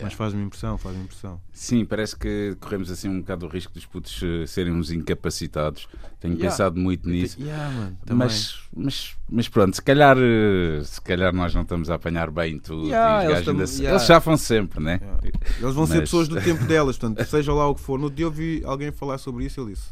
Mas 0.00 0.14
faz-me 0.14 0.42
impressão, 0.42 0.78
faz-me 0.78 1.02
impressão. 1.02 1.38
Sim, 1.52 1.84
parece 1.84 2.16
que 2.16 2.56
corremos 2.58 2.90
assim 2.90 3.10
um 3.10 3.20
bocado 3.20 3.44
o 3.44 3.48
risco 3.50 3.74
dos 3.74 3.84
putos 3.84 4.22
eh, 4.22 4.46
serem 4.46 4.72
uns 4.72 4.90
incapacitados. 4.90 5.86
Tenho 6.18 6.32
Yeah. 6.34 6.50
pensado 6.50 6.80
muito 6.80 7.06
nisso. 7.06 7.38
Yeah. 7.38 7.92
Mas, 8.10 8.58
mas, 8.74 9.14
mas 9.28 9.48
pronto, 9.50 9.74
se 9.76 9.82
calhar, 9.82 10.16
eh, 10.18 10.80
se 10.84 10.98
calhar 11.02 11.34
nós 11.34 11.54
não 11.54 11.60
estamos 11.60 11.90
a 11.90 11.96
apanhar 11.96 12.30
bem 12.30 12.58
tudo. 12.58 12.86
Yeah, 12.86 13.24
eles 13.24 13.34
gajos 13.34 13.48
ainda 13.48 13.58
tam- 13.60 13.66
se- 13.66 13.82
yeah. 13.82 13.94
eles 13.98 14.06
chafam 14.06 14.36
sempre, 14.38 14.82
né? 14.82 14.98
Yeah. 15.02 15.20
Eles 15.60 15.74
vão 15.74 15.86
ser 15.86 15.94
Mas- 15.94 16.00
pessoas 16.04 16.28
do 16.28 16.40
tempo 16.40 16.64
delas, 16.64 16.96
portanto, 16.96 17.28
seja 17.28 17.52
lá 17.52 17.68
o 17.68 17.74
que 17.74 17.82
for. 17.82 17.98
No 17.98 18.08
dia 18.10 18.24
eu 18.24 18.30
vi 18.30 18.62
alguém 18.64 18.90
falar 18.90 19.18
sobre 19.18 19.44
isso, 19.44 19.60
ele 19.60 19.74
disse. 19.74 19.90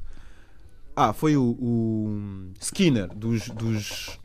Ah, 0.97 1.13
foi 1.13 1.37
o, 1.37 1.43
o 1.59 2.53
Skinner 2.61 3.09
dos. 3.15 3.49
dos... 3.51 4.19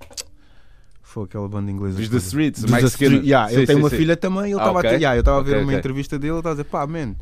Foi 1.01 1.23
aquela 1.23 1.47
banda 1.47 1.71
inglesa. 1.71 1.97
Dos 1.97 2.09
The. 2.09 2.17
Streets, 2.17 2.61
Dos 2.63 2.71
Mike 2.71 2.85
Skinner. 2.87 3.11
Street- 3.13 3.27
Yeah, 3.27 3.49
Sim, 3.49 3.55
ele 3.55 3.67
tem 3.67 3.75
uma 3.77 3.89
sim. 3.89 3.97
filha 3.97 4.17
também. 4.17 4.45
Ele 4.51 4.53
Ah, 4.55 4.57
estava 4.57 4.79
ok. 4.79 4.89
a, 4.89 4.93
yeah, 4.93 5.15
eu 5.15 5.19
estava 5.21 5.39
a 5.39 5.43
ver 5.43 5.51
Ok, 5.51 5.63
uma 5.63 5.73
entrevista 5.73 6.19
dele. 6.19 6.33
Ele 6.33 6.39
estava 6.39 6.53
a 6.53 6.55
dizer, 6.57 6.69
pá, 6.69 6.85
man, 6.87 7.15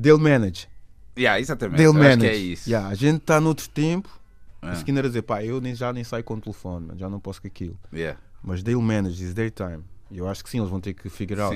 they'll 0.00 0.18
manage. 0.18 0.68
Yeah, 1.16 1.40
exatamente. 1.40 1.80
Eu 1.82 1.90
acho 1.92 1.98
manage. 1.98 2.20
que 2.20 2.26
é 2.26 2.36
isso. 2.36 2.68
Yeah, 2.68 2.88
a 2.88 2.94
gente 2.94 3.18
está 3.18 3.40
noutro 3.40 3.68
tempo. 3.68 4.08
O 4.62 4.72
Skinner 4.72 5.04
a 5.04 5.08
dizer, 5.08 5.22
pá, 5.22 5.44
eu 5.44 5.60
nem, 5.60 5.74
já 5.74 5.92
nem 5.92 6.02
saio 6.04 6.24
com 6.24 6.34
o 6.34 6.40
telefone, 6.40 6.86
man, 6.86 6.96
já 6.96 7.08
não 7.08 7.20
posso 7.20 7.40
com 7.40 7.46
aquilo. 7.48 7.78
yeah. 7.92 8.18
Mas 8.42 8.62
they'll 8.62 8.80
manage, 8.82 9.22
is 9.22 9.32
their 9.34 9.50
time. 9.50 9.84
E 10.10 10.18
eu 10.18 10.28
acho 10.28 10.42
que 10.44 10.50
sim, 10.50 10.58
eles 10.58 10.70
vão 10.70 10.80
ter 10.80 10.92
que 10.94 11.08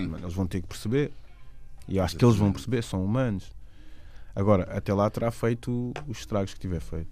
mano. 0.08 0.24
eles 0.24 0.34
vão 0.34 0.46
ter 0.46 0.60
que 0.62 0.66
perceber. 0.68 1.10
E 1.86 1.96
eu 1.96 2.04
acho 2.04 2.16
que 2.16 2.24
eles 2.24 2.36
vão 2.36 2.52
perceber, 2.52 2.82
são 2.82 3.02
humanos. 3.04 3.50
Agora, 4.38 4.68
até 4.70 4.94
lá 4.94 5.10
terá 5.10 5.32
feito 5.32 5.92
os 6.06 6.20
estragos 6.20 6.54
que 6.54 6.60
tiver 6.60 6.78
feito. 6.78 7.08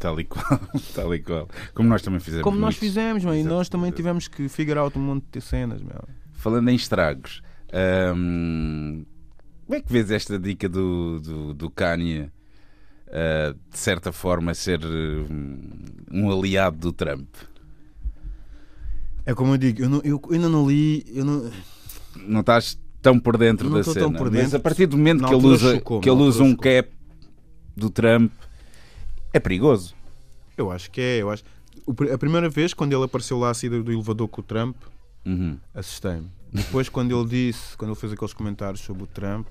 Tal 0.00 0.18
e 0.18 0.24
qual, 0.24 0.60
tal 0.92 1.14
e 1.14 1.22
qual. 1.22 1.48
Como 1.72 1.88
nós 1.88 2.02
também 2.02 2.18
fizemos. 2.18 2.42
Como 2.42 2.58
nós 2.58 2.76
fizemos, 2.76 3.24
mano, 3.24 3.38
e 3.38 3.44
nós 3.44 3.68
também 3.68 3.92
tivemos 3.92 4.26
que 4.26 4.48
figure 4.48 4.80
out 4.80 4.98
um 4.98 5.00
monte 5.00 5.26
de 5.30 5.40
cenas, 5.40 5.80
meu. 5.80 6.02
Falando 6.32 6.70
em 6.70 6.74
estragos, 6.74 7.40
hum, 8.16 9.04
como 9.64 9.76
é 9.76 9.80
que 9.80 9.92
vês 9.92 10.10
esta 10.10 10.36
dica 10.40 10.68
do, 10.68 11.20
do, 11.20 11.54
do 11.54 11.70
Kanye 11.70 12.22
uh, 13.06 13.54
de 13.70 13.78
certa 13.78 14.10
forma 14.10 14.54
ser 14.54 14.84
hum, 14.84 15.60
um 16.10 16.32
aliado 16.32 16.78
do 16.78 16.92
Trump? 16.92 17.28
É 19.24 19.32
como 19.34 19.54
eu 19.54 19.58
digo, 19.58 19.82
eu, 19.82 19.88
não, 19.88 20.00
eu 20.02 20.20
ainda 20.32 20.48
não 20.48 20.68
li, 20.68 21.04
eu 21.14 21.24
não, 21.24 21.48
Não 22.16 22.40
estás 22.40 22.76
tão 23.12 23.18
por 23.20 23.36
dentro 23.38 23.68
Não 23.70 23.78
da 23.78 23.84
cena, 23.84 24.10
por 24.12 24.30
mas 24.30 24.42
dentro. 24.42 24.56
a 24.56 24.60
partir 24.60 24.86
do 24.86 24.96
momento 24.96 25.20
Na 25.22 25.28
que 25.28 25.34
ele 25.34 25.46
usa, 25.46 25.80
que 25.80 26.10
ele 26.10 26.22
usa 26.22 26.42
um 26.42 26.54
cap 26.56 26.90
do 27.76 27.88
Trump, 27.90 28.32
é 29.32 29.40
perigoso. 29.40 29.94
eu 30.56 30.70
acho 30.70 30.90
que 30.90 31.00
é, 31.00 31.18
eu 31.22 31.30
acho. 31.30 31.42
A 32.12 32.18
primeira 32.18 32.48
vez, 32.50 32.74
quando 32.74 32.92
ele 32.92 33.04
apareceu 33.04 33.38
lá 33.38 33.50
a 33.50 33.54
saída 33.54 33.82
do 33.82 33.90
elevador 33.92 34.28
com 34.28 34.40
o 34.40 34.44
Trump, 34.44 34.76
Uhum. 35.24 35.58
assustei-me. 35.74 36.28
Depois, 36.52 36.88
quando 36.88 37.18
ele 37.18 37.28
disse, 37.28 37.76
quando 37.76 37.90
ele 37.92 38.00
fez 38.00 38.12
aqueles 38.12 38.32
comentários 38.32 38.80
sobre 38.80 39.02
o 39.02 39.06
Trump, 39.06 39.46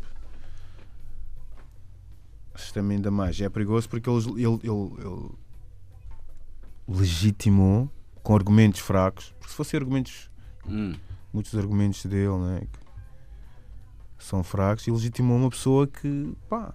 assustei-me 2.53 2.95
ainda 2.95 3.11
mais. 3.11 3.39
É 3.41 3.49
perigoso 3.49 3.87
porque 3.89 4.09
ele, 4.09 4.19
ele, 4.19 4.43
ele- 4.43 4.59
ele 4.63 5.29
legitimou 6.87 7.89
com 8.23 8.35
argumentos 8.35 8.79
fracos. 8.79 9.33
Porque 9.39 9.49
se 9.51 9.55
fossem 9.55 9.77
argumentos, 9.79 10.29
Hum. 10.67 10.93
muitos 11.33 11.55
argumentos 11.55 12.05
dele, 12.05 12.29
né, 12.37 12.61
que 12.71 12.79
são 14.17 14.43
fracos, 14.43 14.87
e 14.87 14.91
legitimou 14.91 15.37
uma 15.37 15.49
pessoa 15.49 15.85
que, 15.87 16.33
pá, 16.49 16.73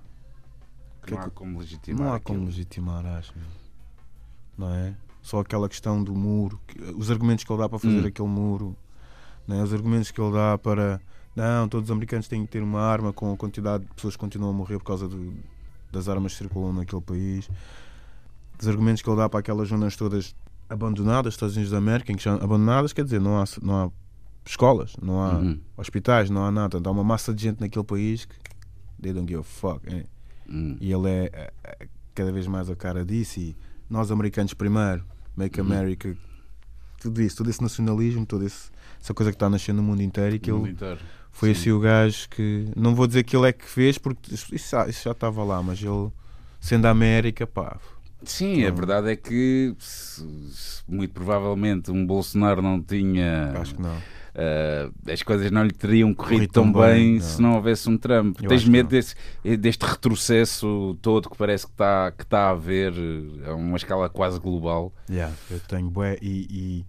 Não 1.11 1.19
há 1.19 1.31
como 1.31 1.59
legitimar. 1.59 2.01
não 2.07 2.13
há 2.13 2.17
aquilo. 2.17 2.37
como 2.39 2.47
legitimar, 2.47 3.05
acho. 3.07 3.35
Não 4.57 4.69
é? 4.73 4.95
Só 5.21 5.41
aquela 5.41 5.69
questão 5.69 6.03
do 6.03 6.15
muro, 6.15 6.61
que- 6.67 6.81
os 6.97 7.11
argumentos 7.11 7.45
que 7.45 7.53
ele 7.53 7.61
dá 7.61 7.69
para 7.69 7.79
fazer 7.79 8.03
Hum. 8.03 8.07
aquele 8.07 8.29
muro, 8.29 8.77
não 9.47 9.57
é? 9.57 9.63
os 9.63 9.73
argumentos 9.73 10.11
que 10.11 10.21
ele 10.21 10.33
dá 10.33 10.57
para. 10.59 11.01
Não, 11.35 11.67
todos 11.69 11.89
os 11.89 11.93
americanos 11.93 12.29
têm 12.29 12.45
que 12.45 12.53
ter 12.53 12.63
uma 12.63 12.81
arma 12.81 13.13
com 13.13 13.33
a 13.33 13.37
quantidade 13.37 13.85
de 13.85 13.95
pessoas 13.95 14.15
que 14.15 14.21
continuam 14.21 14.51
a 14.51 14.55
morrer 14.55 14.79
por 14.79 14.85
causa 14.85 15.09
do- 15.09 15.35
das 15.91 16.09
armas 16.09 16.33
que 16.33 16.39
circulam 16.39 16.73
naquele 16.73 17.01
país. 17.03 17.49
Os 18.61 18.69
argumentos 18.69 19.01
que 19.03 19.09
ele 19.09 19.17
dá 19.17 19.29
para 19.29 19.41
aquelas 19.41 19.69
zonas 19.69 19.97
todas 19.97 20.35
abandonadas, 20.69 21.35
Estados 21.35 21.55
Unidos 21.57 21.73
da 21.73 21.79
América, 21.79 22.13
em 22.13 22.17
que 22.17 22.23
já, 22.23 22.35
abandonadas, 22.35 22.93
quer 22.93 23.05
dizer, 23.05 23.21
não 23.21 23.41
há, 23.41 23.45
não 23.63 23.85
há 23.87 23.91
escolas, 24.45 24.95
não 25.01 25.21
há 25.23 25.39
Uhum. 25.39 25.61
hospitais, 25.77 26.29
não 26.31 26.45
há 26.45 26.51
nada. 26.51 26.71
Portanto, 26.71 26.87
há 26.89 26.91
uma 26.91 27.05
massa 27.05 27.33
de 27.35 27.43
gente 27.43 27.61
naquele 27.61 27.85
país 27.85 28.25
que 28.25 28.35
they 29.01 29.13
don't 29.13 29.27
give 29.29 29.41
a 29.41 29.45
fuck. 29.45 29.81
é. 29.93 30.05
Hum. 30.49 30.77
E 30.81 30.93
ele 30.93 31.09
é 31.09 31.31
eh, 31.33 31.53
eh, 31.65 31.89
cada 32.15 32.33
vez 32.33 32.47
mais 32.47 32.69
a 32.69 32.77
cara 32.77 33.05
disso. 33.05 33.39
E 33.41 33.57
nós, 33.89 34.11
americanos, 34.11 34.53
primeiro, 34.55 35.05
make 35.37 35.61
Uhum. 35.61 35.67
America, 35.67 36.17
tudo 37.01 37.23
isso, 37.23 37.37
todo 37.37 37.49
esse 37.51 37.63
nacionalismo, 37.63 38.27
toda 38.27 38.45
essa 38.45 39.15
coisa 39.15 39.31
que 39.31 39.37
está 39.37 39.47
a 39.47 39.51
nascer 39.51 39.73
no 39.73 39.83
mundo 39.83 40.03
inteiro. 40.03 40.35
E 40.37 40.39
que 40.39 40.51
ele 40.51 40.77
foi 41.31 41.55
Sim. 41.55 41.61
assim 41.61 41.71
o 41.71 41.81
gajo 41.81 42.29
que. 42.29 42.67
Não 42.77 42.95
vou 42.95 43.07
dizer 43.07 43.23
que 43.23 43.37
ele 43.37 43.49
é 43.49 43.53
que 43.53 43.65
fez, 43.65 43.97
porque 43.99 44.35
isso, 44.35 44.55
isso 44.55 44.75
já- 44.77 44.89
estava 45.13 45.43
lá, 45.45 45.63
mas 45.63 45.81
ele, 45.83 46.11
sendo 46.61 46.87
a 46.87 46.91
América, 46.91 47.47
pá. 47.47 47.79
Sim, 48.25 48.65
a 48.65 48.69
Não. 48.69 48.77
verdade 48.77 49.11
é 49.11 49.17
que 49.17 49.75
muito 50.87 51.13
provavelmente 51.13 51.91
um 51.91 52.05
Bolsonaro 52.07 52.61
não 52.63 52.81
tinha. 52.83 53.53
Acho 53.57 53.75
que 53.75 53.83
não. 53.83 53.97
Uh, 54.35 55.11
as 55.11 55.23
coisas 55.23 55.51
não 55.51 55.63
lhe 55.63 55.73
teriam 55.73 56.15
corrido 56.15 56.51
tão 56.51 56.73
bem, 56.73 56.83
bem, 56.83 57.21
se 57.21 57.41
não. 57.41 57.57
houvesse 57.57 57.89
um 57.89 57.99
Trump. 57.99 58.39
Eu 58.43 58.49
Tens 58.49 58.65
medo 58.65 58.89
desse, 58.89 59.15
deste 59.59 59.85
retrocesso 59.85 60.97
todo 61.03 61.29
que 61.29 61.37
parece 61.37 61.67
que 61.67 61.73
está 61.73 62.11
que 62.11 62.25
tá 62.25 62.47
a 62.47 62.51
haver 62.51 62.93
uh, 62.93 63.51
a 63.51 63.55
uma 63.55 63.77
escala 63.77 64.09
quase 64.09 64.41
global? 64.41 64.93
Yeah, 65.11 65.35
eu 65.51 65.61
tenho 65.61 65.91
bué 65.91 66.17
e, 66.23 66.47
e 66.51 66.87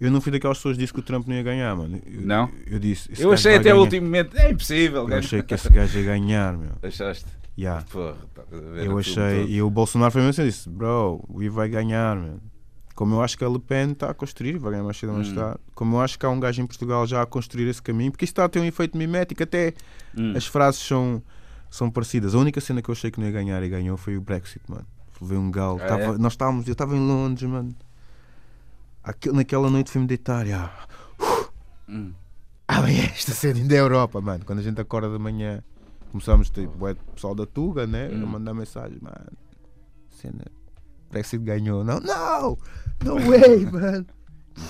eu 0.00 0.10
não 0.10 0.22
fui 0.22 0.32
daquelas 0.32 0.56
pessoas 0.56 0.76
que 0.76 0.80
disse 0.80 0.94
que 0.94 1.00
o 1.00 1.02
Trump 1.02 1.26
não 1.28 1.36
ia 1.36 1.42
ganhar, 1.42 1.76
mano. 1.76 2.00
Eu, 2.06 2.22
Não? 2.22 2.50
Eu 2.66 2.78
disse. 2.78 3.10
Eu 3.18 3.30
achei 3.32 3.56
até 3.56 3.74
o 3.74 3.78
último 3.78 4.06
momento, 4.06 4.34
é 4.38 4.50
impossível. 4.50 5.06
Eu 5.06 5.18
achei 5.18 5.42
que 5.42 5.52
esse 5.52 5.68
gajo 5.70 5.98
ia 5.98 6.04
ganhar, 6.04 6.56
meu. 6.56 6.70
Achaste? 6.82 7.26
Yeah. 7.58 7.84
Porra, 7.90 8.16
ver 8.50 8.86
Eu 8.86 8.98
achei, 8.98 9.44
e 9.46 9.60
o 9.60 9.68
Bolsonaro 9.68 10.10
foi 10.10 10.22
mesmo 10.22 10.30
assim, 10.30 10.44
disse, 10.44 10.66
bro, 10.66 11.22
o 11.28 11.42
I 11.42 11.50
vai 11.50 11.68
ganhar. 11.68 12.16
Como 13.00 13.14
eu 13.14 13.22
acho 13.22 13.38
que 13.38 13.42
a 13.42 13.48
Le 13.48 13.58
Pen 13.58 13.92
está 13.92 14.10
a 14.10 14.14
construir, 14.14 14.58
vai 14.58 14.72
ganhar 14.72 14.84
mais 14.84 14.98
cedo 14.98 15.08
ou 15.08 15.14
mais 15.16 15.28
Hum. 15.30 15.34
tarde. 15.34 15.58
Como 15.74 15.96
eu 15.96 16.00
acho 16.02 16.18
que 16.18 16.26
há 16.26 16.28
um 16.28 16.38
gajo 16.38 16.60
em 16.60 16.66
Portugal 16.66 17.06
já 17.06 17.22
a 17.22 17.24
construir 17.26 17.66
esse 17.66 17.80
caminho, 17.80 18.10
porque 18.12 18.26
isto 18.26 18.32
está 18.34 18.44
a 18.44 18.48
ter 18.50 18.60
um 18.60 18.64
efeito 18.66 18.98
mimético, 18.98 19.42
até 19.42 19.72
Hum. 20.14 20.34
as 20.36 20.44
frases 20.46 20.82
são, 20.82 21.22
são 21.70 21.90
parecidas. 21.90 22.34
A 22.34 22.38
única 22.38 22.60
cena 22.60 22.82
que 22.82 22.90
eu 22.90 22.92
achei 22.92 23.10
que 23.10 23.18
não 23.18 23.26
ia 23.26 23.32
ganhar 23.32 23.62
e 23.62 23.70
ganhou 23.70 23.96
foi 23.96 24.18
o 24.18 24.20
Brexit, 24.20 24.60
mano. 24.68 24.84
Levei 25.18 25.38
um 25.38 25.50
galo. 25.50 25.80
Ah, 25.82 25.86
Tava- 25.86 26.02
é? 26.14 26.18
Nós 26.18 26.34
estávamos, 26.34 26.66
eu 26.66 26.72
estava 26.72 26.94
em 26.94 27.00
Londres, 27.00 27.48
mano. 27.48 27.74
Aquele- 29.02 29.34
naquela 29.36 29.70
noite 29.70 29.90
fui-me 29.90 30.06
deitar, 30.06 30.46
e, 30.46 30.52
ah, 30.52 30.70
Hum. 31.88 32.12
ah, 32.68 32.82
bem, 32.82 33.00
esta 33.00 33.32
cena 33.32 33.58
ainda 33.60 33.74
é 33.74 33.78
Europa, 33.80 34.20
mano. 34.20 34.44
Quando 34.44 34.58
a 34.58 34.62
gente 34.62 34.78
acorda 34.78 35.08
de 35.08 35.18
manhã, 35.18 35.64
começamos 36.12 36.50
tipo, 36.50 36.86
de 36.86 37.00
pessoal 37.14 37.34
da 37.34 37.46
Tuga, 37.46 37.86
né? 37.86 38.10
Hum. 38.12 38.24
A 38.24 38.26
mandar 38.26 38.52
mensagem, 38.52 38.98
mano. 39.00 39.32
Cena. 40.10 40.44
Brexit 41.10 41.42
ganhou, 41.42 41.82
não? 41.84 42.00
Não! 42.00 42.56
No 43.04 43.18
way, 43.18 43.66
mano! 43.70 44.06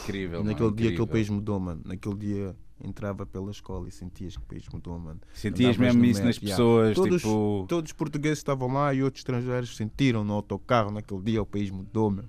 Incrível. 0.03 0.39
mano, 0.41 0.51
Naquele 0.51 0.69
dia 0.73 0.87
incrível. 0.87 1.05
aquele 1.05 1.07
país 1.13 1.29
mudou, 1.29 1.59
mano. 1.61 1.81
Naquele 1.85 2.15
dia 2.17 2.57
entrava 2.83 3.27
pela 3.27 3.51
escola 3.51 3.89
e 3.89 3.91
sentias 3.91 4.37
que 4.37 4.43
o 4.43 4.47
país 4.47 4.65
mudou, 4.73 4.99
mano. 4.99 5.21
Sentias 5.35 5.77
Andavas 5.77 5.95
mesmo 5.97 6.05
isso 6.07 6.25
nas 6.25 6.37
yeah. 6.37 6.51
pessoas, 6.57 6.95
Todos, 6.95 7.23
tipo. 7.23 7.65
todos 7.69 7.91
os 7.91 7.93
portugueses 7.93 8.39
estavam 8.39 8.73
lá 8.73 8.95
e 8.95 9.03
outros 9.03 9.21
estrangeiros 9.21 9.77
sentiram 9.77 10.25
no 10.25 10.33
autocarro 10.33 10.91
naquele 10.91 11.21
dia 11.23 11.43
o 11.43 11.47
país 11.47 11.71
mudou, 11.71 12.11
meu. 12.11 12.25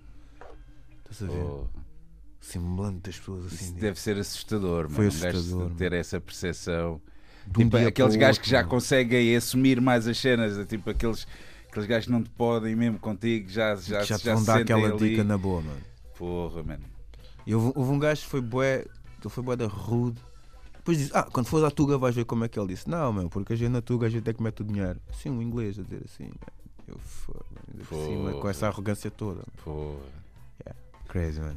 Estás 1.09 1.29
a 1.29 1.33
ver? 1.33 1.41
oh, 1.43 1.65
Semblante 2.39 3.01
das 3.01 3.17
pessoas 3.19 3.45
assim. 3.45 3.55
isso 3.65 3.73
de- 3.75 3.79
deve 3.81 3.99
ser 3.99 4.17
assustador, 4.17 4.89
Foi 4.89 5.05
mano. 5.09 5.27
Assustador, 5.27 5.69
ter 5.75 5.93
essa 5.93 6.19
percepção. 6.19 6.99
um 7.47 7.51
Tipo, 7.63 7.77
aqueles 7.77 8.15
o 8.15 8.17
gajos 8.17 8.39
que 8.39 8.49
já 8.49 8.57
mano. 8.59 8.69
conseguem 8.69 9.35
assumir 9.35 9.79
mais 9.79 10.07
as 10.07 10.17
cenas, 10.17 10.57
é 10.57 10.65
tipo 10.65 10.89
aqueles, 10.89 11.27
aqueles 11.71 11.87
gajos 11.87 12.09
não 12.09 12.21
te 12.21 12.29
podem 12.29 12.75
mesmo 12.75 12.99
contigo, 12.99 13.49
já, 13.49 13.75
já, 13.75 14.03
já 14.03 14.17
te 14.17 14.25
já 14.25 14.33
vão 14.33 14.41
se 14.41 14.47
dar 14.47 14.57
sentem 14.59 14.75
aquela 14.75 14.93
ali. 14.93 15.09
dica 15.09 15.23
na 15.23 15.37
boa, 15.37 15.61
mano. 15.61 15.81
Porra, 16.17 16.61
mano. 16.61 16.83
E 17.47 17.55
houve, 17.55 17.71
houve 17.75 17.91
um 17.91 17.97
gajo 17.97 18.21
que 18.21 18.27
foi 18.27 18.41
bué, 18.41 18.85
foi 19.21 19.43
bué 19.43 19.55
da 19.55 19.67
rude. 19.67 20.21
Depois 20.75 20.97
disse, 20.97 21.11
ah, 21.13 21.23
quando 21.23 21.47
fores 21.47 21.65
à 21.65 21.71
Tuga 21.71 21.97
vais 21.97 22.13
ver 22.13 22.25
como 22.25 22.43
é 22.43 22.49
que 22.49 22.59
ele 22.59 22.67
disse. 22.67 22.89
Não, 22.89 23.13
meu, 23.13 23.29
porque 23.29 23.53
a 23.53 23.55
gente 23.55 23.69
na 23.71 23.81
Tuga 23.81 24.07
a 24.07 24.09
gente 24.09 24.29
é 24.29 24.33
que 24.33 24.43
mete 24.43 24.61
o 24.61 24.65
dinheiro. 24.65 24.99
Sim, 25.13 25.29
um 25.29 25.41
inglês 25.41 25.79
a 25.79 25.83
dizer 25.83 26.03
assim, 26.03 26.25
man. 26.25 26.61
Eu 26.87 26.97
foda, 26.99 27.45
ainda 27.71 27.85
por 27.85 28.05
cima, 28.05 28.33
com 28.33 28.49
essa 28.49 28.67
arrogância 28.67 29.09
toda. 29.09 29.43
Porra. 29.63 29.99
Crazy, 31.07 31.39
man. 31.39 31.55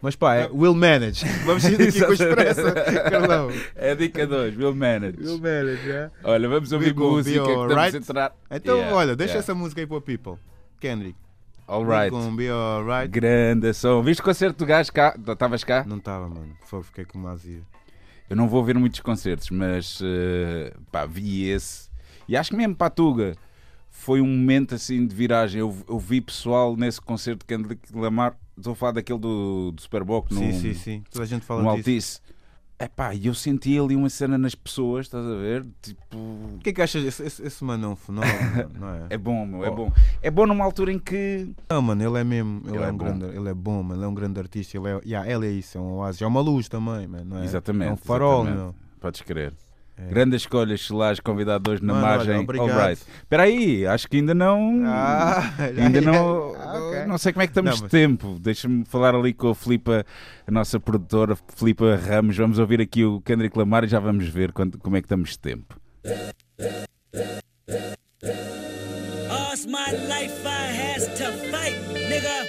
Mas 0.00 0.14
pá, 0.14 0.36
é 0.36 0.50
will 0.52 0.74
manage. 0.74 1.26
Vamos 1.44 1.64
ir 1.64 1.76
daqui 1.76 2.04
com 2.04 2.12
expressa, 2.12 2.72
Carlão. 3.10 3.50
É 3.74 3.90
a 3.90 3.94
dica 3.94 4.26
2, 4.26 4.56
Will 4.56 4.74
Manage. 4.74 5.18
Will 5.20 5.38
manage, 5.38 5.90
é? 5.90 6.10
Olha, 6.22 6.48
vamos 6.48 6.70
ouvir 6.70 6.94
be 6.94 7.00
música 7.00 7.44
que 7.44 7.50
estamos 7.50 7.76
a 7.76 7.98
entrar. 7.98 8.36
Então, 8.50 8.76
Yeah, 8.76 8.96
olha, 8.96 9.16
deixa 9.16 9.32
yeah. 9.32 9.44
essa 9.44 9.54
música 9.54 9.80
aí 9.80 9.86
para 9.86 9.96
o 9.96 10.00
people. 10.00 10.36
Kendrick. 10.80 11.16
Alright. 11.66 12.14
Be 12.36 12.48
alright. 12.48 13.08
Grande 13.08 13.74
som. 13.74 14.02
Viste 14.02 14.20
o 14.20 14.24
concerto 14.24 14.58
do 14.58 14.66
gajo 14.66 14.92
cá? 14.92 15.14
Estavas 15.18 15.64
cá? 15.64 15.84
Não 15.86 15.98
estava, 15.98 16.28
mano. 16.28 16.56
Foi, 16.62 16.82
fiquei 16.82 17.04
com 17.04 17.18
uma 17.18 17.32
azia. 17.32 17.60
Eu 18.30 18.36
não 18.36 18.48
vou 18.48 18.64
ver 18.64 18.78
muitos 18.78 19.00
concertos, 19.00 19.50
mas 19.50 20.00
eh, 20.02 20.72
pá, 20.92 21.04
vi 21.04 21.48
esse. 21.48 21.90
E 22.26 22.36
acho 22.36 22.50
que 22.50 22.56
mesmo 22.56 22.74
para 22.74 22.86
a 22.86 22.90
Tuga 22.90 23.36
foi 23.90 24.20
um 24.20 24.26
momento 24.26 24.74
assim 24.74 25.06
de 25.06 25.14
viragem. 25.14 25.60
Eu, 25.60 25.76
eu 25.88 25.98
vi 25.98 26.20
pessoal 26.20 26.76
nesse 26.76 27.00
concerto 27.00 27.40
de 27.40 27.46
Kendrick 27.46 27.94
Lamar. 27.94 28.36
Estou 28.58 28.72
a 28.72 28.76
falar 28.76 28.92
daquele 28.92 29.18
do, 29.18 29.70
do 29.72 29.80
Super 29.80 30.04
Bowl, 30.04 30.26
Sim, 30.30 30.48
no, 30.52 30.52
sim, 30.58 30.74
sim. 30.74 31.04
Toda 31.10 31.24
a 31.24 31.26
gente 31.26 31.44
fala 31.46 31.60
disso. 31.62 31.70
Altice. 31.78 32.20
Epá, 32.80 33.12
e 33.12 33.26
eu 33.26 33.34
senti 33.34 33.76
ali 33.76 33.96
uma 33.96 34.08
cena 34.08 34.38
nas 34.38 34.54
pessoas, 34.54 35.06
estás 35.06 35.24
a 35.26 35.34
ver? 35.34 35.66
Tipo. 35.82 36.16
O 36.16 36.58
que 36.62 36.70
é 36.70 36.72
que 36.72 36.80
achas? 36.82 37.04
Esse, 37.04 37.24
esse, 37.24 37.42
esse 37.42 37.64
mano 37.64 37.86
é 37.86 37.88
um 37.88 37.96
fenómeno, 37.96 38.70
não 38.78 38.88
é? 38.94 39.06
É 39.10 39.18
bom, 39.18 39.44
meu, 39.44 39.64
é 39.64 39.70
Oh. 39.70 39.74
bom. 39.74 39.92
É 40.22 40.30
bom 40.30 40.46
numa 40.46 40.64
altura 40.64 40.92
em 40.92 40.98
que. 40.98 41.52
Não, 41.68 41.82
mano, 41.82 42.02
ele 42.08 42.18
é 42.20 42.22
mesmo. 42.24 42.62
Ele, 42.66 42.76
Ele 42.76 42.84
é, 42.84 42.88
é 42.88 42.92
um 42.92 42.96
bom. 42.96 43.04
grande, 43.04 43.24
ele 43.36 43.48
é 43.48 43.54
bom, 43.54 43.82
mano. 43.82 44.00
Ele 44.00 44.04
é 44.04 44.08
um 44.08 44.14
grande 44.14 44.38
artista. 44.38 44.76
Ele 44.76 44.88
é, 44.88 45.00
yeah, 45.04 45.28
ele 45.28 45.46
é 45.48 45.50
isso, 45.50 45.76
é 45.76 45.80
um 45.80 45.94
oásis. 45.96 46.22
É 46.22 46.26
uma 46.26 46.40
luz 46.40 46.68
também, 46.68 47.08
mano. 47.08 47.24
Não 47.24 47.38
é? 47.38 47.44
Exatamente. 47.44 47.88
É 47.90 47.92
um 47.92 47.96
farol, 47.96 48.42
exatamente. 48.44 48.62
meu. 48.62 48.74
Podes 49.00 49.20
crer. 49.22 49.54
É. 50.00 50.10
Grande 50.10 50.36
escolha, 50.36 50.76
Solange, 50.78 51.20
convidado 51.20 51.70
hoje 51.70 51.82
na 51.84 51.94
Mano, 51.94 52.06
olha, 52.06 52.16
margem. 52.18 52.36
obrigado. 52.38 52.70
Alright. 52.70 53.02
Espera 53.22 53.42
aí, 53.42 53.84
acho 53.86 54.08
que 54.08 54.16
ainda 54.18 54.32
não. 54.34 54.82
Ah, 54.86 55.52
Ainda 55.76 56.00
não. 56.00 56.54
Ah, 56.54 56.78
ok. 56.78 57.06
Não 57.06 57.18
sei 57.18 57.32
como 57.32 57.42
é 57.42 57.46
que 57.46 57.50
estamos 57.50 57.70
Não, 57.70 57.76
de 57.76 57.82
mas- 57.82 57.90
tempo. 57.90 58.38
Deixa-me 58.40 58.84
falar 58.84 59.14
ali 59.14 59.34
com 59.34 59.48
a 59.50 59.54
Filipa, 59.56 60.06
a 60.46 60.50
nossa 60.50 60.78
produtora, 60.78 61.36
Filipa 61.56 61.96
Ramos. 61.96 62.36
Vamos 62.36 62.58
ouvir 62.60 62.80
aqui 62.80 63.04
o 63.04 63.20
Kendrick 63.22 63.58
Lamar 63.58 63.82
e 63.84 63.88
já 63.88 63.98
vamos 63.98 64.28
ver 64.28 64.52
quando- 64.52 64.78
como 64.78 64.96
é 64.96 65.00
que 65.00 65.06
estamos 65.06 65.30
de 65.30 65.38
tempo. 65.40 65.74
All's 69.30 69.66
my 69.66 69.90
life 70.08 70.46
I 70.46 70.70
has 70.76 71.06
to 71.18 71.32
fight, 71.50 71.76
nigga. 71.92 72.46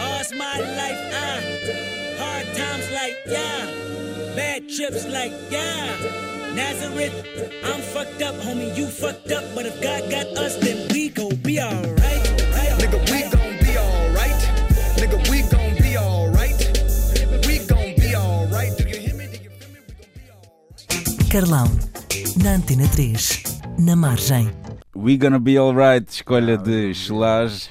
All's 0.00 0.30
my 0.32 0.58
life 0.58 1.02
I 1.12 2.18
hard 2.18 2.46
times 2.54 2.90
like 2.92 3.16
yeah, 3.26 3.66
bad 4.38 4.68
trips 4.68 5.04
like 5.06 5.32
yeah. 5.50 6.54
Nazareth, 6.54 7.16
I'm 7.64 7.80
fucked 7.92 8.22
up, 8.22 8.36
homie. 8.36 8.70
You 8.76 8.86
fucked 8.86 9.32
up, 9.32 9.44
but 9.54 9.66
if 9.66 9.74
God 9.82 10.02
got 10.14 10.26
us, 10.44 10.54
then 10.64 10.78
we 10.92 11.08
gon' 11.08 11.34
be 11.42 11.60
alright. 11.60 12.24
Nigga, 12.80 12.98
we 13.10 13.20
gon' 13.34 13.54
be 13.66 13.72
alright. 13.84 14.40
Nigga, 15.00 15.18
we 15.30 15.38
gon' 15.54 15.74
be 15.82 15.90
alright. 15.98 16.60
We 17.48 17.54
gon' 17.70 17.94
be 18.04 18.14
alright. 18.14 18.72
Do 18.78 18.88
you 18.88 18.98
hear 19.06 19.16
me? 19.20 19.26
Do 19.26 19.38
you 19.42 19.50
feel 19.58 19.70
me? 19.74 19.80
We 19.88 19.94
gon' 19.98 20.14
be 20.14 20.24
alright. 20.30 21.30
Carlão, 21.32 21.68
na 22.42 22.54
Antena 22.54 22.86
3, 22.86 23.76
na 23.78 23.96
margem. 23.96 24.46
We 24.94 25.16
Gonna 25.16 25.40
Be 25.40 25.58
Alright, 25.58 26.08
escolha 26.08 26.56
de 26.56 26.94
Solange. 26.94 27.70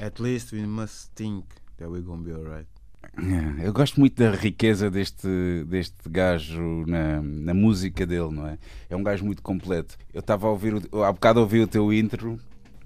At 0.00 0.18
least 0.18 0.52
we 0.52 0.64
must 0.66 1.10
think 1.14 1.44
that 1.78 1.90
we're 1.90 2.00
gonna 2.00 2.22
be 2.22 2.32
alright. 2.32 2.79
Eu 3.62 3.72
gosto 3.72 4.00
muito 4.00 4.16
da 4.16 4.30
riqueza 4.30 4.90
deste, 4.90 5.28
deste 5.66 6.08
gajo 6.08 6.84
na, 6.86 7.20
na 7.20 7.54
música 7.54 8.06
dele, 8.06 8.30
não 8.30 8.46
é? 8.46 8.58
É 8.88 8.96
um 8.96 9.02
gajo 9.02 9.24
muito 9.24 9.42
completo. 9.42 9.96
Eu 10.12 10.20
estava 10.20 10.46
a 10.46 10.50
ouvir, 10.50 10.74
há 11.06 11.12
bocado 11.12 11.40
ouvi 11.40 11.60
o 11.60 11.66
teu 11.66 11.92
intro 11.92 12.38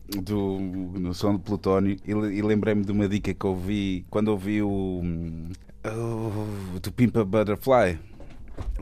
do, 0.08 0.58
no 0.58 1.14
som 1.14 1.32
do 1.32 1.38
Plutónio 1.38 1.96
e, 2.04 2.10
e 2.10 2.42
lembrei-me 2.42 2.84
de 2.84 2.92
uma 2.92 3.08
dica 3.08 3.32
que 3.32 3.46
ouvi 3.46 4.04
quando 4.10 4.28
ouvi 4.28 4.60
o, 4.60 5.02
o 5.84 6.80
do 6.80 6.92
Pimpa 6.92 7.24
Butterfly. 7.24 7.98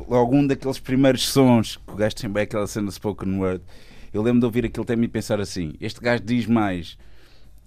Logo 0.08 0.34
um 0.34 0.46
daqueles 0.46 0.78
primeiros 0.78 1.28
sons 1.28 1.76
que 1.76 1.92
o 1.92 1.96
gajo 1.96 2.16
tem 2.16 2.30
bem 2.30 2.42
aquela 2.44 2.66
cena 2.66 2.90
spoken 2.90 3.38
word. 3.38 3.62
Eu 4.12 4.22
lembro 4.22 4.40
de 4.40 4.46
ouvir 4.46 4.64
aquilo 4.66 4.84
até 4.84 4.94
me 4.94 5.08
pensar 5.08 5.40
assim: 5.40 5.74
este 5.80 6.00
gajo 6.00 6.22
diz 6.22 6.46
mais 6.46 6.98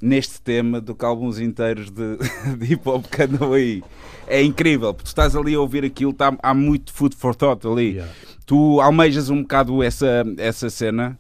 neste 0.02 0.42
tema 0.42 0.82
do 0.82 0.94
que 0.94 1.06
alguns 1.06 1.40
inteiros 1.40 1.90
de, 1.90 2.18
de 2.58 2.74
hip 2.74 2.88
hop 2.88 3.06
que 3.06 3.22
andam 3.24 3.54
aí. 3.54 3.84
É 4.28 4.42
incrível, 4.42 4.94
porque 4.94 5.06
tu 5.06 5.08
estás 5.08 5.36
ali 5.36 5.54
a 5.54 5.60
ouvir 5.60 5.86
aquilo, 5.86 6.12
tá, 6.12 6.36
há 6.42 6.54
muito 6.54 6.92
food 6.92 7.16
for 7.16 7.36
thought 7.36 7.66
ali. 7.68 8.02
Tu 8.46 8.82
almejas 8.82 9.30
um 9.30 9.42
bocado 9.42 9.84
essa, 9.84 10.24
essa 10.38 10.70
cena. 10.70 11.18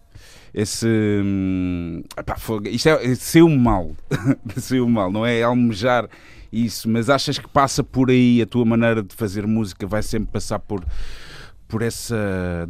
Esse. 0.53 0.87
hum, 0.87 2.01
epá, 2.17 2.37
isto 2.71 2.87
é. 2.87 3.15
Saiu 3.15 3.49
mal. 3.49 3.91
Saiu 4.55 4.87
mal, 4.87 5.11
não 5.11 5.25
é 5.25 5.43
almejar 5.43 6.07
isso, 6.51 6.89
mas 6.89 7.09
achas 7.09 7.37
que 7.37 7.49
passa 7.49 7.83
por 7.83 8.09
aí 8.09 8.41
a 8.41 8.45
tua 8.45 8.63
maneira 8.63 9.03
de 9.03 9.13
fazer 9.13 9.45
música? 9.45 9.85
Vai 9.85 10.01
sempre 10.01 10.31
passar 10.31 10.59
por, 10.59 10.81
por 11.67 11.81
essa 11.81 12.15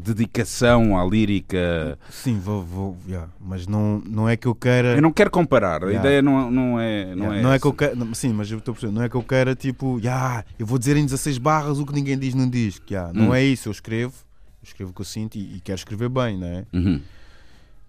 dedicação 0.02 0.98
à 0.98 1.04
lírica? 1.06 2.00
Sim, 2.10 2.40
vou, 2.40 2.64
vou 2.64 2.98
yeah. 3.08 3.30
mas 3.40 3.68
não, 3.68 4.02
não 4.06 4.28
é 4.30 4.38
que 4.38 4.48
eu 4.48 4.56
queira. 4.56 4.96
Eu 4.96 5.02
não 5.02 5.12
quero 5.12 5.30
comparar, 5.30 5.84
a 5.84 5.88
Yeah. 5.88 6.00
ideia 6.08 6.22
não, 6.22 6.50
não 6.50 6.80
é. 6.80 7.14
Não 7.14 7.26
Yeah, 7.26 7.40
é, 7.40 7.42
não 7.44 7.54
é 7.54 7.60
que 7.60 7.66
eu 7.68 7.74
queira, 7.74 7.96
sim, 8.14 8.32
mas 8.34 8.50
eu 8.50 8.58
estou 8.60 8.72
a 8.72 8.76
perceber, 8.76 8.94
não 8.94 9.04
é 9.04 9.10
que 9.10 9.16
eu 9.16 9.24
queira 9.24 9.54
tipo, 9.56 10.00
yeah, 10.00 10.46
eu 10.58 10.66
vou 10.66 10.78
dizer 10.80 10.96
em 10.98 11.04
16 11.06 11.38
barras 11.38 11.78
o 11.80 11.86
que 11.86 11.94
ninguém 11.94 12.18
diz 12.18 12.34
num 12.34 12.50
disco, 12.50 12.86
yeah, 12.90 13.12
não 13.14 13.30
Hum. 13.30 13.36
é 13.36 13.44
isso, 13.44 13.68
eu 13.68 13.72
escrevo, 13.72 14.14
eu 14.62 14.68
escrevo 14.68 14.92
o 14.92 14.94
que 14.94 15.02
eu 15.02 15.06
sinto 15.06 15.36
e, 15.36 15.58
e 15.58 15.60
quero 15.62 15.78
escrever 15.78 16.10
bem, 16.10 16.38
não 16.38 16.48
é? 16.48 16.66
Uhum. 16.74 17.02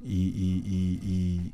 E, 0.03 0.15
e- 0.15 1.01
e- 1.03 1.53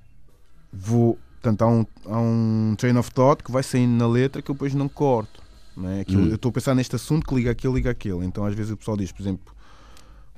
vou, 0.72 1.18
portanto, 1.40 1.62
há 1.62 1.68
um, 1.68 1.86
há 2.06 2.18
um 2.18 2.74
train 2.78 2.96
of 2.96 3.10
thought 3.10 3.42
que 3.42 3.52
vai 3.52 3.62
saindo 3.62 3.92
na 3.92 4.06
letra 4.06 4.40
que 4.42 4.50
eu 4.50 4.54
depois 4.54 4.74
não 4.74 4.88
corto, 4.88 5.41
é? 5.84 6.00
Aquilo- 6.00 6.22
Hum. 6.24 6.28
Eu 6.28 6.34
estou 6.36 6.50
a 6.50 6.52
pensar 6.52 6.74
neste 6.74 6.94
assunto 6.96 7.26
que 7.26 7.34
liga 7.34 7.50
aquele, 7.50 7.74
liga 7.74 7.90
aquele, 7.90 8.24
então 8.24 8.44
às 8.44 8.54
vezes 8.54 8.72
o 8.72 8.76
pessoal 8.76 8.96
diz, 8.96 9.10
por 9.12 9.22
exemplo, 9.22 9.54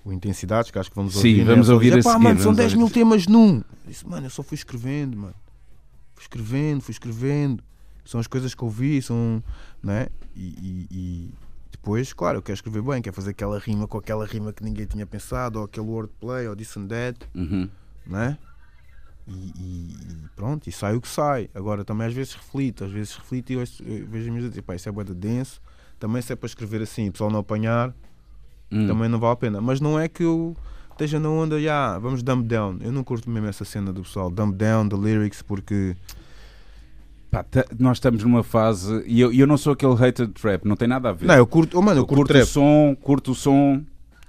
o 0.05 0.13
Intensidades, 0.13 0.71
que 0.71 0.79
acho 0.79 0.91
que 0.91 0.97
vamos 0.97 1.13
Sim, 1.15 1.19
ouvir, 1.19 1.39
né? 1.39 1.45
vamos 1.45 1.61
pessoal 1.61 1.75
ouvir 1.77 1.87
diz, 1.87 1.97
a 1.97 1.99
"Epá, 2.01 2.13
seguir, 2.13 2.25
mano, 2.25 2.37
são 2.39 2.45
vamos 2.45 2.57
10 2.59 2.67
ouvir 2.73 2.77
mil 2.79 2.87
a 2.87 2.89
seguir." 2.89 3.01
temas 3.01 3.27
num. 3.27 3.57
Eu 3.59 3.65
disse, 3.89 4.07
mano, 4.07 4.27
eu 4.27 4.31
só 4.31 4.43
fui 4.43 4.55
escrevendo, 4.55 5.17
mano. 5.17 5.35
Fui 6.15 6.23
escrevendo, 6.23 6.81
fui 6.83 6.93
escrevendo. 6.93 7.63
São 8.05 8.21
as 8.21 8.27
coisas 8.27 8.55
que 8.55 8.63
eu 8.63 8.69
vi, 8.69 9.01
são. 9.03 9.43
Né? 9.83 10.09
E, 10.37 10.41
e- 10.43 10.87
e 10.91 11.31
depois, 11.73 12.13
claro, 12.13 12.39
eu 12.39 12.43
quero 12.43 12.55
escrever 12.55 12.83
bem, 12.83 13.01
quero 13.03 13.17
fazer 13.17 13.31
aquela 13.31 13.59
rima 13.59 13.89
com 13.89 13.99
aquela 13.99 14.27
rima 14.27 14.53
que 14.53 14.63
ninguém 14.63 14.87
tinha 14.87 15.07
pensado, 15.07 15.59
ou 15.59 15.65
aquele 15.65 15.87
wordplay, 15.87 16.47
ou 16.49 16.55
this 16.55 16.77
and 16.77 16.87
that, 16.89 17.19
Uhum. 17.35 17.69
né? 18.07 18.39
E, 19.27 19.33
e- 19.33 19.97
e 20.25 20.29
pronto, 20.37 20.69
e 20.69 20.73
sai 20.73 20.95
o 20.97 21.01
que 21.01 21.09
sai. 21.09 21.49
Agora 21.55 21.85
também 21.85 22.07
às 22.07 22.13
vezes 22.13 22.35
reflito, 22.35 22.85
às 22.85 22.91
vezes 22.91 23.15
reflito 23.17 23.51
e 23.51 23.55
eu 23.55 23.65
vejo 24.09 24.35
a 24.35 24.49
dizer, 24.49 24.63
pá, 24.63 24.75
isso 24.75 24.89
é 24.89 25.05
de 25.05 25.15
denso. 25.15 25.61
Também 25.99 26.21
se 26.21 26.33
é 26.33 26.37
para 26.37 26.47
escrever 26.47 26.83
assim, 26.83 27.09
o 27.09 27.13
pessoal 27.13 27.31
não 27.31 27.41
apanhar, 27.41 27.95
Hum. 28.71 28.87
também 28.87 29.09
não 29.09 29.19
vale 29.19 29.33
a 29.33 29.37
pena. 29.37 29.61
Mas 29.61 29.81
não 29.81 29.99
é 29.99 30.09
que 30.09 30.23
eu 30.25 30.57
esteja 30.91 31.19
na 31.21 31.29
onda, 31.29 31.61
já, 31.61 31.99
vamos 31.99 32.23
dumb 32.23 32.43
down. 32.47 32.79
Eu 32.81 32.93
não 32.93 33.03
curto 33.05 33.31
mesmo 33.31 33.47
essa 33.49 33.65
cena 33.65 33.93
do 33.93 34.03
pessoal, 34.03 34.31
dumb 34.31 34.55
down, 34.55 34.89
the 34.89 34.97
lyrics, 34.97 35.41
porque. 35.43 35.97
Nós 37.81 37.97
estamos 37.97 38.23
numa 38.23 38.45
fase. 38.45 39.03
E 39.07 39.21
eu, 39.21 39.33
eu 39.33 39.47
não 39.47 39.57
sou 39.57 39.73
aquele 39.73 39.95
hater 39.95 40.27
de 40.27 40.33
trap, 40.35 40.65
não 40.65 40.77
tem 40.77 40.87
nada 40.87 41.09
a 41.09 41.13
ver. 41.13 41.27
Não, 41.27 41.35
eu 41.35 41.47
curto, 41.47 41.77
oh, 41.79 41.83
mano, 41.83 42.01
eu, 42.01 42.07
curto, 42.07 42.27
curto 42.33 42.39
o 42.39 42.47
som, 42.47 42.97
curto 43.01 43.31
o 43.33 43.35
som. 43.35 43.83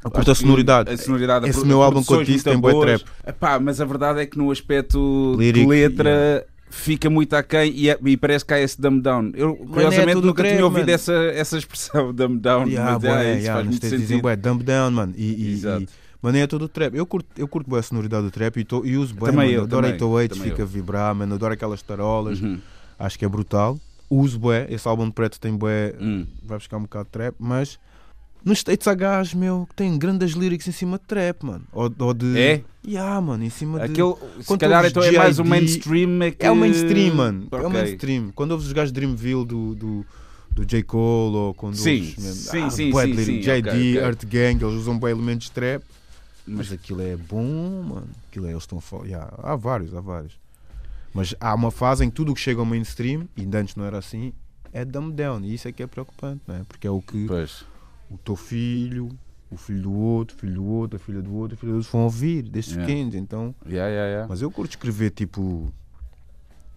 Eu 0.06 0.12
curto 0.12 0.32
a 0.32 0.36
sonoridade. 0.36 0.92
A 0.92 0.98
sonoridade 0.98 1.50
Esse 1.50 1.66
meu 1.66 1.82
álbum 1.82 2.00
disse 2.02 2.14
muito 2.14 2.44
tem 2.44 2.58
boas. 2.60 3.02
trap. 3.02 3.04
Epá, 3.28 3.60
mas 3.60 3.82
a 3.82 3.86
verdade 3.86 4.20
é 4.22 4.26
que 4.26 4.38
no 4.38 4.52
aspecto 4.52 5.36
Lírico, 5.38 5.66
de 5.74 5.80
letra 5.82 6.10
yeah. 6.10 6.46
fica 6.70 7.10
muito 7.10 7.34
aquém 7.36 7.72
e, 7.76 7.90
é- 7.90 7.98
e 8.06 8.16
parece 8.16 8.46
que 8.46 8.54
há 8.54 8.60
esse 8.62 8.80
dumb 8.80 9.02
down. 9.02 9.32
Eu, 9.34 9.52
é 9.62 9.66
curiosamente, 9.66 10.14
tudo 10.14 10.28
nunca 10.28 10.44
tinha 10.44 10.54
trap, 10.56 10.64
ouvido 10.64 10.82
mano. 10.86 10.92
essa, 10.92 11.14
essa 11.14 11.58
expressão, 11.58 12.14
dumb 12.14 12.38
down. 12.40 12.68
Yeah, 12.68 12.92
mas 12.94 13.02
bué, 13.02 13.10
é, 13.26 13.32
isso 13.32 13.40
yeah, 13.42 13.54
faz 13.56 13.66
muito 13.68 13.82
dizem, 13.82 14.00
sentido. 14.00 14.22
bué, 14.22 14.36
dumb 14.36 14.64
down, 14.64 14.92
mano. 14.92 15.14
E, 15.18 15.24
e, 15.44 15.52
Exato. 15.54 15.84
e- 15.84 15.88
mano, 16.22 16.38
é 16.38 16.46
todo 16.48 16.62
o 16.66 16.68
trap. 16.70 16.96
Eu 16.96 17.06
curto, 17.08 17.28
eu 17.36 17.48
curto 17.48 17.68
bué 17.70 17.80
a 17.80 17.84
sonoridade 17.84 18.24
do 18.26 18.32
trap 18.32 18.58
e, 18.60 18.64
tô, 18.64 18.86
e 18.86 18.98
uso 18.98 19.14
bem, 19.16 19.26
Também 19.26 19.48
mano. 19.48 19.52
eu, 19.60 19.64
adoro 19.64 19.88
também, 19.88 19.94
808, 20.04 20.36
também 20.36 20.50
fica 20.52 20.62
eu. 20.62 20.66
a 20.66 20.70
vibrar, 20.70 21.16
mano. 21.16 21.34
Adoro 21.34 21.54
aquelas 21.54 21.82
tarolas. 21.82 22.40
Uhum. 22.42 22.60
Acho 23.00 23.18
que 23.18 23.26
é 23.26 23.28
brutal. 23.28 23.80
Uso 24.08 24.38
bué, 24.38 24.68
esse 24.70 24.88
álbum 24.88 25.08
de 25.08 25.14
preto 25.14 25.40
tem 25.40 25.56
bué, 25.56 25.96
Hum. 26.00 26.28
vai 26.44 26.60
buscar 26.60 26.78
um 26.78 26.82
bocado 26.84 27.06
de 27.06 27.12
trap, 27.12 27.36
mas 27.40 27.80
nos 28.46 28.60
States 28.60 28.88
há 28.88 28.94
gajos, 28.94 29.34
meu, 29.34 29.66
que 29.68 29.74
tem 29.74 29.98
grandes 29.98 30.34
lyrics 30.34 30.68
em 30.68 30.72
cima 30.72 31.00
de 31.00 31.06
trap, 31.06 31.44
mano. 31.44 31.66
Ou, 31.74 31.92
ou 31.98 32.14
de. 32.14 32.38
É? 32.38 32.64
Yeah, 32.88 33.20
mano, 33.20 33.44
em 33.44 33.50
cima 33.50 33.80
de. 33.80 33.86
Aquele, 33.86 34.14
se 34.40 34.58
calhar 34.60 34.86
então 34.86 35.02
é 35.02 35.12
mais 35.12 35.40
o 35.40 35.44
G.I.D., 35.44 35.50
mainstream. 35.50 36.22
É, 36.22 36.32
que... 36.32 36.46
É 36.46 36.52
o 36.52 36.56
mainstream, 36.56 37.16
mano. 37.16 37.48
É 37.52 37.56
o 37.56 37.70
mainstream. 37.72 38.32
Quando 38.36 38.52
ouves 38.52 38.68
os 38.68 38.74
gajos 38.74 38.94
de 38.94 39.02
Dreamville 39.02 39.44
do, 39.44 39.74
do, 39.74 40.06
do 40.52 40.64
J. 40.64 40.84
Cole 40.84 41.36
ou 41.36 41.54
quando 41.56 41.76
Sim, 41.76 42.14
mesmo, 42.20 42.34
sim, 42.34 42.62
ah, 42.62 42.70
sim, 42.70 42.92
sim, 42.92 43.24
sim, 43.24 43.40
JD, 43.40 43.58
ok, 43.58 43.70
ok. 43.70 43.98
Earth 43.98 44.26
Gang, 44.26 44.64
eles 44.64 44.76
usam 44.76 45.00
bem 45.00 45.10
elementos 45.10 45.48
de 45.48 45.52
trap. 45.52 45.84
Mas 46.46 46.70
Mas 46.70 46.72
aquilo 46.74 47.02
é 47.02 47.18
bom, 47.18 47.82
mano. 47.82 48.10
Aquilo 48.30 48.46
é, 48.46 48.52
eles 48.52 48.62
estão 48.62 48.78
a 48.80 49.06
yeah, 49.06 49.34
há 49.42 49.56
vários, 49.56 49.92
há 49.96 50.02
vários. 50.02 50.34
Mas 51.12 51.34
há 51.40 51.56
uma 51.56 51.72
fase 51.72 52.06
em 52.06 52.10
que 52.10 52.16
tudo 52.16 52.32
o 52.32 52.36
que 52.36 52.42
chega 52.42 52.60
ao 52.60 52.66
mainstream, 52.66 53.28
e 53.36 53.42
ainda 53.42 53.58
antes 53.58 53.76
não 53.76 53.86
era 53.86 53.98
assim, 53.98 54.34
é 54.72 54.86
dumb 54.86 55.12
down. 55.12 55.42
E 55.44 55.56
isso 55.56 55.68
é 55.68 55.72
que 55.72 55.82
é 55.82 55.88
preocupante, 55.88 56.42
não 56.46 56.56
é? 56.56 56.64
Porque 56.66 56.86
é 56.86 56.92
o 56.92 57.02
que 57.02 57.26
Pois. 57.26 57.66
O 58.10 58.18
teu 58.18 58.36
filho, 58.36 59.10
o 59.52 59.58
filho 59.58 59.82
do 59.84 59.94
outro, 59.94 60.36
o 60.36 60.40
filho 60.40 60.54
do 60.56 60.66
outro, 60.66 60.96
a 60.98 61.00
filha 61.00 61.22
do 61.22 61.34
outro, 61.34 61.56
a 61.56 61.58
filha 61.60 61.72
do 61.72 61.76
outro 61.78 61.92
vão 61.92 62.04
ouvir 62.04 62.44
desde 62.44 62.72
Yeah. 62.74 62.88
pequenos. 62.94 63.16
Então, 63.16 63.56
Yeah, 63.66 63.90
yeah, 63.90 64.08
yeah. 64.10 64.28
mas 64.30 64.42
eu 64.42 64.50
curto 64.52 64.72
escrever 64.72 65.12
tipo. 65.12 65.72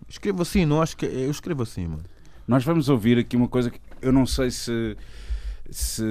Escrevo 0.09 0.43
assim, 0.43 0.65
não 0.65 0.81
acho 0.81 0.97
que. 0.97 1.05
Eu 1.07 1.31
escrevo 1.31 1.63
assim, 1.63 1.87
mano. 1.87 2.05
Nós 2.47 2.65
vamos 2.65 2.89
ouvir 2.89 3.19
aqui 3.19 3.37
uma 3.37 3.49
coisa 3.49 3.71
que 3.71 3.79
eu 4.01 4.13
não 4.13 4.25
sei 4.27 4.51
se. 4.51 4.97
se 5.71 6.03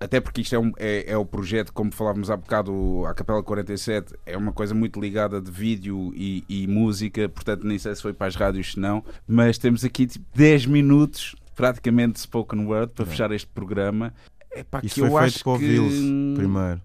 até 0.00 0.18
porque 0.18 0.40
isto 0.40 0.54
é, 0.54 0.58
um- 0.58 0.72
é, 0.78 1.12
é 1.12 1.16
o 1.18 1.26
projeto, 1.26 1.74
como 1.74 1.92
falávamos 1.92 2.30
há 2.30 2.36
bocado, 2.36 3.04
a 3.06 3.12
Capela 3.12 3.42
47 3.42 4.14
é 4.24 4.34
uma 4.34 4.50
coisa 4.50 4.74
muito 4.74 4.98
ligada 4.98 5.42
de 5.42 5.50
vídeo 5.50 6.10
e, 6.14 6.42
e 6.48 6.66
música, 6.66 7.28
portanto 7.28 7.66
nem 7.66 7.78
sei 7.78 7.94
se 7.94 8.00
foi 8.00 8.14
para 8.14 8.26
as 8.28 8.34
rádios 8.34 8.72
se 8.72 8.80
não, 8.80 9.04
mas 9.28 9.58
temos 9.58 9.84
aqui 9.84 10.06
tipo 10.06 10.24
10 10.34 10.64
minutos 10.64 11.36
praticamente 11.54 12.14
de 12.14 12.20
spoken 12.20 12.64
word 12.64 12.94
para 12.94 13.04
É. 13.04 13.08
fechar 13.08 13.30
este 13.32 13.46
programa. 13.48 14.14
É 14.52 14.64
pá, 14.64 14.80
Isso 14.82 14.94
que 14.96 15.00
foi 15.00 15.08
eu 15.08 15.12
feito 15.12 15.24
acho 15.24 15.44
para 15.44 15.52
o 15.52 15.58
que 15.58 15.66
Vils 15.66 15.94
primeiro. 16.36 16.82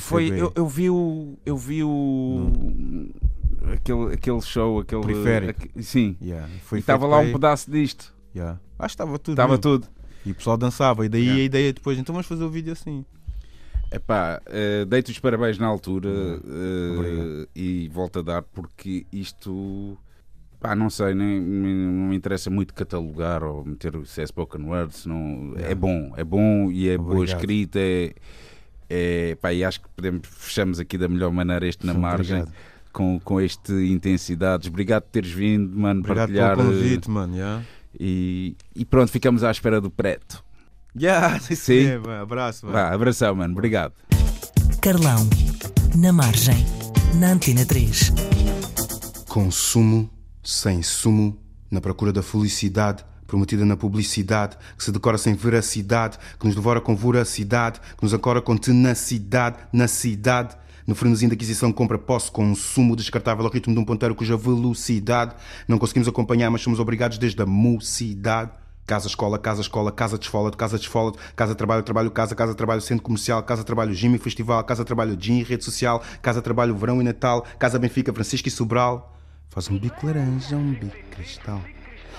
foi, 0.00 0.28
eu, 0.28 0.52
eu 0.54 0.66
vi 0.66 0.90
o 0.90 1.38
eu 1.44 1.56
vi 1.56 1.82
o 1.82 3.08
aquele, 3.72 4.14
aquele 4.14 4.40
show, 4.42 4.80
aquele 4.80 5.02
Periférico. 5.02 5.82
sim, 5.82 6.16
Yeah, 6.22 6.48
e 6.48 6.58
Foi 6.60 6.78
estava 6.78 7.00
feito 7.00 7.10
lá 7.10 7.18
um 7.18 7.32
pedaço 7.32 7.70
disto. 7.70 8.14
Yeah. 8.34 8.60
Acho 8.78 8.96
que 8.96 9.02
estava 9.02 9.18
tudo. 9.18 9.32
Estava 9.34 9.58
tudo. 9.58 9.86
E 10.24 10.30
o 10.30 10.34
pessoal 10.34 10.56
dançava. 10.56 11.04
E 11.04 11.08
daí 11.08 11.28
a 11.28 11.44
ideia 11.44 11.72
depois, 11.72 11.98
então 11.98 12.12
vamos 12.12 12.26
fazer 12.26 12.44
o 12.44 12.50
vídeo 12.50 12.72
assim. 12.72 13.04
Epá, 13.92 14.40
uh, 14.46 14.86
dei-te 14.86 15.10
os 15.10 15.18
parabéns 15.18 15.58
na 15.58 15.66
altura 15.66 16.08
eh, 16.08 16.96
Obrigado. 16.96 17.48
e 17.56 17.88
volto 17.88 18.20
a 18.20 18.22
dar 18.22 18.42
porque 18.42 19.04
isto, 19.12 19.98
pá, 20.60 20.76
não 20.76 20.90
sei, 20.90 21.14
nem, 21.14 21.40
nem- 21.40 21.74
não 21.74 22.08
me 22.08 22.16
interessa 22.16 22.50
muito 22.50 22.74
catalogar 22.74 23.42
ou 23.42 23.64
meter 23.64 23.96
o 23.96 24.04
se 24.04 24.20
é 24.20 24.26
spoken 24.26 24.62
words, 24.66 25.06
não, 25.06 25.54
é 25.56 25.74
bom, 25.74 26.12
é 26.16 26.22
bom 26.22 26.70
e 26.70 26.88
é 26.88 26.98
boa 26.98 27.14
Obrigado. 27.16 27.38
escrita, 27.38 27.78
é, 27.78 28.14
é, 28.88 29.34
pá, 29.36 29.52
e 29.52 29.64
acho 29.64 29.80
que 29.80 29.88
podemos, 29.96 30.20
fechamos 30.28 30.78
aqui 30.78 30.98
da 30.98 31.08
melhor 31.08 31.32
maneira 31.32 31.66
este 31.66 31.86
na 31.86 31.94
margem. 31.94 32.40
Obrigado. 32.42 32.70
Com, 32.92 33.20
com 33.20 33.40
este 33.40 33.72
intensidades, 33.72 34.66
obrigado 34.68 35.04
por 35.04 35.10
teres 35.12 35.30
vindo, 35.30 35.78
mano, 35.78 36.00
Obrigado 36.00 36.26
partilhar 36.26 36.56
pelo 36.56 36.72
eh, 36.72 36.74
convite, 36.76 37.08
mano. 37.10 37.34
Yeah. 37.36 37.62
e, 37.98 38.56
e 38.74 38.84
pronto, 38.84 39.12
ficamos 39.12 39.44
à 39.44 39.50
espera 39.52 39.80
do 39.80 39.90
preto. 39.90 40.44
Yeah, 41.00 41.38
Sim. 41.54 41.86
é, 41.86 41.94
abraço. 42.20 42.66
vá. 42.66 42.72
Vá, 42.72 42.92
abração, 42.94 43.32
mano, 43.36 43.54
obrigado. 43.54 43.92
Carlão, 44.82 45.24
na 45.96 46.12
margem, 46.12 46.66
na 47.20 47.30
Antena 47.32 47.64
3. 47.64 48.12
Consumo 49.28 50.10
sem 50.50 50.82
sumo, 50.82 51.38
na 51.70 51.80
procura 51.80 52.12
da 52.12 52.22
felicidade, 52.22 53.04
prometida 53.24 53.64
na 53.64 53.76
publicidade, 53.76 54.56
que 54.76 54.82
se 54.82 54.90
decora 54.90 55.16
sem 55.16 55.32
veracidade, 55.32 56.18
que 56.38 56.44
nos 56.44 56.56
devora 56.56 56.80
com 56.80 56.96
voracidade, 56.96 57.80
que 57.96 58.02
nos 58.02 58.12
ancora 58.12 58.42
com 58.42 58.56
tenacidade 58.56 59.58
na 59.72 59.86
cidade. 59.86 60.56
No 60.84 60.96
frenesim 60.96 61.28
da 61.28 61.34
aquisição, 61.34 61.70
compra, 61.70 61.96
posse, 61.96 62.32
consumo 62.32 62.96
descartável 62.96 63.44
ao 63.44 63.52
ritmo 63.52 63.72
de 63.72 63.78
um 63.78 63.84
ponteiro 63.84 64.12
cuja 64.12 64.36
velocidade 64.36 65.36
não 65.68 65.78
conseguimos 65.78 66.08
acompanhar, 66.08 66.50
mas 66.50 66.62
somos 66.62 66.80
obrigados 66.80 67.16
desde 67.16 67.40
a 67.40 67.46
mocidade. 67.46 68.50
Casa, 68.84 69.06
escola, 69.06 69.38
casa, 69.38 69.60
escola, 69.60 69.92
casa 69.92 70.18
de 70.18 70.24
esfola, 70.24 70.50
casa 70.50 70.76
de 70.76 70.82
esfola, 70.82 71.12
casa, 71.36 71.54
trabalho, 71.54 71.84
trabalho, 71.84 72.10
casa, 72.10 72.34
casa, 72.34 72.56
trabalho, 72.56 72.80
centro 72.80 73.04
comercial, 73.04 73.40
casa, 73.44 73.62
trabalho, 73.62 73.94
gym 73.94 74.16
e 74.16 74.18
festival, 74.18 74.64
casa, 74.64 74.84
trabalho, 74.84 75.16
gym, 75.16 75.44
rede 75.44 75.64
social, 75.64 76.02
casa, 76.20 76.42
trabalho, 76.42 76.74
verão 76.74 77.00
e 77.00 77.04
Natal, 77.04 77.46
casa, 77.56 77.78
Benfica, 77.78 78.12
Francisco 78.12 78.48
e 78.48 78.50
Sobral. 78.50 79.19
Faz 79.50 79.68
um 79.68 79.76
bico 79.76 80.06
laranja, 80.06 80.56
um 80.56 80.72
bico 80.72 80.96
cristal. 81.10 81.60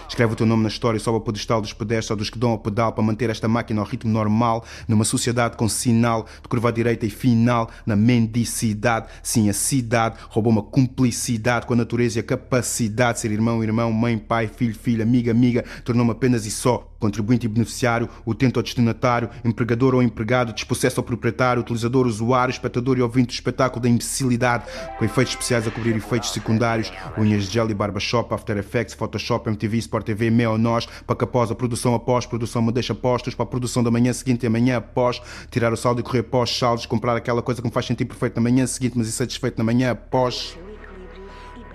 Escreve 0.06 0.34
o 0.34 0.36
teu 0.36 0.46
nome 0.46 0.64
na 0.64 0.68
história, 0.68 1.00
sobe 1.00 1.16
ao 1.16 1.22
pedestal 1.22 1.62
dos 1.62 1.72
pedestres 1.72 2.12
ou 2.12 2.18
dos 2.18 2.30
que 2.30 2.38
dão 2.38 2.50
ao 2.50 2.60
pedal 2.60 2.92
para 2.92 3.02
manter 3.02 3.30
esta 3.30 3.48
máquina 3.48 3.80
ao 3.80 3.88
ritmo 3.88 4.12
normal, 4.12 4.66
numa 4.86 5.06
sociedade 5.06 5.56
com 5.56 5.70
sinal 5.70 6.26
de 6.42 6.50
curva 6.50 6.68
à 6.68 6.72
direita 6.74 7.06
e 7.06 7.10
final, 7.10 7.70
na 7.86 7.96
mendicidade. 7.96 9.08
Sim, 9.24 9.50
a 9.50 9.54
cidade 9.54 10.18
roubou 10.28 10.52
uma 10.52 10.62
cumplicidade 10.62 11.66
com 11.66 11.74
a 11.74 11.78
natureza 11.78 12.20
e 12.20 12.22
a 12.22 12.24
capacidade 12.24 13.14
de 13.14 13.20
ser 13.22 13.32
irmão, 13.32 13.64
irmão, 13.64 13.94
mãe, 13.94 14.18
pai, 14.18 14.50
filho, 14.50 14.76
filha, 14.76 15.04
amiga, 15.04 15.32
amiga, 15.32 15.64
tornou-me 15.86 16.12
apenas 16.12 16.46
e 16.46 16.52
só 16.52 16.91
contribuinte 17.02 17.48
e 17.48 17.50
beneficiário, 17.50 18.08
utente 18.26 18.58
ou 18.58 18.64
destinatário, 18.64 19.30
empregador 19.44 19.96
ou 19.96 20.04
empregado, 20.04 20.54
despossesso 20.54 21.02
ou 21.02 21.04
proprietário, 21.04 21.62
utilizador, 21.62 22.06
usuário, 22.06 22.52
espectador 22.52 22.98
e 22.98 23.02
ouvinte 23.02 23.28
do 23.28 23.34
espetáculo 23.34 23.82
da 23.82 23.90
imbecilidade, 23.90 24.66
com 24.98 25.04
efeitos 25.04 25.34
especiais 25.34 25.68
a 25.68 25.72
cobrir 25.72 25.96
efeitos 25.96 26.32
secundários, 26.32 26.94
unhas 27.18 27.46
de 27.46 27.52
gel 27.52 27.70
e 27.70 27.74
barbershop, 27.74 28.34
After 28.34 28.56
Effects, 28.58 28.94
Photoshop, 28.94 29.50
MTV, 29.50 29.78
Sport 29.80 30.06
TV, 30.06 30.30
Mel, 30.30 30.58
Nós, 30.58 30.88
após 31.08 31.52
a 31.52 31.56
produção 31.56 31.96
após, 31.96 32.26
produção 32.26 32.62
me 32.62 32.72
deixa 32.72 32.94
postos, 32.94 33.34
para 33.34 33.44
a 33.44 33.48
produção 33.48 33.84
da 33.84 33.90
manhã 33.90 34.14
seguinte 34.14 34.44
e 34.44 34.48
amanhã 34.48 34.78
após, 34.78 35.22
tirar 35.50 35.74
o 35.74 35.78
saldo 35.78 36.02
e 36.02 36.04
correr 36.04 36.24
pós 36.24 36.56
saldos, 36.56 36.86
comprar 36.86 37.16
aquela 37.16 37.42
coisa 37.42 37.62
que 37.62 37.68
me 37.68 37.74
faz 37.74 37.86
sentir 37.86 38.06
perfeito 38.06 38.36
na 38.36 38.42
manhã 38.42 38.68
seguinte, 38.68 38.98
mas 38.98 39.08
insatisfeito 39.08 39.58
na 39.58 39.64
manhã 39.64 39.92
após 39.92 40.58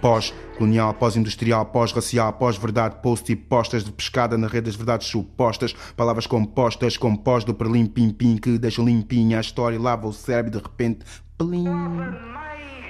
pós-colonial, 0.06 0.94
pós-industrial, 0.94 1.66
pós-racial, 1.66 2.32
pós-verdade, 2.34 2.94
post 3.02 3.32
e 3.32 3.34
postas 3.34 3.82
de 3.82 3.90
pescada 3.90 4.38
na 4.38 4.46
rede 4.46 4.66
das 4.66 4.76
verdades 4.76 5.08
supostas, 5.08 5.74
palavras 5.96 6.28
compostas, 6.28 6.96
compós 6.96 7.42
do 7.42 7.52
perlim 7.52 7.86
pim-pim 7.86 8.36
que 8.36 8.56
deixam 8.56 8.84
limpinha 8.84 9.38
a 9.38 9.40
história 9.40 9.74
e 9.74 9.80
lava 9.80 10.06
o 10.06 10.12
cérebro 10.12 10.52
de 10.52 10.58
repente, 10.58 11.00
plim. 11.36 11.64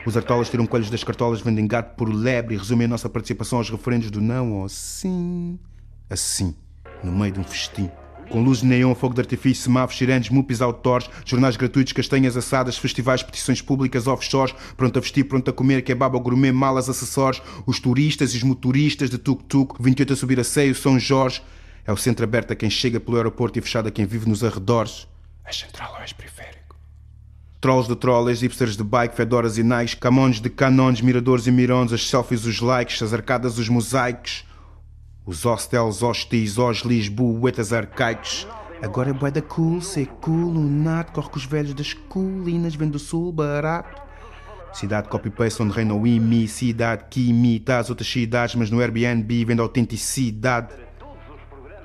Os 0.04 0.14
artolas 0.14 0.50
tiram 0.50 0.66
coelhos 0.66 0.90
das 0.90 1.02
cartolas, 1.02 1.40
vendem 1.40 1.66
gato 1.66 1.96
por 1.96 2.12
lebre 2.12 2.54
e 2.54 2.58
resumem 2.58 2.84
a 2.84 2.88
nossa 2.88 3.08
participação 3.08 3.60
aos 3.60 3.70
referendos 3.70 4.10
do 4.10 4.20
não 4.20 4.52
ou 4.52 4.68
sim. 4.68 5.58
Assim, 6.10 6.54
no 7.02 7.12
meio 7.12 7.32
de 7.32 7.40
um 7.40 7.44
festim. 7.44 7.90
Com 8.30 8.42
luzes 8.42 8.62
de 8.62 8.68
neon, 8.68 8.94
fogo 8.94 9.14
de 9.14 9.20
artifício, 9.20 9.64
semáforos, 9.64 9.98
sirenes, 9.98 10.28
mupis 10.28 10.60
outdoors, 10.60 11.08
jornais 11.24 11.56
gratuitos, 11.56 11.92
castanhas 11.92 12.36
assadas, 12.36 12.76
festivais, 12.76 13.22
petições 13.22 13.62
públicas, 13.62 14.06
offshores, 14.06 14.54
pronto 14.76 14.98
a 14.98 15.02
vestir, 15.02 15.24
pronto 15.24 15.50
a 15.50 15.52
comer, 15.52 15.82
kebab 15.82 16.14
ao 16.14 16.20
gourmet, 16.20 16.52
malas, 16.52 16.88
acessórios, 16.88 17.42
os 17.66 17.78
turistas 17.78 18.34
e 18.34 18.36
os 18.38 18.42
motoristas 18.42 19.10
de 19.10 19.18
tuk-tuk, 19.18 19.76
28 19.80 20.12
a 20.12 20.16
subir 20.16 20.40
a 20.40 20.44
seio, 20.44 20.74
São 20.74 20.98
Jorge. 20.98 21.42
É 21.86 21.92
o 21.92 21.96
centro 21.96 22.24
aberto 22.24 22.52
a 22.52 22.56
quem 22.56 22.68
chega 22.68 22.98
pelo 22.98 23.16
aeroporto 23.16 23.58
e 23.58 23.62
fechado 23.62 23.88
a 23.88 23.90
quem 23.92 24.04
vive 24.04 24.28
nos 24.28 24.42
arredores. 24.42 25.06
És 25.44 25.58
central 25.58 25.92
ou 25.94 26.00
és 26.00 26.12
periférico? 26.12 26.74
Trolls 27.60 27.88
de 27.88 27.94
trolls, 27.94 28.42
hipsters 28.42 28.76
de 28.76 28.82
bike, 28.82 29.14
fedoras 29.14 29.56
e 29.56 29.62
nikes, 29.62 29.94
camões 29.94 30.40
de 30.40 30.50
canões, 30.50 31.00
miradores 31.00 31.46
e 31.46 31.52
mirões, 31.52 31.92
as 31.92 32.08
selfies, 32.08 32.44
os 32.44 32.60
likes, 32.60 33.00
as 33.02 33.12
arcadas, 33.12 33.56
os 33.58 33.68
mosaicos, 33.68 34.44
os 35.26 35.42
hostels, 35.42 36.02
hostis, 36.02 36.56
os 36.56 36.78
lisboetas 36.78 37.72
arcaicos. 37.72 38.46
Agora 38.80 39.10
é 39.10 39.12
bué 39.12 39.30
da 39.30 39.42
cool, 39.42 39.82
ser 39.82 40.06
cool, 40.20 40.52
lunato, 40.52 41.12
corre 41.12 41.28
com 41.30 41.36
os 41.36 41.44
velhos 41.44 41.74
das 41.74 41.92
colinas, 41.92 42.76
vem 42.76 42.88
do 42.88 42.98
sul 42.98 43.32
barato. 43.32 44.00
Cidade 44.72 45.08
copy-paste 45.08 45.62
onde 45.62 45.72
reina 45.72 45.94
o 45.94 46.06
IMI, 46.06 46.46
cidade 46.46 47.06
que 47.10 47.30
imita 47.30 47.78
as 47.78 47.90
outras 47.90 48.08
cidades, 48.08 48.54
mas 48.54 48.70
no 48.70 48.80
Airbnb 48.80 49.44
vende 49.44 49.60
autenticidade. 49.60 50.74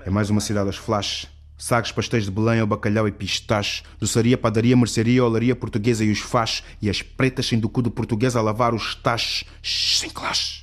É 0.06 0.10
mais 0.10 0.30
uma 0.30 0.42
cidade 0.42 0.68
aos 0.68 0.78
flashes. 0.78 1.28
Sagres, 1.58 1.92
pastéis 1.92 2.26
de 2.26 2.32
Belém 2.32 2.60
ao 2.60 2.68
bacalhau 2.68 3.08
e 3.08 3.12
pistache. 3.12 3.84
Doçaria, 4.00 4.38
padaria, 4.38 4.76
mercearia, 4.76 5.24
olaria 5.24 5.56
portuguesa 5.56 6.04
e 6.04 6.12
os 6.12 6.20
fachos. 6.20 6.64
E 6.82 6.90
as 6.90 7.04
pretas 7.04 7.46
sem 7.46 7.60
do 7.60 7.70
cu 7.70 7.84
do 7.84 7.92
português 7.92 8.36
a 8.36 8.42
lavar 8.42 8.74
os 8.74 8.96
tachos. 8.96 9.46
Sem 9.62 10.10
clash. 10.10 10.61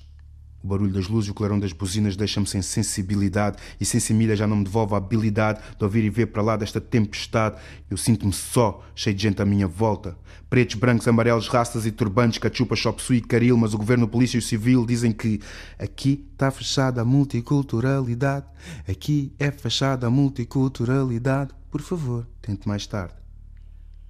O 0.68 0.76
barulho 0.76 0.92
das 0.92 1.08
luzes 1.08 1.28
e 1.28 1.30
o 1.30 1.34
clarão 1.34 1.58
das 1.58 1.72
buzinas 1.72 2.14
deixa-me 2.14 2.46
sem 2.46 2.60
sensibilidade 2.60 3.56
e 3.80 3.86
sem 3.86 3.98
semilha 3.98 4.36
já 4.36 4.46
não 4.46 4.56
me 4.56 4.64
devolve 4.64 4.92
a 4.92 4.98
habilidade 4.98 5.60
de 5.78 5.82
ouvir 5.82 6.04
e 6.04 6.10
ver 6.10 6.26
para 6.26 6.42
lá 6.42 6.58
desta 6.58 6.78
tempestade. 6.78 7.56
Eu 7.88 7.96
sinto-me 7.96 8.34
só, 8.34 8.84
cheio 8.94 9.16
de 9.16 9.22
gente 9.22 9.40
à 9.40 9.46
minha 9.46 9.66
volta. 9.66 10.14
Pretos, 10.50 10.74
brancos, 10.74 11.08
amarelos, 11.08 11.48
raças 11.48 11.86
e 11.86 11.90
turbantes, 11.90 12.38
cachupa, 12.38 12.76
chop 12.76 13.02
e 13.14 13.22
caril, 13.22 13.56
mas 13.56 13.72
o 13.72 13.78
governo, 13.78 14.06
polícia 14.06 14.36
e 14.36 14.40
o 14.40 14.42
civil 14.42 14.84
dizem 14.84 15.10
que 15.10 15.40
aqui 15.78 16.28
está 16.34 16.50
fechada 16.50 17.00
a 17.00 17.04
multiculturalidade. 17.04 18.44
Aqui 18.86 19.32
é 19.38 19.50
fechada 19.50 20.06
a 20.06 20.10
multiculturalidade. 20.10 21.52
Por 21.70 21.80
favor, 21.80 22.26
tente 22.42 22.68
mais 22.68 22.86
tarde. 22.86 23.14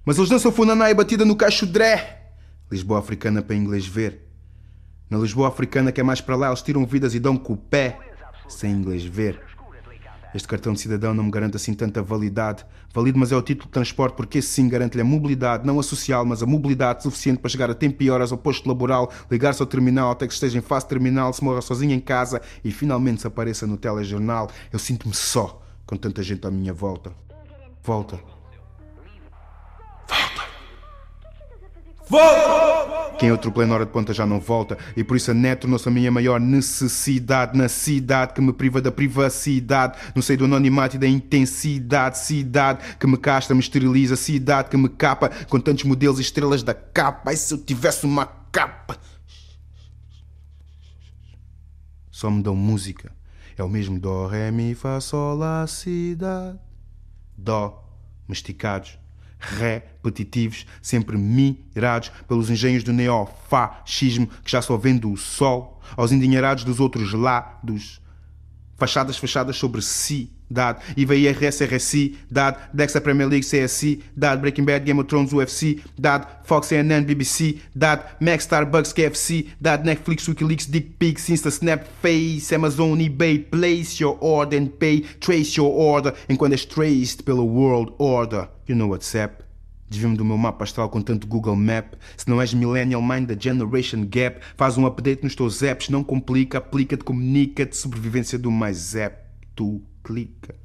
Mas 0.03 0.17
eles 0.17 0.29
dançam 0.29 0.51
funaná 0.51 0.91
e 0.91 0.93
batida 0.93 1.23
no 1.23 1.37
cacho 1.37 1.65
dré. 1.65 2.33
Lisboa 2.69 2.99
africana 2.99 3.41
para 3.41 3.55
inglês 3.55 3.87
ver. 3.87 4.28
Na 5.09 5.17
Lisboa 5.17 5.47
africana 5.47 5.91
que 5.91 5.99
é 5.99 6.03
mais 6.03 6.21
para 6.21 6.35
lá, 6.35 6.47
eles 6.47 6.61
tiram 6.61 6.85
vidas 6.85 7.15
e 7.15 7.19
dão 7.19 7.35
com 7.35 7.53
o 7.53 7.57
pé, 7.57 7.97
sem 8.47 8.71
inglês 8.71 9.03
ver. 9.03 9.41
Este 10.35 10.47
cartão 10.47 10.73
de 10.73 10.79
cidadão 10.79 11.11
não 11.11 11.23
me 11.23 11.31
garante 11.31 11.55
assim 11.55 11.73
tanta 11.73 12.03
validade. 12.03 12.63
Valido, 12.93 13.17
mas 13.17 13.31
é 13.31 13.35
o 13.35 13.41
título 13.41 13.65
de 13.65 13.71
transporte 13.71 14.15
porque 14.15 14.37
esse 14.37 14.49
sim 14.49 14.69
garante-lhe 14.69 15.01
a 15.01 15.05
mobilidade, 15.05 15.65
não 15.65 15.79
a 15.79 15.83
social, 15.83 16.23
mas 16.23 16.43
a 16.43 16.45
mobilidade 16.45 17.01
suficiente 17.01 17.39
para 17.39 17.49
chegar 17.49 17.71
a 17.71 17.73
tempo 17.73 18.03
e 18.03 18.11
horas 18.11 18.31
ao 18.31 18.37
posto 18.37 18.67
laboral, 18.67 19.11
ligar-se 19.31 19.61
ao 19.61 19.67
terminal 19.67 20.11
até 20.11 20.27
que 20.27 20.33
esteja 20.33 20.59
em 20.59 20.61
fase 20.61 20.87
terminal, 20.87 21.33
se 21.33 21.43
morra 21.43 21.61
sozinho 21.61 21.93
em 21.93 21.99
casa 21.99 22.41
e 22.63 22.71
finalmente 22.71 23.21
se 23.21 23.27
apareça 23.27 23.65
no 23.65 23.77
telejornal. 23.77 24.51
Eu 24.71 24.77
sinto-me 24.77 25.15
só, 25.15 25.59
com 25.87 25.97
tanta 25.97 26.21
gente 26.21 26.45
à 26.45 26.51
minha 26.51 26.73
volta. 26.73 27.11
Volta. 27.81 28.38
Quem 33.19 33.29
atropelei 33.29 33.67
na 33.67 33.75
hora 33.75 33.85
de 33.85 33.91
ponta 33.91 34.13
já 34.13 34.25
não 34.25 34.39
volta 34.39 34.77
E 34.97 35.03
por 35.03 35.15
isso 35.15 35.29
a 35.29 35.33
net 35.33 35.61
tornou-se 35.61 35.87
a 35.87 35.91
minha 35.91 36.11
maior 36.11 36.39
necessidade 36.39 37.55
Na 37.55 37.69
cidade 37.69 38.33
que 38.33 38.41
me 38.41 38.51
priva 38.51 38.81
da 38.81 38.91
privacidade 38.91 39.99
No 40.15 40.21
seio 40.21 40.39
do 40.39 40.45
anonimato 40.45 40.95
e 40.95 40.99
da 40.99 41.07
intensidade 41.07 42.17
Cidade 42.17 42.95
que 42.97 43.05
me 43.05 43.17
castra, 43.17 43.53
me 43.53 43.61
esteriliza 43.61 44.15
Cidade 44.15 44.69
que 44.69 44.77
me 44.77 44.89
capa 44.89 45.29
com 45.47 45.59
tantos 45.59 45.83
modelos 45.83 46.17
e 46.17 46.21
estrelas 46.23 46.63
da 46.63 46.73
capa 46.73 47.31
E 47.31 47.37
se 47.37 47.53
eu 47.53 47.57
tivesse 47.57 48.05
uma 48.05 48.25
capa? 48.51 48.97
Só 52.09 52.29
me 52.29 52.43
dão 52.43 52.53
música. 52.53 53.13
É 53.57 53.63
o 53.63 53.69
mesmo 53.69 53.97
dó, 53.97 54.27
ré, 54.27 54.51
mi, 54.51 54.75
fá, 54.75 54.99
sol, 54.99 55.37
lá, 55.37 55.65
cidade 55.67 56.59
Dó, 57.37 57.81
masticados 58.27 58.98
repetitivos, 59.39 60.65
sempre 60.81 61.17
mirados 61.17 62.11
pelos 62.27 62.49
engenhos 62.49 62.83
do 62.83 62.93
neofascismo 62.93 64.27
que 64.43 64.51
já 64.51 64.61
só 64.61 64.77
vende 64.77 65.07
o 65.07 65.15
sol, 65.15 65.79
aos 65.95 66.11
endinheirados 66.11 66.63
dos 66.63 66.79
outros 66.79 67.13
lados, 67.13 68.01
fachadas 68.77 69.17
fechadas 69.17 69.57
sobre 69.57 69.81
si. 69.81 70.39
IVA, 70.97 71.15
IRS, 71.15 71.63
RSI, 71.63 72.17
dado. 72.29 72.57
Dexa 72.73 72.99
Premier 72.99 73.27
League, 73.27 73.45
CSI, 73.45 74.01
dado. 74.15 74.41
Breaking 74.41 74.65
Bad, 74.65 74.83
Game 74.83 74.99
of 74.99 75.07
Thrones, 75.07 75.31
UFC, 75.31 75.79
dado. 75.95 76.25
Fox, 76.43 76.67
CNN, 76.67 77.05
BBC, 77.05 77.57
dado. 77.75 78.03
Mac, 78.19 78.41
Starbucks, 78.41 78.91
KFC, 78.91 79.49
dado. 79.61 79.85
Netflix, 79.85 80.27
Wikileaks, 80.27 80.65
Dick 80.65 80.95
Pics, 80.97 81.29
Insta, 81.29 81.51
Snap, 81.51 81.85
Face, 82.01 82.51
Amazon, 82.51 82.97
eBay. 82.97 83.37
Place 83.37 84.01
your 84.01 84.17
order 84.21 84.57
and 84.57 84.69
pay. 84.79 85.01
Trace 85.19 85.55
your 85.55 85.71
order. 85.71 86.15
Enquanto 86.27 86.53
és 86.53 86.65
traced 86.65 87.23
pela 87.23 87.43
World 87.43 87.93
Order. 87.99 88.49
You 88.69 88.77
know 88.77 88.89
WhatsApp. 88.91 89.43
Desvio-me 89.89 90.15
do 90.15 90.23
meu 90.23 90.37
mapa 90.37 90.63
astral 90.63 90.89
com 90.89 91.01
tanto 91.01 91.25
Google 91.25 91.55
Map. 91.55 91.95
Se 92.15 92.29
não 92.29 92.39
és 92.39 92.53
Millennial 92.53 93.01
Mind 93.01 93.27
da 93.27 93.35
Generation 93.35 94.05
Gap, 94.07 94.39
faz 94.55 94.77
um 94.77 94.85
update 94.85 95.23
nos 95.23 95.33
teus 95.33 95.63
apps, 95.63 95.89
não 95.89 96.03
complica, 96.03 96.59
aplica-te, 96.59 97.03
comunica-te, 97.03 97.75
sobrevivência 97.75 98.37
do 98.37 98.51
mais 98.51 98.95
app, 98.95 99.17
tu 99.55 99.81
clica. 100.03 100.55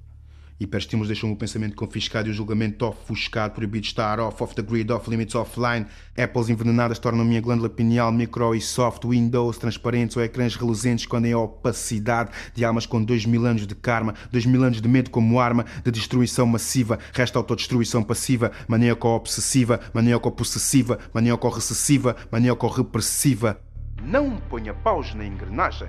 Hiperestímulos 0.64 1.08
deixam 1.08 1.30
o 1.30 1.36
pensamento 1.36 1.76
confiscado 1.76 2.26
e 2.26 2.30
o 2.30 2.34
julgamento 2.34 2.86
ofuscado, 2.86 3.54
proibido 3.54 3.84
estar 3.84 4.18
off, 4.18 4.42
off 4.42 4.54
the 4.54 4.62
grid, 4.62 4.90
off 4.90 5.08
limits, 5.10 5.34
offline. 5.34 5.86
Apples 6.16 6.48
envenenadas 6.48 6.98
tornam 6.98 7.20
a 7.20 7.24
minha 7.24 7.40
glândula 7.40 7.68
pineal 7.68 8.10
micro 8.10 8.54
e 8.54 8.60
soft, 8.60 9.04
Windows 9.04 9.58
transparentes 9.58 10.16
ou 10.16 10.22
ecrãs 10.22 10.56
reluzentes 10.56 11.04
escondem 11.04 11.32
a 11.32 11.38
opacidade 11.38 12.30
de 12.54 12.64
almas 12.64 12.86
com 12.86 13.02
dois 13.04 13.26
mil 13.26 13.44
anos 13.44 13.66
de 13.66 13.74
karma, 13.74 14.14
dois 14.32 14.46
mil 14.46 14.64
anos 14.64 14.80
de 14.80 14.88
medo 14.88 15.10
como 15.10 15.38
arma 15.38 15.66
de 15.84 15.90
destruição 15.90 16.46
massiva, 16.46 16.98
resta 17.12 17.38
autodestruição 17.38 18.02
passiva, 18.02 18.50
maníaco-obsessiva, 18.66 19.80
maníaco-possessiva, 19.92 20.98
maníaco-recessiva, 21.12 22.16
maníaco-repressiva. 22.32 23.60
Não 24.02 24.36
ponha 24.36 24.72
paus 24.72 25.14
na 25.14 25.26
engrenagem. 25.26 25.88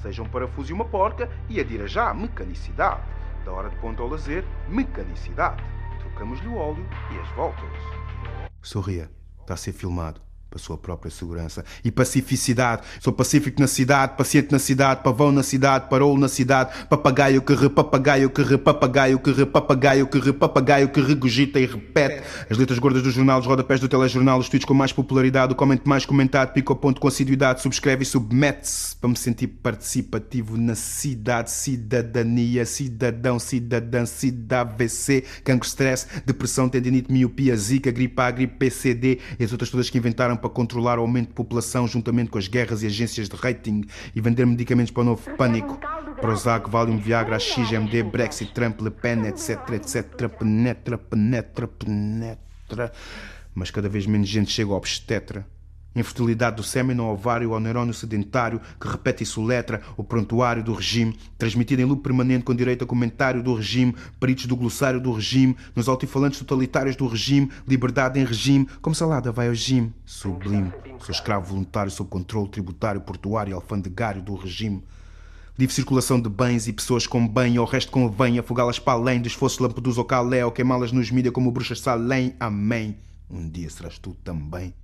Seja 0.00 0.22
um 0.22 0.28
parafuso 0.28 0.70
e 0.70 0.74
uma 0.74 0.84
porca 0.84 1.28
e 1.48 1.60
adira 1.60 1.86
já 1.86 2.10
à 2.10 2.14
mecanicidade. 2.14 3.02
Da 3.44 3.52
hora 3.52 3.68
de 3.68 3.76
ponta 3.76 4.02
ao 4.02 4.08
lazer, 4.08 4.44
mecanicidade. 4.68 5.62
Trocamos-lhe 6.00 6.48
o 6.48 6.56
óleo 6.56 6.86
e 7.12 7.18
as 7.18 7.28
voltas. 7.36 7.70
Sorria, 8.62 9.10
está 9.40 9.54
a 9.54 9.56
ser 9.56 9.72
filmado. 9.72 10.20
Para 10.54 10.60
a 10.60 10.64
sua 10.64 10.78
própria 10.78 11.10
segurança. 11.10 11.64
E 11.82 11.90
pacificidade. 11.90 12.82
Sou 13.00 13.12
pacífico 13.12 13.60
na 13.60 13.66
cidade, 13.66 14.16
paciente 14.16 14.52
na 14.52 14.60
cidade, 14.60 15.02
pavão 15.02 15.32
na 15.32 15.42
cidade, 15.42 15.88
parou 15.90 16.16
na 16.16 16.28
cidade, 16.28 16.86
papagaio 16.88 17.42
que 17.42 17.54
re, 17.54 17.68
papagaio 17.68 18.30
que 18.30 18.40
re, 18.40 18.56
papagaio 18.56 19.18
que 19.18 19.32
re, 19.32 19.44
papagaio 19.44 20.06
que 20.06 20.20
re, 20.20 20.88
que 20.88 21.00
regurgita 21.00 21.58
e 21.58 21.66
repete. 21.66 22.22
As 22.48 22.56
letras 22.56 22.78
gordas 22.78 23.02
do 23.02 23.10
jornal, 23.10 23.40
os 23.40 23.46
rodapés 23.46 23.80
do 23.80 23.88
telejornal, 23.88 24.38
os 24.38 24.48
tweets 24.48 24.64
com 24.64 24.74
mais 24.74 24.92
popularidade, 24.92 25.52
o 25.52 25.56
comment 25.56 25.80
mais 25.84 26.06
comentado, 26.06 26.52
pica 26.52 26.72
ao 26.72 26.76
ponto 26.76 27.00
com 27.00 27.08
assiduidade, 27.08 27.60
subscreve 27.60 28.04
e 28.04 28.06
submete-se 28.06 28.94
para 28.94 29.10
me 29.10 29.16
sentir 29.16 29.48
participativo 29.48 30.56
na 30.56 30.76
cidade, 30.76 31.50
cidadania, 31.50 32.64
cidadão, 32.64 33.40
cidadã, 33.40 34.06
cidavc, 34.06 35.24
cancro, 35.42 35.66
stress, 35.66 36.06
depressão, 36.24 36.68
tendinite, 36.68 37.12
miopia, 37.12 37.56
zika, 37.56 37.90
gripe 37.90 38.20
A, 38.20 38.30
gripe 38.30 38.54
PCD 38.56 39.18
e 39.36 39.42
as 39.42 39.50
outras 39.50 39.68
todas 39.68 39.90
que 39.90 39.98
inventaram 39.98 40.43
para 40.44 40.50
controlar 40.50 40.98
o 40.98 41.00
aumento 41.02 41.28
de 41.28 41.32
população 41.32 41.88
juntamente 41.88 42.28
com 42.28 42.36
as 42.36 42.48
guerras 42.48 42.82
e 42.82 42.86
agências 42.86 43.30
de 43.30 43.34
rating 43.34 43.82
e 44.14 44.20
vender 44.20 44.44
medicamentos 44.44 44.92
para 44.92 45.00
o 45.00 45.04
novo 45.06 45.30
pânico. 45.36 45.80
Prozac, 46.20 46.68
Valium, 46.68 46.98
Viagra, 46.98 47.38
XMD, 47.38 48.02
Brexit, 48.02 48.52
Trump, 48.52 48.78
Le 48.82 48.90
Pen, 48.90 49.26
etc, 49.26 49.58
etc, 49.72 50.28
penetra, 50.28 50.98
penetra, 50.98 51.66
penetra. 51.66 52.92
Mas 53.54 53.70
cada 53.70 53.88
vez 53.88 54.04
menos 54.06 54.28
gente 54.28 54.50
chega 54.50 54.70
ao 54.70 54.76
obstetra. 54.76 55.46
Infertilidade 55.94 56.56
do 56.56 56.62
sêmen 56.62 56.98
ao 56.98 57.12
ovário 57.12 57.54
ao 57.54 57.60
neurónio 57.60 57.94
sedentário 57.94 58.60
que 58.80 58.88
repete 58.88 59.22
e 59.22 59.26
soletra 59.26 59.80
o 59.96 60.02
prontuário 60.02 60.62
do 60.62 60.72
regime, 60.72 61.16
transmitido 61.38 61.82
em 61.82 61.84
loop 61.84 62.02
permanente 62.02 62.44
com 62.44 62.54
direito 62.54 62.84
a 62.84 62.86
comentário 62.86 63.42
do 63.42 63.54
regime, 63.54 63.94
peritos 64.18 64.46
do 64.46 64.56
glossário 64.56 65.00
do 65.00 65.12
regime, 65.12 65.56
nos 65.74 65.88
altifalantes 65.88 66.38
totalitários 66.38 66.96
do 66.96 67.06
regime, 67.06 67.50
liberdade 67.66 68.18
em 68.18 68.24
regime, 68.24 68.66
como 68.82 68.94
salada 68.94 69.30
vai 69.30 69.48
ao 69.48 69.54
gym, 69.54 69.92
sublime. 70.04 70.72
Sou 70.98 71.12
escravo 71.12 71.46
voluntário 71.46 71.90
sob 71.90 72.10
controle 72.10 72.48
tributário, 72.48 73.00
portuário 73.00 73.52
e 73.52 73.54
alfandegário 73.54 74.22
do 74.22 74.34
regime. 74.34 74.82
Livre 75.56 75.72
circulação 75.72 76.20
de 76.20 76.28
bens 76.28 76.66
e 76.66 76.72
pessoas 76.72 77.06
com 77.06 77.28
bem, 77.28 77.56
ao 77.56 77.64
resto 77.64 77.92
convém 77.92 78.40
afogá-las 78.40 78.80
para 78.80 78.94
além 78.94 79.20
dos 79.20 79.34
fossos 79.34 79.60
Lampedusa 79.60 80.00
ou 80.00 80.04
Calé, 80.04 80.44
ou 80.44 80.50
queimá-las 80.50 80.90
nos 80.90 81.12
mídia 81.12 81.30
como 81.30 81.52
bruxas 81.52 81.78
Salém. 81.78 82.34
Amém. 82.40 82.96
Um 83.30 83.48
dia 83.48 83.70
serás 83.70 83.96
tu 83.96 84.16
também. 84.24 84.74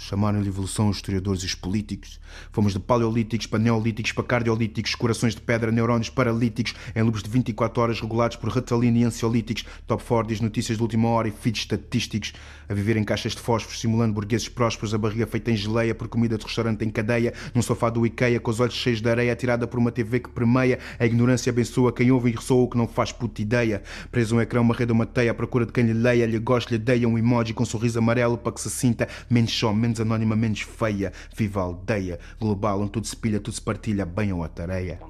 Chamaram-lhe 0.00 0.48
evolução 0.48 0.88
os 0.88 0.96
historiadores 0.96 1.42
e 1.42 1.46
os 1.46 1.54
políticos. 1.54 2.18
Fomos 2.50 2.72
de 2.72 2.78
paleolíticos 2.78 3.46
para 3.46 3.58
neolíticos 3.58 4.12
para 4.12 4.24
cardiolíticos, 4.24 4.94
corações 4.94 5.34
de 5.34 5.42
pedra, 5.42 5.70
neurônios 5.70 6.08
paralíticos, 6.08 6.74
em 6.96 7.02
loops 7.02 7.22
de 7.22 7.28
24 7.28 7.82
horas 7.82 8.00
regulados 8.00 8.38
por 8.38 8.48
retalina 8.48 8.96
e 8.96 9.04
ansiolíticos, 9.04 9.66
top 9.86 10.02
4 10.02 10.26
diz 10.26 10.40
notícias 10.40 10.78
de 10.78 10.82
última 10.82 11.06
hora 11.08 11.28
e 11.28 11.30
feeds 11.30 11.62
estatísticos, 11.62 12.32
a 12.66 12.72
viver 12.72 12.96
em 12.96 13.04
caixas 13.04 13.32
de 13.32 13.40
fósforos, 13.40 13.78
simulando 13.78 14.14
burgueses 14.14 14.48
prósperos, 14.48 14.94
a 14.94 14.98
barriga 14.98 15.26
feita 15.26 15.50
em 15.50 15.56
geleia 15.56 15.94
por 15.94 16.08
comida 16.08 16.38
de 16.38 16.44
restaurante 16.44 16.82
em 16.82 16.88
cadeia, 16.88 17.34
num 17.54 17.60
sofá 17.60 17.90
do 17.90 18.06
Ikea, 18.06 18.40
com 18.40 18.50
os 18.50 18.58
olhos 18.58 18.74
cheios 18.74 19.02
de 19.02 19.08
areia, 19.10 19.34
atirada 19.34 19.66
por 19.66 19.78
uma 19.78 19.92
TV 19.92 20.20
que 20.20 20.30
permeia, 20.30 20.78
a 20.98 21.04
ignorância 21.04 21.50
abençoa 21.50 21.92
quem 21.92 22.10
ouve 22.10 22.30
e 22.30 22.34
ressoa 22.34 22.64
o 22.64 22.68
que 22.68 22.78
não 22.78 22.88
faz 22.88 23.12
puta 23.12 23.42
ideia. 23.42 23.82
Preso 24.10 24.34
um 24.34 24.40
ecrã, 24.40 24.62
uma 24.62 24.74
rede, 24.74 24.92
uma 24.92 25.04
teia, 25.04 25.30
à 25.30 25.34
procura 25.34 25.66
de 25.66 25.72
quem 25.72 25.84
lhe 25.84 25.92
leia, 25.92 26.24
lhe 26.24 26.38
goste, 26.38 26.72
lhe 26.72 26.78
deia 26.78 27.06
um 27.06 27.18
emoji 27.18 27.52
com 27.52 27.64
um 27.64 27.66
sorriso 27.66 27.98
amarelo 27.98 28.38
para 28.38 28.52
que 28.52 28.62
se 28.62 28.70
sinta 28.70 29.06
menos 29.28 29.52
só, 29.52 29.74
menos 29.74 29.89
anónima, 29.98 30.36
menos 30.36 30.60
feia. 30.60 31.12
Viva 31.34 31.60
a 31.60 31.64
aldeia 31.64 32.20
global, 32.38 32.80
onde 32.80 32.92
tudo 32.92 33.06
se 33.06 33.16
pilha, 33.16 33.40
tudo 33.40 33.54
se 33.54 33.62
partilha, 33.62 34.04
bem 34.04 34.32
ou 34.32 34.44
a 34.44 34.48
tareia. 34.48 35.00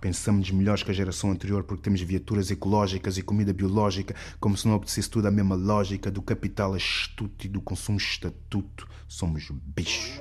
Pensamos 0.00 0.50
melhores 0.50 0.82
que 0.82 0.90
a 0.90 0.94
geração 0.94 1.30
anterior 1.30 1.62
porque 1.62 1.84
temos 1.84 2.00
viaturas 2.00 2.50
ecológicas 2.50 3.16
e 3.16 3.22
comida 3.22 3.52
biológica, 3.52 4.16
como 4.40 4.56
se 4.56 4.66
não 4.66 4.74
obedecesse 4.74 5.08
tudo 5.08 5.28
à 5.28 5.30
mesma 5.30 5.54
lógica 5.54 6.10
do 6.10 6.20
capital 6.20 6.74
astuto 6.74 7.46
e 7.46 7.48
do 7.48 7.60
consumo 7.60 7.98
estatuto. 7.98 8.88
Somos 9.06 9.48
bichos. 9.50 10.20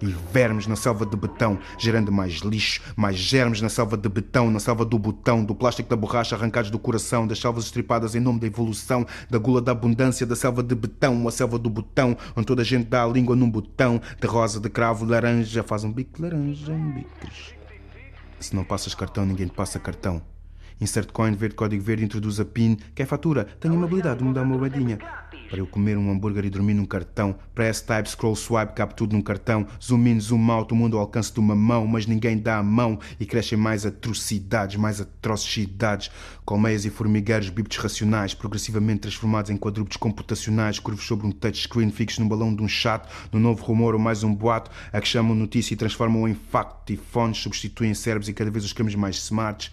E 0.00 0.06
vermes 0.06 0.66
na 0.66 0.76
selva 0.76 1.04
de 1.04 1.16
betão, 1.16 1.58
gerando 1.78 2.12
mais 2.12 2.34
lixo, 2.34 2.80
mais 2.96 3.16
germes 3.16 3.60
na 3.60 3.68
selva 3.68 3.96
de 3.96 4.08
betão, 4.08 4.50
na 4.50 4.60
selva 4.60 4.84
do 4.84 4.98
botão, 4.98 5.44
do 5.44 5.54
plástico 5.54 5.88
da 5.88 5.96
borracha 5.96 6.36
arrancados 6.36 6.70
do 6.70 6.78
coração, 6.78 7.26
das 7.26 7.38
selvas 7.38 7.64
estripadas 7.64 8.14
em 8.14 8.20
nome 8.20 8.40
da 8.40 8.46
evolução, 8.46 9.06
da 9.28 9.38
gula 9.38 9.60
da 9.60 9.72
abundância, 9.72 10.26
da 10.26 10.36
selva 10.36 10.62
de 10.62 10.74
betão, 10.74 11.26
a 11.26 11.30
selva 11.30 11.58
do 11.58 11.70
botão, 11.70 12.16
onde 12.36 12.46
toda 12.46 12.62
a 12.62 12.64
gente 12.64 12.86
dá 12.86 13.04
a 13.04 13.06
língua 13.06 13.34
num 13.34 13.50
botão, 13.50 14.00
de 14.20 14.26
rosa, 14.26 14.60
de 14.60 14.68
cravo, 14.68 15.04
laranja, 15.04 15.62
faz 15.62 15.84
um 15.84 15.92
bico 15.92 16.22
laranja 16.22 16.72
em 16.72 16.90
bicos. 16.90 17.54
Se 18.40 18.54
não 18.54 18.64
passas 18.64 18.94
cartão, 18.94 19.26
ninguém 19.26 19.48
te 19.48 19.54
passa 19.54 19.78
cartão. 19.78 20.22
Insert 20.80 21.10
coin, 21.12 21.32
verde, 21.32 21.56
código 21.56 21.82
verde, 21.82 22.04
introduz 22.04 22.38
a 22.38 22.44
PIN. 22.44 22.76
Quer 22.94 23.04
fatura? 23.04 23.44
Tenho 23.58 23.74
uma 23.74 23.84
habilidade 23.84 24.18
de 24.18 24.24
mudar 24.24 24.42
uma 24.42 24.56
moedinha. 24.56 24.98
Para 25.48 25.60
eu 25.60 25.66
comer 25.66 25.96
um 25.96 26.10
hambúrguer 26.10 26.44
e 26.44 26.50
dormir 26.50 26.74
num 26.74 26.84
cartão. 26.84 27.34
Press, 27.54 27.80
type, 27.80 28.08
scroll, 28.08 28.36
swipe, 28.36 28.74
cabe 28.74 28.94
tudo 28.94 29.14
num 29.14 29.22
cartão. 29.22 29.66
Zoom 29.82 30.06
in, 30.06 30.20
zoom 30.20 30.50
out, 30.50 30.72
o 30.72 30.76
mundo 30.76 30.96
ao 30.96 31.02
alcance 31.02 31.32
de 31.32 31.40
uma 31.40 31.54
mão. 31.54 31.86
Mas 31.86 32.06
ninguém 32.06 32.36
dá 32.36 32.58
a 32.58 32.62
mão 32.62 32.98
e 33.18 33.24
crescem 33.24 33.56
mais 33.56 33.86
atrocidades, 33.86 34.76
mais 34.76 35.00
atrocidades. 35.00 36.10
Colmeias 36.44 36.84
e 36.84 36.90
formigueiros, 36.90 37.48
bípedes 37.48 37.78
racionais, 37.78 38.34
progressivamente 38.34 39.00
transformados 39.00 39.50
em 39.50 39.56
quadrúpedes 39.56 39.96
computacionais, 39.96 40.78
curvos 40.78 41.06
sobre 41.06 41.26
um 41.26 41.30
touchscreen, 41.30 41.90
fixos 41.90 42.18
num 42.18 42.28
balão 42.28 42.54
de 42.54 42.62
um 42.62 42.68
chato, 42.68 43.08
no 43.32 43.40
novo 43.40 43.64
rumor 43.64 43.94
ou 43.94 44.00
mais 44.00 44.22
um 44.22 44.34
boato, 44.34 44.70
a 44.92 45.00
que 45.00 45.08
chamam 45.08 45.34
notícia 45.34 45.72
e 45.72 45.76
transformam 45.76 46.28
em 46.28 46.34
facto. 46.34 46.92
E 46.92 46.96
fones 46.96 47.38
substituem 47.38 47.94
cérebros 47.94 48.28
e 48.28 48.34
cada 48.34 48.50
vez 48.50 48.64
os 48.64 48.72
queremos 48.72 48.94
mais 48.94 49.16
smarts. 49.16 49.70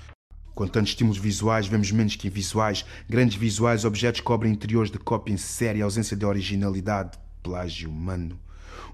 Com 0.55 0.65
tantos 0.67 0.91
estímulos 0.91 1.17
visuais, 1.17 1.67
vemos 1.67 1.91
menos 1.91 2.15
que 2.15 2.29
invisuais. 2.29 2.85
Grandes 3.09 3.35
visuais, 3.35 3.83
objetos 3.83 4.21
cobrem 4.21 4.53
interiores 4.53 4.89
de 4.89 4.97
cópia 4.97 5.33
em 5.33 5.37
série, 5.37 5.81
ausência 5.81 6.15
de 6.15 6.25
originalidade, 6.25 7.19
plágio 7.43 7.89
humano. 7.89 8.39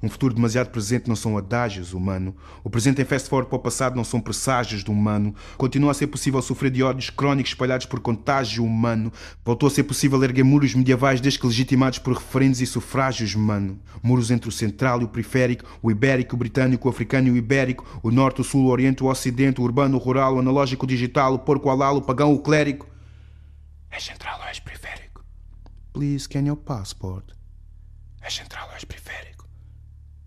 Um 0.03 0.09
futuro 0.09 0.33
demasiado 0.33 0.69
presente 0.69 1.07
não 1.07 1.15
são 1.15 1.37
adágios 1.37 1.93
humano. 1.93 2.35
O 2.63 2.69
presente 2.69 3.01
em 3.01 3.05
fast 3.05 3.29
forward 3.29 3.49
para 3.49 3.57
o 3.57 3.61
passado 3.61 3.95
não 3.95 4.03
são 4.03 4.19
presságios 4.19 4.83
do 4.83 4.91
humano. 4.91 5.35
Continua 5.57 5.91
a 5.91 5.93
ser 5.93 6.07
possível 6.07 6.41
sofrer 6.41 6.71
de 6.71 6.81
ódios 6.81 7.11
crónicos 7.11 7.51
espalhados 7.51 7.85
por 7.85 7.99
contágio 7.99 8.65
humano. 8.65 9.13
Voltou 9.45 9.67
a 9.67 9.69
ser 9.69 9.83
possível 9.83 10.23
erguer 10.23 10.43
muros 10.43 10.73
medievais 10.73 11.21
desde 11.21 11.39
que 11.39 11.45
legitimados 11.45 11.99
por 11.99 12.15
referendos 12.15 12.61
e 12.61 12.65
sufrágios 12.65 13.35
humano. 13.35 13.79
Muros 14.01 14.31
entre 14.31 14.49
o 14.49 14.51
central 14.51 15.01
e 15.01 15.03
o 15.03 15.07
periférico, 15.07 15.65
o 15.83 15.91
ibérico, 15.91 16.35
o 16.35 16.39
britânico, 16.39 16.87
o 16.87 16.91
africano 16.91 17.27
e 17.27 17.31
o 17.31 17.37
ibérico, 17.37 17.99
o 18.01 18.09
norte, 18.09 18.41
o 18.41 18.43
sul, 18.43 18.65
o 18.65 18.69
oriente, 18.69 19.03
o 19.03 19.07
ocidente, 19.07 19.61
o 19.61 19.63
urbano, 19.63 19.97
o 19.97 19.99
rural, 19.99 20.35
o 20.35 20.39
analógico, 20.39 20.85
o 20.85 20.87
digital, 20.87 21.35
o 21.35 21.39
porco 21.39 21.69
alal, 21.69 21.97
o 21.97 22.01
pagão, 22.01 22.33
o 22.33 22.39
clérigo. 22.39 22.87
É 23.91 23.99
central 23.99 24.39
ou 24.39 24.45
és 24.47 24.59
periférico? 24.59 25.23
Please, 25.93 26.23
scan 26.23 26.47
your 26.47 26.57
passport. 26.57 27.25
É 28.21 28.29
central 28.29 28.67
ou 28.69 28.73
és 28.73 28.85
periférico? 28.85 29.30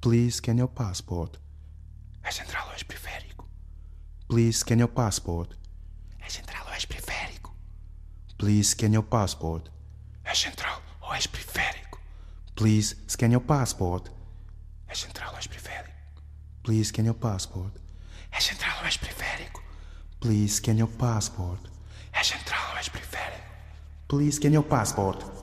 Please 0.04 0.36
scan 0.36 0.58
your 0.58 0.68
passport. 0.68 1.38
É 2.22 2.30
central 2.30 2.70
és 2.74 2.82
periférico? 2.82 3.48
Please 4.28 4.58
scan 4.58 4.78
your 4.78 4.88
passport. 4.88 5.56
É 6.20 6.28
central 6.28 6.66
és 6.76 6.84
periférico? 6.84 7.54
Please 8.36 8.68
scan 8.74 8.92
your 8.92 9.04
passport. 9.04 9.70
É 10.22 10.34
central 10.34 10.82
és 11.16 11.26
periférico? 11.26 11.98
Please 12.54 12.94
scan 13.08 13.32
your 13.32 13.40
passport. 13.40 14.10
É 14.88 14.94
central 14.94 15.34
és 15.38 15.46
periférico? 15.46 16.22
Please 16.62 16.88
scan 16.90 17.06
your 17.06 17.16
passport. 17.16 17.80
É 18.30 18.40
central 18.40 18.84
és 18.84 18.98
periférico? 18.98 19.62
Please, 20.20 20.56
scan 20.56 20.76
your 20.76 20.90
passport. 20.98 21.70
É 22.12 22.22
central, 22.22 22.76
és 22.76 22.90
periférico. 22.90 23.48
Please, 24.06 24.36
scan 24.36 24.52
your 24.52 24.64
passport. 24.64 25.33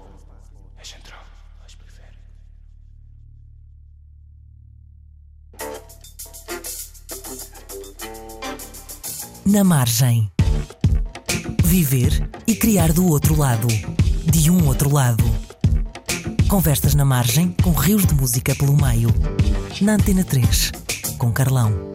Na 9.51 9.65
margem. 9.65 10.31
Viver 11.61 12.25
e 12.47 12.55
criar 12.55 12.93
do 12.93 13.05
outro 13.05 13.37
lado. 13.37 13.67
De 14.23 14.49
um 14.49 14.65
outro 14.65 14.89
lado. 14.89 15.25
Conversas 16.47 16.95
na 16.95 17.03
margem 17.03 17.53
com 17.61 17.71
rios 17.71 18.05
de 18.05 18.13
música 18.13 18.55
pelo 18.55 18.77
meio. 18.77 19.09
Na 19.81 19.95
Antena 19.95 20.23
3, 20.23 20.71
com 21.17 21.33
Carlão. 21.33 21.90